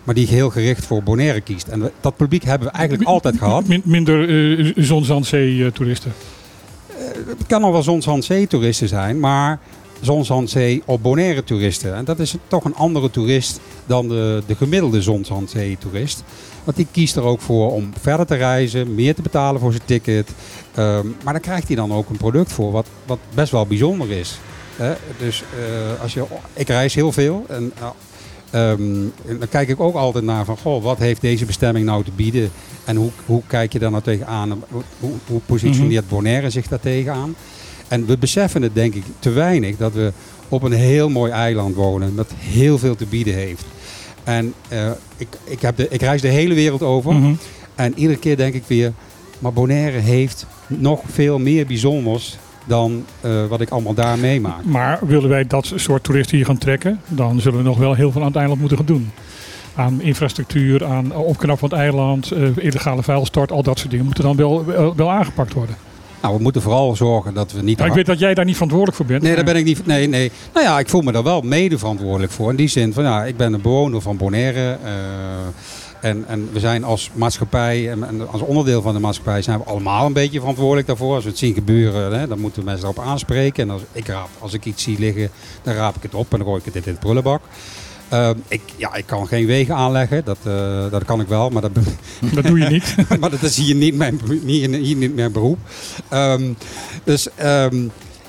Maar 0.05 0.15
die 0.15 0.27
heel 0.27 0.51
gericht 0.51 0.87
voor 0.87 1.03
Bonaire 1.03 1.41
kiest. 1.41 1.69
En 1.69 1.91
dat 2.01 2.17
publiek 2.17 2.45
hebben 2.45 2.69
we 2.69 2.75
eigenlijk 2.75 3.09
altijd 3.09 3.39
gehad. 3.39 3.67
Min- 3.67 3.83
minder 3.85 4.29
uh, 4.29 4.73
zon-zand-zee-toeristen. 4.77 6.13
Het 7.27 7.47
kan 7.47 7.63
al 7.63 7.73
wel 7.73 7.83
zon-zand-zee-toeristen 7.83 8.89
zijn, 8.89 9.21
maar 9.21 9.59
Zonzandzee 10.01 10.83
op 10.85 11.03
Bonaire 11.03 11.45
toeristen. 11.45 11.95
En 11.95 12.05
dat 12.05 12.19
is 12.19 12.37
toch 12.49 12.65
een 12.65 12.75
andere 12.75 13.11
toerist 13.11 13.61
dan 13.87 14.09
de, 14.09 14.43
de 14.47 14.55
gemiddelde 14.55 15.03
Zonzandzee 15.03 15.79
toerist. 15.79 16.23
Want 16.65 16.77
die 16.77 16.87
kiest 16.91 17.17
er 17.17 17.23
ook 17.23 17.41
voor 17.41 17.73
om 17.73 17.93
verder 18.01 18.27
te 18.27 18.35
reizen, 18.35 18.95
meer 18.95 19.15
te 19.15 19.23
betalen 19.23 19.61
voor 19.61 19.73
zijn 19.73 19.85
ticket. 19.85 20.31
Ehm, 20.75 21.07
maar 21.25 21.33
daar 21.33 21.43
krijgt 21.43 21.67
hij 21.67 21.77
dan 21.77 21.93
ook 21.93 22.09
een 22.09 22.17
product 22.17 22.53
voor 22.53 22.73
wat, 22.73 22.87
wat 23.07 23.19
best 23.35 23.53
wel 23.53 23.67
bijzonder 23.67 24.11
is. 24.11 24.39
Dus 25.19 25.43
eh, 25.43 26.03
als 26.03 26.15
je, 26.15 26.25
ik 26.55 26.69
reis 26.69 26.95
heel 26.95 27.13
veel 27.13 27.45
en 27.49 27.73
nou, 27.81 27.95
ehm, 28.51 29.39
dan 29.39 29.49
kijk 29.49 29.69
ik 29.69 29.81
ook 29.81 29.95
altijd 29.95 30.25
naar 30.25 30.45
van, 30.45 30.57
goh, 30.57 30.83
wat 30.83 30.99
heeft 30.99 31.21
deze 31.21 31.45
bestemming 31.45 31.87
nou 31.87 32.05
te 32.05 32.11
bieden? 32.17 32.51
En 32.85 32.97
hoe, 32.97 33.11
hoe 33.27 33.43
kijk 33.47 33.73
je 33.73 33.79
daar 33.79 33.91
nou 33.91 34.03
tegenaan? 34.03 34.63
Hoe, 34.69 34.83
hoe, 35.01 35.13
hoe 35.27 35.41
positioneert 35.47 36.09
Bonaire 36.09 36.51
zich 36.51 36.69
daar 36.69 36.81
tegenaan? 36.81 37.35
En 37.89 38.07
we 38.07 38.19
beseffen 38.19 38.63
het 38.63 38.75
denk 38.75 38.95
ik 38.95 39.03
te 39.19 39.31
weinig 39.31 39.77
dat 39.77 39.93
we 39.93 40.13
op 40.49 40.63
een 40.63 40.73
heel 40.73 41.09
mooi 41.09 41.33
eiland 41.33 41.75
wonen 41.75 42.17
dat 42.17 42.31
heel 42.39 42.79
veel 42.79 42.97
te 42.97 43.07
bieden 43.07 43.35
heeft. 43.35 43.65
En 44.25 44.55
eh, 44.69 44.91
ik, 45.17 45.29
ik, 45.45 45.61
heb 45.63 45.77
de, 45.77 45.89
ik 45.89 46.01
reis 46.01 46.21
de 46.21 46.29
hele 46.29 46.55
wereld 46.55 46.83
over 46.83 47.13
Mhm. 47.15 47.33
en 47.75 47.93
iedere 47.99 48.19
keer 48.19 48.37
denk 48.37 48.55
ik 48.55 48.63
weer, 48.67 48.93
maar 49.39 49.53
Bonaire 49.53 49.99
heeft 49.99 50.47
nog 50.67 51.01
veel 51.13 51.39
meer 51.39 51.67
bijzonders 51.67 52.39
dan 52.65 53.05
eh, 53.21 53.47
wat 53.47 53.61
ik 53.61 53.71
allemaal 53.71 53.95
daar 53.95 54.19
meemaak. 54.19 54.65
Maar 54.65 54.99
willen 55.07 55.29
wij 55.29 55.47
dat 55.47 55.73
soort 55.75 56.05
toeristen 56.05 56.37
hier 56.37 56.47
gaan 56.47 56.59
trekken, 56.59 57.01
dan 57.09 57.41
zullen 57.41 57.59
we 57.59 57.65
nog 57.65 57.79
wel 57.79 57.95
heel 57.95 58.13
veel 58.13 58.21
aan 58.21 58.27
het 58.27 58.37
eiland 58.37 58.61
moeten 58.61 58.77
gaan 58.79 58.87
doen. 58.87 59.11
Aan 59.75 60.01
infrastructuur, 60.03 60.85
aan 60.85 61.15
opknap 61.17 61.59
van 61.59 61.69
het 61.69 61.79
eiland, 61.79 62.31
eh, 62.31 62.43
illegale 62.57 63.03
vuilstort, 63.03 63.53
al 63.53 63.63
dat 63.63 63.79
soort 63.79 63.91
dingen 63.91 64.05
moeten 64.05 64.25
dan 64.25 64.37
wel, 64.37 64.65
wel, 64.65 64.95
wel 64.97 65.11
aangepakt 65.11 65.53
worden. 65.53 65.77
Nou, 66.23 66.37
we 66.37 66.43
moeten 66.43 66.63
vooral 66.63 66.97
zorgen 66.97 67.35
dat 67.35 67.53
we 67.53 67.63
niet... 67.63 67.79
Maar 67.79 67.87
ik 67.87 67.95
weet 67.95 68.07
dat 68.07 68.19
jij 68.19 68.35
daar 68.35 68.45
niet 68.45 68.55
verantwoordelijk 68.55 68.97
voor 68.97 69.07
bent. 69.07 69.23
Nee, 69.23 69.35
daar 69.35 69.45
ben 69.45 69.57
ik 69.57 69.65
niet. 69.65 69.87
Nee, 69.87 70.09
nee. 70.09 70.33
Nou 70.55 70.67
ja, 70.67 70.79
ik 70.79 70.89
voel 70.89 71.01
me 71.01 71.13
daar 71.13 71.23
wel 71.23 71.41
mede 71.41 71.79
verantwoordelijk 71.79 72.33
voor. 72.33 72.51
In 72.51 72.57
die 72.57 72.69
zin 72.69 72.93
van 72.93 73.05
ja, 73.05 73.25
ik 73.25 73.37
ben 73.37 73.53
een 73.53 73.61
bewoner 73.61 74.01
van 74.01 74.17
Bonaire. 74.17 74.79
eh, 74.85 74.91
en, 76.01 76.25
en 76.29 76.49
we 76.53 76.61
zijn 76.61 76.85
als 76.85 77.11
maatschappij 77.15 77.91
en, 77.91 78.31
als 78.31 78.41
onderdeel 78.41 78.83
van 78.83 78.95
de 78.95 79.01
maatschappij 79.01 79.43
zijn 79.43 79.59
we 79.59 79.65
allemaal 79.65 80.07
een 80.07 80.13
beetje 80.13 80.39
verantwoordelijk 80.39 80.87
daarvoor. 80.87 81.15
Als 81.15 81.25
we 81.25 81.31
het 81.31 81.39
zien 81.39 81.55
gebeuren, 81.55 82.19
hè, 82.19 82.27
dan 82.29 82.41
moeten 82.41 82.65
mensen 82.65 82.85
erop 82.89 83.05
aanspreken. 83.05 83.63
En 83.63 83.71
als 83.71 83.83
ik, 83.93 84.07
raap, 84.07 84.29
als 84.39 84.53
ik 84.53 84.65
iets 84.65 84.83
zie 84.83 84.99
liggen, 84.99 85.31
dan 85.63 85.75
raap 85.75 85.97
ik 85.97 86.03
het 86.03 86.15
op 86.15 86.33
en 86.33 86.39
dan 86.39 86.47
gooi 86.47 86.61
ik 86.65 86.75
het 86.75 86.87
in 86.87 86.93
de 86.93 86.99
prullenbak. 86.99 87.41
Ehm, 88.09 88.35
ik, 88.49 88.61
ja, 88.77 88.95
ik 88.95 89.07
kan 89.07 89.27
geen 89.27 89.47
wegen 89.47 89.75
aanleggen, 89.75 90.25
dat, 90.25 90.39
eh, 90.45 90.91
dat 90.91 91.05
kan 91.05 91.21
ik 91.21 91.29
wel, 91.29 91.51
maar 91.51 91.63
dat, 91.63 91.71
Dat 92.35 92.45
doe 92.47 92.59
je 92.59 92.69
niet. 92.69 92.95
maar 93.21 93.31
dat 93.31 93.43
is 93.43 93.57
hier 93.57 93.75
niet 93.75 93.95
mijn, 93.97 94.21
hier, 94.47 94.71
hier 94.75 94.97
niet 94.97 95.15
mijn 95.15 95.33
beroep. 95.33 95.59
Ehm, 96.09 96.53
dus 97.05 97.29
ehm, 97.35 97.77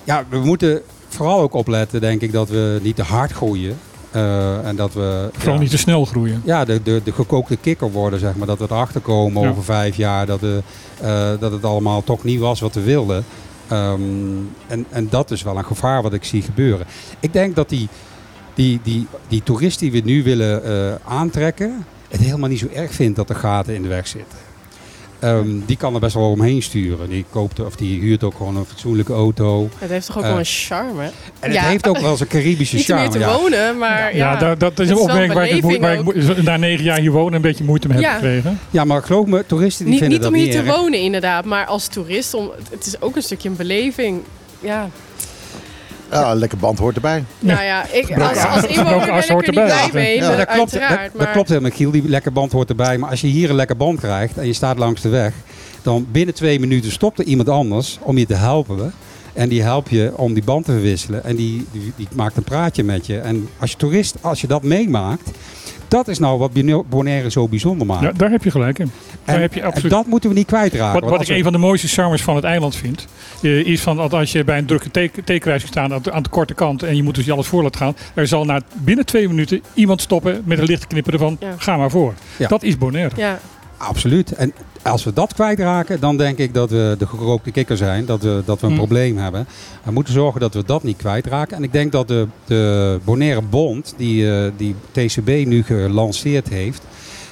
ja, 0.04 0.24
we 0.30 0.38
moeten 0.38 0.82
vooral 1.08 1.40
ook 1.42 1.54
opletten, 1.54 2.02
denk 2.02 2.22
ik, 2.22 2.32
dat 2.32 2.50
we 2.50 2.80
niet 2.84 2.96
te 2.96 3.04
hard 3.04 3.32
groeien. 3.32 3.78
Eh, 4.12 4.68
en 4.68 4.76
dat 4.76 4.94
we 4.94 5.30
Vooral 5.34 5.54
ja, 5.54 5.60
niet 5.60 5.70
te 5.70 5.78
snel 5.78 6.06
groeien. 6.06 6.42
ja, 6.46 6.66
de, 6.66 6.82
de, 6.84 7.02
de 7.04 7.12
gekookte 7.12 7.56
kikker 7.58 7.92
worden, 7.92 8.20
zeg 8.20 8.36
maar. 8.36 8.48
Dat 8.48 8.60
we 8.60 8.66
erachter 8.70 9.02
komen 9.02 9.42
Ja. 9.44 9.50
over 9.50 9.64
vijf 9.64 9.96
jaar 9.96 10.26
dat, 10.26 10.40
we, 10.40 10.62
eh, 11.02 11.30
dat 11.40 11.52
het 11.52 11.64
allemaal 11.66 12.04
toch 12.04 12.24
niet 12.24 12.40
was 12.40 12.60
wat 12.60 12.74
we 12.74 12.82
wilden. 12.82 13.26
En, 14.68 14.86
en 14.90 15.08
dat 15.10 15.32
is 15.32 15.44
wel 15.44 15.58
een 15.58 15.66
gevaar 15.66 16.02
wat 16.02 16.14
ik 16.14 16.24
zie 16.24 16.42
gebeuren. 16.42 16.86
Ik 17.20 17.34
denk 17.34 17.56
dat 17.56 17.70
die, 17.70 17.88
die, 18.60 18.80
die, 18.84 19.08
die 19.28 19.44
toerist 19.44 19.80
die 19.80 19.92
we 19.92 20.02
nu 20.04 20.24
willen 20.24 20.64
eh, 20.64 20.96
aantrekken, 21.14 21.86
het 22.10 22.20
helemaal 22.22 22.50
niet 22.50 22.60
zo 22.60 22.68
erg 22.74 22.92
vindt 22.94 23.16
dat 23.16 23.30
er 23.30 23.36
gaten 23.36 23.76
in 23.76 23.82
de 23.82 23.88
weg 23.88 24.08
zitten. 24.08 24.38
Ehm, 25.20 25.48
die 25.66 25.78
kan 25.78 25.94
er 25.94 26.00
best 26.00 26.14
wel 26.14 26.32
omheen 26.32 26.62
sturen. 26.62 27.10
Die, 27.10 27.26
koopt, 27.30 27.60
of 27.60 27.76
die 27.76 28.00
huurt 28.00 28.24
ook 28.24 28.36
gewoon 28.36 28.56
een 28.58 28.66
fatsoenlijke 28.66 29.14
auto. 29.14 29.70
Het 29.78 29.90
heeft 29.90 30.06
toch 30.06 30.18
ook 30.18 30.24
Eh, 30.24 30.30
wel 30.30 30.40
een 30.40 30.46
charme? 30.46 31.10
En 31.40 31.52
Ja. 31.52 31.60
het 31.62 31.70
heeft 31.70 31.88
ook 31.88 31.98
wel 32.00 32.12
eens 32.12 32.20
een 32.20 32.28
Caribische 32.28 32.76
Niet 32.76 32.92
om 32.92 32.98
hier 32.98 33.06
charme. 33.10 33.26
te 33.26 33.32
ja. 33.32 33.38
wonen, 33.40 33.78
maar 33.78 34.16
ja. 34.16 34.32
Ja, 34.32 34.36
dat, 34.40 34.60
dat 34.60 34.80
is 34.80 34.90
een 34.90 34.98
opmerking 34.98 35.34
waar 35.34 35.48
ik, 35.50 35.64
waar 35.82 35.94
ik 36.38 36.42
na 36.44 36.58
negen 36.58 36.84
jaar 36.84 37.00
hier 37.00 37.12
wonen 37.12 37.34
een 37.34 37.42
beetje 37.42 37.64
moeite 37.64 37.88
mee 37.88 37.98
heb 37.98 38.06
Ja. 38.06 38.14
gekregen. 38.14 38.60
ja, 38.70 38.84
maar 38.86 39.04
geloof 39.04 39.26
me, 39.26 39.44
toeristen 39.48 39.86
die 39.86 39.94
Niet, 39.94 40.02
vinden 40.04 40.20
niet 40.20 40.28
om 40.28 40.34
dat 40.34 40.42
hier 40.44 40.54
niet 40.56 40.66
te 40.66 40.72
erg. 40.72 40.78
wonen 40.82 41.00
inderdaad, 41.00 41.46
maar 41.46 41.66
als 41.66 41.88
toerist, 41.88 42.34
om, 42.34 42.52
het 42.72 42.86
is 42.86 43.02
ook 43.02 43.16
een 43.16 43.22
stukje 43.24 43.50
een 43.50 43.56
beleving. 43.56 44.22
Ja, 44.60 44.90
Ja, 46.12 46.32
een 46.32 46.38
lekker 46.38 46.58
band 46.58 46.80
hoort 46.80 46.96
erbij. 46.96 47.24
nou 47.40 47.64
ja, 47.64 47.86
ik, 47.92 48.20
als, 48.20 48.46
als 48.46 48.66
inwoner 48.66 49.06
ben 49.06 49.18
ik 49.18 49.30
er 49.30 49.36
niet 49.36 49.52
blij 49.52 49.90
mee, 49.94 50.16
Ja, 50.16 50.36
dat 50.36 50.48
klopt, 50.48 50.72
dat, 50.72 50.82
maar, 50.82 51.10
dat 51.18 51.32
klopt 51.32 51.50
helemaal, 51.50 51.72
Giel. 51.72 51.92
Die 51.92 52.10
lekker 52.10 52.32
band 52.32 52.52
hoort 52.52 52.70
erbij. 52.70 52.98
Maar 52.98 53.10
als 53.10 53.22
je 53.22 53.28
hier 53.28 53.50
een 53.50 53.56
lekker 53.56 53.78
band 53.78 54.00
krijgt 54.00 54.38
en 54.38 54.46
je 54.46 54.54
staat 54.54 54.78
langs 54.78 55.02
de 55.02 55.10
weg, 55.10 55.34
dan 55.82 56.08
binnen 56.12 56.36
twee 56.36 56.60
minuten 56.60 56.92
stopt 56.92 57.20
er 57.20 57.26
iemand 57.26 57.50
anders 57.50 58.00
om 58.02 58.18
je 58.18 58.26
te 58.26 58.36
helpen. 58.36 58.94
En 59.34 59.50
die 59.50 59.62
helpt 59.62 59.90
je 59.90 60.12
om 60.16 60.34
die 60.34 60.44
band 60.44 60.66
te 60.66 60.72
verwisselen. 60.72 61.24
En 61.24 61.36
die, 61.36 61.66
die, 61.72 61.94
die 61.96 62.08
maakt 62.16 62.38
een 62.38 62.44
praatje 62.44 62.84
met 62.84 63.06
je. 63.06 63.20
En 63.20 63.50
als 63.60 63.72
je 63.72 63.78
toerist, 63.78 64.16
als 64.22 64.42
je 64.42 64.48
dat 64.48 64.64
meemaakt, 64.64 65.30
dat 65.90 66.08
is 66.08 66.20
nou 66.20 66.40
wat 66.40 66.52
Bonaire 66.90 67.32
zo 67.32 67.48
bijzonder 67.48 67.88
maakt. 67.88 68.02
Ja, 68.02 68.12
daar 68.12 68.32
heb 68.32 68.44
je 68.44 68.52
gelijk 68.52 68.80
in. 68.80 68.92
Daar 69.26 69.36
en, 69.36 69.42
heb 69.42 69.54
je 69.54 69.62
en 69.62 69.68
absoluut. 69.68 69.92
dat 69.92 70.06
moeten 70.06 70.30
we 70.30 70.36
niet 70.36 70.46
kwijtraken. 70.48 70.94
Wat, 70.94 71.02
want 71.02 71.12
wat 71.12 71.22
ik 71.22 71.28
we- 71.28 71.34
een 71.36 71.44
van 71.44 71.52
de 71.52 71.58
mooiste 71.58 71.88
charmes 71.88 72.22
van 72.22 72.36
het 72.36 72.44
eiland 72.44 72.76
vind, 72.76 73.08
eh, 73.42 73.66
is 73.66 73.82
van 73.82 73.96
dat 73.98 74.14
als 74.14 74.32
je 74.32 74.44
bij 74.44 74.58
een 74.58 74.66
drukke 74.66 74.92
tekenkruising 74.92 75.72
staat 75.72 75.92
aan 75.92 76.02
de, 76.02 76.12
aan 76.12 76.24
de 76.24 76.30
korte 76.30 76.54
kant 76.54 76.84
en 76.84 76.96
je 76.96 77.04
moet 77.04 77.16
dus 77.16 77.26
je 77.26 77.32
alles 77.32 77.48
voor 77.48 77.64
laten 77.64 77.80
gaan, 77.80 77.96
er 78.14 78.28
zal 78.28 78.46
na 78.46 78.62
binnen 78.74 79.06
twee 79.06 79.28
minuten 79.28 79.62
iemand 79.74 80.02
stoppen 80.02 80.42
met 80.46 80.58
een 80.60 80.66
lichte 80.66 80.88
knipper 80.88 81.18
van 81.18 81.38
Ja. 81.40 81.54
ga 81.58 81.78
maar 81.78 81.90
voor. 81.92 82.14
Ja. 82.38 82.48
Dat 82.48 82.64
is 82.64 82.78
Bonaire. 82.78 83.16
ja, 83.16 83.40
Absoluut. 83.80 84.32
En 84.32 84.54
als 84.82 85.04
we 85.04 85.14
dat 85.14 85.34
kwijtraken, 85.34 86.00
dan 86.00 86.18
denk 86.18 86.38
ik 86.38 86.54
dat 86.54 86.70
we 86.70 86.96
de 86.98 87.08
gerookte 87.08 87.52
kikker 87.52 87.78
zijn. 87.78 88.06
Dat 88.06 88.22
we, 88.24 88.42
dat 88.46 88.60
we 88.60 88.68
een 88.68 88.74
Hmm. 88.74 88.82
probleem 88.82 89.18
hebben. 89.18 89.48
We 89.84 89.92
moeten 89.92 90.14
zorgen 90.14 90.40
dat 90.40 90.54
we 90.54 90.64
dat 90.66 90.84
niet 90.84 90.98
kwijtraken. 90.98 91.58
En 91.58 91.64
ik 91.64 91.72
denk 91.72 91.92
dat 91.92 92.08
de, 92.08 92.28
de 92.46 93.00
Bonaire 93.04 93.42
Bond, 93.42 93.94
die, 93.98 94.32
eh, 94.32 94.52
die 94.58 94.76
TCB 94.92 95.28
nu 95.46 95.64
gelanceerd 95.64 96.50
heeft. 96.50 96.82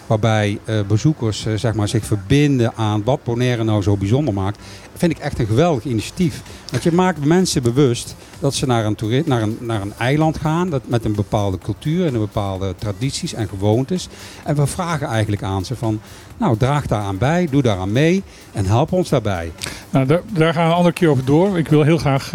Waarbij 0.07 0.59
eh, 0.65 0.79
bezoekers 0.87 1.45
eh, 1.45 1.53
zeg 1.53 1.73
maar, 1.73 1.87
zich 1.87 2.05
verbinden 2.05 2.73
aan 2.75 3.03
wat 3.03 3.23
Bonaire 3.23 3.63
nou 3.63 3.81
zo 3.81 3.97
bijzonder 3.97 4.33
maakt. 4.33 4.59
Vind 4.95 5.11
ik 5.11 5.17
echt 5.17 5.39
een 5.39 5.45
geweldig 5.45 5.83
initiatief. 5.83 6.41
Want 6.71 6.83
je 6.83 6.91
maakt 6.91 7.25
mensen 7.25 7.63
bewust 7.63 8.15
dat 8.39 8.55
ze 8.55 8.65
naar 8.65 8.85
een, 8.85 9.23
naar 9.25 9.41
een, 9.41 9.57
naar 9.59 9.81
een 9.81 9.93
eiland 9.97 10.37
gaan. 10.37 10.69
Dat 10.69 10.81
met 10.87 11.05
een 11.05 11.15
bepaalde 11.15 11.57
cultuur 11.57 12.05
en 12.05 12.13
een 12.13 12.19
bepaalde 12.19 12.75
tradities 12.77 13.33
en 13.33 13.47
gewoontes. 13.47 14.07
En 14.43 14.55
we 14.55 14.67
vragen 14.67 15.07
eigenlijk 15.07 15.43
aan 15.43 15.65
ze 15.65 15.75
van... 15.75 15.99
Nou, 16.37 16.57
draag 16.57 16.87
daaraan 16.87 17.17
bij, 17.17 17.47
doe 17.51 17.61
daaraan 17.61 17.91
mee 17.91 18.23
en 18.53 18.65
help 18.65 18.91
ons 18.91 19.09
daarbij. 19.09 19.51
Nou, 19.89 20.05
daar, 20.05 20.21
daar 20.33 20.53
gaan 20.53 20.63
we 20.63 20.69
een 20.69 20.77
andere 20.77 20.93
keer 20.93 21.09
over 21.09 21.25
door. 21.25 21.57
Ik 21.57 21.67
wil 21.67 21.81
heel 21.81 21.97
graag 21.97 22.33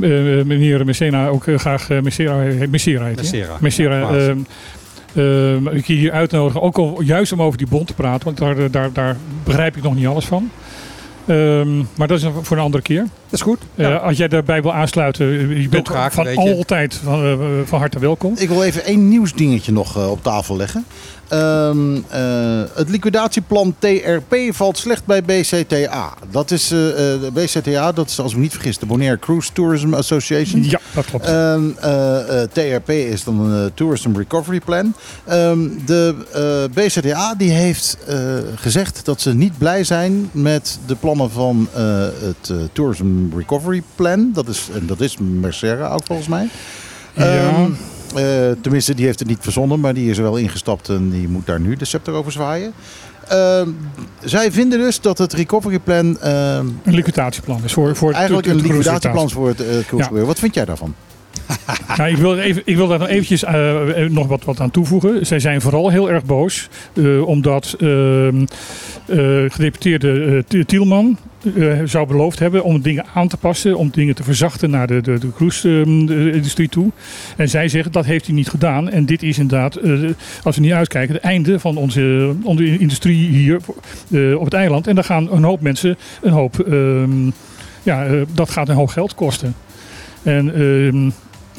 eh, 0.00 0.44
meneer 0.44 0.84
Messena 0.84 1.28
ook 1.28 1.44
graag 1.56 1.90
uh, 1.90 2.00
Messera, 2.00 2.66
Messera 2.70 3.04
heet? 3.04 3.16
Messera. 3.16 3.56
Messera, 3.60 4.34
Ehm, 5.14 5.66
ik 5.68 5.86
hier 5.86 6.12
uitnodigen. 6.12 6.62
Ook 6.62 6.78
al 6.78 7.00
juist 7.02 7.32
om 7.32 7.42
over 7.42 7.58
die 7.58 7.66
bond 7.66 7.86
te 7.86 7.94
praten, 7.94 8.24
want 8.24 8.38
daar, 8.38 8.70
daar, 8.70 8.92
daar 8.92 9.16
begrijp 9.44 9.76
ik 9.76 9.82
nog 9.82 9.94
niet 9.94 10.06
alles 10.06 10.24
van. 10.24 10.50
Ehm, 11.26 11.78
maar 11.96 12.08
dat 12.08 12.18
is 12.18 12.26
voor 12.42 12.56
een 12.56 12.62
andere 12.62 12.82
keer. 12.82 13.06
Dat 13.30 13.40
is 13.40 13.46
goed. 13.46 13.58
Eh, 13.74 14.02
als 14.02 14.16
jij 14.16 14.28
daarbij 14.28 14.62
wil 14.62 14.72
aansluiten, 14.72 15.26
eh, 15.26 15.62
je 15.62 15.68
bent 15.68 15.88
graag, 15.88 16.12
van 16.12 16.24
weet 16.24 16.34
je. 16.34 16.54
altijd 16.54 16.94
van, 17.04 17.24
eh, 17.24 17.38
van 17.64 17.78
harte 17.78 17.98
welkom. 17.98 18.34
Ik 18.36 18.48
wil 18.48 18.62
even 18.62 18.84
één 18.84 19.08
nieuws 19.08 19.32
dingetje 19.34 19.72
nog 19.72 20.08
op 20.10 20.22
tafel 20.22 20.56
leggen. 20.56 20.84
Ehm, 21.28 21.96
eh, 22.08 22.62
het 22.74 22.88
liquidatieplan 22.88 23.74
TRP 23.78 24.36
valt 24.54 24.78
slecht 24.78 25.04
bij 25.04 25.22
BCTA. 25.22 26.14
Dat 26.30 26.50
is 26.50 26.70
eh, 26.70 26.88
eh, 27.14 27.20
de 27.20 27.30
BCTA, 27.32 27.92
dat 27.92 28.08
is 28.08 28.20
als 28.20 28.30
ik 28.30 28.36
me 28.36 28.42
niet 28.42 28.52
vergis, 28.52 28.78
de 28.78 28.86
Bonaire 28.86 29.18
Cruise 29.18 29.52
Tourism 29.52 29.94
Association. 29.94 30.64
Ja, 30.64 30.80
dat 30.94 31.04
klopt. 31.04 31.24
Ehm, 31.24 31.62
eh, 31.80 32.42
eh, 32.42 32.48
TRP 32.52 32.90
is 32.90 33.24
dan 33.24 33.40
een 33.40 33.70
Tourism 33.74 34.16
Recovery 34.16 34.60
Plan. 34.60 34.94
Ehm, 35.24 35.58
de 35.86 36.14
eh, 36.32 36.84
BCTA 36.84 37.34
die 37.34 37.50
heeft 37.50 37.96
eh, 38.06 38.16
gezegd 38.54 39.04
dat 39.04 39.20
ze 39.20 39.34
niet 39.34 39.58
blij 39.58 39.84
zijn 39.84 40.28
met 40.32 40.78
de 40.86 40.94
plannen 40.94 41.30
van 41.30 41.68
eh, 41.74 41.82
het 42.20 42.50
eh, 42.50 42.56
Tourism 42.72 43.04
Recovery 43.36 43.82
Plan. 43.94 44.30
Dat 44.32 44.48
is, 44.48 44.68
en 44.74 44.86
dat 44.86 45.00
is 45.00 45.16
Mercera 45.18 45.88
ook 45.88 46.04
volgens 46.04 46.28
mij. 46.28 46.48
Ja. 47.14 47.24
Ehm, 47.24 47.70
eh, 48.16 48.50
tenminste, 48.60 48.94
die 48.94 49.04
heeft 49.04 49.18
het 49.18 49.28
niet 49.28 49.38
verzonnen, 49.40 49.80
maar 49.80 49.94
die 49.94 50.10
is 50.10 50.16
er 50.16 50.22
wel 50.22 50.36
ingestapt 50.36 50.88
en 50.88 51.10
die 51.10 51.28
moet 51.28 51.46
daar 51.46 51.60
nu 51.60 51.76
de 51.76 51.84
scepter 51.84 52.12
over 52.14 52.32
zwaaien. 52.32 52.72
Ehm, 53.28 53.68
zij 54.24 54.52
vinden 54.52 54.78
dus 54.78 55.00
dat 55.00 55.18
het 55.18 55.32
recovery 55.32 55.78
plan 55.78 56.18
ehm, 56.20 56.66
Een 56.84 56.94
liquidatieplan 56.94 57.60
is 57.64 57.72
voor, 57.72 57.96
voor 57.96 58.12
eigenlijk 58.12 58.46
het- 58.46 58.54
een 58.56 58.62
het 58.62 58.70
liquidatieplan 58.70 59.30
voor 59.30 59.48
het 59.48 59.60
uh, 59.60 59.98
Ja. 59.98 60.10
Wat 60.24 60.38
vind 60.38 60.54
jij 60.54 60.64
daarvan? 60.64 60.94
Nou, 61.96 62.10
ik, 62.10 62.16
wil 62.16 62.38
even, 62.38 62.62
ik 62.64 62.76
wil 62.76 62.88
daar 62.88 62.98
nog 62.98 63.08
eventjes 63.08 63.44
eh, 63.44 63.76
nog 64.08 64.26
wat, 64.26 64.44
wat 64.44 64.60
aan 64.60 64.70
toevoegen. 64.70 65.26
Zij 65.26 65.38
zijn 65.38 65.60
vooral 65.60 65.88
heel 65.88 66.10
erg 66.10 66.24
boos. 66.24 66.68
eh, 66.92 67.26
omdat 67.26 67.74
eh, 67.78 68.28
gedeputeerde 69.48 70.44
eh, 70.48 70.62
Tielman 70.64 71.16
eh, 71.56 71.80
zou 71.84 72.06
beloofd 72.06 72.38
hebben 72.38 72.64
om 72.64 72.80
dingen 72.80 73.04
aan 73.14 73.28
te 73.28 73.36
passen. 73.36 73.76
Om 73.76 73.90
dingen 73.92 74.14
te 74.14 74.22
verzachten 74.22 74.70
naar 74.70 74.86
de, 74.86 75.00
de, 75.00 75.18
de 75.18 75.32
cruise-industrie 75.32 76.68
toe. 76.68 76.90
En 77.36 77.48
zij 77.48 77.68
zeggen 77.68 77.92
dat 77.92 78.04
heeft 78.04 78.26
hij 78.26 78.34
niet 78.34 78.48
gedaan. 78.48 78.90
En 78.90 79.06
dit 79.06 79.22
is 79.22 79.38
inderdaad, 79.38 79.76
eh, 79.76 79.92
als 80.42 80.56
we 80.56 80.62
niet 80.62 80.72
uitkijken, 80.72 81.14
het 81.14 81.24
einde 81.24 81.60
van 81.60 81.76
onze, 81.76 82.34
onze 82.42 82.78
industrie 82.78 83.28
hier 83.28 83.60
eh, 84.10 84.38
op 84.38 84.44
het 84.44 84.54
eiland. 84.54 84.86
En 84.86 84.94
daar 84.94 85.04
gaan 85.04 85.32
een 85.32 85.44
hoop 85.44 85.60
mensen 85.60 85.96
een 86.22 86.32
hoop... 86.32 86.58
ehm, 86.58 87.30
ja, 87.82 88.04
eh, 88.04 88.20
dat 88.32 88.50
gaat 88.50 88.68
een 88.68 88.74
hoop 88.74 88.88
geld 88.88 89.14
kosten. 89.14 89.54
En 90.22 90.54
ehm, 90.54 91.10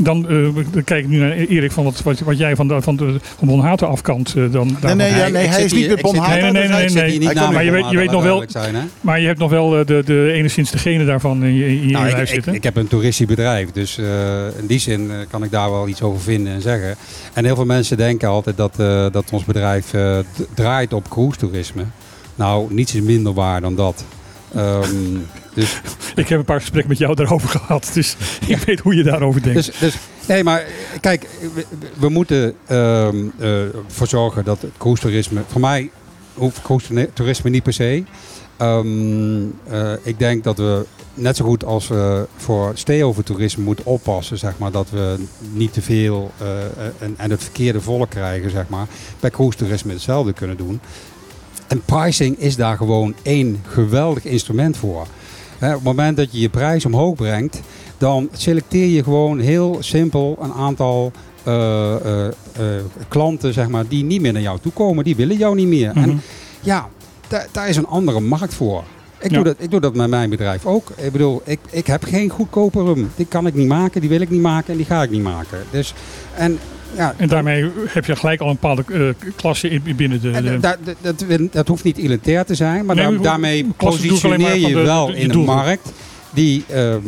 dan, 0.03 0.29
eh, 0.29 0.63
dan 0.71 0.83
kijk 0.83 1.03
ik 1.03 1.09
nu 1.09 1.17
naar 1.17 1.31
Erik 1.31 1.71
van 1.71 1.83
wat, 1.83 2.01
wat, 2.03 2.19
wat 2.19 2.37
jij 2.37 2.55
van 2.55 2.67
de, 2.67 2.81
van 2.81 2.95
de 2.95 3.15
van 3.37 3.47
Bonhaten 3.47 3.87
afkant 3.87 4.33
eh, 4.37 4.43
dan 4.51 4.77
Nee, 4.81 4.95
nee, 4.95 5.09
ja, 5.15 5.25
ik 5.25 5.33
nee, 5.33 5.43
zit 5.43 5.51
hij 5.53 5.63
is 5.63 5.71
hier- 5.71 5.79
niet 5.79 5.89
met 5.89 5.99
ik 5.99 6.05
zit 6.05 6.15
Bon 6.15 6.25
hier- 6.25 6.41
Nee, 6.41 6.51
nee, 6.51 6.67
nee, 6.67 7.13
Ik 7.13 7.19
nee. 7.19 7.33
komt- 7.35 7.51
maar 7.53 7.63
je 7.63 7.71
weet- 7.71 7.89
je 7.89 7.97
weet 7.97 8.11
nog 8.11 8.23
wel- 8.23 8.43
Zijn? 8.47 8.75
Maar 9.01 9.19
je 9.19 9.27
hebt 9.27 9.39
nog 9.39 9.49
wel 9.49 9.79
eh, 9.79 9.85
de, 9.85 10.01
de 10.05 10.31
enigszins 10.33 10.71
de 10.71 10.77
gene 10.77 11.05
daarvan 11.05 11.43
in 11.43 11.53
je, 11.53 11.67
in 11.67 11.87
je 11.87 11.91
Nou, 11.93 12.05
ik, 12.07 12.11
lijf 12.11 12.27
ik, 12.27 12.33
zitten. 12.33 12.53
ik 12.53 12.63
heb 12.63 12.75
een 12.75 12.87
toeristisch 12.87 13.25
bedrijf, 13.27 13.71
dus 13.71 13.97
eh, 13.97 14.05
in 14.59 14.65
die 14.67 14.79
zin 14.79 15.11
eh, 15.11 15.17
kan 15.29 15.43
ik 15.43 15.51
daar 15.51 15.71
wel 15.71 15.87
iets 15.87 16.01
over 16.01 16.21
vinden 16.21 16.53
en 16.53 16.61
zeggen. 16.61 16.95
En 17.33 17.45
heel 17.45 17.55
veel 17.55 17.65
mensen 17.65 17.97
denken 17.97 18.27
altijd 18.29 18.57
dat, 18.57 18.79
eh, 18.79 19.05
dat 19.11 19.25
ons 19.31 19.43
bedrijf 19.45 19.93
eh, 19.93 20.17
draait 20.53 20.93
op 20.93 21.09
cruise 21.09 21.37
toerisme. 21.39 21.83
Nou, 22.35 22.73
niets 22.73 22.95
is 22.95 23.01
minder 23.01 23.33
waar 23.33 23.61
dan 23.61 23.75
dat. 23.75 24.05
Ehm, 24.55 24.85
dus, 25.53 25.81
Ik 26.15 26.27
heb 26.27 26.39
een 26.39 26.45
paar 26.45 26.59
gesprekken 26.59 26.89
met 26.89 26.99
jou 26.99 27.15
daarover 27.15 27.49
gehad. 27.59 27.91
Dus 27.93 28.15
ik 28.47 28.57
weet 28.57 28.79
hoe 28.79 28.95
je 28.95 29.03
daarover 29.03 29.41
denkt. 29.41 29.65
dus, 29.65 29.79
dus, 29.79 29.95
nee, 30.27 30.43
maar 30.43 30.65
kijk, 31.01 31.27
we, 31.53 31.65
we 31.97 32.09
moeten 32.09 32.55
ehm, 32.65 33.25
eh, 33.39 33.63
ervoor 33.63 34.07
zorgen 34.07 34.43
dat 34.43 34.61
het 34.61 34.71
cruise 34.77 35.01
toerisme, 35.01 35.41
voor 35.47 35.61
mij 35.61 35.89
hoeft 36.33 36.61
cruise 36.61 37.09
toerisme 37.13 37.49
niet 37.49 37.63
per 37.63 37.73
se. 37.73 38.03
Ehm, 38.57 39.41
eh, 39.67 39.93
ik 40.01 40.19
denk 40.19 40.43
dat 40.43 40.57
we 40.57 40.85
net 41.13 41.35
zo 41.35 41.45
goed 41.45 41.65
als 41.65 41.87
we 41.87 42.27
voor 42.37 42.71
stay-over 42.73 43.23
toerisme 43.23 43.63
moeten 43.63 43.85
oppassen, 43.85 44.37
zeg 44.37 44.57
maar, 44.57 44.71
dat 44.71 44.89
we 44.89 45.15
niet 45.53 45.73
te 45.73 45.81
veel 45.81 46.31
eh, 46.37 46.47
en, 46.99 47.13
en 47.17 47.31
het 47.31 47.43
verkeerde 47.43 47.81
volk 47.81 48.09
krijgen, 48.09 48.51
zeg 48.51 48.69
maar, 48.69 48.87
bij 49.19 49.29
cruise 49.29 49.57
toerisme 49.57 49.93
hetzelfde 49.93 50.33
kunnen 50.33 50.57
doen. 50.57 50.79
En 51.67 51.81
pricing 51.81 52.39
is 52.39 52.55
daar 52.55 52.77
gewoon 52.77 53.15
één 53.21 53.63
geweldig 53.67 54.25
instrument 54.25 54.77
voor. 54.77 55.07
Hè, 55.61 55.67
op 55.67 55.73
het 55.73 55.83
moment 55.83 56.17
dat 56.17 56.31
je 56.31 56.39
je 56.39 56.49
prijs 56.49 56.85
omhoog 56.85 57.15
brengt, 57.15 57.61
dan 57.97 58.29
selecteer 58.31 58.87
je 58.87 59.03
gewoon 59.03 59.39
heel 59.39 59.77
simpel 59.79 60.37
een 60.41 60.53
aantal 60.53 61.11
eh, 61.43 61.95
eh, 61.95 62.27
eh, 62.27 62.33
klanten, 63.07 63.53
zeg 63.53 63.67
maar, 63.67 63.87
die 63.87 64.03
niet 64.03 64.21
meer 64.21 64.33
naar 64.33 64.41
jou 64.41 64.59
toe 64.59 64.71
komen. 64.71 65.03
Die 65.03 65.15
willen 65.15 65.37
jou 65.37 65.55
niet 65.55 65.67
meer. 65.67 65.89
Mhm. 65.89 66.09
En 66.09 66.21
ja, 66.61 66.89
daar, 67.27 67.47
daar 67.51 67.69
is 67.69 67.77
een 67.77 67.87
andere 67.87 68.19
markt 68.19 68.53
voor. 68.53 68.83
Ik, 69.21 69.29
Ja. 69.31 69.35
doe 69.35 69.43
dat, 69.45 69.55
ik 69.57 69.71
doe 69.71 69.79
dat 69.79 69.95
met 69.95 70.09
mijn 70.09 70.29
bedrijf 70.29 70.65
ook. 70.65 70.89
Ik 70.97 71.11
bedoel, 71.11 71.41
ik, 71.45 71.59
ik 71.69 71.87
heb 71.87 72.03
geen 72.03 72.29
goedkope 72.29 72.83
rum. 72.83 73.11
Die 73.15 73.25
kan 73.25 73.47
ik 73.47 73.53
niet 73.53 73.67
maken, 73.67 74.01
die 74.01 74.09
wil 74.09 74.21
ik 74.21 74.29
niet 74.29 74.41
maken 74.41 74.71
en 74.71 74.77
die 74.77 74.85
ga 74.85 75.03
ik 75.03 75.09
niet 75.09 75.21
maken. 75.23 75.57
Dus, 75.71 75.93
en, 76.35 76.59
ja, 76.95 77.13
En 77.17 77.27
daarmee 77.27 77.69
heb 77.87 78.05
je 78.05 78.15
gelijk 78.15 78.41
al 78.41 78.47
een 78.49 78.57
bepaalde 78.61 78.83
eh, 78.93 79.29
klasse 79.35 79.69
in, 79.69 79.83
binnen 79.95 80.21
de... 80.21 80.31
de- 80.31 80.59
dat, 80.59 80.77
dat, 81.01 81.23
dat, 81.51 81.67
hoeft 81.67 81.83
niet 81.83 81.97
elitair 81.97 82.45
te 82.45 82.55
zijn, 82.55 82.85
maar 82.85 82.95
Nee, 82.95 83.03
daar- 83.05 83.13
maar 83.13 83.23
daarmee 83.23 83.67
positioneer 83.77 84.55
je 84.57 84.67
de- 84.67 84.73
wel 84.81 85.05
de- 85.05 85.11
de 85.11 85.17
in 85.17 85.23
een 85.25 85.31
doelgroep. 85.31 85.55
markt 85.55 85.91
die, 86.33 86.63
ehm, 86.67 86.99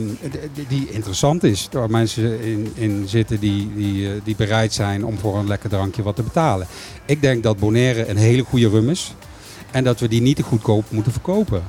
die, 0.53 0.65
die 0.67 0.89
interessant 0.91 1.43
is. 1.43 1.67
Waar 1.71 1.89
mensen 1.89 2.41
in, 2.41 2.71
in 2.75 3.03
zitten 3.07 3.39
die, 3.39 3.71
die, 3.75 4.07
eh, 4.07 4.11
die 4.23 4.35
bereid 4.35 4.73
zijn 4.73 5.05
om 5.05 5.17
voor 5.17 5.37
een 5.37 5.47
lekker 5.47 5.69
drankje 5.69 6.03
wat 6.03 6.15
te 6.15 6.23
betalen. 6.23 6.67
Ik 7.05 7.21
denk 7.21 7.43
dat 7.43 7.57
Bonaire 7.59 8.07
een 8.09 8.17
hele 8.17 8.43
goede 8.43 8.69
rum 8.69 8.89
is 8.89 9.13
en 9.71 9.83
dat 9.83 9.99
we 9.99 10.07
die 10.07 10.21
niet 10.21 10.35
te 10.35 10.43
goedkoop 10.43 10.85
moeten 10.89 11.11
verkopen. 11.11 11.63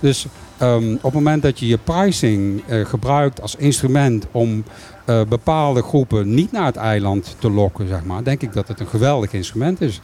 Dus 0.00 0.26
ehm, 0.58 0.92
op 0.92 1.02
het 1.02 1.12
moment 1.12 1.42
dat 1.42 1.58
je 1.58 1.66
je 1.66 1.78
pricing 1.78 2.62
eh, 2.66 2.84
gebruikt 2.84 3.40
als 3.42 3.54
instrument 3.56 4.26
om 4.32 4.64
eh, 5.04 5.20
bepaalde 5.28 5.82
groepen 5.82 6.34
niet 6.34 6.52
naar 6.52 6.66
het 6.66 6.76
eiland 6.76 7.36
te 7.38 7.50
lokken, 7.50 7.88
zeg 7.88 8.04
maar, 8.04 8.24
denk 8.24 8.42
ik 8.42 8.52
dat 8.52 8.68
het 8.68 8.80
een 8.80 8.86
geweldig 8.86 9.32
instrument 9.32 9.80
is. 9.80 10.00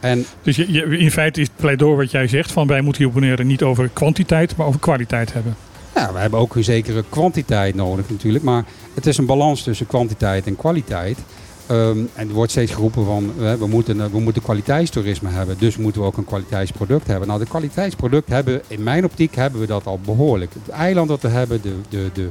En 0.00 0.24
Dus 0.42 0.56
je, 0.56 0.72
je- 0.72 0.98
in 0.98 1.10
feite 1.10 1.40
is 1.40 1.46
het 1.46 1.56
pleidooi 1.56 1.96
wat 1.96 2.10
jij 2.10 2.26
zegt 2.28 2.52
van 2.52 2.66
wij 2.66 2.80
moeten 2.80 3.02
hier 3.04 3.12
Bonaire 3.12 3.44
niet 3.44 3.62
over 3.62 3.88
kwantiteit, 3.92 4.56
maar 4.56 4.66
over 4.66 4.80
kwaliteit 4.80 5.32
hebben. 5.32 5.56
Ja, 5.94 6.12
we 6.12 6.18
hebben 6.18 6.38
ook 6.40 6.54
een 6.54 6.64
zekere 6.64 7.04
kwantiteit 7.08 7.74
nodig 7.74 8.10
natuurlijk. 8.10 8.44
Maar 8.44 8.64
het 8.94 9.06
is 9.06 9.18
een 9.18 9.26
balans 9.26 9.62
tussen 9.62 9.86
kwantiteit 9.86 10.46
en 10.46 10.56
kwaliteit. 10.56 11.18
Ehm, 11.66 11.98
en 12.14 12.28
er 12.28 12.34
wordt 12.34 12.50
steeds 12.50 12.72
geroepen 12.72 13.04
van 13.04 13.32
we, 13.58 13.66
moeten, 13.66 14.10
we 14.10 14.20
moeten 14.20 14.42
kwaliteitstoerisme 14.42 15.28
hebben. 15.28 15.56
Dus 15.58 15.76
moeten 15.76 16.00
we 16.00 16.06
ook 16.06 16.16
een 16.16 16.24
kwaliteitsproduct 16.24 17.06
hebben. 17.06 17.28
Nou, 17.28 17.40
de 17.40 17.46
kwaliteitsproduct 17.46 18.28
hebben, 18.28 18.62
in 18.68 18.82
mijn 18.82 19.04
optiek 19.04 19.34
hebben 19.34 19.60
we 19.60 19.66
dat 19.66 19.86
al 19.86 19.98
behoorlijk. 20.04 20.52
Het 20.54 20.74
eiland 20.74 21.08
dat 21.08 21.22
we 21.22 21.28
hebben, 21.28 21.62
de, 21.62 21.74
de, 21.88 22.10
de, 22.12 22.28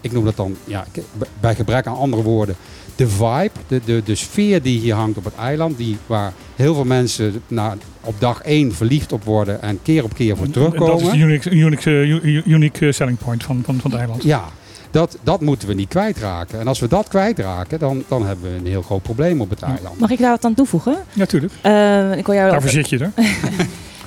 ik 0.00 0.12
noem 0.12 0.24
dat 0.24 0.36
dan, 0.36 0.56
ja, 0.64 0.86
bij 1.40 1.54
gebrek 1.54 1.86
aan 1.86 1.96
andere 1.96 2.22
woorden, 2.22 2.56
de 2.96 3.08
vibe, 3.08 3.50
de, 3.66 3.80
de, 3.84 4.02
de 4.04 4.14
sfeer 4.14 4.62
die 4.62 4.80
hier 4.80 4.94
hangt 4.94 5.18
op 5.18 5.24
het 5.24 5.34
eiland. 5.34 5.76
Die, 5.76 5.96
waar 6.06 6.32
heel 6.56 6.74
veel 6.74 6.84
mensen 6.84 7.42
na, 7.46 7.76
op 8.00 8.14
dag 8.18 8.40
één 8.40 8.74
verliefd 8.74 9.12
op 9.12 9.24
worden 9.24 9.62
en 9.62 9.78
keer 9.82 10.04
op 10.04 10.14
keer 10.14 10.36
voor 10.36 10.46
En 10.46 10.52
terugkomen. 10.52 10.86
Dat 10.86 11.00
is 11.00 11.10
de 11.10 11.18
unique, 11.18 11.50
unique, 11.50 11.90
eh, 12.00 12.46
unique 12.46 12.92
selling 12.92 13.18
point 13.18 13.44
van, 13.44 13.62
van, 13.64 13.80
van 13.80 13.90
het 13.90 14.00
eiland. 14.00 14.22
Ja, 14.22 14.44
dat, 14.90 15.18
dat 15.22 15.40
moeten 15.40 15.68
we 15.68 15.74
niet 15.74 15.88
kwijtraken. 15.88 16.60
En 16.60 16.68
als 16.68 16.80
we 16.80 16.88
dat 16.88 17.08
kwijtraken, 17.08 17.78
dan, 17.78 18.04
dan 18.08 18.26
hebben 18.26 18.52
we 18.52 18.58
een 18.58 18.66
heel 18.66 18.82
groot 18.82 19.02
probleem 19.02 19.40
op 19.40 19.50
het 19.50 19.62
eiland. 19.62 19.98
Mag 19.98 20.10
ik 20.10 20.18
daar 20.18 20.30
wat 20.30 20.44
aan 20.44 20.54
toevoegen? 20.54 20.96
Natuurlijk. 21.12 21.52
Eh, 21.62 22.16
ik 22.16 22.26
wil 22.26 22.34
jou 22.34 22.50
Daarvoor 22.50 22.70
zit 22.70 22.88
je 22.88 22.98
er. 22.98 23.12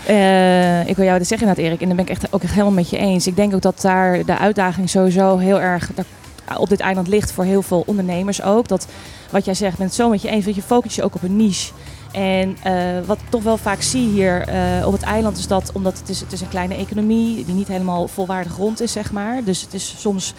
Eh, 0.05 0.87
ik 0.87 0.95
wil 0.95 1.05
jou 1.05 1.17
dat 1.17 1.27
zeggen 1.27 1.47
inderdaad, 1.47 1.71
Erik. 1.71 1.81
En 1.81 1.87
daar 1.87 1.95
ben 1.95 2.05
ik 2.05 2.11
echt 2.11 2.33
ook 2.33 2.43
echt 2.43 2.51
helemaal 2.51 2.73
met 2.73 2.89
je 2.89 2.97
eens. 2.97 3.27
Ik 3.27 3.35
denk 3.35 3.53
ook 3.53 3.61
dat 3.61 3.81
daar 3.81 4.25
de 4.25 4.37
uitdaging 4.37 4.89
sowieso 4.89 5.37
heel 5.37 5.61
erg 5.61 5.91
op 6.57 6.69
dit 6.69 6.79
eiland 6.79 7.07
ligt 7.07 7.31
voor 7.31 7.43
heel 7.43 7.61
veel 7.61 7.83
ondernemers 7.85 8.41
ook. 8.41 8.67
Dat 8.67 8.87
wat 9.29 9.45
jij 9.45 9.53
zegt, 9.53 9.71
ik 9.71 9.77
ben 9.77 9.87
het 9.87 9.95
zo 9.95 10.09
met 10.09 10.21
je 10.21 10.29
eens. 10.29 10.45
Dat 10.45 10.55
je 10.55 10.61
focus 10.61 10.95
je 10.95 11.03
ook 11.03 11.15
op 11.15 11.23
een 11.23 11.35
niche. 11.35 11.71
En 12.11 12.57
eh, 12.63 12.73
wat 13.05 13.17
ik 13.17 13.29
toch 13.29 13.43
wel 13.43 13.57
vaak 13.57 13.81
zie 13.81 14.07
hier 14.07 14.47
eh, 14.47 14.87
op 14.87 14.91
het 14.91 15.01
eiland 15.01 15.37
is 15.37 15.47
dat, 15.47 15.71
omdat 15.73 15.97
het 15.97 16.09
is, 16.09 16.19
het 16.19 16.31
is 16.31 16.41
een 16.41 16.49
kleine 16.49 16.75
economie 16.75 17.45
die 17.45 17.55
niet 17.55 17.67
helemaal 17.67 18.07
volwaardig 18.07 18.57
rond 18.57 18.81
is, 18.81 18.91
zeg 18.91 19.11
maar. 19.11 19.43
Dus 19.43 19.61
het 19.61 19.73
is 19.73 19.95
soms 19.97 20.33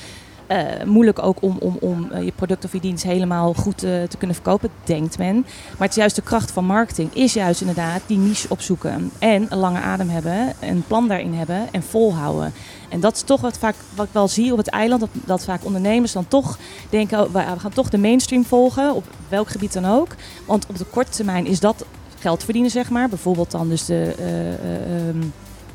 eh, 0.51 0.85
moeilijk 0.85 1.23
ook 1.23 1.43
om, 1.43 1.57
om, 1.61 1.77
om 1.81 2.11
eh, 2.11 2.25
je 2.25 2.33
product 2.33 2.65
of 2.65 2.73
je 2.73 2.81
dienst 2.81 3.05
helemaal 3.05 3.55
goed 3.55 3.83
eh, 3.83 4.03
te 4.03 4.17
kunnen 4.19 4.37
verkopen, 4.37 4.71
denkt 4.85 5.19
men. 5.19 5.35
Maar 5.35 5.79
het 5.79 5.91
is 5.91 5.97
juist 5.97 6.17
de 6.17 6.23
kracht 6.23 6.51
van 6.51 6.65
marketing, 6.65 7.15
is 7.15 7.33
juist 7.33 7.61
inderdaad 7.61 8.01
die 8.07 8.19
niche 8.19 8.49
opzoeken. 8.49 9.11
En 9.19 9.47
een 9.49 9.59
lange 9.59 9.79
adem 9.79 10.09
hebben, 10.09 10.53
een 10.61 10.85
plan 10.87 11.09
daarin 11.09 11.35
hebben 11.35 11.69
en 11.73 11.83
volhouden. 11.83 12.53
En 12.89 13.01
dat 13.01 13.15
is 13.15 13.23
toch 13.23 13.41
wat, 13.41 13.59
vaak, 13.59 13.75
wat 13.95 14.07
ik 14.07 14.13
wel 14.13 14.29
zie 14.29 14.53
op 14.53 14.59
het 14.59 14.69
eiland, 14.69 15.01
dat, 15.01 15.11
dat 15.13 15.45
vaak 15.45 15.65
ondernemers 15.65 16.13
dan 16.13 16.29
toch 16.29 16.59
denken, 16.89 17.21
oh, 17.21 17.33
we 17.33 17.43
gaan 17.59 17.73
toch 17.73 17.91
de 17.91 17.99
mainstream 17.99 18.45
volgen, 18.45 18.95
op 18.95 19.05
welk 19.29 19.49
gebied 19.49 19.73
dan 19.73 19.85
ook. 19.85 20.15
Want 20.47 20.67
op 20.67 20.79
de 20.79 20.85
korte 20.85 21.11
termijn 21.11 21.47
is 21.47 21.61
dat 21.61 21.85
geld 22.19 22.45
verdienen, 22.45 22.71
zeg 22.71 22.91
maar. 22.91 23.09
Bijvoorbeeld 23.09 23.51
dan 23.51 23.69
dus 23.69 23.85
de 23.85 24.15
eh, 24.19 24.53
eh, 24.53 25.09
ehm, 25.09 25.23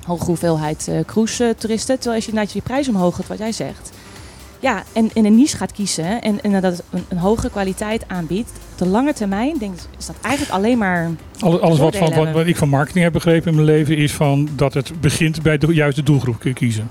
hoge 0.06 0.26
hoeveelheid 0.26 0.90
cruise-toeristen. 1.06 1.96
Terwijl 1.96 2.16
als 2.16 2.26
je 2.26 2.32
inderdaad 2.32 2.54
je 2.54 2.62
prijs 2.62 2.88
omhoog 2.88 3.16
gaat, 3.16 3.28
wat 3.28 3.38
jij 3.38 3.52
zegt. 3.52 3.92
Ja, 4.66 4.84
en 4.94 5.10
in 5.14 5.26
een 5.26 5.36
niche 5.36 5.58
gaat 5.58 5.72
kiezen 5.72 6.22
en, 6.22 6.42
en 6.42 6.62
dat 6.62 6.84
een, 6.90 7.06
een 7.08 7.18
hogere 7.18 7.50
kwaliteit 7.50 8.04
aanbiedt. 8.08 8.50
Op 8.72 8.78
de 8.78 8.88
lange 8.88 9.14
termijn 9.14 9.58
denk 9.58 9.74
ik, 9.74 9.80
is 9.98 10.06
dat 10.06 10.16
eigenlijk 10.22 10.56
alleen 10.56 10.78
maar... 10.78 11.12
Alles, 11.40 11.60
alles 11.60 11.80
wat, 11.80 11.96
van, 11.96 12.34
wat, 12.34 12.46
ik 12.46 12.58
van 12.58 12.70
marketing 12.70 13.04
heb 13.04 13.14
begrepen 13.14 13.50
in 13.50 13.56
mijn 13.56 13.68
leven 13.68 13.98
is 13.98 14.14
van 14.14 14.50
dat 14.56 14.74
het 14.74 15.02
begint 15.02 15.42
bij 15.42 15.58
de 15.58 15.74
juiste 15.74 16.04
doelgroep 16.04 16.46
kiezen. 16.54 16.90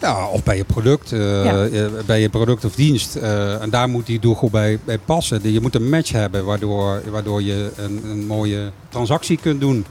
Ja, 0.00 0.28
of 0.28 0.42
bij 0.42 0.56
je 0.56 0.64
product, 0.64 1.12
eh, 1.12 1.44
Ja. 1.44 1.66
eh, 1.66 1.84
bij 2.06 2.20
je 2.20 2.28
product 2.28 2.64
of 2.64 2.74
dienst. 2.74 3.16
eh, 3.16 3.62
en 3.62 3.70
daar 3.70 3.88
moet 3.88 4.06
die 4.06 4.18
doelgroep 4.20 4.50
bij, 4.50 4.78
bij 4.84 4.98
passen. 4.98 5.52
Je 5.52 5.60
moet 5.60 5.74
een 5.74 5.88
match 5.88 6.12
hebben 6.12 6.44
waardoor, 6.44 7.02
waardoor 7.10 7.42
je 7.42 7.70
een, 7.76 8.00
een 8.04 8.26
mooie 8.26 8.70
transactie 8.88 9.38
kunt 9.42 9.60
doen. 9.60 9.84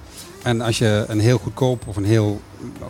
En 0.44 0.62
als 0.62 0.78
je 0.78 1.06
een 1.08 1.20
heel 1.20 1.38
goedkoop 1.38 1.88
of 1.88 1.96
een 1.96 2.06
heel 2.06 2.42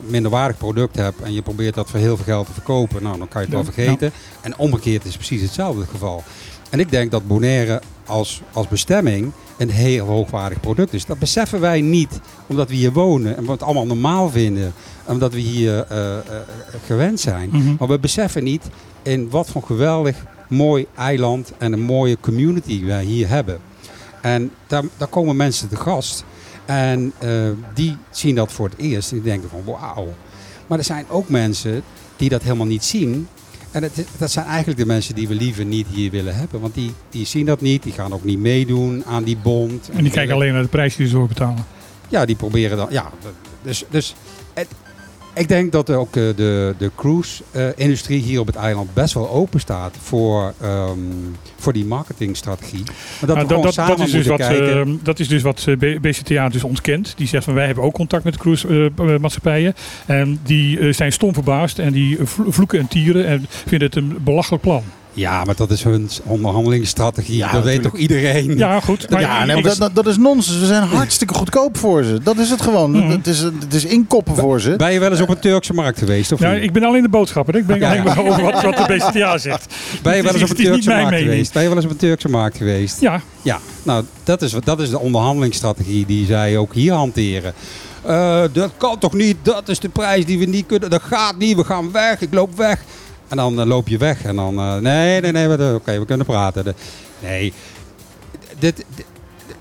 minderwaardig 0.07 0.57
product 0.57 0.95
hebt 0.95 1.21
en 1.21 1.33
je 1.33 1.41
probeert 1.41 1.75
dat 1.75 1.89
voor 1.89 1.99
heel 1.99 2.15
veel 2.15 2.25
geld 2.25 2.45
te 2.45 2.53
verkopen, 2.53 3.03
nou, 3.03 3.17
dan 3.17 3.27
kan 3.27 3.41
je 3.41 3.47
het 3.47 3.55
wel 3.55 3.73
vergeten. 3.73 4.11
En 4.41 4.57
omgekeerd 4.57 5.05
is 5.05 5.15
precies 5.15 5.41
hetzelfde 5.41 5.81
het 5.81 5.89
geval. 5.89 6.23
En 6.69 6.79
ik 6.79 6.91
denk 6.91 7.11
dat 7.11 7.27
Bonaire 7.27 7.81
als, 8.05 8.41
als 8.53 8.67
bestemming 8.67 9.31
een 9.57 9.69
heel 9.69 10.05
hoogwaardig 10.05 10.59
product 10.59 10.93
is. 10.93 11.05
Dat 11.05 11.19
beseffen 11.19 11.59
wij 11.59 11.81
niet 11.81 12.19
omdat 12.47 12.69
we 12.69 12.75
hier 12.75 12.91
wonen 12.91 13.37
en 13.37 13.45
we 13.45 13.51
het 13.51 13.63
allemaal 13.63 13.85
normaal 13.85 14.29
vinden. 14.29 14.73
Omdat 15.05 15.33
we 15.33 15.39
hier 15.39 15.85
eh, 15.89 16.17
eh, 16.17 16.23
gewend 16.85 17.19
zijn. 17.19 17.49
Mhm. 17.51 17.75
Maar 17.79 17.87
we 17.87 17.99
beseffen 17.99 18.43
niet 18.43 18.63
in 19.01 19.29
wat 19.29 19.49
voor 19.49 19.63
geweldig 19.63 20.15
mooi 20.47 20.85
eiland 20.95 21.51
en 21.57 21.73
een 21.73 21.81
mooie 21.81 22.17
community 22.19 22.85
wij 22.85 23.03
hier 23.03 23.27
hebben. 23.27 23.59
En 24.21 24.51
daar, 24.67 24.83
daar 24.97 25.07
komen 25.07 25.35
mensen 25.35 25.69
te 25.69 25.75
gast. 25.75 26.23
En 26.65 27.13
eh, 27.19 27.29
die 27.73 27.97
zien 28.09 28.35
dat 28.35 28.51
voor 28.51 28.69
het 28.69 28.77
eerst 28.77 29.11
en 29.11 29.17
die 29.17 29.25
denken 29.25 29.49
van 29.49 29.63
wauw. 29.65 30.13
Maar 30.67 30.77
er 30.77 30.83
zijn 30.83 31.05
ook 31.09 31.29
mensen 31.29 31.83
die 32.15 32.29
dat 32.29 32.43
helemaal 32.43 32.65
niet 32.65 32.83
zien. 32.83 33.27
En 33.71 33.81
dat, 33.81 33.91
dat 34.17 34.31
zijn 34.31 34.45
eigenlijk 34.45 34.79
de 34.79 34.85
mensen 34.85 35.15
die 35.15 35.27
we 35.27 35.35
liever 35.35 35.65
niet 35.65 35.87
hier 35.87 36.11
willen 36.11 36.35
hebben. 36.35 36.61
Want 36.61 36.73
die, 36.73 36.93
die 37.09 37.25
zien 37.25 37.45
dat 37.45 37.61
niet, 37.61 37.83
die 37.83 37.93
gaan 37.93 38.13
ook 38.13 38.23
niet 38.23 38.39
meedoen 38.39 39.03
aan 39.05 39.23
die 39.23 39.37
bond. 39.37 39.89
En 39.89 40.03
die 40.03 40.11
kijken 40.11 40.35
alleen 40.35 40.53
naar 40.53 40.61
de 40.61 40.67
prijs 40.67 40.95
die 40.95 41.07
ze 41.07 41.15
voor 41.15 41.27
betalen. 41.27 41.65
Ja, 42.09 42.25
die 42.25 42.35
proberen 42.35 42.77
dan. 42.77 42.87
Ja, 42.89 43.11
dus, 43.61 43.85
dus 43.89 44.07
het, 44.07 44.15
Ik 45.35 45.47
denk 45.47 45.71
dat 45.71 45.89
ook 45.89 46.15
eh, 46.15 46.23
de, 46.35 46.75
de 46.77 46.91
cruise-industrie 46.95 48.21
hier 48.21 48.39
op 48.39 48.47
het 48.47 48.55
eiland 48.55 48.93
best 48.93 49.13
wel 49.13 49.29
open 49.29 49.59
staat 49.59 49.95
voor, 50.01 50.53
ehm, 50.61 50.97
voor 51.57 51.73
die 51.73 51.85
marketingstrategie. 51.85 52.83
Maar 52.83 52.95
dat 53.19 53.27
Nou, 53.27 53.39
we 53.39 53.47
gewoon 53.47 53.61
dat, 53.63 53.73
samen 53.73 53.97
dat, 53.97 54.05
is 54.05 54.11
dus 54.11 54.27
wat, 54.27 54.37
kijken. 54.37 54.87
eh, 54.87 54.93
dat 55.03 55.19
is 55.19 55.27
dus 55.27 55.41
wat 55.41 55.65
eh, 55.67 55.99
BCTA 56.01 56.49
dus 56.49 56.63
ontkent. 56.63 57.13
Die 57.17 57.27
zegt 57.27 57.43
van 57.43 57.53
wij 57.53 57.65
hebben 57.65 57.83
ook 57.83 57.93
contact 57.93 58.23
met 58.23 58.33
de 58.33 58.39
cruise-maatschappijen. 58.39 59.73
en 60.05 60.39
die 60.43 60.79
eh, 60.79 60.93
zijn 60.93 61.11
stom 61.11 61.33
verbaasd 61.33 61.79
en 61.79 61.93
die 61.93 62.17
vlo- 62.21 62.51
vloeken 62.51 62.79
en 62.79 62.87
tieren 62.87 63.25
en 63.25 63.45
vinden 63.49 63.87
het 63.87 63.95
een 63.97 64.17
belachelijk 64.23 64.63
plan. 64.63 64.83
Ja, 65.13 65.43
maar 65.43 65.55
dat 65.55 65.71
is 65.71 65.83
hun 65.83 66.09
onderhandelingsstrategie. 66.23 67.37
Ja, 67.37 67.51
dat 67.51 67.63
weet 67.63 67.81
toch 67.81 67.97
iedereen? 67.97 68.57
Ja, 68.57 68.79
goed. 68.79 69.09
Maar 69.09 69.21
ja, 69.21 69.45
nee, 69.45 69.61
dat, 69.61 69.77
dat, 69.77 69.95
dat 69.95 70.07
is 70.07 70.17
nonsens. 70.17 70.59
We 70.59 70.65
zijn 70.65 70.83
hartstikke 70.83 71.33
goedkoop 71.33 71.77
voor 71.77 72.03
ze. 72.03 72.19
Dat 72.23 72.37
is 72.37 72.49
het 72.49 72.61
gewoon. 72.61 72.91
Mhm. 72.91 73.09
het, 73.09 73.27
is, 73.27 73.39
het 73.39 73.73
is 73.73 73.85
inkoppen 73.85 74.35
voor 74.35 74.61
ze. 74.61 74.75
Ben 74.75 74.93
je 74.93 74.99
wel 74.99 75.11
eens 75.11 75.21
op 75.21 75.29
een 75.29 75.39
Turkse 75.39 75.73
markt 75.73 75.97
geweest? 75.99 76.31
Of 76.31 76.39
ja, 76.39 76.51
niet? 76.51 76.63
ik 76.63 76.71
ben 76.73 76.83
al 76.83 76.95
in 76.95 77.01
de 77.01 77.09
boodschappen. 77.09 77.53
Ik 77.55 77.65
ben 77.65 77.79
Ja. 77.79 77.89
alleen 77.89 78.03
maar 78.03 78.19
over 78.19 78.41
wat, 78.43 78.61
wat 78.61 78.77
de 78.77 78.83
BCTA 78.87 79.37
zegt. 79.37 79.73
Ben 80.01 80.15
je 80.15 80.23
wel 80.23 80.33
eens 80.33 80.43
op 80.43 80.49
een 80.49 80.55
Turkse 80.55 80.89
markt 80.89 81.09
mening. 81.09 81.29
geweest? 81.29 81.53
Ben 81.53 81.61
je 81.61 81.67
wel 81.67 81.77
eens 81.77 81.85
op 81.85 81.91
een 81.91 81.97
Turkse 81.97 82.29
markt 82.29 82.57
geweest? 82.57 82.99
Ja, 83.01 83.21
Ja, 83.41 83.59
nou, 83.83 84.03
dat 84.23 84.41
is, 84.41 84.55
dat 84.63 84.79
is 84.79 84.89
de 84.89 84.99
onderhandelingsstrategie 84.99 86.05
die 86.05 86.25
zij 86.25 86.57
ook 86.57 86.73
hier 86.73 86.93
hanteren. 86.93 87.53
Eh, 88.05 88.41
dat 88.53 88.71
kan 88.77 88.99
toch 88.99 89.13
niet? 89.13 89.37
Dat 89.41 89.69
is 89.69 89.79
de 89.79 89.89
prijs 89.89 90.25
die 90.25 90.39
we 90.39 90.45
niet 90.45 90.65
kunnen. 90.65 90.89
Dat 90.89 91.01
gaat 91.01 91.37
niet. 91.37 91.55
We 91.55 91.63
gaan 91.63 91.91
weg. 91.91 92.21
Ik 92.21 92.33
loop 92.33 92.57
weg. 92.57 92.79
En 93.33 93.39
dan 93.39 93.59
eh, 93.59 93.65
loop 93.65 93.87
je 93.87 93.97
weg. 93.97 94.23
En 94.23 94.35
dan, 94.35 94.57
eh, 94.57 94.75
nee, 94.77 95.21
nee, 95.21 95.31
nee. 95.31 95.47
we- 95.47 95.73
Oké, 95.75 95.99
we 95.99 96.05
kunnen 96.05 96.25
praten. 96.25 96.63
De- 96.63 96.73
nee. 97.19 97.53
Dit, 98.59 98.85
dit- 98.95 99.05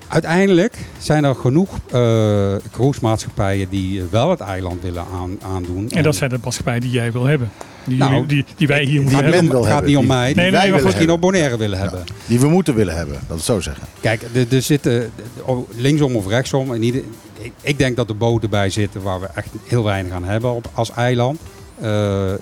uiteindelijk 0.08 0.76
zijn 0.98 1.24
er 1.24 1.34
genoeg 1.34 1.68
eh 1.92 2.54
cruisemaatschappijen 2.72 3.68
die 3.68 4.02
wel 4.10 4.30
het 4.30 4.40
eiland 4.40 4.82
willen 4.82 5.04
aan, 5.12 5.38
aandoen. 5.54 5.90
en 5.90 6.02
dat 6.02 6.16
zijn 6.16 6.30
de 6.30 6.38
maatschappijen 6.44 6.80
die 6.80 6.90
jij 6.90 7.12
wil 7.12 7.24
hebben. 7.24 7.50
Die, 7.84 7.98
Nou, 7.98 8.26
die, 8.26 8.44
die 8.56 8.66
wij 8.66 8.84
hier 8.84 9.00
moeten 9.02 9.18
hebben. 9.22 9.44
het 9.46 9.54
gaat 9.56 9.64
hebben, 9.64 9.84
niet 9.90 9.96
om 9.96 10.06
mij. 10.06 10.24
Nee, 10.24 10.34
die 10.34 10.42
nee, 10.42 10.50
wij 10.52 10.60
willen 10.62 10.74
misschien 10.84 10.96
hebben. 11.08 11.14
op 11.14 11.20
Bonaire 11.20 11.56
willen 11.56 11.78
hebben. 11.78 12.04
Die 12.26 12.40
we 12.40 12.48
moeten 12.48 12.74
willen 12.74 12.96
hebben. 12.96 13.20
Dat 13.28 13.38
is 13.38 13.44
zo 13.44 13.60
zeggen. 13.60 13.84
Kijk, 14.00 14.22
er, 14.34 14.46
er 14.54 14.62
zitten 14.62 15.10
oh, 15.44 15.68
linksom 15.76 16.16
of 16.16 16.26
rechtsom. 16.26 16.74
En 16.74 16.82
ieder, 16.82 17.02
ik, 17.38 17.52
ik 17.60 17.78
denk 17.78 17.96
dat 17.96 18.08
er 18.08 18.16
boten 18.16 18.50
bij 18.50 18.70
zitten 18.70 19.02
waar 19.02 19.20
we 19.20 19.26
echt 19.34 19.48
heel 19.64 19.84
weinig 19.84 20.12
aan 20.12 20.24
hebben 20.24 20.50
op, 20.54 20.70
als 20.74 20.90
eiland. 20.90 21.40
Eh, 21.82 21.88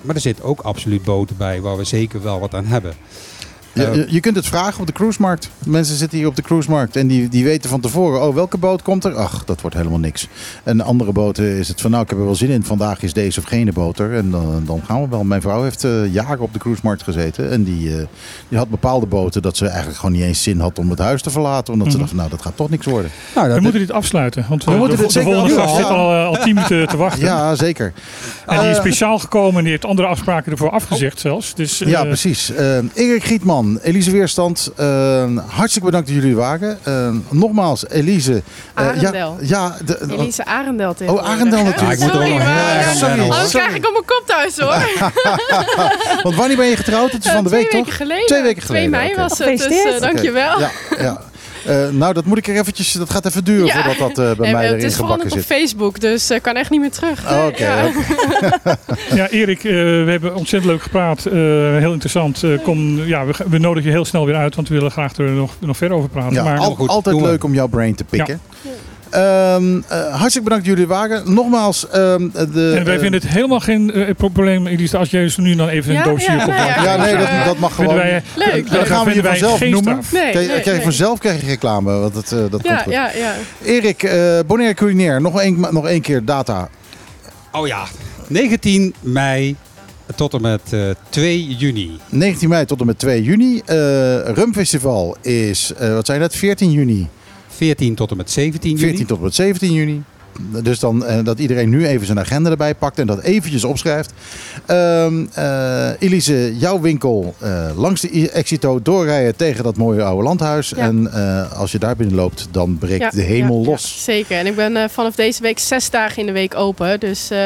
maar 0.01 0.15
er 0.15 0.21
zitten 0.21 0.45
ook 0.45 0.59
absoluut 0.59 1.03
boten 1.03 1.37
bij 1.37 1.61
waar 1.61 1.77
we 1.77 1.83
zeker 1.83 2.23
wel 2.23 2.39
wat 2.39 2.53
aan 2.53 2.65
hebben. 2.65 2.93
Je, 3.73 4.19
kunt 4.19 4.35
het 4.35 4.45
vragen 4.45 4.79
op 4.79 4.87
de 4.87 4.93
cruisemarkt. 4.93 5.49
Mensen 5.65 5.95
zitten 5.95 6.17
hier 6.17 6.27
op 6.27 6.35
de 6.35 6.41
cruisemarkt 6.41 6.95
en 6.95 7.07
die, 7.07 7.29
die 7.29 7.43
weten 7.43 7.69
van 7.69 7.79
tevoren, 7.79 8.21
oh 8.27 8.35
welke 8.35 8.57
boot 8.57 8.81
komt 8.81 9.03
er? 9.05 9.15
Ach, 9.15 9.45
dat 9.45 9.61
wordt 9.61 9.75
helemaal 9.75 9.99
niks. 9.99 10.27
En 10.63 10.81
andere 10.81 11.11
boten 11.11 11.45
is 11.45 11.67
het 11.67 11.81
van, 11.81 11.91
nou 11.91 12.03
ik 12.03 12.09
heb 12.09 12.19
er 12.19 12.25
wel 12.25 12.35
zin 12.35 12.49
in. 12.49 12.63
Vandaag 12.63 13.01
is 13.03 13.13
deze 13.13 13.39
of 13.39 13.45
gene 13.45 13.71
boot 13.73 13.99
er. 13.99 14.13
En 14.15 14.31
dan, 14.31 14.63
dan 14.65 14.81
gaan 14.85 15.01
we 15.01 15.07
wel. 15.09 15.23
Mijn 15.23 15.41
vrouw 15.41 15.63
heeft 15.63 15.83
eh, 15.83 16.13
jaren 16.13 16.39
op 16.39 16.53
de 16.53 16.59
cruisemarkt 16.59 17.03
gezeten. 17.03 17.49
En 17.51 17.63
die, 17.63 17.97
eh, 17.97 18.03
die 18.47 18.57
had 18.57 18.69
bepaalde 18.69 19.05
boten 19.05 19.41
dat 19.41 19.57
ze 19.57 19.65
eigenlijk 19.67 19.97
gewoon 19.99 20.11
niet 20.15 20.23
eens 20.23 20.43
zin 20.43 20.59
had 20.59 20.79
om 20.79 20.89
het 20.89 20.99
huis 20.99 21.21
te 21.21 21.29
verlaten. 21.29 21.73
Omdat 21.73 21.87
ze 21.87 21.93
Mhm. 21.97 22.05
dacht, 22.05 22.15
nou 22.17 22.29
dat 22.29 22.41
gaat 22.41 22.55
toch 22.55 22.69
niks 22.69 22.85
worden. 22.85 23.11
nou, 23.35 23.47
dat, 23.47 23.55
We 23.55 23.61
moeten 23.61 23.79
dit 23.81 23.91
afsluiten. 23.91 24.45
Want 24.49 24.63
We 24.63 24.71
eh, 24.71 24.77
moeten 24.77 24.97
de, 24.97 25.03
dit 25.03 25.13
de 25.13 25.21
volgende 25.21 25.55
gast 25.55 25.75
zit 25.75 25.83
afsluiten. 25.85 25.95
al, 25.95 26.13
eh, 26.13 26.25
al 26.39 26.43
tien 26.43 26.53
minuten 26.53 26.87
te 26.87 26.97
wachten. 26.97 27.23
Ja, 27.23 27.55
zeker. 27.55 27.93
En 28.47 28.59
die 28.59 28.69
is 28.69 28.77
speciaal 28.77 29.19
gekomen 29.19 29.55
en 29.57 29.61
die 29.61 29.71
heeft 29.71 29.85
andere 29.85 30.07
afspraken 30.07 30.51
ervoor 30.51 30.69
afgezegd 30.71 31.19
zelfs. 31.19 31.55
Dus, 31.55 31.77
Ja, 31.85 32.03
precies. 32.03 32.51
Erik 32.93 33.23
Gietman, 33.23 33.60
Elise 33.81 34.11
Weerstand, 34.11 34.71
eh, 34.75 35.23
hartstikke 35.47 35.85
bedankt 35.87 36.07
dat 36.07 36.15
jullie 36.15 36.31
er 36.31 36.37
waren. 36.37 36.77
Eh, 36.83 37.09
nogmaals, 37.29 37.87
Elise. 37.89 38.41
eh, 38.75 38.87
Arendel. 38.87 39.37
ja, 39.41 39.47
ja, 39.47 39.77
de, 39.85 39.99
Elise 40.17 40.45
Arendel 40.45 40.95
oh. 41.07 41.23
Arendel 41.29 41.63
natuurlijk. 41.63 41.99
Ja, 41.99 42.05
ik 42.05 42.13
moet 42.13 42.13
er 42.13 42.15
ook 42.15 42.21
Sorry, 42.21 42.29
nog 42.29 42.41
heel 42.41 42.53
maar- 42.53 42.75
erg 42.77 42.87
aan 42.87 42.95
Sorry. 42.95 43.19
Anders 43.19 43.49
krijg 43.49 43.75
ik 43.75 43.85
op 43.87 43.91
mijn 43.91 44.05
kop 44.05 44.23
thuis 44.25 44.57
hoor. 44.57 44.79
Want 46.23 46.35
wanneer 46.35 46.57
ben 46.57 46.65
je 46.65 46.75
getrouwd? 46.75 47.11
Het 47.11 47.25
is 47.25 47.31
van 47.31 47.43
de 47.43 47.49
twee 47.49 47.61
week, 47.61 47.71
weken 47.71 47.87
toch? 47.87 47.95
geleden. 47.97 48.25
Twee 48.27 48.41
weken 48.41 48.63
2 48.63 48.67
geleden, 48.77 48.89
mei 48.89 49.11
oké. 49.11 49.21
was 49.21 49.37
het, 49.37 49.57
dus 49.57 49.93
eh, 49.93 49.99
dankjewel. 50.01 50.59
Ja, 50.59 50.69
ja. 50.99 51.21
Eh, 51.65 51.89
nou, 51.89 52.13
dat 52.13 52.25
moet 52.25 52.37
ik 52.37 52.47
er 52.47 52.55
eventjes. 52.55 52.91
Dat 52.91 53.09
gaat 53.09 53.25
even 53.25 53.43
duren 53.43 53.65
Ja. 53.65 53.73
voordat 53.73 53.97
dat 53.97 54.09
eh, 54.09 54.35
bij 54.35 54.45
Nee, 54.45 54.53
mij 54.53 54.63
het 54.65 54.73
erin 54.73 54.85
is 54.85 54.95
gewoon 54.95 55.11
gebakken 55.11 55.37
op 55.39 55.45
zit. 55.47 55.57
Facebook, 55.57 55.99
dus 55.99 56.31
ik 56.31 56.41
kan 56.41 56.55
echt 56.55 56.69
niet 56.69 56.79
meer 56.79 56.91
terug. 56.91 57.31
Oh, 57.31 57.45
Oké. 57.47 57.63
Ja. 57.65 57.85
oké. 57.85 58.77
Ja, 59.15 59.29
Erik, 59.29 59.63
eh, 59.63 59.71
we 59.73 60.05
hebben 60.07 60.35
ontzettend 60.35 60.71
leuk 60.71 60.81
gepraat. 60.81 61.25
Eh, 61.25 61.33
heel 61.77 61.91
interessant. 61.91 62.43
Eh, 62.43 62.49
kom, 62.63 63.05
ja, 63.05 63.25
we, 63.25 63.33
we 63.49 63.57
nodigen 63.57 63.89
je 63.89 63.95
heel 63.95 64.05
snel 64.05 64.25
weer 64.25 64.35
uit, 64.35 64.55
want 64.55 64.67
we 64.67 64.73
willen 64.75 64.91
graag 64.91 65.15
er 65.17 65.29
nog, 65.29 65.53
nog 65.59 65.77
verder 65.77 65.97
over 65.97 66.09
praten. 66.09 66.33
Ja, 66.33 66.43
maar 66.43 66.57
al- 66.57 66.75
goed, 66.75 66.89
altijd 66.89 67.15
we. 67.15 67.21
leuk 67.21 67.43
om 67.43 67.53
jouw 67.53 67.67
brain 67.67 67.95
te 67.95 68.03
pikken. 68.03 68.41
Ehm, 69.11 69.81
eh, 69.87 70.15
hartstikke 70.15 70.41
bedankt 70.41 70.65
dat 70.65 70.65
jullie 70.65 70.87
waren. 70.87 71.33
Nogmaals, 71.33 71.89
ehm, 71.89 72.29
de, 72.31 72.73
en 72.77 72.83
wij 72.83 72.93
eh, 72.93 72.99
vinden 72.99 73.21
het 73.21 73.29
helemaal 73.29 73.59
geen 73.59 73.93
eh, 73.93 74.15
probleem, 74.17 74.67
Elise, 74.67 74.97
als 74.97 75.09
jij 75.09 75.21
dus 75.21 75.37
nu 75.37 75.55
dan 75.55 75.67
even 75.67 75.93
Ja, 75.93 75.99
een 75.99 76.09
doosje 76.11 76.31
ja, 76.31 76.45
op 76.45 76.53
ja. 76.53 76.83
Ja, 76.83 76.95
nee, 76.95 77.17
dat, 77.17 77.27
dat 77.45 77.57
mag 77.57 77.75
gewoon. 77.75 77.95
wij, 77.95 78.23
Leuk. 78.35 78.71
dan 78.71 78.85
gaan 78.85 79.05
we 79.05 79.13
je 79.13 79.23
vanzelf 79.23 79.57
geen 79.57 79.71
noemen. 79.71 79.99
Nee, 80.11 80.31
Krijg, 80.31 80.35
nee, 80.35 80.45
krijg 80.47 80.65
je 80.65 80.71
nee. 80.71 80.81
vanzelf 80.81 81.19
krijg 81.19 81.41
je 81.41 81.47
reclame, 81.47 81.99
want 81.99 82.15
het, 82.15 82.31
eh, 82.31 82.39
dat 82.49 82.61
komt 82.61 82.81
goed. 82.81 82.93
ja, 82.93 83.11
ja. 83.15 83.33
Erik, 83.63 84.03
eh 84.03 84.39
Bonaire 84.47 84.73
Culinair, 84.75 85.21
nog 85.21 85.41
één, 85.41 85.67
nog 85.71 85.87
één 85.87 86.01
keer 86.01 86.25
data. 86.25 86.69
Oh 87.51 87.67
ja, 87.67 87.83
19 88.27 88.93
mei 88.99 89.55
tot 90.15 90.33
en 90.33 90.41
met 90.41 90.61
eh, 90.69 90.79
2 91.09 91.55
juni. 91.55 91.91
19 92.09 92.49
mei 92.49 92.65
tot 92.65 92.79
en 92.79 92.85
met 92.85 92.99
2 92.99 93.23
juni. 93.23 93.61
Eh 93.65 93.75
Rumfestival 94.33 95.17
is, 95.21 95.73
eh, 95.77 95.93
wat 95.93 96.05
zijn 96.05 96.19
dat, 96.19 96.35
14 96.35 96.71
juni. 96.71 97.09
14 97.65 97.95
tot 97.95 98.11
en 98.11 98.17
met 98.17 98.31
17 98.31 98.69
juni. 98.71 98.81
14 98.87 99.05
tot 99.05 99.17
en 99.17 99.23
met 99.23 99.35
17 99.35 99.73
juni. 99.73 100.01
Dus 100.63 100.79
dan 100.79 101.05
eh, 101.05 101.23
dat 101.23 101.39
iedereen 101.39 101.69
nu 101.69 101.85
even 101.87 102.05
zijn 102.05 102.19
agenda 102.19 102.49
erbij 102.49 102.75
pakt 102.75 102.99
en 102.99 103.07
dat 103.07 103.21
eventjes 103.21 103.63
opschrijft. 103.63 104.13
Ehm 104.65 105.25
eh, 105.33 105.89
Elise, 105.99 106.57
jouw 106.57 106.79
winkel 106.79 107.35
eh, 107.39 107.69
langs 107.75 108.01
de 108.01 108.29
Exito 108.31 108.81
doorrijden 108.81 109.35
tegen 109.35 109.63
dat 109.63 109.77
mooie 109.77 110.03
oude 110.03 110.23
landhuis. 110.23 110.69
Ja. 110.69 110.77
En 110.77 111.13
eh, 111.13 111.59
als 111.59 111.71
je 111.71 111.79
daar 111.79 111.95
binnen 111.95 112.15
loopt, 112.15 112.47
dan 112.51 112.77
breekt 112.77 113.01
Ja, 113.01 113.09
de 113.09 113.21
hemel 113.21 113.57
ja, 113.59 113.63
ja, 113.63 113.69
los. 113.69 114.03
zeker. 114.03 114.37
En 114.37 114.45
ik 114.47 114.55
ben 114.55 114.77
eh, 114.77 114.89
vanaf 114.89 115.15
deze 115.15 115.41
week 115.41 115.59
zes 115.59 115.89
dagen 115.89 116.17
in 116.19 116.25
de 116.25 116.31
week 116.31 116.55
open. 116.55 116.99
Dus 116.99 117.29
eh, 117.29 117.45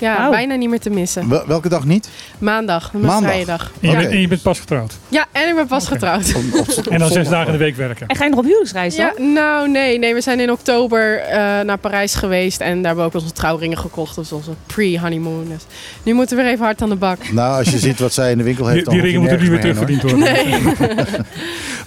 ja, 0.00 0.30
bijna 0.30 0.54
niet 0.54 0.68
meer 0.68 0.80
te 0.80 0.90
missen. 0.90 1.28
Wel- 1.28 1.46
welke 1.46 1.68
dag 1.68 1.84
niet? 1.84 2.08
Maandag, 2.38 2.92
mijn 2.92 3.04
Maandag. 3.04 3.30
vrije 3.30 3.44
dag. 3.44 3.70
En 3.80 3.88
je, 3.88 3.88
Oké. 3.88 3.96
bent, 4.00 4.12
en 4.12 4.20
je 4.20 4.28
bent 4.28 4.42
pas 4.42 4.58
getrouwd. 4.60 4.92
Ja, 5.08 5.26
en 5.32 5.48
ik 5.48 5.54
ben 5.54 5.66
pas 5.66 5.82
Oké. 5.84 5.92
getrouwd. 5.92 6.34
Op- 6.34 6.60
op- 6.60 6.68
op 6.78 6.86
En 6.86 6.98
dan 6.98 7.08
zes 7.08 7.12
zondag. 7.16 7.32
dagen 7.32 7.46
in 7.46 7.52
de 7.52 7.64
week 7.64 7.76
werken. 7.76 8.06
En 8.06 8.16
ga 8.16 8.24
je 8.24 8.30
nog 8.30 8.38
op 8.38 8.44
huwelijksreis 8.44 8.96
dan? 8.96 9.10
Ja, 9.18 9.22
nou 9.22 9.68
nee, 9.70 9.98
nee, 9.98 10.14
we 10.14 10.20
zijn 10.20 10.40
in 10.40 10.50
oktober 10.50 11.18
eh, 11.18 11.36
naar 11.60 11.78
Parijs 11.78 12.14
geweest 12.14 12.60
en 12.60 12.76
daar 12.76 12.86
hebben 12.86 13.04
we 13.04 13.10
ook 13.16 13.22
onze 13.22 13.32
trouwringen 13.34 13.78
gekocht. 13.78 14.14
Dus 14.14 14.32
onze 14.32 14.50
pre-honeymoon. 14.66 15.44
Dus 15.48 15.62
nu 16.02 16.12
moeten 16.12 16.36
we 16.36 16.42
weer 16.42 16.52
even 16.52 16.64
hard 16.64 16.82
aan 16.82 16.88
de 16.88 16.94
bak. 16.96 17.32
Nou, 17.32 17.58
als 17.58 17.68
je 17.70 17.78
ziet 17.78 17.98
wat 17.98 18.12
zij 18.12 18.30
in 18.30 18.38
de 18.38 18.44
winkel 18.44 18.66
heeft, 18.66 18.90
Die, 18.90 19.00
dan 19.00 19.04
die 19.04 19.18
hoef 19.18 19.28
je 19.28 19.28
ringen 19.38 19.50
moeten 19.50 19.72
nu 19.82 19.86
weer 19.86 19.86
nergens 19.86 19.86
heen, 19.86 19.98
terugverdiend 20.00 20.76
worden. 20.82 21.06
Nee. 21.06 21.16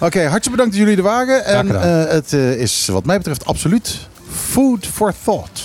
Oké, 0.08 0.20
hartstikke 0.20 0.50
bedankt 0.50 0.72
dat 0.72 0.80
jullie 0.82 0.96
er 0.96 1.02
waren. 1.02 1.44
En 1.44 1.66
gedaan. 1.66 2.06
eh, 2.06 2.12
het 2.12 2.32
eh, 2.32 2.50
is 2.60 2.86
wat 2.86 3.04
mij 3.04 3.16
betreft 3.16 3.44
absoluut 3.46 3.98
food 4.50 4.86
for 4.86 5.12
thought. 5.24 5.62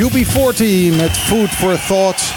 UB40 0.00 0.96
met 0.96 1.10
Food 1.10 1.48
for 1.48 1.78
Thought. 1.86 2.34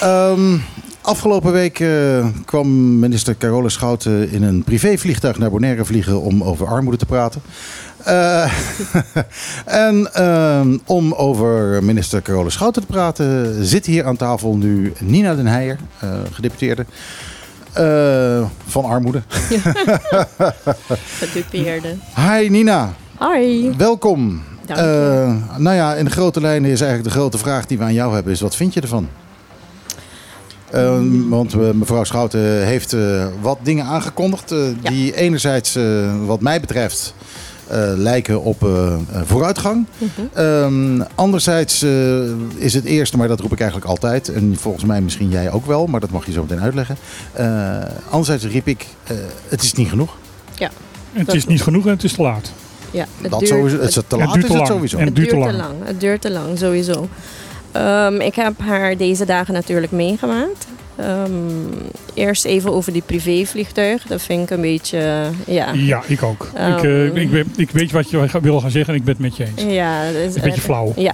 Ehm, 0.00 0.56
afgelopen 1.00 1.52
week 1.52 1.80
eh, 1.80 2.26
kwam 2.44 2.98
minister 2.98 3.36
Carole 3.36 3.68
Schouten 3.68 4.30
in 4.30 4.42
een 4.42 4.64
privévliegtuig 4.64 5.38
naar 5.38 5.50
Bonaire 5.50 5.84
vliegen 5.84 6.20
om 6.20 6.42
over 6.42 6.66
armoede 6.66 6.98
te 6.98 7.06
praten. 7.06 7.42
Eh, 8.04 8.52
en 9.64 10.14
ehm, 10.14 10.78
om 10.86 11.12
over 11.12 11.84
minister 11.84 12.22
Carole 12.22 12.50
Schouten 12.50 12.82
te 12.82 12.88
praten 12.88 13.64
zit 13.64 13.86
hier 13.86 14.04
aan 14.04 14.16
tafel 14.16 14.56
nu 14.56 14.92
Nina 14.98 15.34
den 15.34 15.46
Heijer, 15.46 15.78
eh, 15.98 16.08
gedeputeerde. 16.32 16.84
eh, 17.72 18.44
van 18.66 18.84
armoede. 18.84 19.22
Gedupeerde. 21.18 21.96
Hi 22.16 22.48
Nina, 22.48 22.94
Hoi. 23.18 23.74
welkom. 23.76 24.42
Eh, 24.76 25.34
nou 25.58 25.76
ja, 25.76 25.94
in 25.94 26.04
de 26.04 26.10
grote 26.10 26.40
lijnen 26.40 26.70
is 26.70 26.80
eigenlijk 26.80 27.12
de 27.12 27.18
grote 27.20 27.38
vraag 27.38 27.66
die 27.66 27.78
we 27.78 27.84
aan 27.84 27.94
jou 27.94 28.14
hebben, 28.14 28.32
is 28.32 28.40
wat 28.40 28.56
vind 28.56 28.74
je 28.74 28.80
ervan? 28.80 29.08
Eh, 30.70 30.98
Want 31.28 31.52
eh, 31.54 31.70
mevrouw 31.70 32.04
Schouten 32.04 32.40
heeft 32.66 32.92
eh, 32.92 33.26
wat 33.40 33.58
dingen 33.62 33.84
aangekondigd 33.84 34.52
eh, 34.52 34.58
Ja. 34.82 34.90
die 34.90 35.16
enerzijds, 35.16 35.74
eh, 35.76 35.82
wat 36.26 36.40
mij 36.40 36.60
betreft, 36.60 37.14
eh, 37.66 37.78
lijken 37.96 38.42
op 38.42 38.68
vooruitgang. 39.24 39.86
Mhm. 39.98 40.08
Ehm, 40.38 41.00
anderzijds 41.14 41.82
eh, 41.82 41.90
is 42.56 42.74
het 42.74 42.84
eerste, 42.84 43.16
maar 43.16 43.28
dat 43.28 43.40
roep 43.40 43.52
ik 43.52 43.60
eigenlijk 43.60 43.90
altijd, 43.90 44.28
en 44.28 44.56
volgens 44.58 44.84
mij 44.84 45.00
misschien 45.00 45.28
jij 45.28 45.50
ook 45.50 45.66
wel, 45.66 45.86
maar 45.86 46.00
dat 46.00 46.10
mag 46.10 46.26
je 46.26 46.32
zo 46.32 46.42
meteen 46.42 46.60
uitleggen. 46.60 46.96
Eh, 47.32 47.76
anderzijds 48.10 48.44
riep 48.44 48.66
ik, 48.68 48.86
eh, 49.06 49.16
het 49.48 49.62
is 49.62 49.72
niet 49.72 49.88
genoeg. 49.88 50.16
Ja. 50.54 50.70
het 51.12 51.34
is 51.34 51.46
niet 51.46 51.62
genoeg 51.62 51.84
en 51.84 51.90
het 51.90 52.04
is 52.04 52.12
te 52.12 52.22
laat. 52.22 52.52
Ja, 52.90 53.06
het 53.20 53.30
Dat 53.30 53.38
duurt- 53.40 53.52
sowieso, 53.52 53.76
het 53.78 53.88
is 53.88 53.94
te 53.94 54.00
het 54.08 54.12
laat 54.12 54.36
is 54.36 54.42
te 54.44 54.46
het 54.48 54.56
lang. 54.56 54.66
sowieso. 54.66 54.96
En- 54.98 55.04
Het 55.04 55.16
duurt 55.16 55.30
duurt 55.30 55.42
te 55.50 55.56
lang. 55.56 55.74
Het 55.84 56.00
duurt 56.00 56.20
te 56.20 56.30
lang, 56.30 56.58
sowieso. 56.58 57.08
Ehm, 57.72 58.20
ik 58.20 58.34
heb 58.34 58.52
haar 58.58 58.96
deze 58.96 59.24
dagen 59.24 59.54
natuurlijk 59.54 59.92
meegemaakt. 59.92 60.66
Ehm, 60.96 61.30
eerst 62.14 62.44
even 62.44 62.72
over 62.72 62.92
die 62.92 63.02
privévliegtuig. 63.06 64.02
Dat 64.06 64.22
vind 64.22 64.42
ik 64.42 64.50
een 64.50 64.60
beetje, 64.60 65.22
ja. 65.46 65.72
Ja, 65.72 66.02
ik 66.06 66.22
ook. 66.22 66.50
Ehm. 66.54 66.76
ik, 66.76 66.82
eh, 66.84 67.22
ik, 67.22 67.30
ben, 67.30 67.52
ik 67.56 67.70
weet 67.70 67.90
wat 67.90 68.10
je 68.10 68.26
wil 68.42 68.60
gaan 68.60 68.70
zeggen 68.70 68.94
en 68.94 68.98
ik 69.00 69.04
ben 69.06 69.14
het 69.14 69.22
met 69.22 69.36
je 69.36 69.44
eens. 69.44 69.74
Ja, 69.74 70.04
dat 70.12 70.14
is 70.22 70.34
Een 70.34 70.40
beetje 70.42 70.60
flauw. 70.60 70.92
Ja, 70.96 71.12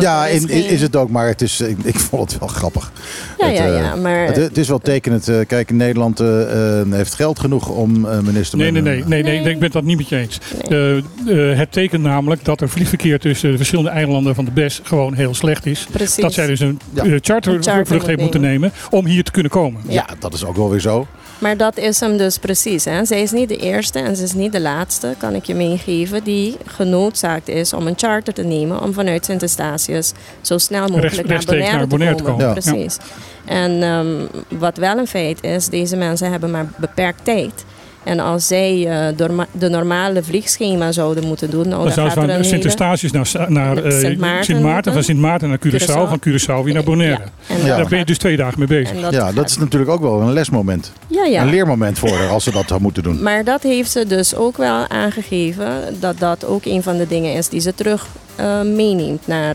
Ja, 0.00 0.26
is 0.26 0.42
in, 0.42 0.48
geen- 0.48 0.68
is 0.68 0.82
het 0.82 0.96
ook, 0.96 1.10
maar 1.10 1.26
het 1.28 1.42
is, 1.42 1.60
ik, 1.60 1.76
ik 1.82 1.98
vond 1.98 2.30
het 2.30 2.40
wel 2.40 2.48
grappig. 2.48 2.92
Ja, 3.38 3.46
het, 3.46 3.56
ja, 3.56 3.66
eh, 3.66 3.76
ja, 3.78 3.94
maar... 3.96 4.26
Het, 4.26 4.36
het 4.36 4.58
is 4.58 4.68
wel 4.68 4.78
tekenend. 4.78 5.28
eh, 5.28 5.36
Kijk, 5.46 5.70
Nederland 5.70 6.20
eh, 6.20 6.80
eh, 6.80 6.86
heeft 6.92 7.14
geld 7.14 7.38
genoeg 7.38 7.68
om 7.68 8.04
eh, 8.06 8.18
minister... 8.18 8.58
Nee, 8.58 8.70
nee, 8.70 8.82
nee, 8.82 9.04
nee, 9.06 9.22
nee, 9.22 9.40
Nee. 9.40 9.48
ik 9.48 9.54
ben 9.54 9.62
het 9.62 9.72
dat 9.72 9.82
niet 9.84 9.96
met 9.96 10.08
je 10.08 10.16
eens. 10.16 10.38
Nee. 10.68 11.02
Eh, 11.26 11.50
eh, 11.52 11.58
het 11.58 11.72
tekent 11.72 12.02
namelijk 12.02 12.44
dat 12.44 12.60
er 12.60 12.68
vliegverkeer 12.68 13.18
tussen 13.18 13.50
de 13.50 13.56
verschillende 13.56 13.90
eilanden 13.90 14.34
van 14.34 14.44
de 14.44 14.50
BES 14.50 14.80
gewoon 14.82 15.14
heel 15.14 15.34
slecht 15.34 15.66
is. 15.66 15.86
Precies. 15.90 16.16
Dat 16.22 16.32
zij 16.32 16.46
dus 16.46 16.60
een 16.60 16.78
Ja. 16.92 17.02
eh, 17.02 17.10
Een 17.12 17.18
charter 17.22 17.52
chartervlucht 17.52 17.90
moet 17.90 18.06
heeft 18.06 18.20
moeten 18.20 18.40
nemen 18.40 18.72
om 18.90 19.06
hier 19.06 19.15
te 19.22 19.30
kunnen 19.30 19.50
komen. 19.50 19.82
Ja, 19.88 20.06
dat 20.18 20.34
is 20.34 20.44
ook 20.44 20.56
wel 20.56 20.70
weer 20.70 20.80
zo. 20.80 21.06
Maar 21.38 21.56
dat 21.56 21.76
is 21.76 22.00
hem 22.00 22.16
dus 22.16 22.38
precies. 22.38 22.84
Hè. 22.84 23.04
Zij 23.04 23.22
is 23.22 23.30
niet 23.30 23.48
de 23.48 23.56
eerste 23.56 23.98
en 23.98 24.16
ze 24.16 24.22
is 24.22 24.32
niet 24.32 24.52
de 24.52 24.60
laatste, 24.60 25.14
kan 25.18 25.34
ik 25.34 25.44
je 25.44 25.54
meegeven, 25.54 26.24
die 26.24 26.56
genoodzaakt 26.66 27.48
is 27.48 27.72
om 27.72 27.86
een 27.86 27.94
charter 27.96 28.34
te 28.34 28.42
nemen 28.42 28.82
om 28.82 28.92
vanuit 28.92 29.24
Sint-Eustatius 29.24 30.12
zo 30.40 30.58
snel 30.58 30.88
mogelijk 30.88 31.14
Rechts- 31.14 31.28
naar, 31.28 31.44
Bonaire 31.44 31.72
naar 31.72 31.80
te 31.82 31.86
Bonaire 31.88 32.16
te 32.16 32.22
komen. 32.22 32.38
komen. 32.46 32.62
Ja. 32.62 32.70
Precies. 32.70 32.96
En 33.44 33.82
ehm, 33.82 34.26
wat 34.58 34.76
wel 34.76 34.98
een 34.98 35.06
feit 35.06 35.42
is, 35.42 35.68
deze 35.68 35.96
mensen 35.96 36.30
hebben 36.30 36.50
maar 36.50 36.66
beperkt 36.76 37.24
tijd. 37.24 37.64
En 38.06 38.20
als 38.20 38.46
zij 38.46 38.86
eh, 38.88 39.16
door 39.16 39.32
ma- 39.32 39.46
de 39.52 39.68
normale 39.68 40.22
vliegschema 40.22 40.92
zouden 40.92 41.24
moeten 41.26 41.50
doen, 41.50 41.68
nou, 41.68 41.82
Dan 41.84 41.92
zou 41.92 42.10
ze 42.10 42.14
van. 42.14 42.44
Sint-Eustatius 42.44 43.10
naar, 43.12 43.30
naar 43.48 43.76
eh, 43.84 43.98
Sint 43.98 44.18
Maarten 44.18 44.44
Sint 44.44 44.60
Maarten, 44.60 44.72
moeten. 44.74 44.92
van 44.92 45.02
Sint 45.02 45.18
Maarten 45.18 45.48
naar 45.48 45.58
Curaçao, 45.58 45.86
Curaçao. 45.86 46.08
van 46.08 46.20
Curaçao 46.28 46.64
weer 46.64 46.74
naar 46.74 46.84
Bonaire. 46.84 47.22
Ja, 47.48 47.54
en 47.54 47.66
Ja. 47.66 47.76
Daar 47.76 47.88
ben 47.88 47.98
je 47.98 48.04
dus 48.04 48.18
twee 48.18 48.36
dagen 48.36 48.58
mee 48.58 48.68
bezig. 48.68 49.00
dat 49.00 49.12
ja, 49.12 49.20
gaat- 49.26 49.34
dat 49.34 49.48
is 49.48 49.58
natuurlijk 49.58 49.90
ook 49.90 50.00
wel 50.00 50.20
een 50.20 50.32
lesmoment. 50.32 50.92
ja, 51.06 51.24
ja. 51.24 51.42
Een 51.42 51.48
leermoment 51.50 51.98
voor 51.98 52.10
haar 52.16 52.28
als 52.28 52.44
ze 52.44 52.50
dat 52.50 52.64
zou 52.68 52.80
moeten 52.80 53.02
doen. 53.02 53.22
Maar 53.22 53.44
dat 53.44 53.62
heeft 53.62 53.90
ze 53.90 54.06
dus 54.06 54.34
ook 54.34 54.56
wel 54.56 54.88
aangegeven 54.88 55.70
dat 56.00 56.18
dat 56.18 56.44
ook 56.44 56.64
een 56.64 56.82
van 56.82 56.96
de 56.96 57.06
dingen 57.06 57.34
is 57.34 57.48
die 57.48 57.60
ze 57.60 57.74
terug 57.74 58.06
eh, 58.36 58.60
meeneemt 58.62 59.26
naar 59.26 59.54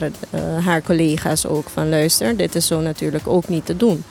haar 0.63 0.81
collega's 0.81 1.45
ook. 1.45 1.69
Van 1.73 1.89
luister, 1.89 2.37
dit 2.37 2.55
is 2.55 2.67
zo 2.67 2.79
natuurlijk 2.81 3.27
ook 3.27 3.47
niet 3.47 3.65
te 3.65 3.77
doen. 3.77 4.03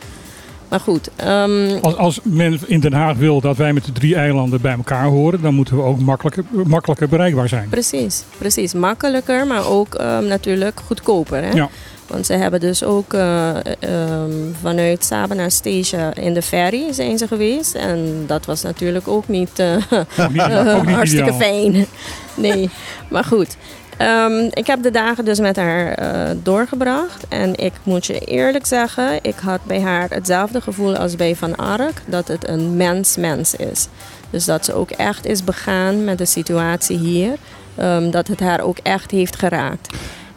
Maar 0.71 0.81
goed, 0.81 1.11
ehm, 1.17 1.79
Als, 1.83 1.97
als 1.97 2.21
men 2.23 2.61
in 2.67 2.81
Den 2.81 2.93
Haag 2.93 3.17
wil 3.17 3.41
dat 3.41 3.57
wij 3.57 3.73
met 3.73 3.85
de 3.85 3.93
drie 3.93 4.15
eilanden 4.15 4.61
bij 4.61 4.73
elkaar 4.73 5.05
horen, 5.05 5.43
dan 5.43 5.55
moeten 5.55 5.77
we 5.77 5.83
ook 5.83 5.99
makkelijker, 6.01 6.45
makkelijker 6.67 7.09
bereikbaar 7.09 7.49
zijn. 7.49 7.69
precies, 7.69 8.25
precies. 8.39 8.73
Makkelijker, 8.75 9.47
maar 9.47 9.67
ook 9.69 9.95
ehm, 9.95 10.27
natuurlijk 10.27 10.81
goedkoper. 10.87 11.43
Hè? 11.43 11.51
Ja. 11.51 11.69
Want 12.07 12.27
ze 12.27 12.33
hebben 12.33 12.61
dus 12.61 12.85
ook 12.85 13.13
eh, 13.15 13.49
ehm, 13.81 14.31
vanuit 14.63 15.05
Saba 15.05 15.35
naar 15.35 15.51
Stasia 15.51 16.15
in 16.15 16.35
de 16.35 16.43
ferry 16.43 16.93
zijn 16.93 17.19
ze 17.19 17.27
geweest. 17.27 17.75
En 17.75 18.25
dat 18.27 18.47
was 18.47 18.63
natuurlijk 18.63 19.09
ook 19.09 19.29
niet... 19.29 19.59
eh, 19.59 19.75
Ook 20.21 20.33
niet, 20.33 20.43
ook 20.43 20.87
niet 20.87 20.95
hartstikke 21.01 21.33
ideaal. 21.35 21.39
fijn. 21.51 21.87
Nee, 22.35 22.71
maar 23.09 23.25
goed. 23.25 23.57
Ehm, 24.01 24.49
ik 24.51 24.67
heb 24.67 24.83
de 24.83 24.91
dagen 24.91 25.25
dus 25.25 25.41
met 25.41 25.57
haar 25.57 25.93
eh, 25.93 26.37
doorgebracht. 26.43 27.25
En 27.29 27.57
ik 27.57 27.73
moet 27.83 28.07
je 28.07 28.19
eerlijk 28.19 28.67
zeggen, 28.67 29.19
ik 29.23 29.37
had 29.37 29.61
bij 29.65 29.81
haar 29.81 30.09
hetzelfde 30.11 30.61
gevoel 30.61 30.97
als 30.97 31.17
bij 31.17 31.37
Van 31.37 31.57
Ark. 31.57 32.03
Dat 32.07 32.29
het 32.29 32.49
een 32.49 32.77
mens-mens 32.77 33.55
is. 33.55 33.89
Dus 34.31 34.45
dat 34.45 34.65
ze 34.65 34.75
ook 34.75 34.91
echt 34.91 35.27
is 35.27 35.45
begaan 35.45 36.05
met 36.05 36.19
de 36.19 36.25
situatie 36.25 36.99
hier. 36.99 37.33
Ehm, 37.75 38.11
dat 38.11 38.27
het 38.29 38.41
haar 38.41 38.61
ook 38.61 38.79
echt 38.83 39.11
heeft 39.11 39.37
geraakt. 39.37 39.95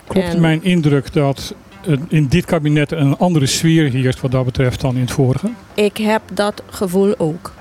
Klopt 0.08 0.28
En- 0.28 0.42
mijn 0.42 0.64
indruk 0.64 1.14
dat 1.14 1.54
in 2.08 2.28
dit 2.28 2.46
kabinet 2.46 2.92
een 2.92 3.18
andere 3.18 3.46
sfeer 3.46 3.92
heerst 3.92 4.22
wat 4.22 4.32
dat 4.32 4.46
betreft 4.46 4.82
dan 4.82 4.96
in 4.96 5.02
het 5.02 5.12
vorige? 5.12 5.50
Ik 5.74 5.98
heb 5.98 6.22
dat 6.34 6.64
gevoel 6.70 7.14
ook. 7.18 7.52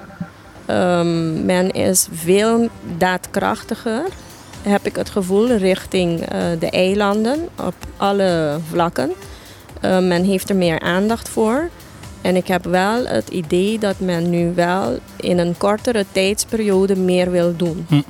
Ehm, 0.67 1.45
men 1.47 1.71
is 1.71 2.09
veel 2.13 2.69
daadkrachtiger, 2.99 4.03
heb 4.63 4.87
ik 4.87 4.97
het 4.97 5.11
gevoel, 5.11 5.57
richting 5.57 6.21
eh, 6.21 6.41
de 6.59 6.71
eilanden 6.71 7.49
op 7.59 7.75
alle 7.97 8.59
vlakken. 8.71 9.13
Eh, 9.81 9.99
men 9.99 10.25
heeft 10.25 10.51
er 10.51 10.57
meer 10.57 10.81
aandacht 10.81 11.29
voor. 11.29 11.69
En 12.21 12.37
ik 12.37 12.47
heb 12.47 12.65
wel 12.65 13.07
het 13.07 13.29
idee 13.29 13.79
dat 13.79 13.95
men 13.99 14.31
nu 14.31 14.53
wel 14.55 14.99
in 15.17 15.39
een 15.39 15.55
kortere 15.59 16.05
tijdsperiode 16.13 16.97
meer 16.97 17.31
wil 17.31 17.57
doen. 17.57 17.87
Hm. 17.89 18.01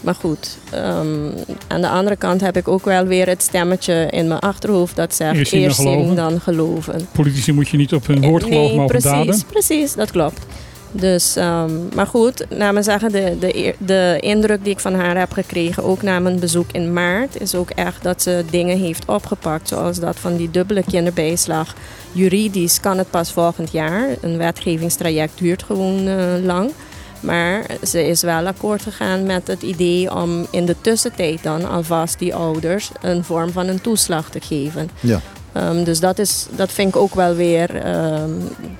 Maar 0.00 0.14
goed, 0.14 0.58
ehm, 0.70 1.30
aan 1.66 1.80
de 1.80 1.88
andere 1.88 2.16
kant 2.16 2.40
heb 2.40 2.56
ik 2.56 2.68
ook 2.68 2.84
wel 2.84 3.04
weer 3.04 3.26
het 3.28 3.42
stemmetje 3.42 4.06
in 4.10 4.28
mijn 4.28 4.40
achterhoofd 4.40 4.96
dat 4.96 5.14
zegt 5.14 5.36
Eerst 5.36 5.50
zien 5.50 5.62
dan 5.62 5.74
geloven. 5.74 6.14
dan 6.16 6.40
geloven. 6.40 7.08
Politici 7.12 7.52
moet 7.52 7.68
je 7.68 7.76
niet 7.76 7.92
op 7.94 8.06
hun 8.06 8.20
woord 8.20 8.42
geloven, 8.42 8.66
Nee, 8.66 8.74
maar 8.74 8.84
op 8.84 8.90
precies, 8.90 9.10
daden. 9.10 9.42
Precies, 9.50 9.94
dat 9.94 10.10
klopt. 10.10 10.46
Dus, 10.92 11.36
ehm, 11.36 11.72
maar 11.94 12.06
goed, 12.06 12.46
zeggen, 12.80 13.12
de, 13.12 13.36
de, 13.40 13.74
de 13.78 14.16
indruk 14.20 14.64
die 14.64 14.72
ik 14.72 14.80
van 14.80 14.94
haar 14.94 15.18
heb 15.18 15.32
gekregen, 15.32 15.84
ook 15.84 16.02
na 16.02 16.18
mijn 16.18 16.38
bezoek 16.38 16.72
in 16.72 16.92
maart, 16.92 17.40
is 17.40 17.54
ook 17.54 17.70
echt 17.70 18.02
dat 18.02 18.22
ze 18.22 18.44
dingen 18.50 18.78
heeft 18.78 19.08
opgepakt. 19.08 19.68
Zoals 19.68 19.98
dat 19.98 20.16
van 20.16 20.36
die 20.36 20.50
dubbele 20.50 20.82
kinderbijslag. 20.88 21.74
Juridisch 22.12 22.80
kan 22.80 22.98
het 22.98 23.10
pas 23.10 23.32
volgend 23.32 23.72
jaar. 23.72 24.08
Een 24.20 24.38
wetgevingstraject 24.38 25.38
duurt 25.38 25.62
gewoon 25.62 26.06
eh, 26.06 26.16
lang. 26.42 26.72
Maar 27.20 27.66
ze 27.82 28.06
is 28.06 28.22
wel 28.22 28.46
akkoord 28.46 28.82
gegaan 28.82 29.26
met 29.26 29.46
het 29.46 29.62
idee 29.62 30.14
om 30.14 30.46
in 30.50 30.66
de 30.66 30.76
tussentijd 30.80 31.42
dan 31.42 31.68
alvast 31.68 32.18
die 32.18 32.34
ouders 32.34 32.90
een 33.00 33.24
vorm 33.24 33.50
van 33.50 33.68
een 33.68 33.80
toeslag 33.80 34.30
te 34.30 34.40
geven. 34.40 34.90
Ja. 35.00 35.20
Ehm, 35.56 35.84
dus 35.84 36.00
dat, 36.00 36.18
is, 36.18 36.46
dat 36.56 36.72
vind 36.72 36.88
ik 36.88 36.96
ook 36.96 37.14
wel 37.14 37.34
weer 37.34 37.76
ehm, 37.82 38.30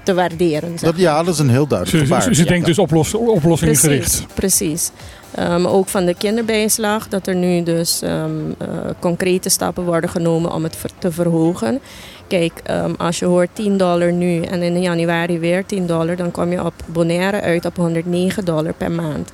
te 0.03 0.15
waarderen. 0.15 0.79
zeg 0.79 0.91
Dat, 0.91 1.01
ja, 1.01 1.23
dat 1.23 1.35
is 1.35 1.41
een 1.41 1.51
heel 1.51 1.67
duidelijk 1.67 1.99
Ze, 1.99 2.05
gebaar. 2.07 2.23
ze, 2.23 2.35
ze 2.35 2.43
Ja. 2.43 2.49
denkt 2.49 2.67
dus 2.67 2.79
oplos, 2.79 3.15
oplossingengericht. 3.15 4.25
Precies, 4.35 4.35
precies. 4.35 4.91
Ehm, 5.35 5.67
ook 5.67 5.89
van 5.89 6.05
de 6.05 6.15
kinderbijslag, 6.15 7.09
dat 7.09 7.27
er 7.27 7.35
nu 7.35 7.63
dus 7.63 8.03
ehm, 8.03 8.31
eh, 8.59 8.69
concrete 8.99 9.49
stappen 9.49 9.85
worden 9.85 10.11
genomen 10.11 10.53
om 10.53 10.63
het 10.63 10.77
ver- 10.77 10.91
te 10.99 11.13
verhogen. 11.13 11.81
Kijk, 12.27 12.53
ehm, 12.65 12.93
als 12.99 13.19
je 13.19 13.25
hoort 13.25 13.49
10 13.53 13.77
dollar 13.77 14.13
nu 14.13 14.43
en 14.43 14.63
in 14.63 14.81
januari 14.81 15.39
weer 15.39 15.67
10 15.67 15.87
dollar, 15.87 16.17
dan 16.17 16.31
kom 16.31 16.51
je 16.51 16.65
op 16.65 16.73
Bonaire 16.87 17.41
uit 17.41 17.65
op 17.65 17.77
109 17.77 18.45
dollar 18.45 18.73
per 18.73 18.91
maand. 18.91 19.31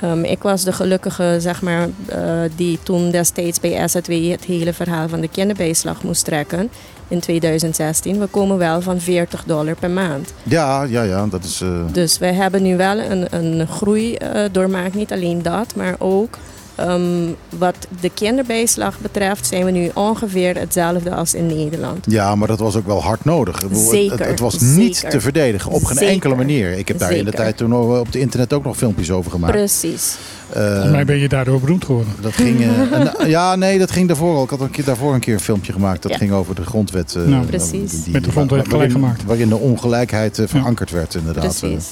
Ehm, 0.00 0.24
ik 0.24 0.42
was 0.42 0.64
de 0.64 0.72
gelukkige, 0.72 1.36
zeg 1.40 1.62
maar, 1.62 1.88
eh, 2.06 2.20
die 2.56 2.78
toen 2.82 3.10
destijds 3.10 3.60
bij 3.60 3.88
SZW 3.88 4.12
het 4.30 4.44
hele 4.44 4.72
verhaal 4.72 5.08
van 5.08 5.20
de 5.20 5.28
kinderbijslag 5.28 6.02
moest 6.02 6.24
trekken 6.24 6.70
in 7.08 7.20
2016. 7.20 8.18
We 8.18 8.26
komen 8.26 8.58
wel 8.58 8.80
van 8.80 9.00
40 9.00 9.44
dollar 9.44 9.74
per 9.74 9.90
maand. 9.90 10.32
Ja, 10.42 10.82
ja, 10.82 11.02
ja, 11.02 11.26
dat 11.26 11.44
is... 11.44 11.60
eh, 11.60 11.68
Dus 11.92 12.18
wij 12.18 12.32
hebben 12.34 12.62
nu 12.62 12.76
wel 12.76 12.98
een, 12.98 13.26
een 13.30 13.66
groei 13.68 14.14
eh, 14.14 14.42
doormaakt. 14.52 14.94
Niet 14.94 15.12
alleen 15.12 15.42
dat, 15.42 15.74
maar 15.74 15.94
ook 15.98 16.38
ehm, 16.74 17.28
wat 17.58 17.76
de 18.00 18.10
kinderbijslag 18.14 18.98
betreft 18.98 19.46
zijn 19.46 19.64
we 19.64 19.70
nu 19.70 19.90
ongeveer 19.94 20.56
hetzelfde 20.58 21.14
als 21.14 21.34
in 21.34 21.46
Nederland. 21.46 22.04
Ja, 22.08 22.34
maar 22.34 22.48
dat 22.48 22.58
was 22.58 22.76
ook 22.76 22.86
wel 22.86 23.02
hard 23.02 23.24
nodig. 23.24 23.62
Zeker, 23.72 24.18
Het, 24.18 24.28
het 24.28 24.40
was 24.40 24.60
niet 24.60 24.94
zeker. 24.96 25.10
te 25.10 25.20
verdedigen, 25.20 25.70
op 25.70 25.84
geen 25.84 25.96
Zeker. 25.96 26.12
enkele 26.12 26.34
manier. 26.34 26.72
Ik 26.78 26.88
heb 26.88 26.98
daar 26.98 27.12
in 27.12 27.24
de 27.24 27.30
tijd 27.32 27.56
toen 27.56 27.68
nog 27.68 27.98
op 27.98 28.06
het 28.06 28.14
internet 28.14 28.52
ook 28.52 28.64
nog 28.64 28.76
filmpjes 28.76 29.10
over 29.10 29.30
gemaakt. 29.30 29.52
Precies. 29.52 30.16
Eh, 30.52 30.62
Volgens 30.70 30.90
mij 30.90 31.04
ben 31.04 31.18
je 31.18 31.28
daardoor 31.28 31.60
beroemd 31.60 31.84
geworden. 31.84 32.12
dat 32.20 32.32
ging, 32.32 32.60
eh, 32.60 32.92
en, 33.20 33.28
ja, 33.28 33.56
nee, 33.56 33.78
dat 33.78 33.90
ging 33.90 34.06
daarvoor 34.08 34.36
al. 34.36 34.42
Ik 34.44 34.50
had 34.50 34.60
een 34.60 34.70
keer, 34.70 34.84
daarvoor 34.84 35.14
een 35.14 35.20
keer 35.20 35.34
een 35.34 35.40
filmpje 35.40 35.72
gemaakt. 35.72 36.02
Dat 36.02 36.10
Ja. 36.12 36.16
ging 36.18 36.32
over 36.32 36.54
de 36.54 36.64
grondwet. 36.64 37.14
eh, 37.14 37.22
Nou, 37.22 37.46
Precies. 37.46 37.92
Met 38.06 38.24
de 38.24 38.30
grondwet 38.30 38.48
waarin- 38.48 38.70
gelijk 38.70 38.92
gemaakt. 38.92 39.24
Waarin 39.24 39.48
de 39.48 39.56
ongelijkheid 39.56 40.38
eh, 40.38 40.48
verankerd 40.48 40.90
werd, 40.90 41.14
inderdaad. 41.14 41.58
Precies. 41.58 41.86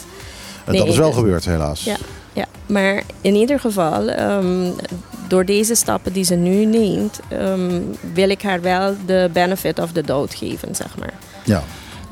En 0.64 0.72
Nee, 0.72 0.80
dat 0.82 0.90
is 0.92 0.96
wel 0.98 1.12
gebeurd, 1.12 1.44
helaas. 1.44 1.84
Ja. 1.84 1.96
Maar 2.68 3.02
in 3.20 3.34
ieder 3.34 3.60
geval, 3.60 4.08
ehm, 4.08 4.70
door 5.28 5.44
deze 5.44 5.74
stappen 5.74 6.12
die 6.12 6.24
ze 6.24 6.34
nu 6.34 6.64
neemt, 6.64 7.20
ehm, 7.28 7.80
wil 8.14 8.28
ik 8.28 8.42
haar 8.42 8.60
wel 8.60 8.94
de 9.06 9.30
benefit 9.32 9.78
of 9.78 9.92
the 9.92 10.02
doubt 10.02 10.34
geven, 10.34 10.74
zeg 10.74 10.98
maar. 10.98 11.12
Ja. 11.44 11.62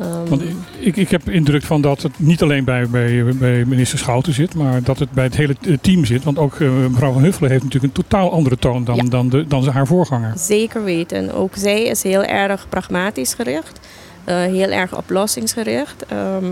Ehm, 0.00 0.28
Want 0.28 0.42
ik, 0.78 0.96
ik 0.96 1.08
heb 1.10 1.28
indruk 1.30 1.62
van 1.62 1.80
dat 1.80 2.02
het 2.02 2.12
niet 2.18 2.42
alleen 2.42 2.64
bij, 2.64 2.88
bij, 2.88 3.24
bij 3.34 3.64
minister 3.64 3.98
Schouten 3.98 4.32
zit, 4.32 4.54
maar 4.54 4.82
dat 4.82 4.98
het 4.98 5.10
bij 5.10 5.24
het 5.24 5.36
hele 5.36 5.56
eh, 5.66 5.76
team 5.80 6.04
zit. 6.04 6.24
Want 6.24 6.38
ook 6.38 6.54
eh, 6.60 6.68
mevrouw 6.70 7.12
Van 7.12 7.22
Huffelen 7.22 7.50
heeft 7.50 7.64
natuurlijk 7.64 7.96
een 7.96 8.02
totaal 8.02 8.32
andere 8.32 8.56
toon 8.58 8.84
dan, 8.84 8.96
Ja. 8.96 9.02
dan, 9.02 9.28
de, 9.28 9.46
dan 9.46 9.68
haar 9.68 9.86
voorganger. 9.86 10.32
Zeker 10.38 10.84
weten. 10.84 11.34
Ook 11.34 11.52
zij 11.56 11.82
is 11.82 12.02
heel 12.02 12.24
erg 12.24 12.66
pragmatisch 12.68 13.34
gericht, 13.34 13.80
eh, 14.24 14.36
heel 14.36 14.70
erg 14.70 14.96
oplossingsgericht. 14.96 16.04
Ehm, 16.08 16.44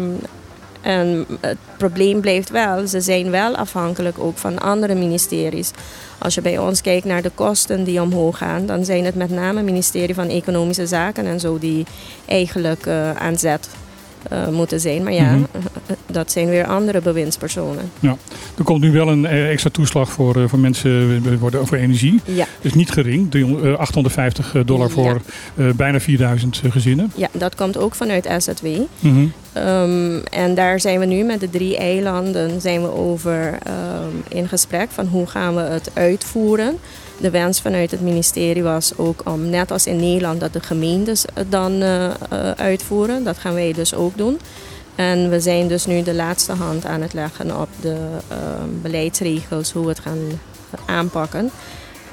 en 0.85 1.27
het 1.41 1.59
probleem 1.77 2.21
blijft 2.21 2.51
wel, 2.51 2.87
ze 2.87 3.01
zijn 3.01 3.31
wel 3.31 3.57
afhankelijk 3.57 4.19
ook 4.19 4.39
van 4.39 4.59
andere 4.59 4.95
ministeries. 4.95 5.71
Als 6.19 6.35
je 6.35 6.41
bij 6.41 6.59
ons 6.59 6.81
kijkt 6.81 7.05
naar 7.05 7.23
de 7.23 7.31
kosten 7.35 7.85
die 7.85 8.03
omhoog 8.03 8.39
gaan, 8.39 8.67
dan 8.67 8.85
zijn 8.85 9.05
het 9.05 9.15
met 9.15 9.31
name 9.31 9.57
het 9.57 9.65
ministerie 9.65 10.15
van 10.15 10.29
Economische 10.29 10.87
Zaken 10.87 11.27
en 11.27 11.41
zo 11.41 11.59
die 11.59 11.87
eigenlijk 12.27 12.87
eh, 12.87 13.17
aan 13.17 13.39
zet 13.39 13.69
eh, 14.31 14.49
moeten 14.49 14.81
zijn. 14.81 15.03
Maar 15.03 15.13
ja, 15.13 15.33
Mhm. 15.35 15.43
dat 16.07 16.33
zijn 16.33 16.49
weer 16.49 16.65
andere 16.67 17.01
bewindspersonen. 17.01 17.91
Er 18.59 18.65
komt 18.65 18.81
nu 18.81 18.93
wel 18.93 19.09
een 19.09 19.27
eh, 19.27 19.51
extra 19.51 19.71
toeslag 19.71 20.11
voor, 20.13 20.37
eh, 20.37 20.49
voor 20.49 20.59
mensen 20.59 21.23
eh, 21.27 21.33
voor, 21.65 21.77
energie. 21.77 22.21
Ja, 22.25 22.47
Dus 22.61 22.75
niet 22.75 22.91
gering. 22.91 23.31
300, 23.31 23.65
eh, 23.65 23.79
850 23.79 24.55
dollar 24.65 24.91
voor 24.91 25.21
Ja. 25.57 25.73
bijna 25.73 26.01
4000 26.01 26.63
gezinnen. 26.71 27.13
ja, 27.15 27.29
dat 27.33 27.55
komt 27.55 27.77
ook 27.77 27.95
vanuit 27.95 28.29
SZW. 28.39 28.67
Mhm. 29.01 29.27
Ehm, 29.53 30.17
en 30.31 30.55
daar 30.55 30.81
zijn 30.81 30.99
we 31.01 31.07
nu 31.07 31.23
met 31.25 31.41
de 31.41 31.51
drie 31.51 31.77
eilanden 31.77 32.61
zijn 32.61 32.83
we 32.83 32.93
over 32.95 33.59
ehm, 33.63 34.09
in 34.39 34.49
gesprek 34.49 34.91
van 34.91 35.07
hoe 35.07 35.27
gaan 35.27 35.55
we 35.55 35.61
het 35.61 35.91
uitvoeren. 35.95 36.77
De 37.21 37.31
wens 37.31 37.61
vanuit 37.61 37.91
het 37.91 38.01
ministerie 38.01 38.63
was 38.63 38.97
ook 38.97 39.31
om, 39.31 39.51
net 39.51 39.71
als 39.71 39.87
in 39.87 39.97
Nederland, 39.97 40.41
dat 40.41 40.53
de 40.53 40.61
gemeentes 40.61 41.25
het 41.35 41.51
dan 41.51 41.83
eh, 41.83 42.05
eh, 42.05 42.15
uitvoeren. 42.57 43.25
Dat 43.25 43.39
gaan 43.39 43.55
wij 43.55 43.73
dus 43.73 43.95
ook 43.95 44.17
doen. 44.17 44.41
En 44.95 45.31
we 45.31 45.41
zijn 45.41 45.69
dus 45.69 45.87
nu 45.87 46.03
de 46.03 46.15
laatste 46.15 46.53
hand 46.53 46.87
aan 46.87 47.01
het 47.01 47.13
leggen 47.13 47.61
op 47.61 47.69
de 47.81 47.97
ehm, 48.29 48.69
beleidsregels, 48.83 49.73
hoe 49.73 49.83
we 49.83 49.89
het 49.89 49.99
gaan 49.99 50.41
aanpakken. 50.87 51.51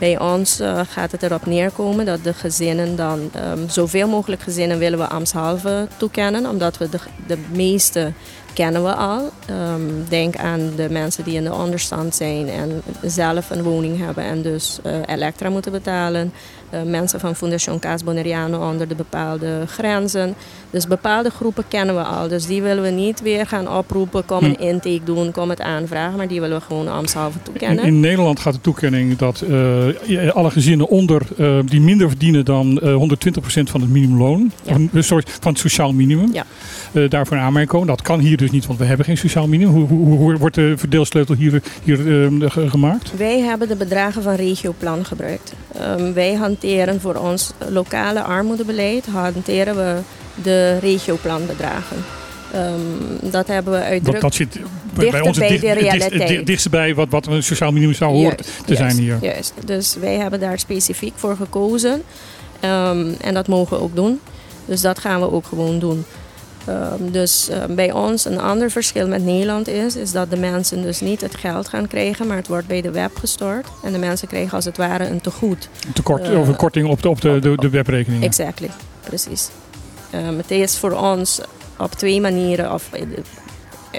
Bij 0.02 0.20
ons 0.20 0.60
eh, 0.60 0.80
gaat 0.90 1.12
het 1.12 1.24
erop 1.24 1.46
neerkomen 1.46 2.06
dat 2.06 2.24
de 2.24 2.34
gezinnen 2.34 2.96
dan, 2.96 3.30
ehm, 3.34 3.68
zoveel 3.68 4.08
mogelijk 4.08 4.42
gezinnen 4.42 4.78
willen 4.78 5.00
we 5.00 5.08
ambtshalve 5.08 5.88
toekennen, 5.98 6.50
omdat 6.50 6.78
we 6.78 6.90
de, 6.90 7.00
de 7.28 7.38
meeste 7.52 8.12
kennen 8.54 8.84
we 8.84 8.94
al. 8.94 9.30
Ehm, 9.46 9.82
denk 10.10 10.36
aan 10.36 10.72
de 10.76 10.88
mensen 10.90 11.24
die 11.24 11.36
in 11.36 11.44
de 11.44 11.54
onderstand 11.54 12.16
zijn 12.16 12.50
en 12.50 12.82
zelf 13.02 13.50
een 13.50 13.64
woning 13.64 13.98
hebben 13.98 14.24
en 14.24 14.42
dus 14.42 14.80
eh, 14.84 14.94
elektra 15.06 15.50
moeten 15.50 15.72
betalen. 15.72 16.34
Eh, 16.70 16.82
mensen 16.82 17.20
van 17.20 17.36
Fundación 17.36 17.80
Cas 17.80 18.04
Boneriano 18.04 18.70
onder 18.70 18.88
de 18.88 18.96
bepaalde 18.96 19.64
grenzen. 19.68 20.36
Dus 20.72 20.88
bepaalde 20.88 21.30
groepen 21.30 21.64
kennen 21.68 21.96
we 21.96 22.02
al. 22.04 22.28
Dus 22.28 22.46
die 22.46 22.62
willen 22.62 22.84
we 22.84 22.90
niet 22.90 23.22
weer 23.22 23.48
gaan 23.48 23.70
oproepen, 23.78 24.26
kom 24.26 24.44
een 24.44 24.60
intake 24.60 25.00
doen, 25.04 25.32
kom 25.32 25.50
het 25.50 25.62
aanvragen. 25.62 26.18
Maar 26.18 26.28
die 26.28 26.40
willen 26.42 26.58
we 26.58 26.64
gewoon 26.64 26.88
ambtshalve 26.88 27.38
toekennen. 27.44 27.86
in 27.86 28.00
Nederland 28.00 28.40
gaat 28.40 28.54
de 28.54 28.62
toekenning 28.62 29.18
dat 29.18 29.42
eh, 29.42 30.30
alle 30.34 30.52
gezinnen 30.52 30.88
onder 30.88 31.22
eh, 31.38 31.60
die 31.66 31.82
minder 31.82 32.08
verdienen 32.10 32.46
dan 32.46 32.80
eh 32.80 32.96
120% 32.96 33.00
van 33.64 33.82
het 33.82 33.90
minimumloon, 33.90 34.52
Ja. 34.64 34.72
of, 34.76 34.82
eh, 34.94 35.02
sorry, 35.02 35.24
van 35.40 35.52
het 35.52 35.62
sociaal 35.62 35.94
minimum, 35.94 36.30
Ja. 36.34 36.46
eh, 36.92 37.10
daarvoor 37.10 37.38
in 37.38 37.44
aanmerking 37.44 37.72
komen. 37.72 37.88
Dat 37.88 38.02
kan 38.02 38.20
hier 38.20 38.38
dus 38.38 38.52
niet, 38.52 38.66
want 38.66 38.80
we 38.80 38.86
hebben 38.86 39.06
geen 39.06 39.18
sociaal 39.18 39.48
minimum. 39.48 39.74
Hoe, 39.74 39.88
hoe, 39.88 40.18
hoe 40.18 40.38
wordt 40.38 40.56
de 40.56 40.74
verdeelsleutel 40.78 41.36
hier, 41.36 41.62
hier 41.84 42.00
eh, 42.00 42.50
ge- 42.52 42.70
gemaakt? 42.70 43.12
Wij 43.18 43.40
hebben 43.40 43.68
de 43.68 43.76
bedragen 43.76 44.24
van 44.24 44.36
Regioplan 44.36 45.06
gebruikt. 45.06 45.54
Ehm, 45.80 46.14
wij 46.14 46.34
hanteren 46.34 47.02
voor 47.02 47.16
ons 47.16 47.52
lokale 47.70 48.22
armoedebeleid 48.24 49.06
hanteren 49.06 49.76
we 49.76 49.96
de 50.44 50.78
Regioplanbedragen. 50.78 51.98
Ehm, 52.54 53.32
dat 53.32 53.48
hebben 53.48 53.74
we 53.74 53.80
Dat, 53.80 53.88
uitdrukkelijk. 53.88 54.22
dat 54.22 54.34
zit 54.34 54.60
bij, 54.94 55.10
bij 55.10 55.22
ons 55.22 55.38
het 55.38 55.40
bij 55.40 55.48
dicht, 55.48 55.62
de 55.62 55.72
realiteit. 55.72 56.46
dicht- 56.46 56.96
wat, 56.96 57.10
wat 57.10 57.28
een 57.28 57.44
sociaal 57.44 57.72
minimum 57.72 57.96
zou 57.96 58.12
horen 58.12 58.24
Juist, 58.38 58.66
te 58.68 58.76
zijn 58.76 58.98
hier. 58.98 59.18
Juist. 59.22 59.54
Dus 59.66 59.96
wij 60.00 60.16
hebben 60.16 60.40
daar 60.40 60.60
specifiek 60.60 61.14
voor 61.16 61.36
gekozen. 61.36 62.02
Ehm, 62.60 63.08
en 63.22 63.34
dat 63.34 63.48
mogen 63.48 63.78
we 63.78 63.84
ook 63.84 63.96
doen. 63.96 64.20
Dus 64.66 64.82
dat 64.82 65.00
gaan 65.00 65.20
we 65.20 65.32
ook 65.32 65.46
gewoon 65.46 65.80
doen. 65.80 66.06
Ehm, 66.66 67.12
dus 67.12 67.50
eh, 67.50 67.58
bij 67.70 67.92
ons 67.92 68.26
een 68.26 68.40
ander 68.40 68.72
verschil 68.72 69.08
met 69.08 69.24
Nederland 69.24 69.68
is, 69.68 69.96
is 69.96 70.12
dat 70.12 70.30
de 70.30 70.38
mensen 70.38 70.82
dus 70.82 71.00
niet 71.00 71.22
het 71.22 71.36
geld 71.36 71.68
gaan 71.68 71.88
krijgen, 71.88 72.28
maar 72.28 72.38
het 72.38 72.48
wordt 72.48 72.68
bij 72.68 72.82
de 72.82 72.92
web 72.92 73.18
gestort. 73.18 73.68
En 73.84 73.92
de 73.92 73.98
mensen 73.98 74.28
krijgen 74.28 74.52
als 74.54 74.66
het 74.66 74.78
ware 74.78 75.08
een 75.08 75.22
tegoed. 75.22 75.70
Tekort, 75.94 76.30
Eh, 76.30 76.40
of 76.40 76.48
een 76.48 76.56
korting 76.56 76.88
op 76.90 77.02
de, 77.02 77.10
op 77.10 77.22
de, 77.22 77.40
de, 77.40 77.56
de 77.56 77.70
webrekeningen. 77.70 78.28
Exactly, 78.28 78.70
precies. 79.04 79.50
Ehm, 80.12 80.38
het 80.38 80.52
is 80.52 80.78
voor 80.78 80.92
ons 80.92 81.42
op 81.78 81.92
twee 81.92 82.22
manieren, 82.22 82.74
of 82.74 82.94
eh, 82.94 83.02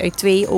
uit 0.02 0.16
twee 0.16 0.48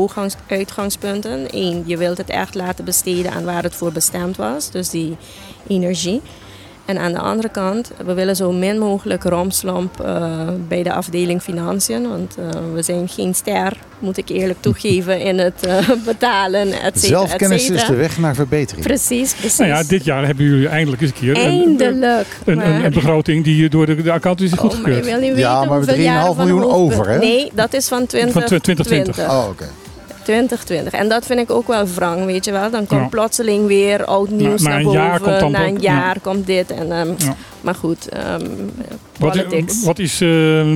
uitgangspunten. 0.46 1.46
Eén, 1.50 1.82
je 1.86 1.96
wilt 1.96 2.18
het 2.18 2.30
echt 2.30 2.54
laten 2.54 2.84
besteden 2.84 3.32
aan 3.32 3.44
waar 3.44 3.62
het 3.62 3.74
voor 3.74 3.92
bestemd 3.92 4.36
was, 4.36 4.70
dus 4.70 4.90
die 4.90 5.16
energie. 5.66 6.20
En 6.84 6.98
aan 6.98 7.12
de 7.12 7.18
andere 7.18 7.48
kant, 7.48 7.90
we 8.04 8.14
willen 8.14 8.36
zo 8.36 8.52
min 8.52 8.78
mogelijk 8.78 9.22
romslomp 9.24 10.00
eh, 10.00 10.48
bij 10.68 10.82
de 10.82 10.92
afdeling 10.92 11.42
financiën. 11.42 12.08
Want 12.08 12.36
eh, 12.38 12.48
we 12.74 12.82
zijn 12.82 13.08
geen 13.08 13.34
ster, 13.34 13.72
moet 13.98 14.16
ik 14.16 14.28
eerlijk 14.28 14.60
toegeven, 14.68 15.20
in 15.20 15.38
het 15.38 15.66
eh, 15.66 15.88
betalen, 16.04 16.72
et 16.72 17.00
cetera, 17.00 17.18
Zelfkennis 17.18 17.70
is 17.70 17.86
de 17.86 17.94
weg 17.94 18.18
naar 18.18 18.34
verbetering. 18.34 18.86
Precies, 18.86 19.34
precies. 19.34 19.58
Nou 19.58 19.70
ja, 19.70 19.82
dit 19.82 20.04
jaar 20.04 20.26
hebben 20.26 20.44
jullie 20.44 20.68
eindelijk 20.68 21.02
eens 21.02 21.10
een 21.10 21.16
keer 21.16 21.30
een, 21.30 21.36
Eindelijk. 21.36 22.26
een, 22.44 22.52
een, 22.52 22.56
maar- 22.56 22.84
een 22.84 22.92
begroting 22.92 23.44
die 23.44 23.68
door 23.68 23.86
de, 23.86 24.02
de 24.02 24.12
accountant 24.12 24.50
is 24.52 24.58
Oh, 24.58 24.60
goedgekeurd. 24.64 25.04
wil 25.04 25.18
niet 25.20 25.36
Ja, 25.36 25.54
weten 25.58 25.68
maar 25.68 25.76
hoeveel 25.78 25.94
3,5 25.94 26.00
jaren 26.02 26.34
van 26.34 26.46
miljoen 26.46 26.62
hoofd- 26.70 26.74
over, 26.94 27.08
hè? 27.08 27.18
Nee, 27.18 27.50
dat 27.54 27.74
is 27.74 27.88
van 27.88 28.06
20, 28.06 28.32
Van 28.32 28.44
2020. 28.44 29.18
Oh, 29.28 29.46
oké. 29.50 29.64
2020. 30.24 30.92
En 30.92 31.08
dat 31.08 31.26
vind 31.26 31.40
ik 31.40 31.50
ook 31.50 31.66
wel 31.66 31.86
wrang, 31.94 32.24
weet 32.24 32.44
je 32.44 32.52
wel. 32.52 32.70
Dan 32.70 32.86
komt 32.86 33.00
Ja. 33.00 33.06
plotseling 33.08 33.66
weer 33.66 34.04
oud 34.04 34.30
nieuws 34.30 34.62
na 34.62 34.68
naar 34.68 34.78
een 34.78 34.84
boven. 34.84 35.00
jaar 35.00 35.20
komt 35.20 35.40
dan 35.40 35.50
na 35.50 35.66
een 35.66 35.80
ja. 35.80 35.94
jaar 35.96 36.20
komt 36.20 36.46
dit. 36.46 36.70
En, 36.70 36.92
ehm, 36.92 37.12
Ja. 37.18 37.34
Maar 37.60 37.74
goed, 37.74 38.08
ehm 38.08 38.46
Wat, 39.84 39.98
is 39.98 40.12
eh, 40.14 40.28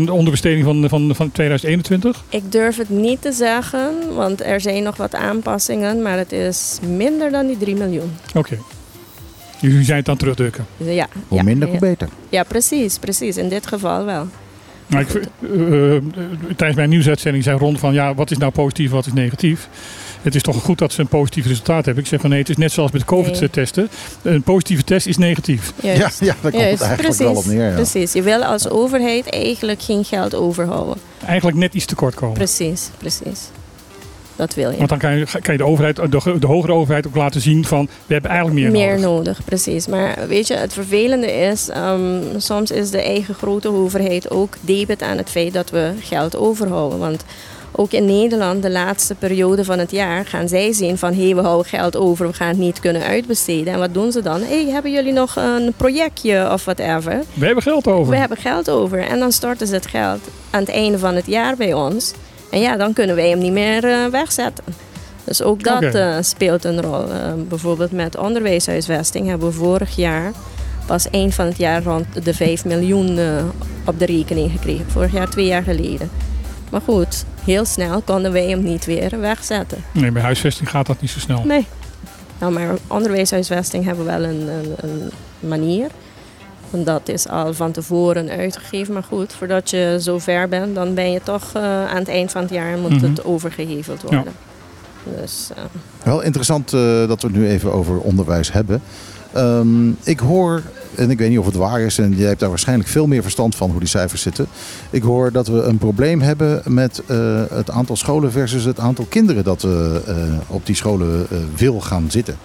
de 0.04 0.06
onderbesteding 0.12 0.64
van, 0.64 0.88
van, 0.88 1.14
van 1.14 1.32
2021? 1.32 2.22
Ik 2.28 2.52
durf 2.52 2.76
het 2.76 2.88
niet 2.88 3.22
te 3.22 3.32
zeggen, 3.32 3.90
want 4.14 4.42
er 4.44 4.60
zijn 4.60 4.82
nog 4.82 4.96
wat 4.96 5.14
aanpassingen. 5.14 6.02
Maar 6.02 6.18
het 6.18 6.32
is 6.32 6.78
minder 6.96 7.30
dan 7.30 7.46
die 7.46 7.56
3 7.58 7.76
miljoen. 7.76 8.12
Oké. 8.34 8.58
Jullie 9.60 9.84
zijn 9.84 9.98
het 9.98 10.06
aan 10.08 10.14
het 10.14 10.22
terugdukken. 10.22 10.66
Dus 10.76 10.94
Ja, 10.94 11.06
Hoe 11.28 11.38
ja, 11.38 11.44
minder, 11.44 11.68
ja. 11.68 11.78
hoe 11.78 11.88
beter. 11.88 12.08
Ja, 12.28 12.42
precies, 12.42 12.98
precies. 12.98 13.36
In 13.36 13.48
dit 13.48 13.66
geval 13.66 14.04
wel. 14.04 14.26
Nou, 14.88 15.04
ik, 15.04 15.14
eh, 15.14 15.96
eh, 15.96 16.02
tijdens 16.56 16.74
mijn 16.74 16.88
nieuwsuitzending 16.88 17.44
zei 17.44 17.58
Ron 17.58 17.78
van 17.78 17.92
ja, 17.92 18.14
wat 18.14 18.30
is 18.30 18.38
nou 18.38 18.52
positief, 18.52 18.90
wat 18.90 19.06
is 19.06 19.12
negatief? 19.12 19.68
Het 20.22 20.34
is 20.34 20.42
toch 20.42 20.62
goed 20.62 20.78
dat 20.78 20.92
ze 20.92 21.00
een 21.00 21.06
positief 21.06 21.46
resultaat 21.46 21.84
hebben. 21.84 22.02
Ik 22.02 22.08
zeg 22.08 22.20
van 22.20 22.30
nee, 22.30 22.38
het 22.38 22.48
is 22.48 22.56
net 22.56 22.72
zoals 22.72 22.90
met 22.90 23.04
COVID-testen. 23.04 23.88
Een 24.22 24.42
positieve 24.42 24.84
test 24.84 25.06
is 25.06 25.16
negatief. 25.16 25.72
Juist. 25.82 26.20
Ja, 26.20 26.26
ja, 26.26 26.34
daar 26.40 26.52
komt 26.52 26.64
het 26.64 26.80
eigenlijk 26.80 27.18
wel 27.18 27.34
op 27.34 27.44
neer. 27.44 27.68
Ja. 27.68 27.74
Precies. 27.74 28.12
Je 28.12 28.22
wil 28.22 28.44
als 28.44 28.68
overheid 28.68 29.30
eigenlijk 29.30 29.82
geen 29.82 30.04
geld 30.04 30.34
overhouden. 30.34 30.96
Eigenlijk 31.24 31.56
net 31.56 31.74
iets 31.74 31.84
tekort 31.84 32.14
komen. 32.14 32.34
Precies, 32.34 32.90
precies. 32.98 33.40
Dat 34.38 34.54
wil 34.54 34.70
je. 34.70 34.76
Want 34.76 34.88
dan 34.88 34.98
kan 34.98 35.18
je, 35.18 35.26
kan 35.42 35.52
je 35.52 35.58
de, 35.58 35.64
overheid, 35.64 35.96
de, 35.96 36.38
de 36.38 36.46
hogere 36.46 36.72
overheid 36.72 37.06
ook 37.06 37.16
laten 37.16 37.40
zien 37.40 37.64
van 37.64 37.88
we 38.06 38.12
hebben 38.12 38.30
eigenlijk 38.30 38.60
meer, 38.60 38.70
meer 38.70 38.98
nodig. 38.98 39.08
nodig, 39.08 39.44
precies. 39.44 39.86
Maar 39.86 40.28
weet 40.28 40.46
je, 40.46 40.54
het 40.54 40.72
vervelende 40.72 41.32
is, 41.32 41.68
ehm, 41.68 42.22
soms 42.36 42.70
is 42.70 42.90
de 42.90 43.02
eigen 43.02 43.34
grote 43.34 43.72
overheid 43.72 44.30
ook 44.30 44.56
debet 44.60 45.02
aan 45.02 45.16
het 45.16 45.30
feit 45.30 45.52
dat 45.52 45.70
we 45.70 45.92
geld 46.00 46.36
overhouden. 46.36 46.98
Want 46.98 47.24
ook 47.72 47.92
in 47.92 48.04
Nederland, 48.04 48.62
de 48.62 48.70
laatste 48.70 49.14
periode 49.14 49.64
van 49.64 49.78
het 49.78 49.90
jaar, 49.90 50.26
gaan 50.26 50.48
zij 50.48 50.72
zien 50.72 50.98
van 50.98 51.14
hé, 51.14 51.24
hey, 51.24 51.34
we 51.34 51.40
houden 51.40 51.66
geld 51.66 51.96
over, 51.96 52.26
we 52.26 52.32
gaan 52.32 52.48
het 52.48 52.58
niet 52.58 52.80
kunnen 52.80 53.02
uitbesteden. 53.02 53.72
En 53.72 53.78
wat 53.78 53.94
doen 53.94 54.12
ze 54.12 54.22
dan? 54.22 54.40
Hé, 54.40 54.62
hey, 54.62 54.72
hebben 54.72 54.92
jullie 54.92 55.12
nog 55.12 55.36
een 55.36 55.72
projectje 55.76 56.52
of 56.52 56.64
whatever? 56.64 57.22
We 57.34 57.46
hebben 57.46 57.62
geld 57.62 57.86
over. 57.86 58.10
We 58.12 58.18
hebben 58.18 58.38
geld 58.38 58.70
over. 58.70 58.98
En 59.00 59.18
dan 59.18 59.32
storten 59.32 59.66
ze 59.66 59.74
het 59.74 59.86
geld 59.86 60.20
aan 60.50 60.60
het 60.60 60.70
einde 60.70 60.98
van 60.98 61.14
het 61.14 61.26
jaar 61.26 61.56
bij 61.56 61.72
ons. 61.72 62.12
En 62.50 62.60
ja, 62.60 62.76
dan 62.76 62.92
kunnen 62.92 63.16
wij 63.16 63.28
hem 63.28 63.38
niet 63.38 63.52
meer 63.52 63.84
eh, 63.84 64.06
wegzetten. 64.06 64.64
Dus 65.24 65.42
ook 65.42 65.64
dat 65.64 65.82
eh, 65.82 66.16
speelt 66.20 66.64
een 66.64 66.82
rol. 66.82 67.12
Eh, 67.12 67.32
bijvoorbeeld 67.48 67.92
met 67.92 68.16
onderwijshuisvesting 68.16 69.26
hebben 69.26 69.48
we 69.48 69.54
vorig 69.54 69.96
jaar 69.96 70.32
pas 70.86 71.10
eind 71.10 71.34
van 71.34 71.46
het 71.46 71.56
jaar 71.56 71.82
rond 71.82 72.24
de 72.24 72.34
5 72.34 72.64
miljoen 72.64 73.18
op 73.84 73.98
de 73.98 74.06
rekening 74.06 74.50
gekregen. 74.50 74.90
Vorig 74.90 75.12
jaar, 75.12 75.28
twee 75.28 75.46
jaar 75.46 75.62
geleden. 75.62 76.10
Maar 76.70 76.80
goed, 76.80 77.24
heel 77.44 77.64
snel 77.64 78.00
konden 78.00 78.32
wij 78.32 78.48
hem 78.48 78.62
niet 78.62 78.84
weer 78.84 79.20
wegzetten. 79.20 79.84
Nee, 79.92 80.10
bij 80.10 80.22
huisvesting 80.22 80.70
gaat 80.70 80.86
dat 80.86 81.00
niet 81.00 81.10
zo 81.10 81.18
snel. 81.18 81.42
Nee. 81.44 81.66
Nou, 82.38 82.52
maar 82.52 82.74
onderwijshuisvesting 82.86 83.84
hebben 83.84 84.04
we 84.04 84.10
wel 84.10 84.24
een, 84.24 84.48
een, 84.48 84.74
een 84.80 85.10
manier. 85.40 85.90
Want 86.70 86.86
dat 86.86 87.08
is 87.08 87.28
al 87.28 87.54
van 87.54 87.72
tevoren 87.72 88.28
uitgegeven. 88.28 88.92
Maar 88.94 89.02
goed, 89.02 89.32
voordat 89.32 89.70
je 89.70 89.98
zo 90.00 90.18
ver 90.18 90.48
bent, 90.48 90.74
dan 90.74 90.94
ben 90.94 91.10
je 91.12 91.20
toch 91.24 91.50
eh, 91.54 91.62
aan 91.86 91.96
het 91.98 92.08
eind 92.08 92.30
van 92.30 92.42
het 92.42 92.50
jaar 92.50 92.78
moet 92.78 92.90
Mhm. 92.90 93.04
het 93.08 93.24
overgeheveld 93.24 94.02
worden. 94.02 94.32
Dus 95.20 95.48
eh, 95.56 95.62
Wel 96.02 96.20
interessant 96.22 96.72
eh, 96.72 96.80
dat 97.08 97.22
we 97.22 97.28
het 97.28 97.36
nu 97.36 97.48
even 97.48 97.72
over 97.72 97.98
onderwijs 97.98 98.52
hebben. 98.52 98.82
Ehm, 99.32 99.88
ik 100.02 100.18
hoor, 100.20 100.62
en 100.94 101.10
ik 101.10 101.18
weet 101.18 101.28
niet 101.28 101.38
of 101.38 101.46
het 101.46 101.54
waar 101.54 101.80
is, 101.80 101.98
en 101.98 102.14
jij 102.16 102.26
hebt 102.28 102.40
daar 102.40 102.48
waarschijnlijk 102.48 102.88
veel 102.88 103.06
meer 103.06 103.22
verstand 103.22 103.54
van 103.54 103.70
hoe 103.70 103.78
die 103.78 103.88
cijfers 103.88 104.22
zitten. 104.22 104.46
Ik 104.90 105.02
hoor 105.02 105.32
dat 105.32 105.46
we 105.46 105.62
een 105.62 105.78
probleem 105.78 106.20
hebben 106.20 106.62
met 106.64 107.02
eh, 107.06 107.42
het 107.50 107.70
aantal 107.70 107.96
scholen 107.96 108.32
versus 108.32 108.64
het 108.64 108.78
aantal 108.78 109.06
kinderen 109.08 109.44
dat 109.44 109.64
eh, 109.64 109.96
eh, 109.96 110.02
op 110.46 110.66
die 110.66 110.74
scholen 110.76 111.26
eh, 111.30 111.38
wil 111.56 111.80
gaan 111.80 112.10
zitten. 112.10 112.36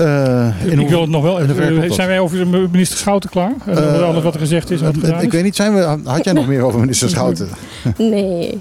Eh, 0.00 0.48
in 0.64 0.70
ik 0.72 0.78
hoe- 0.78 0.88
wil 0.88 1.00
het 1.00 1.10
nog 1.10 1.22
wel. 1.22 1.40
eh, 1.40 1.48
dat? 1.80 1.94
zijn 1.94 2.08
wij 2.08 2.18
over 2.20 2.46
minister 2.46 2.98
Schouten 2.98 3.30
klaar? 3.30 3.52
En 3.66 3.76
Eh, 3.94 4.02
alles 4.02 4.22
wat 4.22 4.34
er 4.34 4.40
gezegd 4.40 4.70
is 4.70 4.80
en 4.80 4.86
wat 4.86 4.94
Eh, 4.96 5.00
gedaan 5.00 5.18
ik 5.20 5.26
is? 5.26 5.32
weet 5.32 5.42
niet, 5.44 5.56
zijn 5.56 5.74
we, 5.74 5.98
had 6.04 6.24
jij 6.24 6.32
nog 6.32 6.46
meer 6.46 6.62
over 6.62 6.80
minister 6.80 7.08
Schouten? 7.16 7.48
nee, 7.98 8.58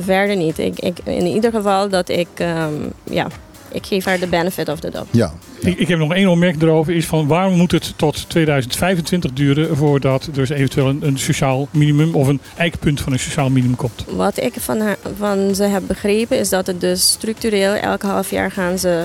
verder 0.00 0.36
niet. 0.36 0.58
Ik, 0.58 0.78
ik, 0.80 0.98
in 1.04 1.26
ieder 1.26 1.50
geval 1.52 1.88
dat 1.88 2.08
ik, 2.08 2.28
ehm, 2.34 2.72
ja, 3.10 3.26
ik 3.72 3.86
geef 3.86 4.04
haar 4.04 4.18
de 4.18 4.26
benefit 4.26 4.68
of 4.68 4.80
the 4.80 4.90
doubt. 4.90 5.08
Ja, 5.10 5.32
Ik, 5.60 5.78
ik 5.78 5.88
heb 5.88 5.98
nog 5.98 6.14
één 6.14 6.28
opmerking 6.28 6.62
erover. 6.62 6.94
Is 6.94 7.06
van 7.06 7.26
waarom 7.26 7.56
moet 7.56 7.72
het 7.72 7.92
tot 7.96 8.28
2025 8.28 9.32
duren 9.32 9.76
voordat 9.76 10.26
er 10.26 10.32
dus 10.32 10.48
eventueel 10.48 10.88
een, 10.88 10.98
een 11.06 11.18
sociaal 11.18 11.68
minimum 11.70 12.14
of 12.14 12.26
een 12.26 12.40
eikpunt 12.56 13.00
van 13.00 13.12
een 13.12 13.18
sociaal 13.18 13.50
minimum 13.50 13.76
komt? 13.76 14.04
Wat 14.16 14.40
ik 14.42 14.52
van, 14.58 14.80
haar, 14.80 14.96
van 15.18 15.54
ze 15.54 15.62
heb 15.62 15.82
begrepen 15.86 16.38
is 16.38 16.48
dat 16.48 16.66
het 16.66 16.80
dus 16.80 17.08
structureel 17.10 17.72
elke 17.74 18.06
half 18.06 18.30
jaar 18.30 18.50
gaan 18.50 18.78
ze 18.78 19.04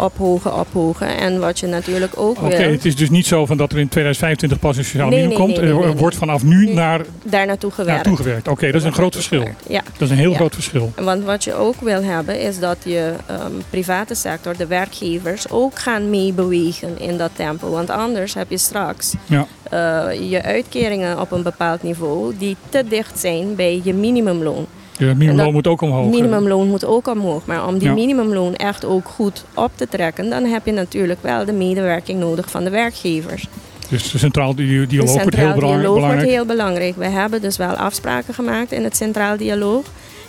ophogen, 0.00 0.54
ophogen. 0.58 1.18
En 1.18 1.40
wat 1.40 1.58
je 1.60 1.66
natuurlijk 1.66 2.12
ook 2.16 2.36
Oké, 2.42 2.56
wil, 2.56 2.70
het 2.70 2.84
is 2.84 2.96
dus 2.96 3.10
niet 3.10 3.26
zo 3.26 3.46
van 3.46 3.56
dat 3.56 3.72
er 3.72 3.78
in 3.78 3.88
2025 3.88 4.58
pas 4.58 4.76
een 4.76 4.84
sociaal 4.84 5.08
minimum 5.08 5.28
nee, 5.28 5.38
komt. 5.38 5.56
nee, 5.56 5.82
er 5.82 5.96
wordt 5.96 6.16
vanaf 6.16 6.42
nu 6.42 6.72
naar, 6.74 7.00
daar 7.22 7.46
naartoe 7.46 7.70
gewerkt. 7.70 7.94
naartoe 8.04 8.16
gewerkt. 8.16 8.48
Oké, 8.48 8.66
dat 8.66 8.80
is 8.80 8.86
een 8.86 8.92
groot 8.92 9.14
verschil. 9.14 9.44
Ja. 9.68 9.82
Dat 9.92 10.00
is 10.00 10.10
een 10.10 10.16
heel 10.16 10.30
Ja. 10.30 10.36
groot 10.36 10.54
verschil. 10.54 10.92
Want 10.96 11.24
wat 11.24 11.44
je 11.44 11.54
ook 11.54 11.80
wil 11.80 12.02
hebben 12.02 12.40
is 12.40 12.58
dat 12.58 12.76
je 12.84 13.12
ehm, 13.26 13.52
private 13.70 14.14
sector, 14.14 14.56
de 14.56 14.66
werkgevers, 14.66 15.50
ook 15.50 15.78
gaan 15.78 16.10
meebewegen 16.10 16.98
in 17.00 17.16
dat 17.18 17.30
tempo. 17.34 17.70
Want 17.70 17.90
anders 17.90 18.34
heb 18.34 18.50
je 18.50 18.58
straks 18.58 19.14
Ja. 19.26 19.46
eh, 19.70 20.30
je 20.30 20.42
uitkeringen 20.42 21.20
op 21.20 21.30
een 21.32 21.42
bepaald 21.42 21.82
niveau 21.82 22.34
die 22.38 22.56
te 22.68 22.84
dicht 22.88 23.18
zijn 23.18 23.54
bij 23.54 23.80
je 23.84 23.94
minimumloon. 23.94 24.66
De 25.06 25.14
minimumloon 25.14 25.52
moet 25.52 25.66
ook 25.66 25.80
omhoog. 25.80 26.10
Minimumloon 26.10 26.68
moet 26.68 26.84
ook 26.84 27.08
omhoog. 27.08 27.46
Maar 27.46 27.66
om 27.66 27.78
die 27.78 27.88
Ja. 27.88 27.94
minimumloon 27.94 28.54
echt 28.56 28.84
ook 28.84 29.08
goed 29.08 29.44
op 29.54 29.70
te 29.74 29.88
trekken, 29.88 30.30
dan 30.30 30.44
heb 30.44 30.66
je 30.66 30.72
natuurlijk 30.72 31.22
wel 31.22 31.44
de 31.44 31.52
medewerking 31.52 32.18
nodig 32.20 32.50
van 32.50 32.64
de 32.64 32.70
werkgevers. 32.70 33.48
Dus 33.88 34.10
de 34.10 34.18
centraal 34.18 34.54
di- 34.54 34.86
dialoog 34.86 34.88
de 34.88 34.96
wordt 34.96 35.36
heel 35.36 35.44
centraal 35.50 35.54
belangrijk. 35.54 35.82
dialoog 35.82 36.06
wordt 36.14 36.22
heel 36.30 36.44
belangrijk. 36.46 36.96
We 36.96 37.06
hebben 37.06 37.40
dus 37.40 37.56
wel 37.56 37.74
afspraken 37.74 38.34
gemaakt 38.34 38.72
in 38.72 38.84
het 38.84 38.96
centraal 38.96 39.36
dialoog. 39.36 39.84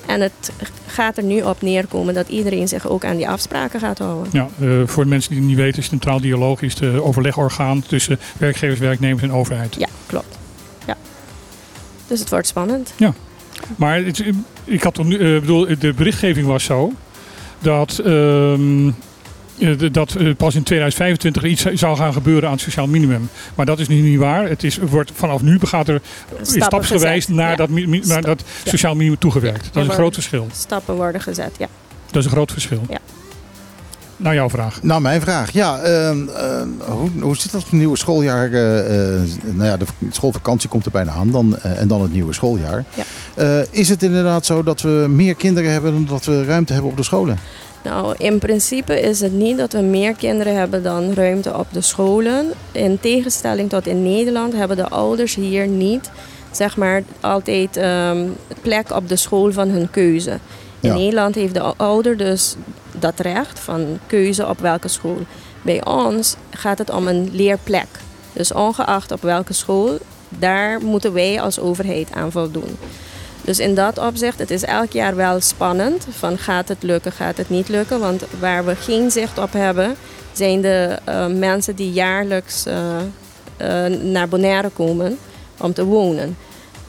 En 0.06 0.22
het 0.22 0.52
gaat 0.88 1.18
er 1.18 1.24
nu 1.24 1.42
op 1.42 1.62
neerkomen 1.62 2.14
dat 2.14 2.28
iedereen 2.30 2.68
zich 2.68 2.88
ook 2.88 3.06
aan 3.06 3.16
die 3.16 3.30
afspraken 3.30 3.80
gaat 3.80 3.98
houden. 3.98 4.28
Ja, 4.32 4.48
eh, 4.62 4.68
voor 4.86 5.04
de 5.04 5.10
mensen 5.10 5.30
die 5.30 5.40
het 5.40 5.48
niet 5.48 5.58
weten, 5.58 5.84
centraal 5.84 6.20
dialoog 6.22 6.62
is 6.62 6.76
de 6.76 7.04
overlegorgaan 7.04 7.84
tussen 7.88 8.20
werkgevers, 8.38 8.80
werknemers 8.80 9.24
en 9.24 9.32
overheid. 9.32 9.76
Ja, 9.80 9.88
klopt. 10.06 10.38
Ja. 10.88 10.96
Dus 12.08 12.20
het 12.20 12.30
wordt 12.30 12.48
spannend. 12.48 12.94
Maar 13.76 14.04
het, 14.04 14.24
ik 14.72 14.84
had 14.84 15.04
nu, 15.04 15.18
eh, 15.18 15.40
bedoel, 15.40 15.68
de 15.80 15.94
berichtgeving 15.94 16.48
was 16.48 16.64
zo 16.64 16.92
dat, 17.60 18.00
ehm, 18.06 18.88
eh, 19.60 19.70
dat 19.92 20.16
eh, 20.16 20.36
pas 20.36 20.56
in 20.56 20.64
2025 20.64 21.44
iets 21.44 21.66
zou 21.80 21.98
gaan 21.98 22.14
gebeuren 22.14 22.46
aan 22.46 22.54
het 22.56 22.62
sociaal 22.64 22.88
minimum. 22.88 23.30
Maar 23.56 23.66
dat 23.66 23.80
is 23.80 23.88
nu 23.88 24.00
niet 24.02 24.20
waar. 24.20 24.50
Het 24.50 24.64
is, 24.64 24.78
wordt 24.78 25.12
vanaf 25.16 25.42
nu 25.42 25.60
gaat 25.62 25.88
er 25.88 26.02
Stappen 26.32 26.62
stapsgewijs 26.62 27.26
gezet. 27.26 27.36
naar, 27.36 27.50
Ja. 27.50 27.56
dat, 27.56 27.70
mi- 27.70 27.88
mi- 27.88 28.02
naar 28.06 28.22
dat 28.22 28.44
sociaal 28.66 28.96
minimum 28.96 29.20
toegewerkt. 29.20 29.70
Dat 29.74 29.84
is 29.84 29.90
een 29.90 29.96
groot 29.96 30.14
verschil. 30.14 30.48
Stappen 30.54 30.96
worden 30.96 31.22
gezet, 31.22 31.52
ja. 31.58 31.68
Dat 32.06 32.16
is 32.16 32.26
een 32.26 32.32
groot 32.32 32.52
verschil. 32.52 32.82
Ja. 32.90 32.98
Nou, 34.22 34.36
jouw 34.36 34.50
vraag. 34.50 34.84
Nou, 34.84 35.02
mijn 35.02 35.22
vraag. 35.22 35.52
Ja, 35.52 35.80
ehm, 35.80 36.28
ehm, 36.28 36.68
hoe, 36.80 37.10
hoe 37.20 37.36
zit 37.36 37.52
dat 37.52 37.62
met 37.62 37.64
het 37.64 37.72
nieuwe 37.72 37.98
schooljaar? 37.98 38.52
eh, 38.52 39.16
eh, 39.16 39.22
nou 39.44 39.70
ja, 39.70 39.78
de 39.78 39.86
schoolvakantie 40.10 40.70
komt 40.70 40.86
er 40.86 40.92
bijna 40.92 41.12
aan 41.12 41.32
dan, 41.32 41.58
eh, 41.58 41.80
en 41.80 41.88
dan 41.88 42.02
het 42.02 42.14
nieuwe 42.14 42.34
schooljaar. 42.34 42.84
Ja. 42.94 43.04
Eh, 43.36 43.66
is 43.70 43.90
het 43.90 44.04
inderdaad 44.04 44.46
zo 44.46 44.64
dat 44.64 44.82
we 44.82 45.06
meer 45.10 45.36
kinderen 45.36 45.72
hebben 45.72 45.92
dan 45.92 46.06
dat 46.06 46.26
we 46.26 46.46
ruimte 46.46 46.74
hebben 46.74 46.92
op 46.92 46.98
de 46.98 47.04
scholen? 47.04 47.38
Nou, 47.84 48.16
in 48.18 48.40
principe 48.40 49.02
is 49.02 49.20
het 49.20 49.34
niet 49.34 49.58
dat 49.58 49.74
we 49.74 49.80
meer 49.82 50.14
kinderen 50.14 50.56
hebben 50.56 50.84
dan 50.84 51.14
ruimte 51.14 51.58
op 51.58 51.68
de 51.72 51.82
scholen. 51.82 52.46
In 52.72 53.00
tegenstelling 53.00 53.70
tot 53.70 53.88
in 53.88 54.04
Nederland 54.04 54.54
hebben 54.54 54.78
de 54.78 54.90
ouders 54.90 55.36
hier 55.36 55.68
niet, 55.68 56.12
zeg 56.52 56.78
maar, 56.78 57.04
altijd 57.20 57.78
ehm, 57.78 58.28
plek 58.62 58.92
op 58.96 59.10
de 59.10 59.16
school 59.16 59.52
van 59.52 59.70
hun 59.70 59.90
keuze. 59.92 60.40
In. 60.82 60.94
Nederland 60.94 61.36
heeft 61.36 61.54
de 61.54 61.74
ouder 61.78 62.18
dus 62.18 62.56
dat 63.00 63.20
recht 63.20 63.60
van 63.60 64.00
keuze 64.08 64.48
op 64.48 64.60
welke 64.60 64.88
school. 64.88 65.18
Bij 65.62 65.86
ons 65.86 66.36
gaat 66.50 66.78
het 66.78 66.90
om 66.90 67.08
een 67.08 67.30
leerplek. 67.34 67.88
Dus 68.34 68.54
ongeacht 68.54 69.12
op 69.12 69.22
welke 69.22 69.54
school, 69.54 69.98
daar 70.30 70.82
moeten 70.82 71.14
wij 71.14 71.42
als 71.42 71.60
overheid 71.60 72.12
aan 72.12 72.32
voldoen. 72.32 72.78
Dus 73.42 73.60
in 73.60 73.76
dat 73.76 73.98
opzicht, 73.98 74.40
het 74.40 74.52
is 74.52 74.64
elk 74.64 74.92
jaar 74.92 75.16
wel 75.16 75.42
spannend. 75.42 76.08
Van 76.10 76.38
gaat 76.38 76.68
het 76.68 76.84
lukken, 76.84 77.12
gaat 77.12 77.38
het 77.38 77.50
niet 77.50 77.70
lukken? 77.70 78.00
Want 78.00 78.24
waar 78.40 78.66
we 78.66 78.76
geen 78.76 79.12
zicht 79.12 79.38
op 79.38 79.54
hebben, 79.54 79.96
zijn 80.32 80.62
de 80.62 80.98
eh, 81.04 81.28
mensen 81.28 81.76
die 81.76 81.92
jaarlijks 81.92 82.66
eh, 82.66 82.98
eh, 83.58 84.00
naar 84.02 84.28
Bonaire 84.28 84.70
komen 84.70 85.18
om 85.58 85.74
te 85.74 85.86
wonen. 85.86 86.38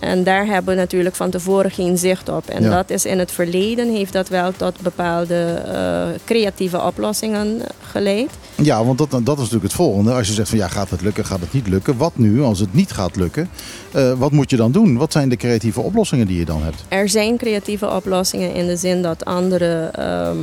En 0.03 0.25
daar 0.25 0.47
hebben 0.47 0.75
we 0.75 0.81
natuurlijk 0.81 1.15
van 1.15 1.31
tevoren 1.31 1.71
geen 1.71 1.99
zicht 1.99 2.29
op. 2.29 2.49
En 2.49 2.63
Ja. 2.63 2.71
dat 2.71 2.91
is 2.91 3.05
in 3.05 3.19
het 3.19 3.33
verleden 3.33 3.95
heeft 3.95 4.13
dat 4.13 4.29
wel 4.29 4.53
tot 4.53 4.81
bepaalde 4.81 5.45
eh, 5.45 6.21
creatieve 6.25 6.81
oplossingen 6.83 7.61
geleid. 7.91 8.31
Ja, 8.57 8.85
want 8.85 8.99
dat, 8.99 9.11
dat 9.11 9.23
is 9.23 9.37
natuurlijk 9.37 9.63
het 9.63 9.73
volgende. 9.73 10.13
Als 10.13 10.27
je 10.27 10.33
zegt 10.33 10.49
van 10.49 10.59
ja, 10.59 10.69
gaat 10.69 10.91
het 10.91 11.01
lukken, 11.03 11.25
gaat 11.25 11.41
het 11.41 11.53
niet 11.53 11.69
lukken. 11.69 11.97
Wat 11.97 12.13
nu 12.17 12.43
als 12.43 12.59
het 12.59 12.75
niet 12.75 12.91
gaat 12.93 13.17
lukken? 13.17 13.49
Eh, 13.93 14.13
wat 14.13 14.33
moet 14.33 14.51
je 14.51 14.57
dan 14.57 14.73
doen? 14.73 14.97
Wat 14.97 15.13
zijn 15.13 15.29
de 15.29 15.37
creatieve 15.37 15.81
oplossingen 15.81 16.27
die 16.27 16.39
je 16.39 16.45
dan 16.45 16.63
hebt? 16.63 16.85
Er 16.89 17.09
zijn 17.09 17.37
creatieve 17.37 17.91
oplossingen 17.91 18.55
in 18.55 18.67
de 18.67 18.77
zin 18.77 19.03
dat 19.03 19.25
andere, 19.25 19.89
ehm, 19.93 20.37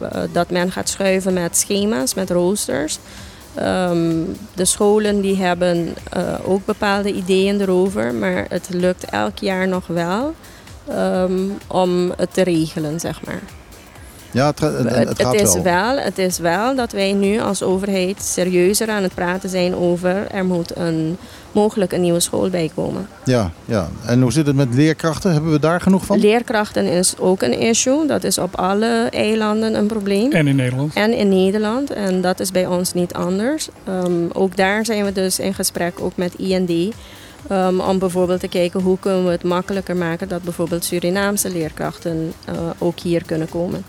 eh, 0.00 0.20
dat 0.32 0.50
men 0.50 0.72
gaat 0.72 0.88
schuiven 0.88 1.32
met 1.32 1.56
schema's, 1.56 2.14
met 2.14 2.30
roosters. 2.30 2.98
Ehm, 3.56 4.14
de 4.54 4.64
scholen 4.64 5.20
die 5.20 5.36
hebben 5.36 5.94
eh, 6.12 6.34
ook 6.44 6.64
bepaalde 6.64 7.12
ideeën 7.12 7.60
erover, 7.60 8.14
maar 8.14 8.46
het 8.48 8.68
lukt 8.70 9.04
elk 9.04 9.38
jaar 9.38 9.68
nog 9.68 9.86
wel 9.86 10.34
ehm, 10.88 11.40
om 11.66 12.12
het 12.16 12.34
te 12.34 12.42
regelen, 12.42 13.00
zeg 13.00 13.24
maar. 13.24 13.40
Ja, 14.30 14.46
het, 14.46 14.60
het, 14.60 14.78
het 14.94 15.08
Het, 15.08 15.22
gaat 15.22 15.34
is 15.34 15.52
wel. 15.52 15.62
wel, 15.62 15.96
het 15.96 16.18
is 16.18 16.38
wel 16.38 16.74
dat 16.74 16.92
wij 16.92 17.12
nu 17.12 17.40
als 17.40 17.62
overheid 17.62 18.22
serieuzer 18.22 18.88
aan 18.88 19.02
het 19.02 19.14
praten 19.14 19.48
zijn 19.48 19.74
over 19.76 20.26
er 20.30 20.44
moet 20.44 20.76
een, 20.76 21.16
mogelijk 21.56 21.92
een 21.92 22.00
nieuwe 22.00 22.20
school 22.20 22.50
bij 22.50 22.70
komen. 22.74 23.08
Ja, 23.24 23.50
ja. 23.64 23.88
En 24.06 24.20
hoe 24.22 24.32
zit 24.32 24.46
het 24.46 24.56
met 24.56 24.74
leerkrachten? 24.74 25.32
Hebben 25.32 25.52
we 25.52 25.58
daar 25.58 25.80
genoeg 25.80 26.04
van? 26.04 26.18
Leerkrachten 26.18 26.84
is 26.84 27.14
ook 27.18 27.42
een 27.42 27.58
issue. 27.58 28.06
Dat 28.06 28.24
is 28.24 28.38
op 28.38 28.56
alle 28.56 29.08
eilanden 29.10 29.74
een 29.74 29.86
probleem. 29.86 30.32
En 30.32 30.46
in 30.46 30.56
Nederland. 30.56 30.94
En 30.94 31.12
in 31.12 31.28
Nederland. 31.28 31.90
En 31.90 32.20
dat 32.20 32.40
is 32.40 32.50
bij 32.50 32.66
ons 32.66 32.92
niet 32.92 33.12
anders. 33.12 33.68
Ehm, 33.84 34.12
ook 34.32 34.56
daar 34.56 34.84
zijn 34.84 35.04
we 35.04 35.12
dus 35.12 35.38
in 35.38 35.54
gesprek 35.54 36.00
ook 36.00 36.16
met 36.16 36.34
IND. 36.34 36.94
ehm, 37.48 37.80
om 37.80 37.98
bijvoorbeeld 37.98 38.40
te 38.40 38.48
kijken 38.48 38.80
hoe 38.80 38.98
kunnen 38.98 39.24
we 39.24 39.30
het 39.30 39.42
makkelijker 39.42 39.96
maken 39.96 40.28
dat 40.28 40.42
bijvoorbeeld 40.42 40.84
Surinaamse 40.84 41.50
leerkrachten 41.50 42.32
eh, 42.44 42.54
ook 42.78 42.98
hier 42.98 43.24
kunnen 43.24 43.48
komen. 43.48 43.84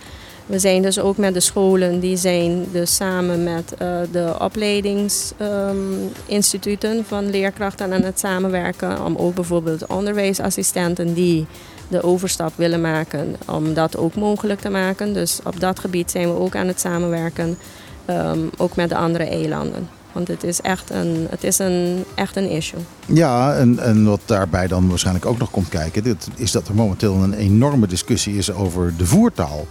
We 0.47 0.59
zijn 0.59 0.81
dus 0.81 0.99
ook 0.99 1.17
met 1.17 1.33
de 1.33 1.39
scholen, 1.39 1.99
die 1.99 2.17
zijn 2.17 2.65
dus 2.71 2.95
samen 2.95 3.43
met 3.43 3.73
eh, 3.77 3.97
de 4.11 4.35
opleidingsinstituten 4.39 7.05
van 7.05 7.29
leerkrachten 7.29 7.93
aan 7.93 8.01
het 8.01 8.19
samenwerken. 8.19 9.05
Om 9.05 9.15
ook 9.15 9.35
bijvoorbeeld 9.35 9.85
onderwijsassistenten 9.85 11.13
die 11.13 11.45
de 11.87 12.03
overstap 12.03 12.51
willen 12.55 12.81
maken, 12.81 13.35
om 13.45 13.73
dat 13.73 13.97
ook 13.97 14.15
mogelijk 14.15 14.59
te 14.59 14.69
maken. 14.69 15.13
Dus 15.13 15.39
op 15.43 15.59
dat 15.59 15.79
gebied 15.79 16.11
zijn 16.11 16.27
we 16.27 16.39
ook 16.39 16.55
aan 16.55 16.67
het 16.67 16.79
samenwerken, 16.79 17.57
ehm, 18.05 18.39
ook 18.57 18.75
met 18.75 18.89
de 18.89 18.97
andere 18.97 19.23
eilanden. 19.23 19.89
Want 20.11 20.27
het 20.27 20.43
is 20.43 20.61
echt 20.61 20.89
een, 20.89 21.27
het 21.29 21.43
is 21.43 21.59
een, 21.59 22.03
echt 22.15 22.35
een 22.35 22.49
issue. 22.49 22.79
Ja, 23.05 23.55
en, 23.55 23.79
en 23.79 24.05
wat 24.05 24.21
daarbij 24.25 24.67
dan 24.67 24.89
waarschijnlijk 24.89 25.25
ook 25.25 25.37
nog 25.37 25.51
komt 25.51 25.69
kijken, 25.69 26.17
is 26.35 26.51
dat 26.51 26.67
er 26.67 26.75
momenteel 26.75 27.13
een 27.13 27.33
enorme 27.33 27.87
discussie 27.87 28.37
is 28.37 28.51
over 28.51 28.93
de 28.97 29.05
voertaal 29.05 29.65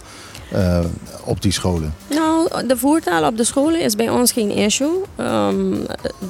eh, 0.51 0.79
op 1.25 1.41
die 1.41 1.51
scholen. 1.51 1.93
Nou, 2.09 2.49
de 2.67 2.77
voertaal 2.77 3.27
op 3.27 3.37
de 3.37 3.43
scholen 3.43 3.81
is 3.81 3.95
bij 3.95 4.09
ons 4.09 4.31
geen 4.31 4.51
issue. 4.51 5.01
Ehm, 5.15 5.73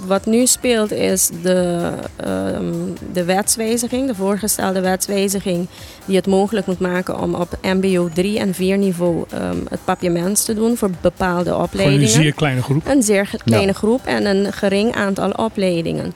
wat 0.07 0.25
nu 0.25 0.45
speelt 0.45 0.91
is 0.91 1.29
de, 1.41 1.89
ehm, 2.15 2.73
de 3.13 3.23
wetswijziging, 3.23 4.07
de 4.07 4.15
voorgestelde 4.15 4.81
wetswijziging, 4.81 5.67
die 6.05 6.15
het 6.15 6.27
mogelijk 6.27 6.65
moet 6.67 6.79
maken 6.79 7.19
om 7.19 7.35
op 7.35 7.57
MBO 7.61 8.09
3 8.13 8.39
en 8.39 8.53
4 8.53 8.77
niveau 8.77 9.23
ehm, 9.29 9.57
het 9.69 9.79
papiaments 9.85 10.45
te 10.45 10.53
doen 10.53 10.77
voor 10.77 10.89
bepaalde 11.01 11.43
Gewoon 11.43 11.59
een 11.59 11.65
opleidingen. 11.65 12.07
zeer 12.09 12.33
kleine 12.33 12.61
groep. 12.61 12.81
Een 12.87 13.03
zeer 13.03 13.29
kleine 13.45 13.73
groep 13.73 14.01
en 14.05 14.25
een 14.25 14.53
gering 14.53 14.95
aantal 14.95 15.29
opleidingen. 15.31 16.13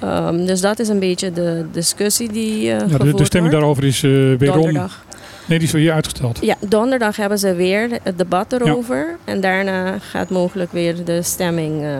Ehm, 0.00 0.44
dus 0.46 0.60
dat 0.60 0.78
is 0.78 0.88
een 0.88 0.98
beetje 0.98 1.32
de 1.32 1.64
discussie 1.72 2.32
die 2.32 2.72
eh 2.72 2.78
Ja, 2.90 2.98
de, 2.98 3.04
stemming 3.04 3.30
wordt. 3.32 3.50
daarover 3.50 3.84
is 3.84 4.02
eh 4.02 4.10
weerom. 4.10 4.38
Donderdag. 4.62 5.04
Nee, 5.52 5.60
die 5.60 5.70
is 5.70 5.84
weer 5.84 5.92
uitgesteld. 5.92 6.38
Ja, 6.40 6.56
donderdag 6.60 7.16
hebben 7.16 7.38
ze 7.38 7.54
weer 7.54 7.98
het 8.02 8.18
debat 8.18 8.52
erover. 8.52 9.16
En 9.24 9.40
daarna 9.40 9.98
gaat 9.98 10.30
mogelijk 10.30 10.72
weer 10.72 11.04
de 11.04 11.22
stemming 11.22 11.82
eh, 11.82 11.98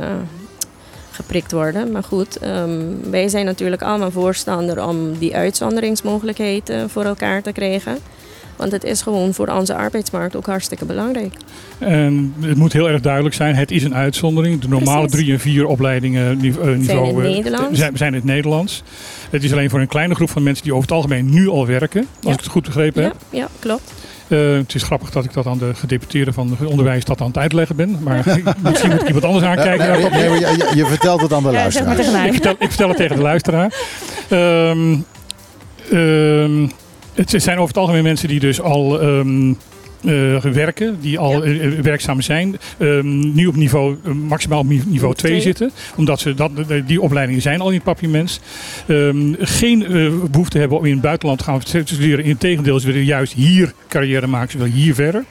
geprikt 1.10 1.52
worden. 1.52 1.92
Maar 1.92 2.02
goed, 2.02 2.38
ehm, 2.38 2.80
wij 3.10 3.28
zijn 3.28 3.44
natuurlijk 3.44 3.82
allemaal 3.82 4.10
voorstander 4.10 4.86
om 4.86 5.18
die 5.18 5.36
uitzonderingsmogelijkheid 5.36 6.68
eh, 6.68 6.84
voor 6.86 7.04
elkaar 7.04 7.42
te 7.42 7.52
krijgen. 7.52 7.98
Want 8.62 8.74
het 8.74 8.84
is 8.84 9.02
gewoon 9.02 9.34
voor 9.34 9.46
onze 9.48 9.74
arbeidsmarkt 9.74 10.36
ook 10.36 10.46
hartstikke 10.46 10.84
belangrijk. 10.84 11.34
En 11.78 12.34
het 12.40 12.56
moet 12.56 12.72
heel 12.72 12.88
erg 12.88 13.00
duidelijk 13.00 13.34
zijn, 13.34 13.54
het 13.54 13.70
is 13.70 13.82
een 13.84 13.94
uitzondering. 13.94 14.60
De 14.60 14.68
normale 14.68 14.98
Precies. 15.06 15.16
drie 15.18 15.32
en 15.32 15.40
vier 15.40 15.66
opleidingen 15.66 16.36
nive- 16.38 16.60
eh, 16.60 16.66
niveau 16.76 17.08
in 17.08 17.16
het 17.16 17.26
eh, 17.26 17.32
Nederlands. 17.34 17.78
zijn, 17.78 17.96
zijn 17.96 18.10
in 18.10 18.18
het 18.18 18.24
Nederlands. 18.28 18.82
Het 19.30 19.44
is 19.44 19.52
alleen 19.52 19.70
voor 19.70 19.80
een 19.80 19.86
kleine 19.86 20.14
groep 20.14 20.30
van 20.30 20.42
mensen 20.42 20.62
die 20.64 20.72
over 20.72 20.84
het 20.88 20.96
algemeen 20.96 21.30
nu 21.30 21.48
al 21.48 21.66
werken, 21.66 22.00
als 22.00 22.08
Ja. 22.20 22.32
ik 22.32 22.38
het 22.38 22.46
goed 22.48 22.62
begrepen 22.64 23.02
Ja, 23.02 23.08
heb. 23.08 23.16
ja, 23.30 23.48
klopt. 23.58 23.92
Eh, 24.28 24.38
het 24.52 24.74
is 24.74 24.82
grappig 24.82 25.10
dat 25.10 25.24
ik 25.24 25.32
dat 25.32 25.46
aan 25.46 25.58
de 25.58 25.74
gedeputeerde 25.74 26.32
van 26.32 26.56
het 26.58 26.68
onderwijs 26.68 27.04
dat 27.04 27.20
aan 27.20 27.26
het 27.26 27.38
uitleggen 27.38 27.76
ben. 27.76 27.98
Maar 28.02 28.22
misschien 28.62 28.90
moet 28.90 29.00
ik 29.00 29.06
iemand 29.06 29.24
anders 29.24 29.44
aankijken. 29.44 29.88
Nee, 29.88 30.10
nee, 30.10 30.28
maar 30.28 30.40
je, 30.40 30.72
je- 30.74 30.86
vertelt 30.86 31.20
het 31.20 31.32
aan 31.32 31.42
de 31.42 31.50
Ja, 31.50 31.70
zeg 31.70 31.84
maar 31.84 31.94
luisteraar. 31.96 32.26
Ik 32.26 32.32
vertel, 32.32 32.52
ik 32.58 32.68
vertel 32.68 32.88
het 32.88 32.96
tegen 32.96 33.16
de 33.16 33.22
luisteraar. 33.22 33.72
Ehm, 34.28 34.96
ehm, 35.90 36.66
het 37.14 37.30
zijn 37.30 37.56
over 37.56 37.68
het 37.68 37.76
algemeen 37.76 38.02
mensen 38.02 38.28
die 38.28 38.40
dus 38.40 38.60
al 38.60 39.00
ehm, 39.00 39.52
eh, 40.04 40.40
werken, 40.52 40.96
die 41.00 41.18
al 41.18 41.44
eh, 41.44 41.64
eh, 41.66 41.72
werkzaam 41.80 42.20
zijn, 42.20 42.56
ehm, 42.78 43.34
nu 43.34 43.46
op 43.46 43.56
niveau, 43.56 43.96
maximaal 44.14 44.58
op 44.58 44.68
ni- 44.68 44.82
niveau 44.86 45.14
2 45.14 45.30
Twee. 45.30 45.42
zitten. 45.44 45.70
Omdat 45.96 46.20
ze 46.20 46.34
dat, 46.34 46.50
die 46.86 47.00
opleidingen 47.00 47.42
zijn 47.42 47.60
al 47.60 47.68
in 47.68 47.74
het 47.74 47.82
papiermens. 47.84 48.40
Ehm, 48.86 49.32
geen 49.38 49.86
eh, 49.86 50.10
behoefte 50.30 50.58
hebben 50.58 50.78
om 50.78 50.84
in 50.84 50.92
het 50.92 51.00
buitenland 51.00 51.38
te 51.38 51.44
gaan 51.44 51.60
studeren. 51.62 52.24
Integendeel, 52.24 52.80
ze 52.80 52.86
willen 52.86 53.04
juist 53.04 53.32
hier 53.32 53.72
carrière 53.88 54.26
maken, 54.26 54.50
ze 54.50 54.58
willen 54.58 54.72
hier 54.72 54.94
verder. 54.94 55.24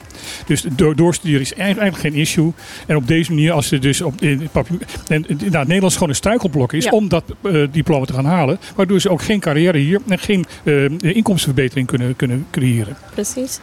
Dus 0.46 0.64
door, 0.76 0.96
doorstuderen 0.96 1.40
is 1.40 1.54
eigenlijk 1.54 1.96
geen 1.98 2.14
issue. 2.14 2.52
En 2.86 2.96
op 2.96 3.06
deze 3.06 3.32
manier, 3.32 3.52
als 3.52 3.68
ze 3.68 3.78
dus 3.78 4.00
op 4.02 4.20
in 4.22 4.40
het 4.40 4.52
papier. 4.52 4.76
En 5.08 5.24
nou, 5.28 5.38
het 5.58 5.66
Nederlands 5.66 5.94
gewoon 5.94 6.08
een 6.08 6.14
struikelblok 6.14 6.72
is 6.72 6.84
Ja. 6.84 6.90
om 6.90 7.08
dat 7.08 7.24
diploma 7.70 8.04
te 8.04 8.12
gaan 8.12 8.24
halen. 8.24 8.58
Waardoor 8.76 9.00
ze 9.00 9.10
ook 9.10 9.22
geen 9.22 9.40
carrière 9.40 9.78
hier 9.78 10.00
en 10.08 10.18
geen 10.18 10.44
inkomstenverbetering 10.98 11.86
kunnen, 11.86 12.16
kunnen 12.16 12.46
creëren. 12.50 12.96
Precies. 13.14 13.60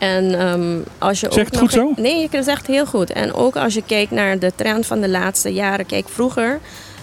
En 0.00 0.38
ehm, 0.38 0.78
als 0.98 1.20
je 1.20 1.26
Zeg 1.30 1.38
ook 1.38 1.44
het 1.44 1.52
nog- 1.52 1.60
goed 1.60 1.72
zo? 1.72 1.92
Nee, 1.96 2.28
je 2.30 2.42
zegt 2.42 2.66
heel 2.66 2.86
goed. 2.86 3.12
En 3.12 3.32
ook 3.34 3.56
als 3.56 3.74
je 3.74 3.82
kijkt 3.86 4.10
naar 4.10 4.38
de 4.38 4.52
trend 4.56 4.86
van 4.86 5.00
de 5.00 5.08
laatste 5.08 5.52
jaren. 5.52 5.86
Kijk, 5.86 6.08
vroeger 6.08 6.58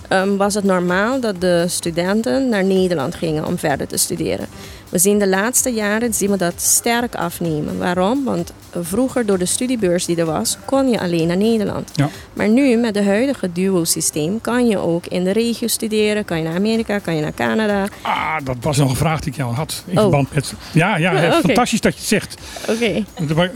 ehm, 0.07 0.36
was 0.36 0.53
het 0.53 0.64
normaal 0.64 1.19
dat 1.19 1.41
de 1.41 1.65
studenten 1.68 2.49
naar 2.49 2.64
Nederland 2.64 3.15
gingen 3.15 3.45
om 3.45 3.57
verder 3.57 3.88
te 3.88 3.98
studeren. 3.98 4.48
We 4.89 4.97
zien 4.97 5.19
de 5.19 5.27
laatste 5.27 5.69
jaren 5.73 6.14
zien 6.14 6.30
we 6.31 6.38
dat 6.38 6.53
sterk 6.61 7.15
afnemen. 7.15 7.77
Waarom? 7.77 8.23
Want 8.23 8.53
vroeger 8.81 9.26
door 9.26 9.38
de 9.38 9.45
studiebeurs 9.45 10.05
die 10.05 10.15
er 10.18 10.26
was, 10.26 10.57
kon 10.65 10.89
je 10.89 10.99
alleen 10.99 11.27
naar 11.27 11.38
Nederland. 11.38 11.91
Ja. 11.95 12.09
Maar 12.34 12.49
nu 12.49 12.76
met 12.77 12.93
de 12.93 13.03
huidige 13.03 13.51
duo-systeem 13.51 14.41
kan 14.41 14.68
je 14.68 14.77
ook 14.77 15.05
in 15.05 15.23
de 15.23 15.31
regio 15.31 15.68
studeren. 15.68 16.26
Kan 16.26 16.38
je 16.38 16.43
naar 16.43 16.55
Amerika, 16.55 16.99
kan 16.99 17.15
je 17.15 17.22
naar 17.22 17.34
Canada. 17.34 17.85
Ah, 18.01 18.35
dat 18.43 18.55
was 18.61 18.77
nog 18.77 18.89
een 18.89 18.95
vraag 18.95 19.19
die 19.19 19.31
ik 19.31 19.38
jou 19.38 19.53
had. 19.53 19.84
In 19.88 19.95
Oh. 19.95 20.01
verband 20.01 20.34
met. 20.34 20.53
Ja, 20.73 20.97
ja, 20.97 21.11
Oké. 21.27 21.39
fantastisch 21.45 21.81
dat 21.81 21.93
je 21.93 21.99
het 21.99 22.07
zegt. 22.07 22.35
Oké. 22.69 23.03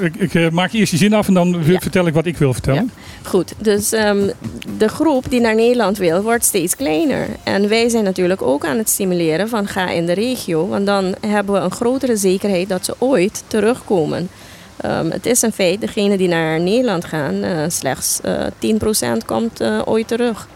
Ik, 0.05 0.15
ik 0.15 0.33
eh, 0.33 0.49
maak 0.49 0.71
eerst 0.73 0.91
je 0.91 0.97
zin 0.97 1.13
af 1.13 1.27
en 1.27 1.33
dan 1.33 1.61
Ja. 1.65 1.79
vertel 1.79 2.07
ik 2.07 2.13
wat 2.13 2.25
ik 2.25 2.37
wil 2.37 2.53
vertellen. 2.53 2.91
Goed, 3.23 3.53
dus 3.57 3.91
ehm, 3.91 4.29
de 4.77 4.87
groep 4.87 5.25
die 5.29 5.39
naar 5.39 5.55
Nederland 5.55 5.97
wil, 5.97 6.21
wordt 6.21 6.45
steeds 6.45 6.75
kleiner. 6.75 7.27
En 7.43 7.69
wij 7.69 7.89
zijn 7.89 8.03
natuurlijk 8.03 8.41
ook 8.41 8.65
aan 8.65 8.77
het 8.77 8.89
stimuleren 8.89 9.49
van 9.49 9.67
ga 9.67 9.89
in 9.89 10.05
de 10.05 10.13
regio. 10.13 10.67
Want 10.67 10.85
dan 10.85 11.15
hebben 11.27 11.55
we 11.55 11.59
een 11.61 11.71
grotere 11.71 12.15
zekerheid 12.15 12.69
dat 12.69 12.85
ze 12.85 12.95
ooit 12.97 13.43
terugkomen. 13.47 14.29
Ehm, 14.77 15.09
het 15.09 15.25
is 15.25 15.41
een 15.41 15.51
feit, 15.51 15.81
degene 15.81 16.17
die 16.17 16.27
naar 16.27 16.59
Nederland 16.59 17.05
gaan, 17.05 17.43
eh, 17.43 17.63
slechts 17.67 18.19
eh 18.21 18.45
10% 18.59 19.25
komt 19.25 19.59
eh, 19.59 19.81
ooit 19.85 20.07
terug. 20.07 20.47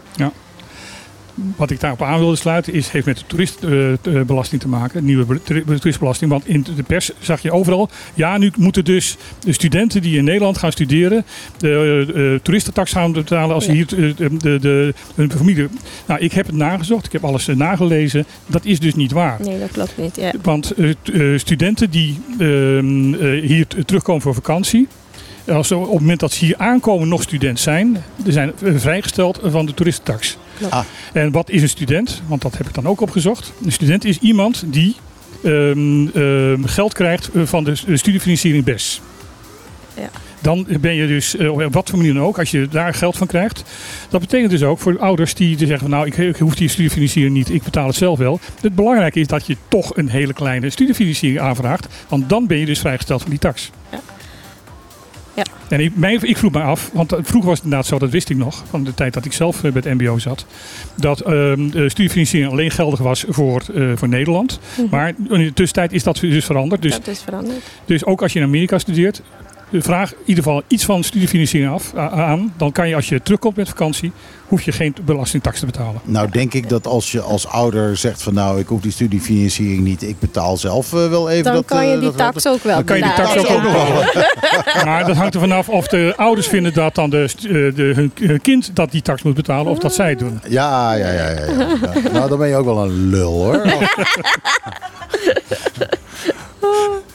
Wat 1.56 1.70
ik 1.70 1.80
daarop 1.80 2.02
aan 2.02 2.18
wilde 2.18 2.36
sluiten 2.36 2.72
is, 2.72 2.88
heeft 2.88 3.06
met 3.06 3.18
de 3.18 3.24
toeristbelasting 3.26 4.60
te 4.60 4.68
maken, 4.68 5.04
nieuwe 5.04 5.24
be- 5.24 5.42
toeri- 5.42 5.64
toeristbelasting. 5.64 6.30
Want 6.30 6.48
in 6.48 6.66
de 6.76 6.82
pers 6.82 7.10
zag 7.18 7.42
je 7.42 7.52
overal, 7.52 7.88
ja, 8.14 8.38
nu 8.38 8.52
moeten 8.56 8.84
dus 8.84 9.16
de 9.38 9.52
studenten 9.52 10.02
die 10.02 10.16
in 10.18 10.24
Nederland 10.24 10.58
gaan 10.58 10.72
studeren, 10.72 11.24
de 11.58 12.04
eh, 12.14 12.42
toeristentax 12.44 12.92
gaan 12.92 13.12
betalen 13.12 13.54
als 13.54 13.64
ze 13.64 13.70
Ja. 13.70 13.76
hier 13.76 14.08
eh, 14.08 14.16
de, 14.16 14.36
de, 14.36 14.58
de, 14.60 14.94
hun 15.14 15.30
familie. 15.32 15.68
Nou, 16.06 16.20
ik 16.20 16.32
heb 16.32 16.46
het 16.46 16.54
nagezocht, 16.56 17.06
ik 17.06 17.12
heb 17.12 17.24
alles 17.24 17.48
eh, 17.48 17.56
nagelezen. 17.56 18.24
Dat 18.46 18.64
is 18.64 18.80
dus 18.80 18.94
niet 18.94 19.12
waar. 19.12 19.38
Nee, 19.42 19.58
dat 19.58 19.70
klopt 19.70 19.96
niet. 19.96 20.16
Ja. 20.16 20.32
Want 20.42 20.70
eh, 20.70 20.90
eh, 20.90 21.38
studenten 21.38 21.90
die 21.90 22.18
ehm, 22.38 23.14
eh, 23.14 23.42
hier 23.46 23.66
terugkomen 23.86 24.22
voor 24.22 24.34
vakantie. 24.34 24.88
Als 25.48 25.68
ze 25.68 25.76
op 25.76 25.90
het 25.90 26.00
moment 26.00 26.20
dat 26.20 26.32
ze 26.32 26.44
hier 26.44 26.56
aankomen 26.56 27.08
nog 27.08 27.22
student 27.22 27.60
zijn, 27.60 28.02
ze 28.24 28.32
zijn 28.32 28.52
vrijgesteld 28.58 29.40
van 29.42 29.66
de 29.66 29.74
toeristentax. 29.74 30.36
Ah. 30.70 30.84
En 31.12 31.30
wat 31.30 31.50
is 31.50 31.62
een 31.62 31.68
student? 31.68 32.22
Want 32.26 32.42
dat 32.42 32.58
heb 32.58 32.68
ik 32.68 32.74
dan 32.74 32.86
ook 32.86 33.00
opgezocht. 33.00 33.52
Een 33.64 33.72
student 33.72 34.04
is 34.04 34.18
iemand 34.18 34.64
die 34.66 34.96
ehm, 35.44 36.06
ehm, 36.14 36.64
geld 36.64 36.94
krijgt 36.94 37.30
eh, 37.34 37.42
van 37.44 37.64
de 37.64 37.74
studiefinanciering 37.74 38.64
BES. 38.64 39.00
Ja. 39.94 40.10
Dan 40.40 40.66
ben 40.80 40.94
je 40.94 41.06
dus, 41.06 41.36
eh, 41.36 41.52
op 41.52 41.74
wat 41.74 41.88
voor 41.88 41.98
manier 41.98 42.14
dan 42.14 42.22
ook, 42.22 42.38
als 42.38 42.50
je 42.50 42.68
daar 42.68 42.94
geld 42.94 43.16
van 43.16 43.26
krijgt. 43.26 43.62
Dat 44.08 44.20
betekent 44.20 44.50
dus 44.50 44.62
ook 44.62 44.78
voor 44.78 44.98
ouders 44.98 45.34
die 45.34 45.58
zeggen 45.58 45.78
van 45.78 45.90
nou, 45.90 46.06
ik, 46.06 46.16
ik 46.16 46.36
hoef 46.36 46.54
die 46.54 46.68
studiefinanciering 46.68 47.34
niet, 47.34 47.50
ik 47.50 47.62
betaal 47.62 47.86
het 47.86 47.96
zelf 47.96 48.18
wel. 48.18 48.40
Het 48.60 48.74
belangrijke 48.74 49.20
is 49.20 49.26
dat 49.26 49.46
je 49.46 49.56
toch 49.68 49.96
een 49.96 50.08
hele 50.08 50.32
kleine 50.32 50.70
studiefinanciering 50.70 51.40
aanvraagt. 51.40 51.86
Want 52.08 52.28
dan 52.28 52.46
ben 52.46 52.58
je 52.58 52.66
dus 52.66 52.78
vrijgesteld 52.78 53.20
van 53.20 53.30
die 53.30 53.38
tax. 53.38 53.70
Ja. 53.90 54.00
Ja. 55.36 55.44
En 55.68 55.80
ik, 55.80 55.96
mij, 55.96 56.18
ik 56.22 56.36
vroeg 56.36 56.52
me 56.52 56.60
af, 56.60 56.90
want 56.92 57.12
eh, 57.12 57.18
vroeger 57.22 57.48
was 57.48 57.56
het 57.56 57.64
inderdaad 57.64 57.88
zo, 57.88 57.98
dat 57.98 58.10
wist 58.10 58.30
ik 58.30 58.36
nog, 58.36 58.64
van 58.68 58.84
de 58.84 58.94
tijd 58.94 59.14
dat 59.14 59.24
ik 59.24 59.32
zelf 59.32 59.64
eh, 59.64 59.72
bij 59.72 59.82
het 59.84 60.00
MBO 60.00 60.18
zat, 60.18 60.46
dat 60.94 61.20
ehm, 61.20 61.68
de 61.70 61.88
studiefinanciering 61.88 62.52
alleen 62.52 62.70
geldig 62.70 63.00
was 63.00 63.24
voor, 63.28 63.62
eh, 63.74 63.92
voor 63.94 64.08
Nederland. 64.08 64.58
Mhm. 64.76 64.86
Maar 64.90 65.08
in 65.08 65.44
de 65.44 65.52
tussentijd 65.52 65.92
is 65.92 66.02
dat 66.02 66.16
dus 66.20 66.44
veranderd. 66.44 66.82
Dus, 66.82 66.92
dat 66.92 67.06
is 67.06 67.20
veranderd. 67.20 67.58
dus 67.84 68.04
ook 68.04 68.22
als 68.22 68.32
je 68.32 68.38
in 68.38 68.44
Amerika 68.44 68.78
studeert, 68.78 69.18
eh, 69.18 69.45
vraag 69.82 70.10
in 70.12 70.16
ieder 70.24 70.44
geval 70.44 70.62
iets 70.66 70.84
van 70.84 71.04
studiefinanciering 71.04 71.72
af, 71.72 71.94
aan. 71.94 72.52
Dan 72.56 72.72
kan 72.72 72.88
je 72.88 72.94
als 72.94 73.08
je 73.08 73.22
terugkomt 73.22 73.56
met 73.56 73.68
vakantie, 73.68 74.12
hoef 74.48 74.62
je 74.62 74.72
geen 74.72 74.94
belastingtax 75.04 75.60
te 75.60 75.66
betalen. 75.66 76.00
Nou 76.04 76.30
denk 76.30 76.54
ik 76.54 76.68
dat 76.68 76.86
als 76.86 77.12
je 77.12 77.20
als 77.20 77.46
ouder 77.46 77.96
zegt 77.96 78.22
van 78.22 78.34
nou 78.34 78.60
ik 78.60 78.66
hoef 78.66 78.80
die 78.80 78.92
studiefinanciering 78.92 79.80
niet, 79.84 80.02
ik 80.02 80.18
betaal 80.18 80.56
zelf 80.56 80.92
eh, 80.92 81.08
wel 81.08 81.30
even 81.30 81.44
Dan 81.44 81.54
dat... 81.54 81.64
kan 81.64 81.78
eh, 81.78 81.84
je 81.90 81.98
die 81.98 82.08
dat- 82.08 82.16
tax 82.16 82.46
ook 82.46 82.62
wel 82.62 82.74
Dan 82.74 82.84
kan 82.84 82.96
je 82.96 83.02
die 83.02 83.12
tax 83.12 83.36
ook, 83.36 83.46
Ja. 83.46 83.62
nog 83.62 83.72
wel. 83.72 84.24
Maar 84.84 85.06
dat 85.06 85.16
hangt 85.16 85.34
er 85.34 85.40
vanaf 85.40 85.68
of 85.68 85.86
de 85.88 86.12
ouders 86.16 86.46
vinden 86.46 86.74
dat 86.74 86.94
dan 86.94 87.10
de, 87.10 87.22
eh, 87.36 87.52
de, 87.76 88.10
hun 88.26 88.40
kind 88.40 88.70
dat 88.76 88.90
die 88.90 89.02
tax 89.02 89.22
moet 89.22 89.34
betalen 89.34 89.72
of 89.72 89.78
dat 89.78 89.94
zij 89.94 90.08
het 90.10 90.18
doen. 90.18 90.40
Ja, 90.48 90.94
ja, 90.94 91.10
ja, 91.12 91.28
ja, 91.30 91.30
ja. 91.30 91.44
Ja. 92.02 92.10
Nou, 92.12 92.28
dan 92.28 92.38
ben 92.38 92.48
je 92.48 92.56
ook 92.56 92.64
wel 92.64 92.84
een 92.84 93.08
lul 93.10 93.32
hoor. 93.32 93.62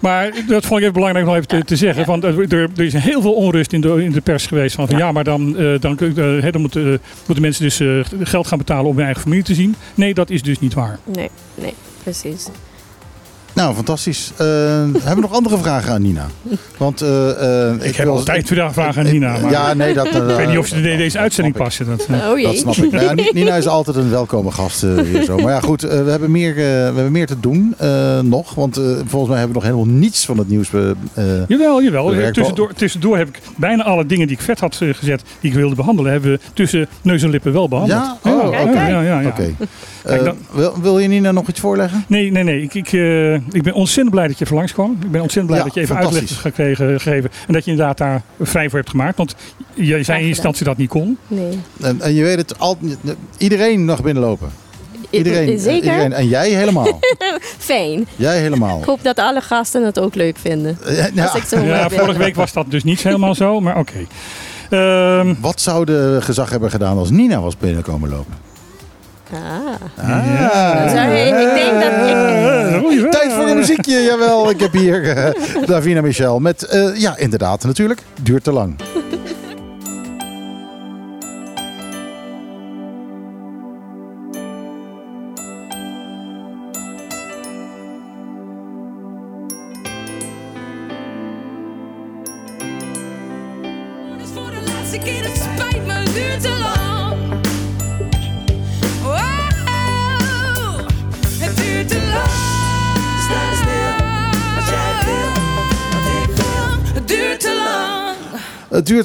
Maar 0.00 0.32
dat 0.46 0.66
vond 0.66 0.80
ik 0.80 0.80
even 0.80 0.92
belangrijk 0.92 1.26
om 1.26 1.34
even 1.34 1.48
te, 1.48 1.64
te 1.64 1.76
zeggen. 1.76 2.06
Want 2.06 2.24
er, 2.24 2.40
er 2.52 2.82
is 2.82 2.92
heel 2.92 3.20
veel 3.20 3.32
onrust 3.32 3.72
in 3.72 3.80
de, 3.80 4.04
in 4.04 4.12
de 4.12 4.20
pers 4.20 4.46
geweest. 4.46 4.74
Van, 4.74 4.88
van 4.88 4.98
ja. 4.98 5.12
maar 5.12 5.24
dan, 5.24 5.56
eh, 5.56 5.80
dan, 5.80 5.98
eh, 5.98 6.52
dan 6.52 6.60
moeten, 6.60 6.92
eh, 6.92 6.98
moeten 7.26 7.42
mensen 7.42 7.62
dus 7.62 8.08
geld 8.28 8.46
gaan 8.46 8.58
betalen 8.58 8.86
om 8.86 8.96
hun 8.96 9.04
eigen 9.04 9.22
familie 9.22 9.44
te 9.44 9.54
zien. 9.54 9.74
Nee, 9.94 10.14
dat 10.14 10.30
is 10.30 10.42
dus 10.42 10.60
niet 10.60 10.74
waar. 10.74 10.98
Nee, 11.04 11.30
nee, 11.54 11.74
precies. 12.02 12.48
Nou, 13.56 13.74
fantastisch. 13.74 14.32
Eh, 14.36 14.46
hebben 14.46 15.14
we 15.14 15.20
nog 15.20 15.32
andere 15.32 15.58
vragen 15.58 15.92
aan 15.92 16.02
Nina? 16.02 16.26
Want 16.76 17.00
eh, 17.00 17.68
eh, 17.70 17.74
Ik, 17.80 17.96
heb 17.96 18.06
wil- 18.06 18.14
altijd 18.16 18.48
weer 18.48 18.72
vragen 18.72 19.06
aan 19.06 19.12
Nina. 19.12 19.38
Maar 19.38 19.50
Ja, 19.50 19.74
nee, 19.74 19.94
dat... 19.94 20.06
ik 20.06 20.12
weet 20.36 20.48
niet 20.48 20.58
of 20.58 20.66
ze 20.66 20.76
in 20.76 20.82
deze 20.98 21.18
uitzending 21.18 21.56
ik. 21.56 21.62
passen. 21.62 21.86
Dat. 21.86 22.06
Oh 22.30 22.38
jee. 22.38 22.44
Dat 22.46 22.56
snap 22.56 22.74
ik. 22.76 22.92
Nou 22.92 23.30
Nina 23.32 23.54
is 23.56 23.66
altijd 23.66 23.96
een 23.96 24.10
welkome 24.10 24.50
gast 24.50 24.82
eh, 24.82 24.98
hier 24.98 25.22
zo. 25.24 25.36
Maar 25.38 25.52
ja, 25.52 25.60
goed, 25.60 25.82
eh, 25.84 26.04
we, 26.04 26.10
hebben 26.10 26.30
meer, 26.30 26.50
eh, 26.50 26.56
we 26.56 26.62
hebben 26.94 27.12
meer 27.12 27.26
te 27.26 27.40
doen 27.40 27.74
eh, 27.78 28.20
nog. 28.20 28.54
Want 28.54 28.76
eh, 28.76 28.84
volgens 28.84 29.30
mij 29.30 29.38
hebben 29.38 29.46
we 29.60 29.66
nog 29.66 29.76
helemaal 29.76 29.98
niets 29.98 30.24
van 30.24 30.38
het 30.38 30.48
nieuws. 30.48 30.70
Jawel, 31.48 31.82
jawel. 31.82 32.32
Tussendoor, 32.32 32.72
tussendoor 32.72 33.16
heb 33.16 33.28
ik 33.28 33.40
bijna 33.56 33.84
alle 33.84 34.06
dingen 34.06 34.26
die 34.26 34.36
ik 34.36 34.42
vet 34.42 34.60
had 34.60 34.76
gezet, 34.76 35.22
die 35.40 35.50
ik 35.50 35.56
wilde 35.56 35.74
behandelen, 35.74 36.12
hebben 36.12 36.30
we 36.30 36.38
tussen 36.54 36.88
neus 37.02 37.22
en 37.22 37.30
lippen 37.30 37.52
wel 37.52 37.68
behandeld. 37.68 38.00
Ja? 38.22 38.30
Oh, 38.32 38.46
oké. 38.46 38.86
ja, 38.88 39.00
ja, 39.00 39.20
ja. 39.20 39.32
Wil, 40.52 40.74
wil 40.82 40.98
je 40.98 41.08
Nina 41.08 41.32
nog 41.32 41.48
iets 41.48 41.60
voorleggen? 41.60 42.04
Nee, 42.08 42.30
nee, 42.32 42.42
nee. 42.44 42.62
Ik, 42.62 42.74
ik, 42.74 42.92
eh, 42.92 43.36
ik 43.50 43.62
ben 43.62 43.72
ontzettend 43.72 44.10
blij 44.10 44.26
dat 44.28 44.38
je 44.38 44.44
even 44.44 44.56
langskwam. 44.56 44.98
Ik 45.02 45.10
ben 45.10 45.20
ontzettend 45.20 45.46
blij 45.46 45.58
Ja, 45.58 45.64
dat 45.64 45.74
je 45.74 45.80
even 45.80 45.96
uitleg 45.96 46.28
hebt 46.28 46.32
gekregen, 46.40 47.00
gegeven. 47.00 47.30
En 47.46 47.52
dat 47.52 47.64
je 47.64 47.70
inderdaad 47.70 47.98
daar 47.98 48.22
vrij 48.40 48.68
voor 48.68 48.78
hebt 48.78 48.90
gemaakt. 48.90 49.16
Want 49.16 49.34
jij 49.74 49.86
zei 49.86 49.98
in 49.98 50.26
eerste 50.26 50.26
instantie 50.28 50.64
dat 50.64 50.76
niet 50.76 50.88
kon. 50.88 51.18
Nee. 51.26 51.58
En, 51.80 52.00
en 52.00 52.14
je 52.14 52.22
weet 52.22 52.36
het, 52.36 52.58
al, 52.58 52.78
iedereen 53.38 53.84
mag 53.84 54.02
binnenlopen. 54.02 54.48
Iedereen. 55.10 55.48
eh, 55.48 55.58
Zeker? 55.58 55.74
Iedereen. 55.90 56.12
En 56.12 56.28
jij 56.28 56.50
helemaal. 56.50 56.98
Fijn. 57.58 58.06
jij 58.16 58.40
helemaal. 58.40 58.78
Ik 58.78 58.84
hoop 58.84 59.02
dat 59.02 59.18
alle 59.18 59.40
gasten 59.40 59.84
het 59.84 59.98
ook 60.00 60.14
leuk 60.14 60.36
vinden. 60.38 60.78
Eh, 60.84 61.14
ja, 61.14 61.24
Als 61.24 61.34
ik 61.34 61.42
zo 61.44 61.60
Ja, 61.60 61.88
vorige 61.90 62.18
week 62.18 62.34
was 62.34 62.52
dat 62.52 62.70
dus 62.70 62.84
niet 62.84 63.02
helemaal 63.02 63.34
zo, 63.34 63.60
maar 63.60 63.78
oké. 63.78 64.06
Ehm, 64.70 65.34
Wat 65.40 65.60
zou 65.60 65.84
de 65.84 66.18
gezag 66.20 66.50
hebben 66.50 66.70
gedaan 66.70 66.98
als 66.98 67.10
Nina 67.10 67.40
was 67.40 67.56
binnenkomen 67.56 68.08
lopen? 68.10 68.34
Ah. 69.32 70.08
Ah. 70.08 71.26
Ik 71.26 71.34
denk 71.54 71.72
dat 71.72 72.08
ik... 72.08 73.04
eh, 73.04 73.10
Tijd 73.10 73.32
voor 73.32 73.48
een 73.48 73.56
muziekje, 73.56 74.00
jawel. 74.00 74.50
Ik 74.50 74.60
heb 74.60 74.72
hier 74.72 75.10
eh, 75.16 75.32
Davina 75.66 76.00
Michel 76.00 76.38
met, 76.38 76.62
eh, 76.62 76.96
ja 76.96 77.16
inderdaad 77.16 77.64
natuurlijk, 77.64 78.00
duurt 78.22 78.44
te 78.44 78.52
lang. 78.52 78.76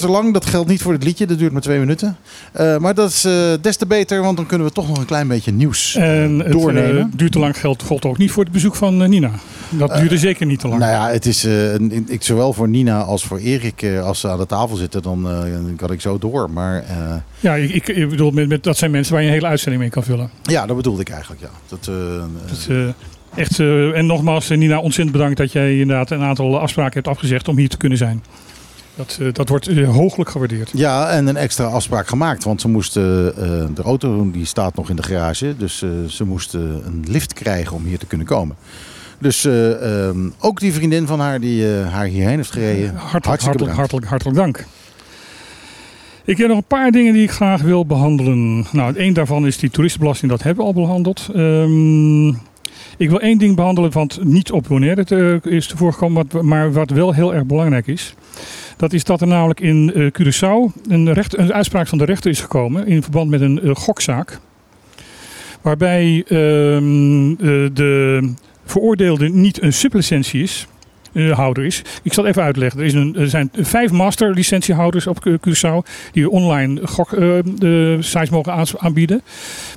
Te 0.01 0.09
lang, 0.09 0.33
dat 0.33 0.45
geldt 0.45 0.69
niet 0.69 0.81
voor 0.81 0.93
het 0.93 1.03
liedje, 1.03 1.25
dat 1.25 1.37
duurt 1.37 1.51
maar 1.51 1.61
twee 1.61 1.79
minuten. 1.79 2.17
Eh, 2.51 2.77
maar 2.77 2.93
dat 2.93 3.09
is 3.09 3.25
eh, 3.25 3.33
des 3.61 3.75
te 3.75 3.85
beter, 3.85 4.21
want 4.21 4.37
dan 4.37 4.45
kunnen 4.45 4.67
we 4.67 4.73
toch 4.73 4.87
nog 4.87 4.97
een 4.97 5.05
klein 5.05 5.27
beetje 5.27 5.51
nieuws 5.51 5.95
eh, 5.95 6.23
En 6.23 6.39
het 6.39 6.51
doornemen. 6.51 7.11
duurt 7.15 7.31
te 7.31 7.39
lang 7.39 7.59
geldt 7.59 7.83
gold 7.83 8.05
ook 8.05 8.17
niet 8.17 8.31
voor 8.31 8.43
het 8.43 8.51
bezoek 8.51 8.75
van 8.75 9.09
Nina. 9.09 9.31
Dat 9.69 9.95
duurde 9.95 10.17
zeker 10.17 10.45
niet 10.45 10.59
te 10.59 10.67
lang. 10.67 10.79
Nou 10.79 10.91
ja, 10.91 11.09
het 11.09 11.25
is 11.25 11.47
ik, 12.05 12.23
zowel 12.23 12.53
voor 12.53 12.69
Nina 12.69 13.01
als 13.01 13.23
voor 13.23 13.37
Erik, 13.37 13.85
als 14.03 14.19
ze 14.19 14.29
aan 14.29 14.37
de 14.37 14.45
tafel 14.45 14.75
zitten, 14.75 15.01
dan 15.01 15.27
kan 15.75 15.91
ik 15.91 16.01
zo 16.01 16.17
door. 16.17 16.49
Maar 16.49 16.83
Ja, 17.39 17.55
ik, 17.55 17.71
ik, 17.71 17.87
ik 17.87 18.09
bedoel, 18.09 18.31
met, 18.31 18.47
met, 18.47 18.63
dat 18.63 18.77
zijn 18.77 18.91
mensen 18.91 19.13
waar 19.13 19.21
je 19.21 19.27
een 19.27 19.33
hele 19.33 19.47
uitzending 19.47 19.81
mee 19.81 19.91
kan 19.91 20.03
vullen. 20.03 20.29
ja, 20.43 20.65
dat 20.65 20.75
bedoelde 20.75 21.01
ik 21.01 21.09
eigenlijk, 21.09 21.41
ja. 21.41 21.49
Dat, 21.67 21.89
eh, 22.69 22.87
echt, 23.35 23.59
en 23.95 24.05
nogmaals, 24.05 24.49
Nina, 24.49 24.79
ontzettend 24.79 25.11
bedankt 25.11 25.37
dat 25.37 25.51
jij 25.51 25.79
inderdaad 25.79 26.11
een 26.11 26.21
aantal 26.21 26.59
afspraken 26.59 26.93
hebt 26.93 27.07
afgezegd 27.07 27.47
om 27.47 27.57
hier 27.57 27.69
te 27.69 27.77
kunnen 27.77 27.97
zijn. 27.97 28.23
Dat, 29.07 29.17
eh, 29.21 29.33
dat 29.33 29.49
wordt 29.49 29.67
eh, 29.67 29.89
hooglijk 29.89 30.29
gewaardeerd. 30.29 30.69
Ja, 30.73 31.09
en 31.09 31.27
een 31.27 31.37
extra 31.37 31.65
afspraak 31.65 32.07
gemaakt. 32.07 32.43
Want 32.43 32.61
ze 32.61 32.67
moesten, 32.67 33.35
eh, 33.37 33.75
de 33.75 33.81
auto 33.81 34.31
die 34.31 34.45
staat 34.45 34.75
nog 34.75 34.89
in 34.89 34.95
de 34.95 35.03
garage. 35.03 35.55
Dus 35.57 35.77
ze 36.07 36.23
moesten 36.25 36.81
een 36.85 37.03
lift 37.07 37.33
krijgen 37.33 37.75
om 37.75 37.85
hier 37.85 37.97
te 37.97 38.05
kunnen 38.05 38.27
komen. 38.27 38.55
Dus 39.19 39.45
eh, 39.45 40.07
ehm, 40.07 40.29
ook 40.39 40.59
die 40.59 40.73
vriendin 40.73 41.07
van 41.07 41.19
haar 41.19 41.39
die 41.39 41.65
haar 41.67 42.05
hierheen 42.05 42.35
heeft 42.35 42.51
gereden. 42.51 42.95
Hartelijk, 42.95 43.41
hartelijk, 43.41 43.75
hartelijk, 43.75 44.05
hartelijk 44.07 44.37
dank. 44.37 44.65
Ik 46.25 46.37
heb 46.37 46.47
nog 46.47 46.57
een 46.57 46.63
paar 46.63 46.91
dingen 46.91 47.13
die 47.13 47.23
ik 47.23 47.31
graag 47.31 47.61
wil 47.61 47.85
behandelen. 47.85 48.65
Nou, 48.71 48.95
één 48.95 49.13
daarvan 49.13 49.45
is 49.47 49.57
die 49.57 49.69
toeristenbelasting, 49.69 50.31
dat 50.31 50.43
hebben 50.43 50.65
we 50.65 50.73
al 50.73 50.81
behandeld. 50.81 51.27
Ehm, 51.35 52.27
ik 52.97 53.09
wil 53.09 53.19
één 53.19 53.37
ding 53.37 53.55
behandelen 53.55 53.91
wat 53.91 54.19
niet 54.23 54.51
op 54.51 54.65
Bonaire 54.67 55.03
te, 55.03 55.39
is 55.43 55.67
tevoren 55.67 55.93
gekomen, 55.93 56.27
wat- 56.31 56.41
maar 56.41 56.71
wat 56.73 56.89
wel 56.89 57.13
heel 57.13 57.33
erg 57.33 57.45
belangrijk 57.45 57.87
is. 57.87 58.15
Dat 58.77 58.93
is 58.93 59.03
dat 59.03 59.21
er 59.21 59.27
namelijk 59.27 59.59
in 59.59 59.93
eh, 59.93 60.07
Curaçao 60.07 60.81
een, 60.89 61.13
recht, 61.13 61.37
een 61.37 61.53
uitspraak 61.53 61.87
van 61.87 61.97
de 61.97 62.05
rechter 62.05 62.31
is 62.31 62.41
gekomen 62.41 62.87
in 62.87 63.01
verband 63.01 63.29
met 63.29 63.41
een 63.41 63.61
eh, 63.61 63.75
gokzaak. 63.75 64.39
Waarbij 65.61 66.23
ehm, 66.27 67.31
eh, 67.31 67.69
de 67.73 68.33
veroordeelde 68.65 69.29
niet 69.29 69.61
een 69.61 69.73
sublicentie 69.73 70.43
is, 70.43 70.67
houder 71.31 71.65
is. 71.65 71.81
Ik 72.03 72.13
zal 72.13 72.25
even 72.25 72.43
uitleggen. 72.43 72.79
Er, 72.79 72.85
is 72.85 72.93
een, 72.93 73.15
er 73.15 73.29
zijn 73.29 73.49
vijf 73.53 73.91
master 73.91 74.33
licentiehouders 74.33 75.07
op 75.07 75.19
Cu- 75.19 75.37
Curaçao 75.37 75.91
die 76.11 76.29
online 76.29 76.87
gok, 76.87 77.13
eh, 77.13 77.19
de 77.55 77.97
sites 77.99 78.29
mogen 78.29 78.67
aanbieden. 78.77 79.21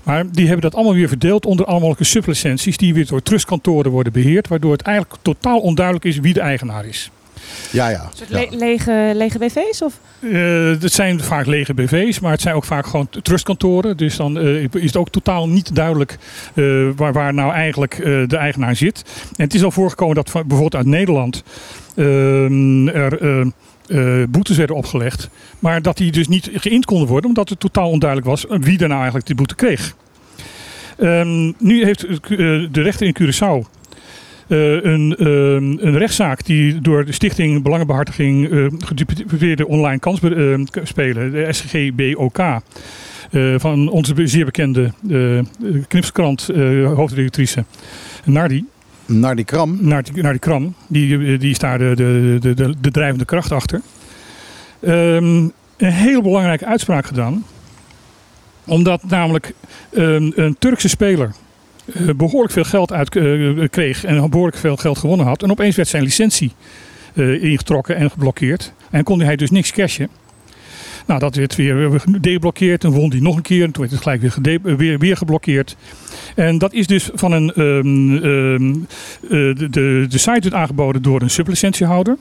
Maar 0.03 0.31
die 0.31 0.45
hebben 0.45 0.63
dat 0.63 0.75
allemaal 0.75 0.95
weer 0.95 1.09
verdeeld 1.09 1.47
onder 1.47 1.67
allemaal 1.67 1.97
sublicenties 1.99 2.77
die 2.77 2.95
weer 2.95 3.07
door 3.07 3.23
trustkantoren 3.23 3.91
worden 3.91 4.13
beheerd. 4.13 4.49
Waardoor 4.49 4.73
het 4.73 4.83
eigenlijk 4.83 5.23
totaal 5.23 5.61
onduidelijk 5.61 6.05
is 6.05 6.19
wie 6.19 6.33
de 6.33 6.41
eigenaar 6.41 6.87
is. 6.87 7.11
Ja, 7.71 7.89
ja. 7.89 8.11
Le- 8.29 8.47
lege, 8.51 9.13
lege 9.15 9.39
BV's? 9.39 9.83
Of? 9.83 10.01
Eh, 10.21 10.81
het 10.81 10.93
zijn 10.93 11.21
vaak 11.21 11.47
lege 11.47 11.75
BV's, 11.75 12.21
maar 12.21 12.33
het 12.33 12.41
zijn 12.41 12.55
ook 12.55 12.65
vaak 12.65 12.87
gewoon 12.87 13.09
trustkantoren. 13.23 13.97
Dus 13.97 14.17
dan 14.17 14.39
eh, 14.39 14.63
is 14.63 14.71
het 14.73 14.97
ook 14.97 15.11
totaal 15.11 15.49
niet 15.49 15.75
duidelijk 15.75 16.19
eh, 16.55 16.65
waar, 16.97 17.13
waar 17.13 17.35
nou 17.35 17.53
eigenlijk 17.53 17.99
eh, 17.99 18.29
de 18.29 18.37
eigenaar 18.37 18.77
zit. 18.77 19.03
En 19.37 19.45
het 19.45 19.55
is 19.55 19.65
al 19.65 19.71
voorgekomen 19.71 20.15
dat 20.15 20.33
bijvoorbeeld 20.33 20.75
uit 20.75 20.87
Nederland 20.87 21.43
ehm, 21.97 22.89
er 22.89 24.31
boetes 24.31 24.57
werden 24.57 24.77
opgelegd. 24.77 25.29
Maar 25.59 25.83
dat 25.83 25.97
die 25.97 26.13
dus 26.13 26.29
niet 26.29 26.51
geïnd 26.55 26.85
konden 26.85 27.09
worden, 27.09 27.29
omdat 27.29 27.49
het 27.49 27.61
totaal 27.61 27.91
onduidelijk 27.91 28.31
was 28.31 28.47
wie 28.49 28.79
er 28.79 28.89
nou 28.89 28.95
eigenlijk 28.99 29.27
die 29.27 29.37
boete 29.37 29.55
kreeg. 29.55 29.95
Ehm, 30.99 31.53
nu 31.59 31.85
heeft 31.85 32.01
de 32.75 32.83
rechter 32.83 33.07
in 33.07 33.17
Curaçao 33.23 33.69
een, 34.49 35.17
ehm, 35.19 35.87
een 35.87 35.99
rechtszaak 35.99 36.45
die 36.45 36.81
door 36.81 37.05
de 37.05 37.13
Stichting 37.13 37.63
Belangenbehartiging 37.63 38.51
eh 38.51 38.67
gedupeerde 38.79 39.67
online 39.67 39.99
kansspelen, 39.99 41.31
de 41.31 41.53
SGBOK, 41.53 42.39
eh, 42.39 43.55
van 43.57 43.89
onze 43.89 44.27
zeer 44.27 44.45
bekende 44.45 44.93
eh 45.11 45.39
knipskrant 45.89 46.49
eh, 46.49 46.93
hoofdredactrice 46.93 47.65
Nardi, 48.25 48.65
Naar 49.07 49.37
die 49.37 49.45
kram. 49.45 49.79
Nardi, 49.81 50.23
Nardi 50.23 50.39
Kram, 50.39 50.75
die, 50.87 51.19
eh, 51.19 51.41
die 51.41 51.51
is 51.51 51.59
daar 51.59 51.79
de, 51.79 51.93
de, 51.95 52.37
de, 52.41 52.55
de, 52.55 52.75
de 52.81 52.91
drijvende 52.91 53.25
kracht 53.25 53.53
achter. 53.53 53.81
Ehm, 54.81 55.49
een 55.77 55.93
heel 55.93 56.23
belangrijke 56.23 56.67
uitspraak 56.67 57.07
gedaan, 57.07 57.45
omdat 58.65 59.05
namelijk 59.05 59.55
ehm, 59.93 60.31
een 60.35 60.57
Turkse 60.59 60.89
speler 60.89 61.27
eh, 61.27 61.44
behoorlijk 62.17 62.53
veel 62.53 62.65
geld 62.65 62.93
uit 62.93 63.17
eh, 63.17 63.69
kreeg 63.71 64.05
en 64.05 64.31
behoorlijk 64.31 64.57
veel 64.57 64.77
geld 64.77 64.99
gewonnen 64.99 65.27
had. 65.27 65.43
En 65.43 65.51
opeens 65.51 65.77
werd 65.77 65.89
zijn 65.89 66.03
licentie 66.03 66.53
eh, 67.15 67.43
ingetrokken 67.43 67.97
en 67.97 68.11
geblokkeerd. 68.11 68.73
En 68.91 69.05
kon 69.05 69.21
hij 69.21 69.37
dus 69.37 69.51
niks 69.51 69.73
cashen. 69.73 70.09
Nou, 71.07 71.21
dat 71.21 71.35
werd 71.35 71.55
weer 71.55 72.01
gedeblokkeerd 72.01 72.85
en 72.85 72.91
won 72.91 73.11
hij 73.11 73.21
nog 73.21 73.37
een 73.37 73.43
keer. 73.43 73.65
En 73.65 73.71
toen 73.71 73.83
werd 73.83 73.95
het 73.95 74.03
gelijk 74.03 74.21
weer, 74.21 74.59
eh, 74.65 74.75
weer, 74.75 74.99
weer 74.99 75.17
geblokkeerd. 75.17 75.77
En 76.35 76.59
dat 76.59 76.73
is 76.73 76.87
dus 76.87 77.11
van 77.15 77.33
een. 77.33 77.53
ehm, 77.53 78.17
ehm, 78.17 78.71
eh, 79.23 79.57
de, 79.57 79.69
de, 79.71 80.07
de 80.09 80.19
site 80.19 80.41
werd 80.41 80.55
aangeboden 80.55 81.03
door 81.03 81.23
een 81.23 81.31
sublicentiehouder. 81.31 82.17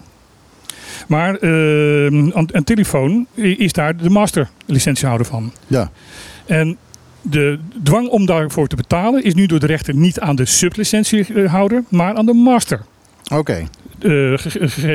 Maar 1.07 1.35
ehm, 1.35 2.15
een, 2.15 2.49
een 2.51 2.63
telefoon 2.63 3.27
is 3.35 3.71
daar 3.71 3.97
de 3.97 4.09
master 4.09 4.49
licentiehouder 4.65 5.25
van. 5.27 5.51
Ja. 5.67 5.91
En 6.45 6.77
de 7.23 7.59
dwang 7.83 8.07
om 8.09 8.25
daarvoor 8.25 8.67
te 8.67 8.75
betalen 8.75 9.23
is 9.23 9.33
nu 9.33 9.45
door 9.45 9.59
de 9.59 9.65
rechter 9.65 9.95
niet 9.95 10.19
aan 10.19 10.35
de 10.35 10.45
sublicentiehouder, 10.45 11.83
maar 11.89 12.15
aan 12.15 12.25
de 12.25 12.33
master. 12.33 12.81
Oké. 13.33 13.53
eh. 13.53 13.67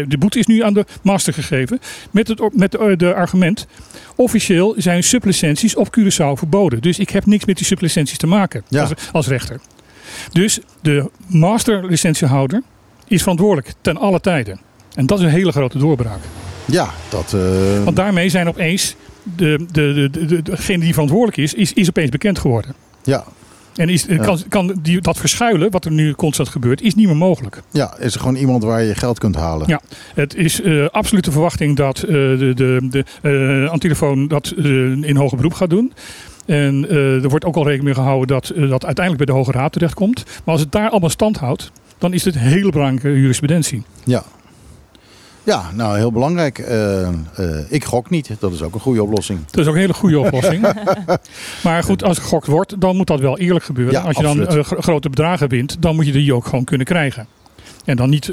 De 0.08 0.16
boete 0.18 0.38
is 0.38 0.46
nu 0.46 0.62
aan 0.62 0.72
de 0.74 0.84
master 1.02 1.32
gegeven. 1.32 1.80
Met 2.10 2.28
het 2.28 2.40
met 2.54 2.72
de, 2.72 2.94
de 2.96 3.14
argument. 3.14 3.66
Officieel 4.16 4.74
zijn 4.76 5.02
sublicenties 5.04 5.76
op 5.76 5.98
Curaçao 5.98 6.32
verboden. 6.38 6.80
Dus 6.80 6.98
ik 6.98 7.10
heb 7.10 7.26
niks 7.26 7.44
met 7.44 7.56
die 7.56 7.66
sublicenties 7.66 8.18
te 8.18 8.26
maken 8.26 8.62
Ja. 8.68 8.80
als, 8.82 8.92
als 9.12 9.26
rechter. 9.26 9.60
Dus 10.32 10.58
de 10.80 11.10
master 11.26 11.86
licentiehouder 11.86 12.62
is 13.06 13.20
verantwoordelijk 13.22 13.72
ten 13.80 13.96
alle 13.96 14.20
tijden. 14.20 14.60
En 14.94 15.06
dat 15.06 15.18
is 15.18 15.24
een 15.24 15.30
hele 15.30 15.52
grote 15.52 15.78
doorbraak. 15.78 16.18
Ja, 16.64 16.90
dat... 17.08 17.32
eh, 17.34 17.84
Want 17.84 17.96
daarmee 17.96 18.28
zijn 18.28 18.48
opeens 18.48 18.94
de, 19.36 19.66
de, 19.72 19.92
de, 19.92 20.08
de, 20.10 20.26
de- 20.26 20.42
degene 20.42 20.78
die 20.84 20.92
verantwoordelijk 20.92 21.36
is, 21.36 21.54
is, 21.54 21.72
is 21.72 21.88
opeens 21.88 22.10
bekend 22.10 22.38
geworden. 22.38 22.74
ja, 23.02 23.24
En 23.76 23.88
is, 23.88 24.06
kan, 24.20 24.38
kan 24.48 24.78
die, 24.82 25.00
dat 25.00 25.16
verschuilen, 25.18 25.70
wat 25.70 25.84
er 25.84 25.90
nu 25.92 26.12
constant 26.14 26.48
gebeurt, 26.48 26.80
is 26.82 26.94
niet 26.94 27.06
meer 27.06 27.16
mogelijk. 27.16 27.62
ja, 27.70 27.96
is 27.98 28.14
er 28.14 28.20
gewoon 28.20 28.34
iemand 28.36 28.62
waar 28.62 28.82
je 28.82 28.94
geld 28.94 29.18
kunt 29.18 29.36
halen. 29.36 29.68
Ja. 29.68 29.80
Het 30.14 30.34
is 30.34 30.60
eh 30.62 30.86
absoluut 30.90 31.24
de 31.24 31.30
verwachting 31.32 31.76
dat 31.76 31.98
eh, 32.02 32.08
de, 32.08 32.52
de, 32.54 33.04
de 33.22 33.68
Antelefoon 33.70 34.28
dat 34.28 34.52
in 35.02 35.16
hoger 35.16 35.36
beroep 35.36 35.52
gaat 35.54 35.70
doen. 35.70 35.92
En 36.46 36.88
er 36.90 37.28
wordt 37.28 37.44
ook 37.44 37.56
al 37.56 37.62
rekening 37.62 37.84
mee 37.84 37.94
gehouden 37.94 38.26
dat 38.26 38.52
dat 38.68 38.84
uiteindelijk 38.84 39.16
bij 39.16 39.26
de 39.26 39.40
Hoge 39.40 39.52
Raad 39.52 39.72
terechtkomt. 39.72 40.24
Maar 40.24 40.54
als 40.54 40.60
het 40.60 40.72
daar 40.72 40.90
allemaal 40.90 41.10
stand 41.10 41.36
houdt, 41.38 41.70
dan 41.98 42.12
is 42.12 42.24
het 42.24 42.34
een 42.34 42.40
hele 42.40 42.70
belangrijke 42.70 43.20
jurisprudentie. 43.20 43.82
Ja. 44.04 44.22
Ja, 45.48 45.70
nou 45.74 45.96
heel 45.96 46.12
belangrijk. 46.12 46.58
Eh, 46.58 47.08
eh, 47.08 47.14
ik 47.68 47.84
gok 47.84 48.10
niet. 48.10 48.30
Dat 48.38 48.52
is 48.52 48.62
ook 48.62 48.74
een 48.74 48.80
goede 48.80 49.02
oplossing. 49.02 49.40
Dat 49.50 49.60
is 49.60 49.66
ook 49.66 49.74
een 49.74 49.80
hele 49.80 49.92
goede 49.94 50.18
oplossing. 50.18 50.66
maar 51.64 51.82
goed, 51.82 52.04
als 52.04 52.18
gegokt 52.18 52.46
wordt, 52.46 52.80
dan 52.80 52.96
moet 52.96 53.06
dat 53.06 53.20
wel 53.20 53.38
eerlijk 53.38 53.64
gebeuren. 53.64 53.94
Ja, 53.94 54.00
als 54.00 54.16
je 54.16 54.22
dan 54.22 54.40
absoluut. 54.40 54.66
gro- 54.66 54.80
grote 54.80 55.08
bedragen 55.08 55.48
wint, 55.48 55.76
dan 55.82 55.94
moet 55.94 56.06
je 56.06 56.12
die 56.12 56.34
ook 56.34 56.44
gewoon 56.44 56.64
kunnen 56.64 56.86
krijgen. 56.86 57.26
En 57.84 57.96
dan 57.96 58.10
niet 58.10 58.30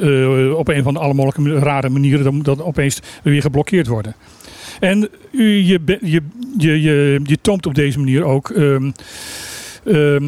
op 0.56 0.68
een 0.68 0.84
van 0.84 0.94
de 0.94 1.00
alle 1.00 1.14
mogelijke 1.14 1.60
rare 1.60 1.90
manieren 1.90 2.24
dan 2.24 2.36
moet 2.36 2.46
dat 2.46 2.62
opeens 2.62 3.00
weer 3.24 3.42
geblokkeerd 3.42 3.88
worden. 3.88 4.16
En 4.80 5.10
u, 5.32 5.66
je, 5.66 5.80
je, 6.02 6.22
je, 6.58 6.82
je, 6.82 7.20
je 7.24 7.38
toont 7.42 7.66
op 7.66 7.76
deze 7.76 8.00
manier 8.00 8.24
ook 8.24 8.50
ehm, 8.50 8.92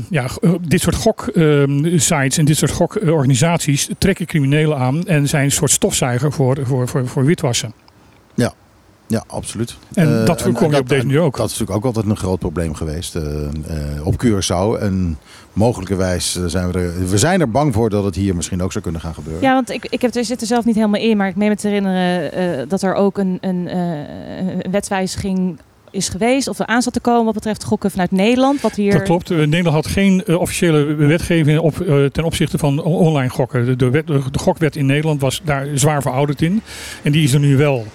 ja, 0.10 0.28
g- 0.28 0.38
dit 0.62 0.82
soort 0.82 0.96
gok-sites 0.96 2.38
en 2.38 2.46
dit 2.46 2.58
soort 2.58 2.72
gokorganisaties 2.72 3.90
trekken 3.98 4.26
criminelen 4.26 4.78
aan 4.78 5.04
en 5.06 5.28
zijn 5.28 5.44
een 5.44 5.52
soort 5.52 5.72
stofzuiger 5.72 6.32
voor, 6.32 6.58
voor, 6.64 6.88
voor, 6.88 7.08
voor 7.08 7.26
witwassen. 7.26 7.74
Ja, 9.10 9.24
absoluut. 9.28 9.78
En 9.94 10.20
Eh, 10.20 10.26
dat 10.26 10.42
voorkom 10.42 10.72
je 10.72 10.80
op 10.80 10.90
deze 10.90 11.06
manier 11.06 11.20
ook. 11.22 11.38
Dat 11.38 11.46
is 11.46 11.52
natuurlijk 11.52 11.78
ook 11.78 11.86
altijd 11.96 12.06
een 12.06 12.18
groot 12.18 12.40
probleem 12.40 12.74
geweest 12.76 13.16
eh, 13.16 13.44
eh, 13.44 14.06
op 14.08 14.26
Curaçao. 14.26 14.82
En 14.82 15.18
mogelijkerwijs 15.54 16.36
eh, 16.38 16.44
zijn 16.46 16.72
we 16.72 16.80
er, 16.80 17.10
we 17.10 17.18
zijn 17.18 17.42
er 17.42 17.52
bang 17.52 17.74
voor 17.74 17.90
dat 17.90 18.04
het 18.04 18.16
hier 18.16 18.36
misschien 18.36 18.62
ook 18.62 18.72
zou 18.72 18.84
kunnen 18.84 19.02
gaan 19.02 19.14
gebeuren. 19.14 19.42
Ja, 19.42 19.54
want 19.54 19.70
ik, 19.70 19.86
ik 19.90 20.02
heb, 20.02 20.16
er 20.16 20.26
zit 20.26 20.42
er 20.42 20.48
zelf 20.48 20.66
niet 20.66 20.76
helemaal 20.76 21.02
in, 21.02 21.18
maar 21.18 21.28
ik 21.28 21.36
meen 21.36 21.50
me 21.50 21.56
te 21.56 21.68
herinneren 21.68 22.32
eh, 22.32 22.70
dat 22.70 22.82
er 22.82 22.94
ook 22.94 23.18
een, 23.18 23.38
een, 23.42 23.68
eh, 23.68 24.58
een 24.64 24.72
wetswijziging 24.72 25.60
is 25.98 26.10
geweest 26.10 26.48
of 26.48 26.60
er 26.60 26.66
aan 26.66 26.82
zat 26.82 26.94
te 26.94 27.00
komen 27.00 27.26
wat 27.26 27.34
betreft 27.34 27.64
gokken 27.64 27.92
vanuit 27.92 28.12
Nederland. 28.12 28.62
Wat 28.62 28.76
hier... 28.76 28.92
Dat 28.92 29.02
klopt. 29.02 29.32
Eh, 29.32 29.38
Nederland 29.38 29.76
had 29.76 29.88
geen 29.88 30.24
eh, 30.26 30.40
officiële 30.40 30.84
wetgeving 30.96 31.60
op, 31.60 31.80
eh, 31.82 32.06
ten 32.06 32.24
opzichte 32.24 32.58
van 32.58 32.84
on- 32.84 32.94
online 32.94 33.30
gokken. 33.30 33.66
De, 33.66 33.76
de, 33.76 33.90
wet- 33.90 34.08
de 34.08 34.40
gokwet 34.40 34.76
in 34.76 34.86
Nederland 34.86 35.22
was 35.22 35.42
daar 35.44 35.68
zwaar 35.74 36.02
verouderd 36.02 36.42
in. 36.42 36.62
En 37.04 37.12
die 37.12 37.24
is 37.24 37.34
er 37.34 37.40
nu 37.40 37.58
wel. 37.58 37.86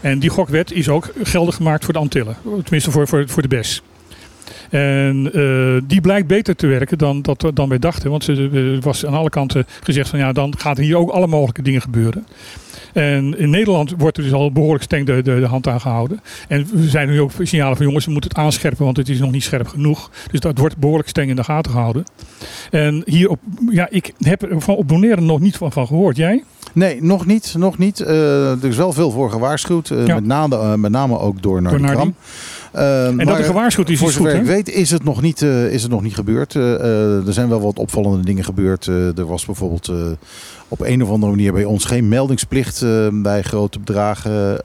En 0.00 0.18
die 0.18 0.30
gokwet 0.30 0.72
is 0.72 0.88
ook 0.88 1.12
geldig 1.22 1.54
gemaakt 1.54 1.84
voor 1.84 1.92
de 1.92 1.98
Antillen. 1.98 2.36
Tenminste 2.62 2.90
voor, 2.90 3.08
voor, 3.08 3.28
voor 3.28 3.42
de 3.42 3.48
BES. 3.48 3.82
En 4.70 5.22
die 5.86 6.00
blijkt 6.00 6.26
beter 6.26 6.56
te 6.56 6.66
werken 6.66 6.98
dan, 6.98 7.22
dat, 7.22 7.50
dan 7.54 7.68
wij 7.68 7.78
dachten. 7.78 8.10
Want 8.10 8.26
er 8.26 8.80
was 8.80 9.06
aan 9.06 9.14
alle 9.14 9.28
kanten 9.30 9.66
gezegd 9.82 10.08
van 10.08 10.18
ja, 10.18 10.32
dan 10.32 10.54
gaat 10.58 10.76
hier 10.78 10.96
ook 10.96 11.10
alle 11.10 11.26
mogelijke 11.26 11.62
dingen 11.62 11.80
gebeuren. 11.80 12.26
En 12.96 13.38
in 13.38 13.50
Nederland 13.50 13.94
wordt 13.98 14.16
er 14.16 14.22
dus 14.22 14.32
al 14.32 14.52
behoorlijk 14.52 14.82
streng 14.84 15.06
de, 15.06 15.22
de, 15.22 15.40
de 15.40 15.46
hand 15.46 15.66
aan 15.68 15.80
gehouden. 15.80 16.20
En 16.48 16.66
we 16.72 16.88
zijn 16.88 17.08
nu 17.08 17.20
ook 17.20 17.30
signalen 17.42 17.76
van 17.76 17.86
jongens, 17.86 18.04
we 18.04 18.10
moeten 18.12 18.30
het 18.30 18.38
aanscherpen, 18.38 18.84
want 18.84 18.96
het 18.96 19.08
is 19.08 19.18
nog 19.18 19.30
niet 19.30 19.42
scherp 19.42 19.68
genoeg. 19.68 20.10
Dus 20.30 20.40
dat 20.40 20.58
wordt 20.58 20.76
behoorlijk 20.76 21.08
streng 21.08 21.30
in 21.30 21.36
de 21.36 21.44
gaten 21.44 21.72
gehouden. 21.72 22.04
En 22.70 23.02
hier 23.06 23.28
op, 23.28 23.38
ja, 23.70 23.86
ik 23.90 24.12
heb 24.18 24.42
er 24.42 24.60
van 24.60 24.76
op 24.76 24.88
Bonaire 24.88 25.20
nog 25.20 25.40
niet 25.40 25.56
van, 25.56 25.72
van 25.72 25.86
gehoord. 25.86 26.16
Jij? 26.16 26.44
Nee, 26.72 27.02
nog 27.02 27.26
niet. 27.26 27.54
Nog 27.58 27.78
niet. 27.78 28.00
Eh, 28.00 28.50
er 28.50 28.64
is 28.64 28.76
wel 28.76 28.92
veel 28.92 29.10
voor 29.10 29.30
gewaarschuwd. 29.30 29.90
eh, 29.90 30.06
Ja. 30.06 30.14
met, 30.14 30.24
name, 30.26 30.56
eh, 30.58 30.74
met 30.74 30.90
name 30.90 31.18
ook 31.18 31.42
door 31.42 31.62
Nardi. 31.62 31.84
Kram. 31.84 32.14
En 32.76 33.16
dat 33.26 33.38
er 33.38 33.44
gewaarschuwd 33.44 33.88
is, 33.90 33.98
Voor 33.98 34.08
is 34.08 34.16
goed, 34.16 34.26
zover 34.26 34.40
ik 34.40 34.46
weet 34.46 34.68
is 34.68 34.90
het 34.90 35.04
nog 35.04 35.22
niet, 35.22 35.42
eh, 35.42 35.72
is 35.72 35.82
het 35.82 35.90
nog 35.90 36.02
niet 36.02 36.14
gebeurd. 36.14 36.54
Eh, 36.54 36.74
eh, 36.74 37.26
er 37.26 37.32
zijn 37.32 37.48
wel 37.48 37.60
wat 37.60 37.78
opvallende 37.78 38.24
dingen 38.24 38.44
gebeurd. 38.44 38.86
Eh, 38.86 39.18
er 39.18 39.26
was 39.26 39.44
bijvoorbeeld 39.44 39.88
eh, 39.88 39.96
op 40.68 40.80
een 40.80 41.02
of 41.02 41.10
andere 41.10 41.32
manier 41.32 41.52
bij 41.52 41.64
ons 41.64 41.84
geen 41.84 42.08
meldingsplicht 42.08 42.82
eh, 42.82 43.08
bij 43.12 43.42
grote 43.42 43.78
bedragen. 43.78 44.60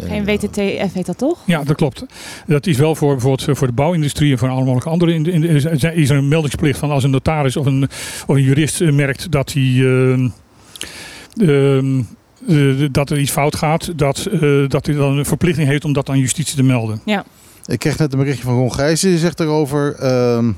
Geen 0.00 0.24
WTTF 0.24 0.92
heet 0.92 1.06
dat 1.06 1.18
toch? 1.18 1.38
Ja, 1.46 1.62
dat 1.64 1.76
klopt. 1.76 2.04
Dat 2.46 2.66
is 2.66 2.76
wel 2.76 2.94
voor 2.94 3.12
bijvoorbeeld 3.12 3.58
voor 3.58 3.66
de 3.66 3.72
bouwindustrie 3.72 4.32
en 4.32 4.38
voor 4.38 4.48
alle 4.48 4.64
mogelijke 4.64 4.88
andere. 4.90 5.14
In, 5.14 5.26
in, 5.26 5.44
is 5.44 5.64
er 5.64 5.94
is 5.94 6.10
er 6.10 6.16
een 6.16 6.28
meldingsplicht 6.28 6.78
van 6.78 6.90
als 6.90 7.04
een 7.04 7.10
notaris 7.10 7.56
of 7.56 7.66
een, 7.66 7.88
of 8.26 8.36
een 8.36 8.42
jurist 8.42 8.80
merkt 8.80 9.30
dat 9.32 9.52
hij. 9.52 9.84
ehm, 11.36 12.02
eh, 12.48 12.88
dat 12.90 13.10
er 13.10 13.18
iets 13.18 13.30
fout 13.30 13.56
gaat, 13.56 13.98
dat, 13.98 14.26
eh, 14.26 14.68
dat 14.68 14.86
hij 14.86 14.94
dan 14.94 15.18
een 15.18 15.24
verplichting 15.24 15.68
heeft 15.68 15.84
om 15.84 15.92
dat 15.92 16.08
aan 16.08 16.18
justitie 16.18 16.56
te 16.56 16.62
melden. 16.62 17.00
Ik 17.66 17.78
kreeg 17.78 17.98
net 17.98 18.12
een 18.12 18.18
berichtje 18.18 18.44
van 18.44 18.54
Ron 18.54 18.74
Gijs. 18.74 19.00
Die 19.00 19.18
zegt 19.18 19.40
erover... 19.40 19.94
ehm, 19.94 20.48
eh, 20.48 20.54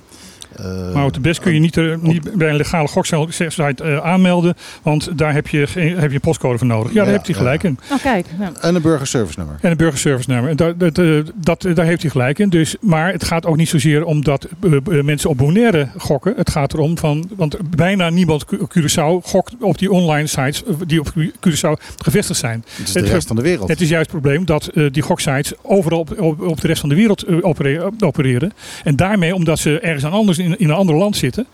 Maar 0.94 1.04
op 1.04 1.14
de 1.14 1.20
best 1.20 1.40
kun 1.40 1.54
je 1.54 1.60
niet, 1.60 1.76
eh, 1.76 1.94
niet 2.00 2.32
bij 2.36 2.48
een 2.48 2.56
legale 2.56 2.88
goksite 2.88 3.84
eh, 3.84 3.96
aanmelden, 3.98 4.54
want 4.82 5.18
daar 5.18 5.32
heb 5.34 5.48
je, 5.48 5.58
heb 5.76 6.08
je 6.08 6.14
een 6.14 6.20
postcode 6.20 6.58
voor 6.58 6.66
nodig. 6.66 6.88
Ja, 6.92 6.94
daar 6.96 7.04
Ja, 7.06 7.12
heeft 7.12 7.26
hij 7.26 7.34
gelijk 7.36 7.62
in. 7.62 7.78
Oh, 7.92 8.02
kijk. 8.02 8.26
Ja. 8.38 8.52
En 8.60 8.74
een 8.74 8.82
burgerservice 8.82 9.38
nummer. 9.38 9.56
En 9.60 9.70
een 9.70 9.76
burgerservice 9.76 10.30
nummer. 10.30 10.50
En 10.50 10.56
dat, 10.56 10.80
dat, 10.80 10.98
eh, 10.98 11.18
dat, 11.34 11.66
daar 11.74 11.84
heeft 11.86 12.02
hij 12.02 12.10
gelijk 12.10 12.38
in. 12.38 12.48
Dus, 12.48 12.76
maar 12.80 13.12
het 13.12 13.24
gaat 13.24 13.46
ook 13.46 13.56
niet 13.56 13.68
zozeer 13.68 14.04
om 14.04 14.24
dat 14.24 14.48
eh, 14.62 14.72
eh, 14.72 15.04
mensen 15.04 15.30
op 15.30 15.36
Bonaire 15.36 15.88
gokken. 15.98 16.32
Het 16.36 16.50
gaat 16.50 16.72
erom 16.72 16.98
van, 16.98 17.30
want 17.36 17.56
bijna 17.76 18.10
niemand 18.10 18.44
Cu- 18.44 18.58
Curaçao 18.78 19.22
gokt 19.22 19.54
op 19.60 19.78
die 19.78 19.90
online 19.90 20.26
sites 20.26 20.64
eh, 20.64 20.74
die 20.86 21.00
op 21.00 21.12
Curaçao 21.16 21.82
gevestigd 21.96 22.38
zijn. 22.40 22.64
Het 22.76 22.86
is 22.86 22.92
de 22.92 23.00
Het- 23.00 23.08
rest 23.08 23.26
van 23.26 23.36
de 23.36 23.42
wereld. 23.42 23.68
Het 23.68 23.80
is 23.80 23.88
juist 23.88 24.10
het 24.10 24.20
probleem 24.20 24.44
dat 24.44 24.66
eh, 24.66 24.84
die 24.90 25.02
goksites 25.02 25.52
overal 25.62 25.98
op, 25.98 26.20
op, 26.20 26.40
op 26.40 26.60
de 26.60 26.66
rest 26.66 26.80
van 26.80 26.88
de 26.88 26.94
wereld 26.94 27.22
eh, 27.22 27.36
opere- 27.40 27.90
opereren. 27.98 28.52
En 28.84 28.96
daarmee, 28.96 29.34
omdat 29.34 29.58
ze 29.58 29.80
ergens 29.80 30.04
aan 30.04 30.12
anders 30.12 30.38
in, 30.42 30.58
in 30.58 30.68
een 30.68 30.74
ander 30.74 30.94
land 30.94 31.16
zitten, 31.16 31.46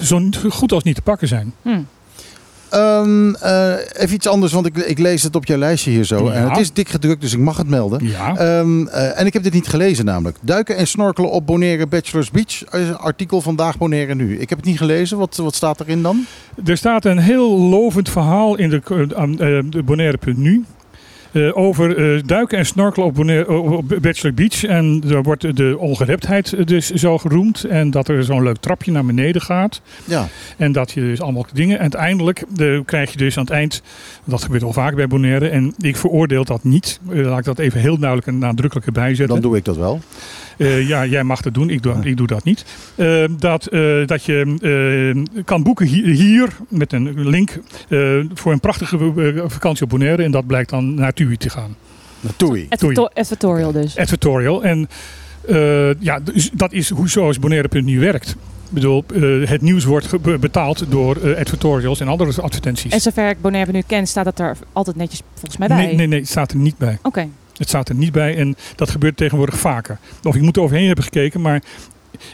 zo 0.00 0.28
goed 0.48 0.72
als 0.72 0.82
niet 0.82 0.94
te 0.94 1.02
pakken 1.02 1.28
zijn. 1.28 1.52
Hm. 1.62 1.80
Ehm, 2.70 3.34
eh, 3.34 3.74
even 3.92 4.14
iets 4.14 4.26
anders, 4.26 4.52
want 4.52 4.66
ik, 4.66 4.76
ik 4.76 4.98
lees 4.98 5.22
het 5.22 5.36
op 5.36 5.46
jouw 5.46 5.58
lijstje 5.58 5.90
hier 5.90 6.04
zo. 6.04 6.24
Ja. 6.24 6.32
En 6.32 6.48
het 6.48 6.58
is 6.58 6.72
dik 6.72 6.88
gedrukt, 6.88 7.20
dus 7.20 7.32
ik 7.32 7.38
mag 7.38 7.56
het 7.56 7.68
melden. 7.68 8.06
Ja. 8.06 8.36
Ehm, 8.36 8.86
eh, 8.86 9.20
en 9.20 9.26
ik 9.26 9.32
heb 9.32 9.42
dit 9.42 9.52
niet 9.52 9.68
gelezen 9.68 10.04
namelijk. 10.04 10.36
Duiken 10.40 10.76
en 10.76 10.86
snorkelen 10.86 11.30
op 11.30 11.46
Bonaire 11.46 11.86
Bachelors 11.86 12.30
Beach. 12.30 12.64
Eh, 12.64 12.90
artikel 12.90 13.40
vandaag 13.40 13.78
Bonaire 13.78 14.14
nu. 14.14 14.38
Ik 14.38 14.48
heb 14.48 14.58
het 14.58 14.66
niet 14.66 14.78
gelezen. 14.78 15.18
Wat, 15.18 15.36
wat 15.36 15.54
staat 15.54 15.80
erin 15.80 16.02
dan? 16.02 16.26
Er 16.64 16.76
staat 16.76 17.04
een 17.04 17.18
heel 17.18 17.58
lovend 17.58 18.08
verhaal 18.08 18.56
in 18.56 18.70
de, 18.70 18.80
eh, 18.86 19.58
eh, 19.58 19.64
de 19.70 19.82
Bonaire.nu. 19.82 20.64
eh, 21.46 21.56
over 21.56 21.96
eh, 21.96 22.22
duiken 22.26 22.58
en 22.58 22.66
snorkelen 22.66 23.06
op, 23.06 23.18
op 23.72 23.98
Bachelor 24.00 24.34
Beach. 24.34 24.64
En 24.64 25.00
daar 25.00 25.22
wordt 25.22 25.56
de 25.56 25.76
ongereptheid 25.78 26.52
eh, 26.52 26.66
dus 26.66 26.90
zo 26.90 27.18
geroemd. 27.18 27.64
En 27.64 27.90
dat 27.90 28.08
er 28.08 28.24
zo'n 28.24 28.42
leuk 28.42 28.56
trapje 28.56 28.92
naar 28.92 29.04
beneden 29.04 29.42
gaat. 29.42 29.80
Ja. 30.04 30.28
En 30.56 30.72
dat 30.72 30.90
je 30.90 31.00
dus 31.00 31.20
allemaal 31.20 31.46
dingen. 31.52 31.76
En 31.76 31.80
uiteindelijk 31.80 32.44
eh, 32.56 32.80
krijg 32.84 33.12
je 33.12 33.18
dus 33.18 33.36
aan 33.36 33.44
het 33.44 33.52
eind. 33.52 33.82
Dat 34.24 34.42
gebeurt 34.42 34.62
al 34.62 34.72
vaak 34.72 34.94
bij 34.94 35.06
Bonaire. 35.06 35.48
En 35.48 35.74
ik 35.78 35.96
veroordeel 35.96 36.44
dat 36.44 36.64
niet. 36.64 37.00
Eh, 37.10 37.24
laat 37.24 37.38
ik 37.38 37.44
dat 37.44 37.58
even 37.58 37.80
heel 37.80 37.98
duidelijk 37.98 38.28
en 38.28 38.38
nadrukkelijk 38.38 38.86
erbij 38.86 39.14
zetten. 39.14 39.28
Dan 39.28 39.40
doe 39.40 39.56
ik 39.56 39.64
dat 39.64 39.76
wel. 39.76 40.00
Eh, 40.58 40.88
ja, 40.88 41.06
jij 41.06 41.24
mag 41.24 41.40
dat 41.40 41.54
doen. 41.54 41.70
Ik 41.70 41.82
doe, 41.82 41.94
ik 42.02 42.16
doe 42.16 42.26
dat 42.26 42.44
niet. 42.44 42.64
Eh, 42.94 43.24
dat, 43.38 43.66
eh, 43.66 44.06
dat 44.06 44.24
je 44.24 44.56
kan 45.44 45.62
boeken 45.62 45.86
hier, 45.86 46.04
hier 46.06 46.56
met 46.68 46.92
een 46.92 47.28
link 47.28 47.58
eh, 47.88 48.18
voor 48.34 48.52
een 48.52 48.60
prachtige 48.60 49.44
vakantie 49.46 49.84
op 49.84 49.90
Bonaire. 49.90 50.22
En 50.22 50.30
dat 50.30 50.46
blijkt 50.46 50.70
dan 50.70 50.94
naar 50.94 51.12
TUI 51.12 51.36
te 51.36 51.50
gaan. 51.50 51.76
Toei. 52.36 52.66
Adverto- 52.68 53.08
Advertorial 53.14 53.72
dus. 53.72 53.96
Advertorial. 53.96 54.64
En 54.64 54.88
eh, 55.48 56.00
ja, 56.00 56.20
dus 56.20 56.50
dat 56.52 56.72
is 56.72 56.90
hoe 56.90 57.08
zoals 57.08 57.38
Bonaire.nu 57.38 58.00
werkt. 58.00 58.28
Ik 58.30 58.74
bedoel, 58.74 59.04
eh, 59.14 59.48
het 59.48 59.60
nieuws 59.62 59.84
wordt 59.84 60.20
betaald 60.40 60.84
door 60.88 61.16
eh, 61.16 61.38
advertorials 61.38 62.00
en 62.00 62.08
andere 62.08 62.42
advertenties. 62.42 62.92
En 62.92 63.00
zover 63.00 63.28
ik 63.28 63.40
Bonaire 63.40 63.72
nu 63.72 63.82
ken, 63.86 64.06
staat 64.06 64.24
dat 64.24 64.38
er 64.38 64.56
altijd 64.72 64.96
netjes 64.96 65.20
volgens 65.34 65.56
mij 65.56 65.68
bij. 65.68 65.76
Nee, 65.76 65.94
nee, 65.94 66.06
nee, 66.06 66.18
het 66.18 66.28
staat 66.28 66.50
er 66.50 66.56
niet 66.56 66.78
bij. 66.78 66.98
Oké. 67.02 67.28
Het 67.58 67.68
staat 67.68 67.88
er 67.88 67.94
niet 67.94 68.12
bij 68.12 68.36
en 68.36 68.56
dat 68.76 68.90
gebeurt 68.90 69.16
tegenwoordig 69.16 69.58
vaker. 69.58 69.98
Of 70.22 70.34
ik 70.34 70.42
moet 70.42 70.56
er 70.56 70.62
overheen 70.62 70.86
hebben 70.86 71.04
gekeken, 71.04 71.40
maar 71.40 71.62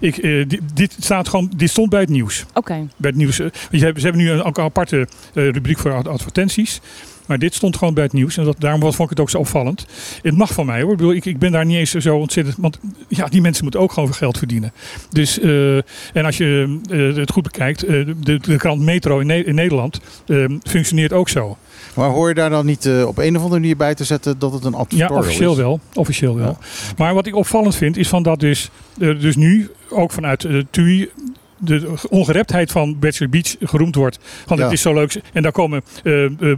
ik, 0.01 0.17
eh, 0.17 0.45
dit, 0.49 0.61
dit, 0.75 0.97
staat 1.01 1.29
gewoon, 1.29 1.53
dit 1.57 1.71
stond 1.71 1.91
bij 1.91 2.01
het 2.01 2.09
nieuws. 2.09 2.45
Oké. 2.55 2.89
Bij 2.97 3.11
het 3.11 3.15
nieuws 3.19 3.39
eh, 3.39 3.47
want 3.51 3.69
je 3.71 3.85
hebt- 3.85 3.99
ze 4.01 4.05
hebben 4.07 4.23
nu 4.25 4.31
een, 4.31 4.43
ook 4.43 4.59
een 4.59 4.65
aparte 4.65 5.09
eh, 5.35 5.49
rubriek 5.51 5.79
voor 5.79 5.93
ad- 5.93 6.09
advertenties. 6.09 6.81
Maar 7.27 7.39
dit 7.39 7.55
stond 7.55 7.77
gewoon 7.77 7.95
bij 7.95 8.05
het 8.05 8.13
nieuws. 8.13 8.37
En 8.37 8.45
dat, 8.45 8.57
daarom 8.61 8.81
was- 8.81 8.97
vond 8.97 9.11
ik 9.11 9.17
het 9.17 9.25
ook 9.25 9.31
zo 9.31 9.39
opvallend. 9.39 9.87
Het 10.23 10.37
mag 10.37 10.53
van 10.53 10.67
mij 10.67 10.83
hoor. 10.83 10.91
Ik, 10.91 10.97
bedoel, 10.97 11.13
ik, 11.13 11.25
ik 11.25 11.39
ben 11.39 11.53
daar 11.53 11.65
niet 11.65 11.77
eens 11.77 11.91
zo 11.91 12.17
ontzettend. 12.17 12.57
Want 12.59 12.79
ja, 13.09 13.27
die 13.27 13.41
mensen 13.41 13.63
moeten 13.63 13.81
ook 13.81 13.93
gewoon 13.93 14.09
veel 14.09 14.19
geld 14.19 14.39
verdienen. 14.39 14.73
Dus, 15.11 15.39
eh, 15.41 15.77
en 15.77 16.25
als 16.25 16.37
je 16.37 16.79
eh, 16.91 17.17
het 17.17 17.31
goed 17.31 17.43
bekijkt. 17.43 17.83
eh, 17.83 18.07
de, 18.23 18.39
de 18.39 18.57
krant 18.57 18.81
Metro 18.81 19.19
in, 19.19 19.27
Ne- 19.27 19.45
in 19.45 19.55
Nederland 19.55 20.01
eh, 20.27 20.45
functioneert 20.63 21.13
ook 21.13 21.29
zo. 21.29 21.57
Maar 21.95 22.11
hoor 22.11 22.29
je 22.29 22.35
daar 22.35 22.51
dan 22.51 22.66
niet 22.66 22.87
eh, 22.87 23.07
op 23.07 23.19
een 23.19 23.37
of 23.37 23.43
andere 23.43 23.61
manier 23.61 23.77
bij 23.77 23.95
te 23.95 24.05
zetten 24.05 24.39
dat 24.39 24.53
het 24.53 24.65
een 24.65 24.73
Ja, 24.73 24.79
advertorial 24.79 25.19
officieel 25.21 25.51
is? 25.53 25.57
wel. 25.57 25.81
Officieel 25.95 26.37
wel. 26.37 26.59
Maar 26.97 27.15
wat 27.15 27.27
ik 27.27 27.35
opvallend 27.37 27.75
vind 27.75 27.97
is 27.97 28.09
van 28.09 28.23
dat 28.23 28.41
dus, 28.41 28.71
eh, 29.01 29.21
dus 29.21 29.37
nu 29.37 29.71
ook 29.91 30.12
vanuit 30.12 30.45
eh 30.45 30.61
TUI 30.71 31.09
de 31.59 31.93
ongereptheid 32.11 32.73
van 32.73 32.99
Bachelor 32.99 33.31
Beach 33.31 33.55
geroemd 33.61 33.95
wordt. 33.95 34.19
Want 34.47 34.59
Ja. 34.61 34.65
het 34.66 34.75
is 34.75 34.81
zo 34.83 34.95
leuk. 34.95 35.21
En 35.33 35.43
daar 35.43 35.53
komen 35.53 35.83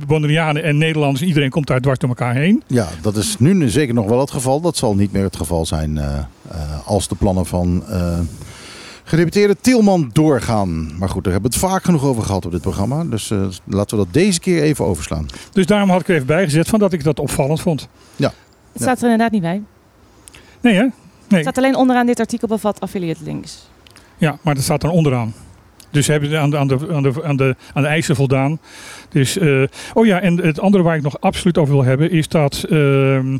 Bonaireanen 0.06 0.62
en 0.62 0.78
Nederlanders. 0.78 1.22
Iedereen 1.24 1.50
komt 1.50 1.66
daar 1.66 1.80
dwars 1.80 1.98
door 1.98 2.08
elkaar 2.08 2.34
heen. 2.34 2.62
Ja, 2.66 2.88
dat 3.02 3.16
is 3.16 3.38
nu 3.38 3.68
zeker 3.68 3.94
nog 3.94 4.06
wel 4.08 4.20
het 4.20 4.30
geval. 4.30 4.60
Dat 4.60 4.76
zal 4.76 4.94
niet 4.94 5.12
meer 5.12 5.22
het 5.22 5.36
geval 5.36 5.66
zijn 5.66 6.00
als 6.84 7.08
de 7.08 7.14
plannen 7.14 7.46
van 7.46 7.84
gedeputeerde 9.06 9.56
Tielman 9.60 10.10
doorgaan. 10.12 10.98
Maar 10.98 11.08
goed, 11.08 11.24
daar 11.24 11.32
hebben 11.32 11.50
we 11.50 11.56
het 11.56 11.66
vaak 11.66 11.84
genoeg 11.84 12.04
over 12.04 12.22
gehad 12.22 12.46
op 12.46 12.52
dit 12.52 12.60
programma. 12.60 13.04
Dus 13.04 13.30
eh, 13.30 13.46
laten 13.64 13.98
we 13.98 14.04
dat 14.04 14.12
deze 14.12 14.40
keer 14.40 14.62
even 14.62 14.84
overslaan. 14.84 15.26
Dus 15.52 15.66
daarom 15.66 15.90
had 15.90 16.00
ik 16.00 16.08
er 16.08 16.14
even 16.14 16.26
bijgezet 16.26 16.68
van 16.68 16.78
dat 16.78 16.92
ik 16.92 17.04
dat 17.04 17.18
opvallend 17.18 17.60
vond. 17.60 17.88
Het 18.76 18.84
staat 18.84 18.98
er 18.98 19.02
inderdaad 19.02 19.30
niet 19.30 19.42
bij. 19.42 19.62
Nee 20.60 20.74
hè? 20.74 20.80
Nee. 20.80 20.90
Het 21.28 21.40
staat 21.40 21.58
alleen 21.58 21.76
onderaan 21.76 22.06
dit 22.06 22.20
artikel 22.20 22.48
bevat 22.48 22.80
affiliate 22.80 23.24
links. 23.24 23.68
Ja, 24.18 24.38
maar 24.42 24.54
dat 24.54 24.62
staat 24.62 24.80
dan 24.80 24.90
onderaan. 24.90 25.34
Dus 25.90 26.04
ze 26.04 26.12
hebben 26.12 26.40
aan 26.40 26.50
de, 26.50 26.58
aan 26.58 26.66
de, 26.66 26.78
aan 26.92 27.02
de, 27.02 27.24
aan 27.24 27.36
de, 27.36 27.56
aan 27.72 27.82
de 27.82 27.88
eisen 27.88 28.16
voldaan. 28.16 28.58
Dus, 29.08 29.38
eh, 29.38 29.62
oh 29.94 30.06
ja, 30.06 30.20
en 30.20 30.36
het 30.36 30.60
andere 30.60 30.82
waar 30.82 30.96
ik 30.96 31.02
nog 31.02 31.20
absoluut 31.20 31.58
over 31.58 31.74
wil 31.74 31.84
hebben 31.84 32.10
is 32.10 32.28
dat 32.28 32.64
ehm, 32.68 33.38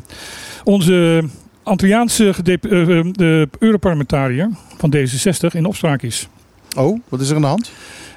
onze 0.63 1.23
Antilliaanse 1.67 2.33
eh, 2.43 2.53
eh, 2.53 3.05
de 3.11 3.49
Europarlementariër 3.59 4.49
van 4.77 4.95
D66 4.95 5.55
in 5.55 5.65
opspraak 5.65 6.01
is. 6.01 6.27
Oh, 6.77 6.99
wat 7.09 7.21
is 7.21 7.29
er 7.29 7.35
aan 7.35 7.41
de 7.41 7.47
hand? 7.47 7.71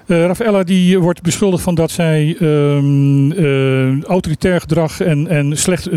Eh 0.06 0.24
Raffaella 0.24 0.62
die 0.62 0.98
wordt 0.98 1.22
beschuldigd 1.22 1.62
van 1.62 1.74
dat 1.74 1.90
zij 1.90 2.36
ehm, 2.38 3.32
eh, 3.32 4.02
autoritair 4.02 4.60
gedrag 4.60 5.00
en, 5.00 5.28
en 5.28 5.58
slecht 5.58 5.88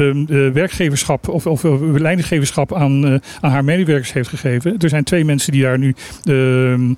werkgeverschap 0.54 1.28
of, 1.28 1.46
of 1.46 1.64
leidinggeverschap 1.82 2.74
aan, 2.74 3.22
aan 3.42 3.52
haar 3.52 3.64
medewerkers 3.64 4.14
heeft 4.14 4.30
gegeven. 4.30 4.78
Er 4.78 4.90
zijn 4.90 5.04
twee 5.04 5.26
mensen 5.26 5.52
die 5.52 5.62
daar 5.62 5.78
nu 5.78 5.96
ehm, 6.24 6.94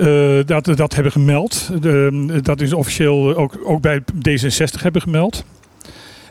eh, 0.00 0.38
dat, 0.46 0.64
dat 0.64 0.94
hebben 0.94 1.12
gemeld. 1.12 1.70
Dat 2.42 2.60
is 2.60 2.72
officieel 2.72 3.36
ook, 3.36 3.58
ook 3.64 3.80
bij 3.80 4.00
D66 4.00 4.82
hebben 4.82 5.02
gemeld. 5.02 5.44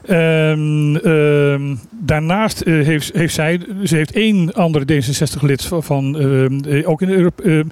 En, 0.10 1.00
ehm, 1.04 1.76
daarnaast 1.92 2.62
eh, 2.62 2.74
heeft, 2.74 3.14
heeft 3.14 3.34
zij, 3.34 3.60
ze 3.84 3.96
heeft 3.96 4.12
één 4.12 4.54
andere 4.54 4.86
D66-lid 4.86 5.66
van, 5.66 5.84
van, 5.84 6.20
ehm, 6.20 6.60
eh, 6.60 6.90
ook 6.90 7.02
in, 7.02 7.08
de 7.08 7.14
Euro, 7.14 7.30
eh, 7.44 7.60
eh, 7.60 7.68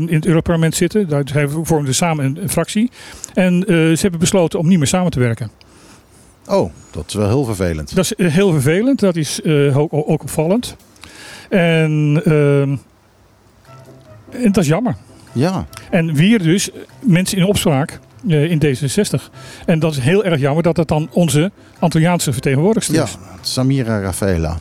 in 0.00 0.14
het 0.14 0.26
Europarlement 0.26 0.74
zitten. 0.74 1.08
Daar 1.08 1.22
zij 1.24 1.48
vormden 1.48 1.94
samen 1.94 2.24
een, 2.24 2.42
een 2.42 2.48
fractie. 2.48 2.90
En 3.34 3.60
eh, 3.60 3.66
ze 3.76 3.98
hebben 4.00 4.20
besloten 4.20 4.58
om 4.58 4.68
niet 4.68 4.78
meer 4.78 4.86
samen 4.86 5.10
te 5.10 5.18
werken. 5.18 5.50
Oh, 6.46 6.72
dat 6.90 7.04
is 7.08 7.14
wel 7.14 7.28
heel 7.28 7.44
vervelend. 7.44 7.94
Dat 7.94 8.04
is 8.04 8.32
heel 8.32 8.52
vervelend. 8.52 9.00
Dat 9.00 9.16
is 9.16 9.44
ook, 9.74 9.92
ook 9.92 10.22
opvallend. 10.22 10.76
En, 11.48 12.22
ehm, 12.24 12.76
en 14.42 14.52
dat 14.52 14.62
is 14.62 14.68
jammer. 14.68 14.96
Ja, 15.32 15.66
En 15.90 16.14
weer 16.14 16.42
dus 16.42 16.70
mensen 17.00 17.38
in 17.38 17.44
opspraak 17.44 18.00
in 18.26 18.62
D66. 18.64 19.30
En 19.66 19.78
dat 19.78 19.92
is 19.92 19.98
heel 19.98 20.24
erg 20.24 20.40
jammer 20.40 20.62
dat 20.62 20.76
het 20.76 20.88
dan 20.88 21.08
onze 21.12 21.50
Antilliaanse 21.78 22.32
vertegenwoordigster 22.32 22.94
ja 22.94 23.02
is. 23.02 23.16
Samira 23.40 24.00
Rafaela. 24.00 24.58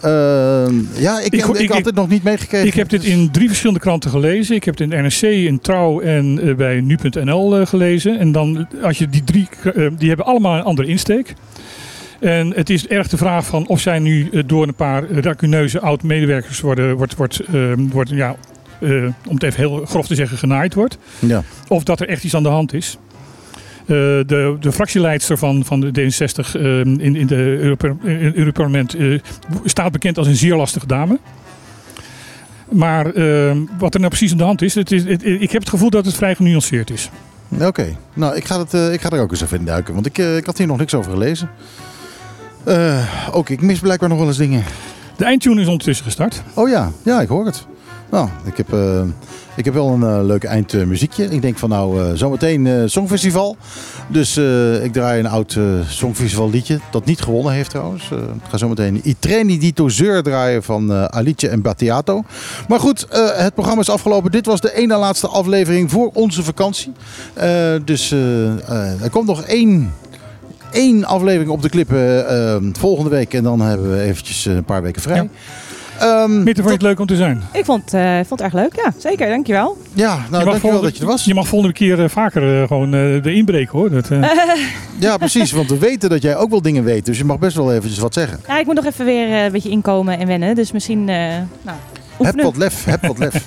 Ehm, 0.00 0.74
ja, 0.98 1.20
ik, 1.20 1.32
Ik- 1.32 1.44
ik, 1.46 1.58
ik- 1.58 1.70
had 1.70 1.84
dit 1.84 1.94
nog 1.94 2.08
niet 2.08 2.22
meegekregen. 2.22 2.66
Ik 2.66 2.74
heb 2.74 2.88
dit 2.88 3.04
in 3.04 3.30
drie 3.30 3.46
verschillende 3.48 3.80
kranten 3.80 4.10
gelezen. 4.10 4.56
Ik 4.56 4.64
heb 4.64 4.78
het 4.78 4.92
in 4.92 5.02
NRC, 5.02 5.20
in 5.22 5.60
Trouw 5.60 6.00
en 6.00 6.40
eh, 6.42 6.54
bij 6.54 6.80
nu.nl 6.80 7.58
eh, 7.58 7.66
gelezen. 7.66 8.18
En 8.18 8.32
dan, 8.32 8.66
als 8.82 8.98
je 8.98 9.08
die 9.08 9.24
drie, 9.24 9.48
eh, 9.74 9.86
die 9.98 10.08
hebben 10.08 10.26
allemaal 10.26 10.56
een 10.56 10.62
andere 10.64 10.88
insteek. 10.88 11.34
En 12.20 12.52
het 12.54 12.70
is 12.70 12.86
erg 12.86 13.08
de 13.08 13.16
vraag 13.16 13.46
van 13.46 13.66
of 13.66 13.80
zij 13.80 13.98
nu 13.98 14.28
eh, 14.32 14.42
door 14.46 14.66
een 14.66 14.74
paar 14.74 15.10
racuneuze 15.10 15.80
oud-medewerkers 15.80 16.60
worden, 16.60 16.96
wordt, 16.96 17.14
wordt, 17.16 17.40
eh, 17.40 17.72
wordt 17.76 18.10
ja, 18.10 18.36
eh, 18.80 18.90
om 19.28 19.34
het 19.34 19.42
even 19.42 19.58
heel 19.60 19.84
grof 19.86 20.06
te 20.06 20.14
zeggen, 20.14 20.38
genaaid 20.38 20.74
wordt. 20.74 20.98
Ja. 21.18 21.42
Of 21.68 21.82
dat 21.82 22.00
er 22.00 22.08
echt 22.08 22.24
iets 22.24 22.34
aan 22.36 22.42
de 22.42 22.48
hand 22.48 22.72
is. 22.72 22.96
Eh, 23.80 23.86
de, 23.96 24.56
de 24.60 24.72
fractieleidster 24.72 25.38
van, 25.38 25.64
van 25.64 25.80
de 25.80 25.90
D66 25.90 26.60
eh, 26.60 26.78
in, 26.80 27.16
in 27.16 27.26
de 27.26 27.36
Europe- 27.36 27.96
in 28.02 28.24
het 28.24 28.34
Europarlement 28.34 28.94
eh, 28.94 29.18
staat 29.64 29.92
bekend 29.92 30.18
als 30.18 30.26
een 30.26 30.36
zeer 30.36 30.56
lastige 30.56 30.86
dame. 30.86 31.18
Maar 32.68 33.04
wat 33.78 33.94
er 33.94 34.00
nou 34.00 34.08
precies 34.08 34.30
aan 34.32 34.38
de 34.38 34.44
hand 34.44 34.62
is, 34.62 34.74
het 34.74 34.92
is 34.92 35.04
het- 35.04 35.24
ik 35.24 35.50
heb 35.52 35.60
het 35.60 35.70
gevoel 35.70 35.90
dat 35.90 36.04
het 36.04 36.14
vrij 36.14 36.34
genuanceerd 36.34 36.90
is. 36.90 37.10
Oké, 37.60 37.96
nou 38.14 38.36
ik 38.36 38.44
ga, 38.44 38.58
het, 38.58 38.72
ik 38.92 39.00
ga 39.00 39.10
er 39.10 39.20
ook 39.20 39.30
eens 39.30 39.40
even 39.42 39.58
in 39.58 39.64
duiken, 39.64 39.94
want 39.94 40.06
ik, 40.06 40.18
ik 40.18 40.46
had 40.46 40.58
hier 40.58 40.66
nog 40.66 40.78
niks 40.78 40.94
over 40.94 41.10
gelezen. 41.12 41.50
Ook 43.32 43.48
ik 43.48 43.60
mis 43.62 43.78
blijkbaar 43.78 44.08
nog 44.08 44.18
wel 44.18 44.26
eens 44.26 44.36
dingen. 44.36 44.64
De 45.16 45.24
eindtune 45.24 45.60
is 45.60 45.66
ondertussen 45.66 46.04
gestart. 46.04 46.42
Oh 46.54 46.68
ja, 46.68 46.90
ja, 47.02 47.20
ik 47.20 47.28
hoor 47.28 47.46
het. 47.46 47.66
Nou, 48.14 48.28
ik 48.44 48.56
heb, 48.56 48.72
eh, 48.72 49.02
ik 49.56 49.64
heb 49.64 49.74
wel 49.74 49.88
een 49.88 50.02
eh, 50.02 50.24
leuk 50.24 50.44
eindmuziekje. 50.44 51.24
ik 51.24 51.42
denk 51.42 51.58
van 51.58 51.68
nou, 51.68 52.00
eh, 52.00 52.10
zometeen 52.14 52.90
Songfestival. 52.90 53.56
Dus 54.08 54.36
ik 54.82 54.92
draai 54.92 55.18
een 55.18 55.26
oud 55.26 55.58
Songfestival 55.88 56.50
liedje. 56.50 56.80
Dat 56.90 57.04
niet 57.04 57.20
gewonnen 57.20 57.52
heeft 57.52 57.70
trouwens. 57.70 58.10
Ik 58.10 58.50
ga 58.50 58.56
zometeen 58.56 59.00
I 59.04 59.16
Treni 59.18 59.58
di 59.58 59.72
Tozeur 59.72 60.22
draaien 60.22 60.62
van 60.62 60.92
Alice 60.92 61.48
en 61.48 61.62
Battiato. 61.62 62.24
Maar 62.68 62.80
goed, 62.80 63.06
het 63.34 63.54
programma 63.54 63.80
is 63.80 63.90
afgelopen. 63.90 64.30
Dit 64.30 64.46
was 64.46 64.60
de 64.60 64.74
ene 64.74 64.96
laatste 64.96 65.28
aflevering 65.28 65.90
voor 65.90 66.10
onze 66.12 66.42
vakantie. 66.42 66.92
Dus 67.84 68.10
er 68.10 69.10
komt 69.10 69.26
nog 69.26 69.42
één 69.42 69.92
één 70.74 71.04
aflevering 71.04 71.50
op 71.50 71.62
de 71.62 71.84
eh, 71.84 72.56
volgende 72.72 73.10
week. 73.10 73.34
En 73.34 73.42
dan 73.42 73.60
hebben 73.60 73.90
we 73.90 74.00
eventjes 74.00 74.44
een 74.44 74.64
paar 74.64 74.82
weken 74.82 75.02
vrij. 75.02 75.28
Ehm, 75.98 76.42
Mitte, 76.42 76.54
vond 76.62 76.66
je 76.66 76.72
het 76.72 76.82
leuk 76.82 77.00
om 77.00 77.06
te 77.06 77.16
zijn? 77.16 77.42
Ik 77.52 77.64
vond, 77.64 77.94
eh, 77.94 78.14
vond 78.14 78.30
het 78.30 78.40
erg 78.40 78.52
leuk. 78.52 78.76
Ja, 78.76 78.92
zeker. 78.98 79.28
Dankjewel. 79.28 79.76
ja, 79.92 80.06
nou 80.06 80.20
je, 80.20 80.30
dankjewel 80.30 80.58
volgende, 80.58 80.86
dat 80.86 80.96
je 80.96 81.02
er 81.02 81.08
was. 81.08 81.24
je 81.24 81.34
mag 81.34 81.48
volgende 81.48 81.74
keer 81.74 82.02
eh, 82.02 82.08
vaker 82.08 82.60
eh, 82.60 82.66
gewoon 82.66 82.94
eh 82.94 83.14
erin 83.14 83.44
breken 83.44 83.78
hoor. 83.78 83.90
Dat, 83.90 84.10
eh, 84.10 84.30
Ja, 84.98 85.16
precies. 85.16 85.52
Want 85.52 85.70
we 85.70 85.78
weten 85.78 86.10
dat 86.10 86.22
jij 86.22 86.36
ook 86.36 86.50
wel 86.50 86.62
dingen 86.62 86.84
weet. 86.84 87.06
Dus 87.06 87.18
je 87.18 87.24
mag 87.24 87.38
best 87.38 87.56
wel 87.56 87.72
eventjes 87.72 87.98
wat 87.98 88.14
zeggen. 88.14 88.40
Ja, 88.48 88.58
ik 88.58 88.66
moet 88.66 88.74
nog 88.74 88.84
even 88.84 89.04
weer 89.04 89.44
een 89.44 89.52
beetje 89.52 89.70
inkomen 89.70 90.18
en 90.18 90.26
wennen. 90.26 90.54
Dus 90.54 90.72
misschien, 90.72 91.08
eh 91.08 91.36
nou, 92.18 92.26
Heb 92.26 92.44
oefenen. 92.44 92.44
wat 92.44 92.56
lef, 92.56 92.84
heb 92.84 93.06
wat 93.06 93.18
lef. 93.18 93.46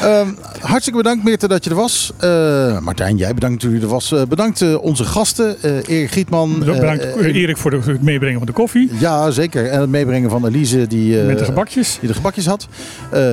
Ehm, 0.00 0.28
hartstikke 0.60 0.98
bedankt 0.98 1.24
Meerte 1.24 1.48
dat 1.48 1.64
je 1.64 1.70
er 1.70 1.76
was. 1.76 2.12
Eh, 2.18 2.78
Martijn, 2.78 3.16
jij 3.16 3.34
bedankt 3.34 3.62
dat 3.62 3.72
je 3.72 3.80
er 3.80 3.86
was. 3.86 4.12
Eh, 4.12 4.22
bedankt 4.22 4.60
eh, 4.60 4.82
onze 4.82 5.04
gasten. 5.04 5.56
Erik 5.86 6.10
Gietman. 6.10 6.58
bedankt 6.58 7.04
Erik 7.16 7.56
voor 7.56 7.72
het 7.72 8.02
meebrengen 8.02 8.38
van 8.38 8.46
de 8.46 8.52
koffie. 8.52 8.90
Ja, 8.98 9.30
zeker. 9.30 9.68
En 9.68 9.80
het 9.80 9.90
meebrengen 9.90 10.30
van 10.30 10.46
Elise 10.46 10.86
die, 10.86 11.16
met 11.16 11.38
de 11.38 11.44
gebakjes. 11.44 11.96
die 12.00 12.08
de 12.08 12.14
gebakjes 12.14 12.46
had. 12.46 12.68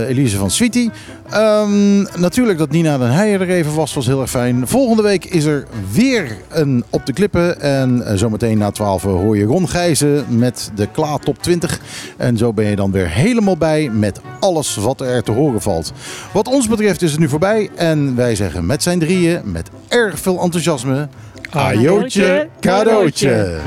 Elise 0.07 0.37
van 0.37 0.51
Sweetie. 0.51 0.91
Ehm, 1.29 2.01
natuurlijk 2.01 2.57
dat 2.57 2.71
Nina 2.71 2.97
den 2.97 3.11
Heijer 3.11 3.41
er 3.41 3.49
even 3.49 3.75
was, 3.75 3.93
was 3.93 4.05
heel 4.05 4.21
erg 4.21 4.29
fijn. 4.29 4.67
Volgende 4.67 5.03
week 5.03 5.25
is 5.25 5.45
er 5.45 5.67
weer 5.91 6.37
een 6.49 6.83
Op 6.89 7.05
de 7.05 7.13
Klippen. 7.13 7.61
En 7.61 8.17
zometeen 8.19 8.57
na 8.57 8.71
12 8.71 9.03
hoor 9.03 9.37
je 9.37 9.45
Ron 9.45 9.69
Gijzen 9.69 10.25
met 10.29 10.71
de 10.75 10.87
Kla 10.91 11.17
Top 11.17 11.41
20. 11.41 11.79
En 12.17 12.37
zo 12.37 12.53
ben 12.53 12.65
je 12.65 12.75
dan 12.75 12.91
weer 12.91 13.09
helemaal 13.09 13.57
bij 13.57 13.89
met 13.93 14.21
alles 14.59 14.75
wat 14.75 15.01
er 15.01 15.23
te 15.23 15.31
horen 15.31 15.61
valt. 15.61 15.91
Wat 16.31 16.47
ons 16.47 16.67
betreft 16.67 17.01
is 17.01 17.11
het 17.11 17.19
nu 17.19 17.29
voorbij. 17.29 17.69
En 17.75 18.15
wij 18.15 18.35
zeggen 18.35 18.65
met 18.65 18.83
zijn 18.83 18.99
drieën, 18.99 19.41
met 19.43 19.69
erg 19.87 20.19
veel 20.19 20.41
enthousiasme... 20.41 21.07
Ajootje, 21.51 22.47
cadeautje. 22.59 23.57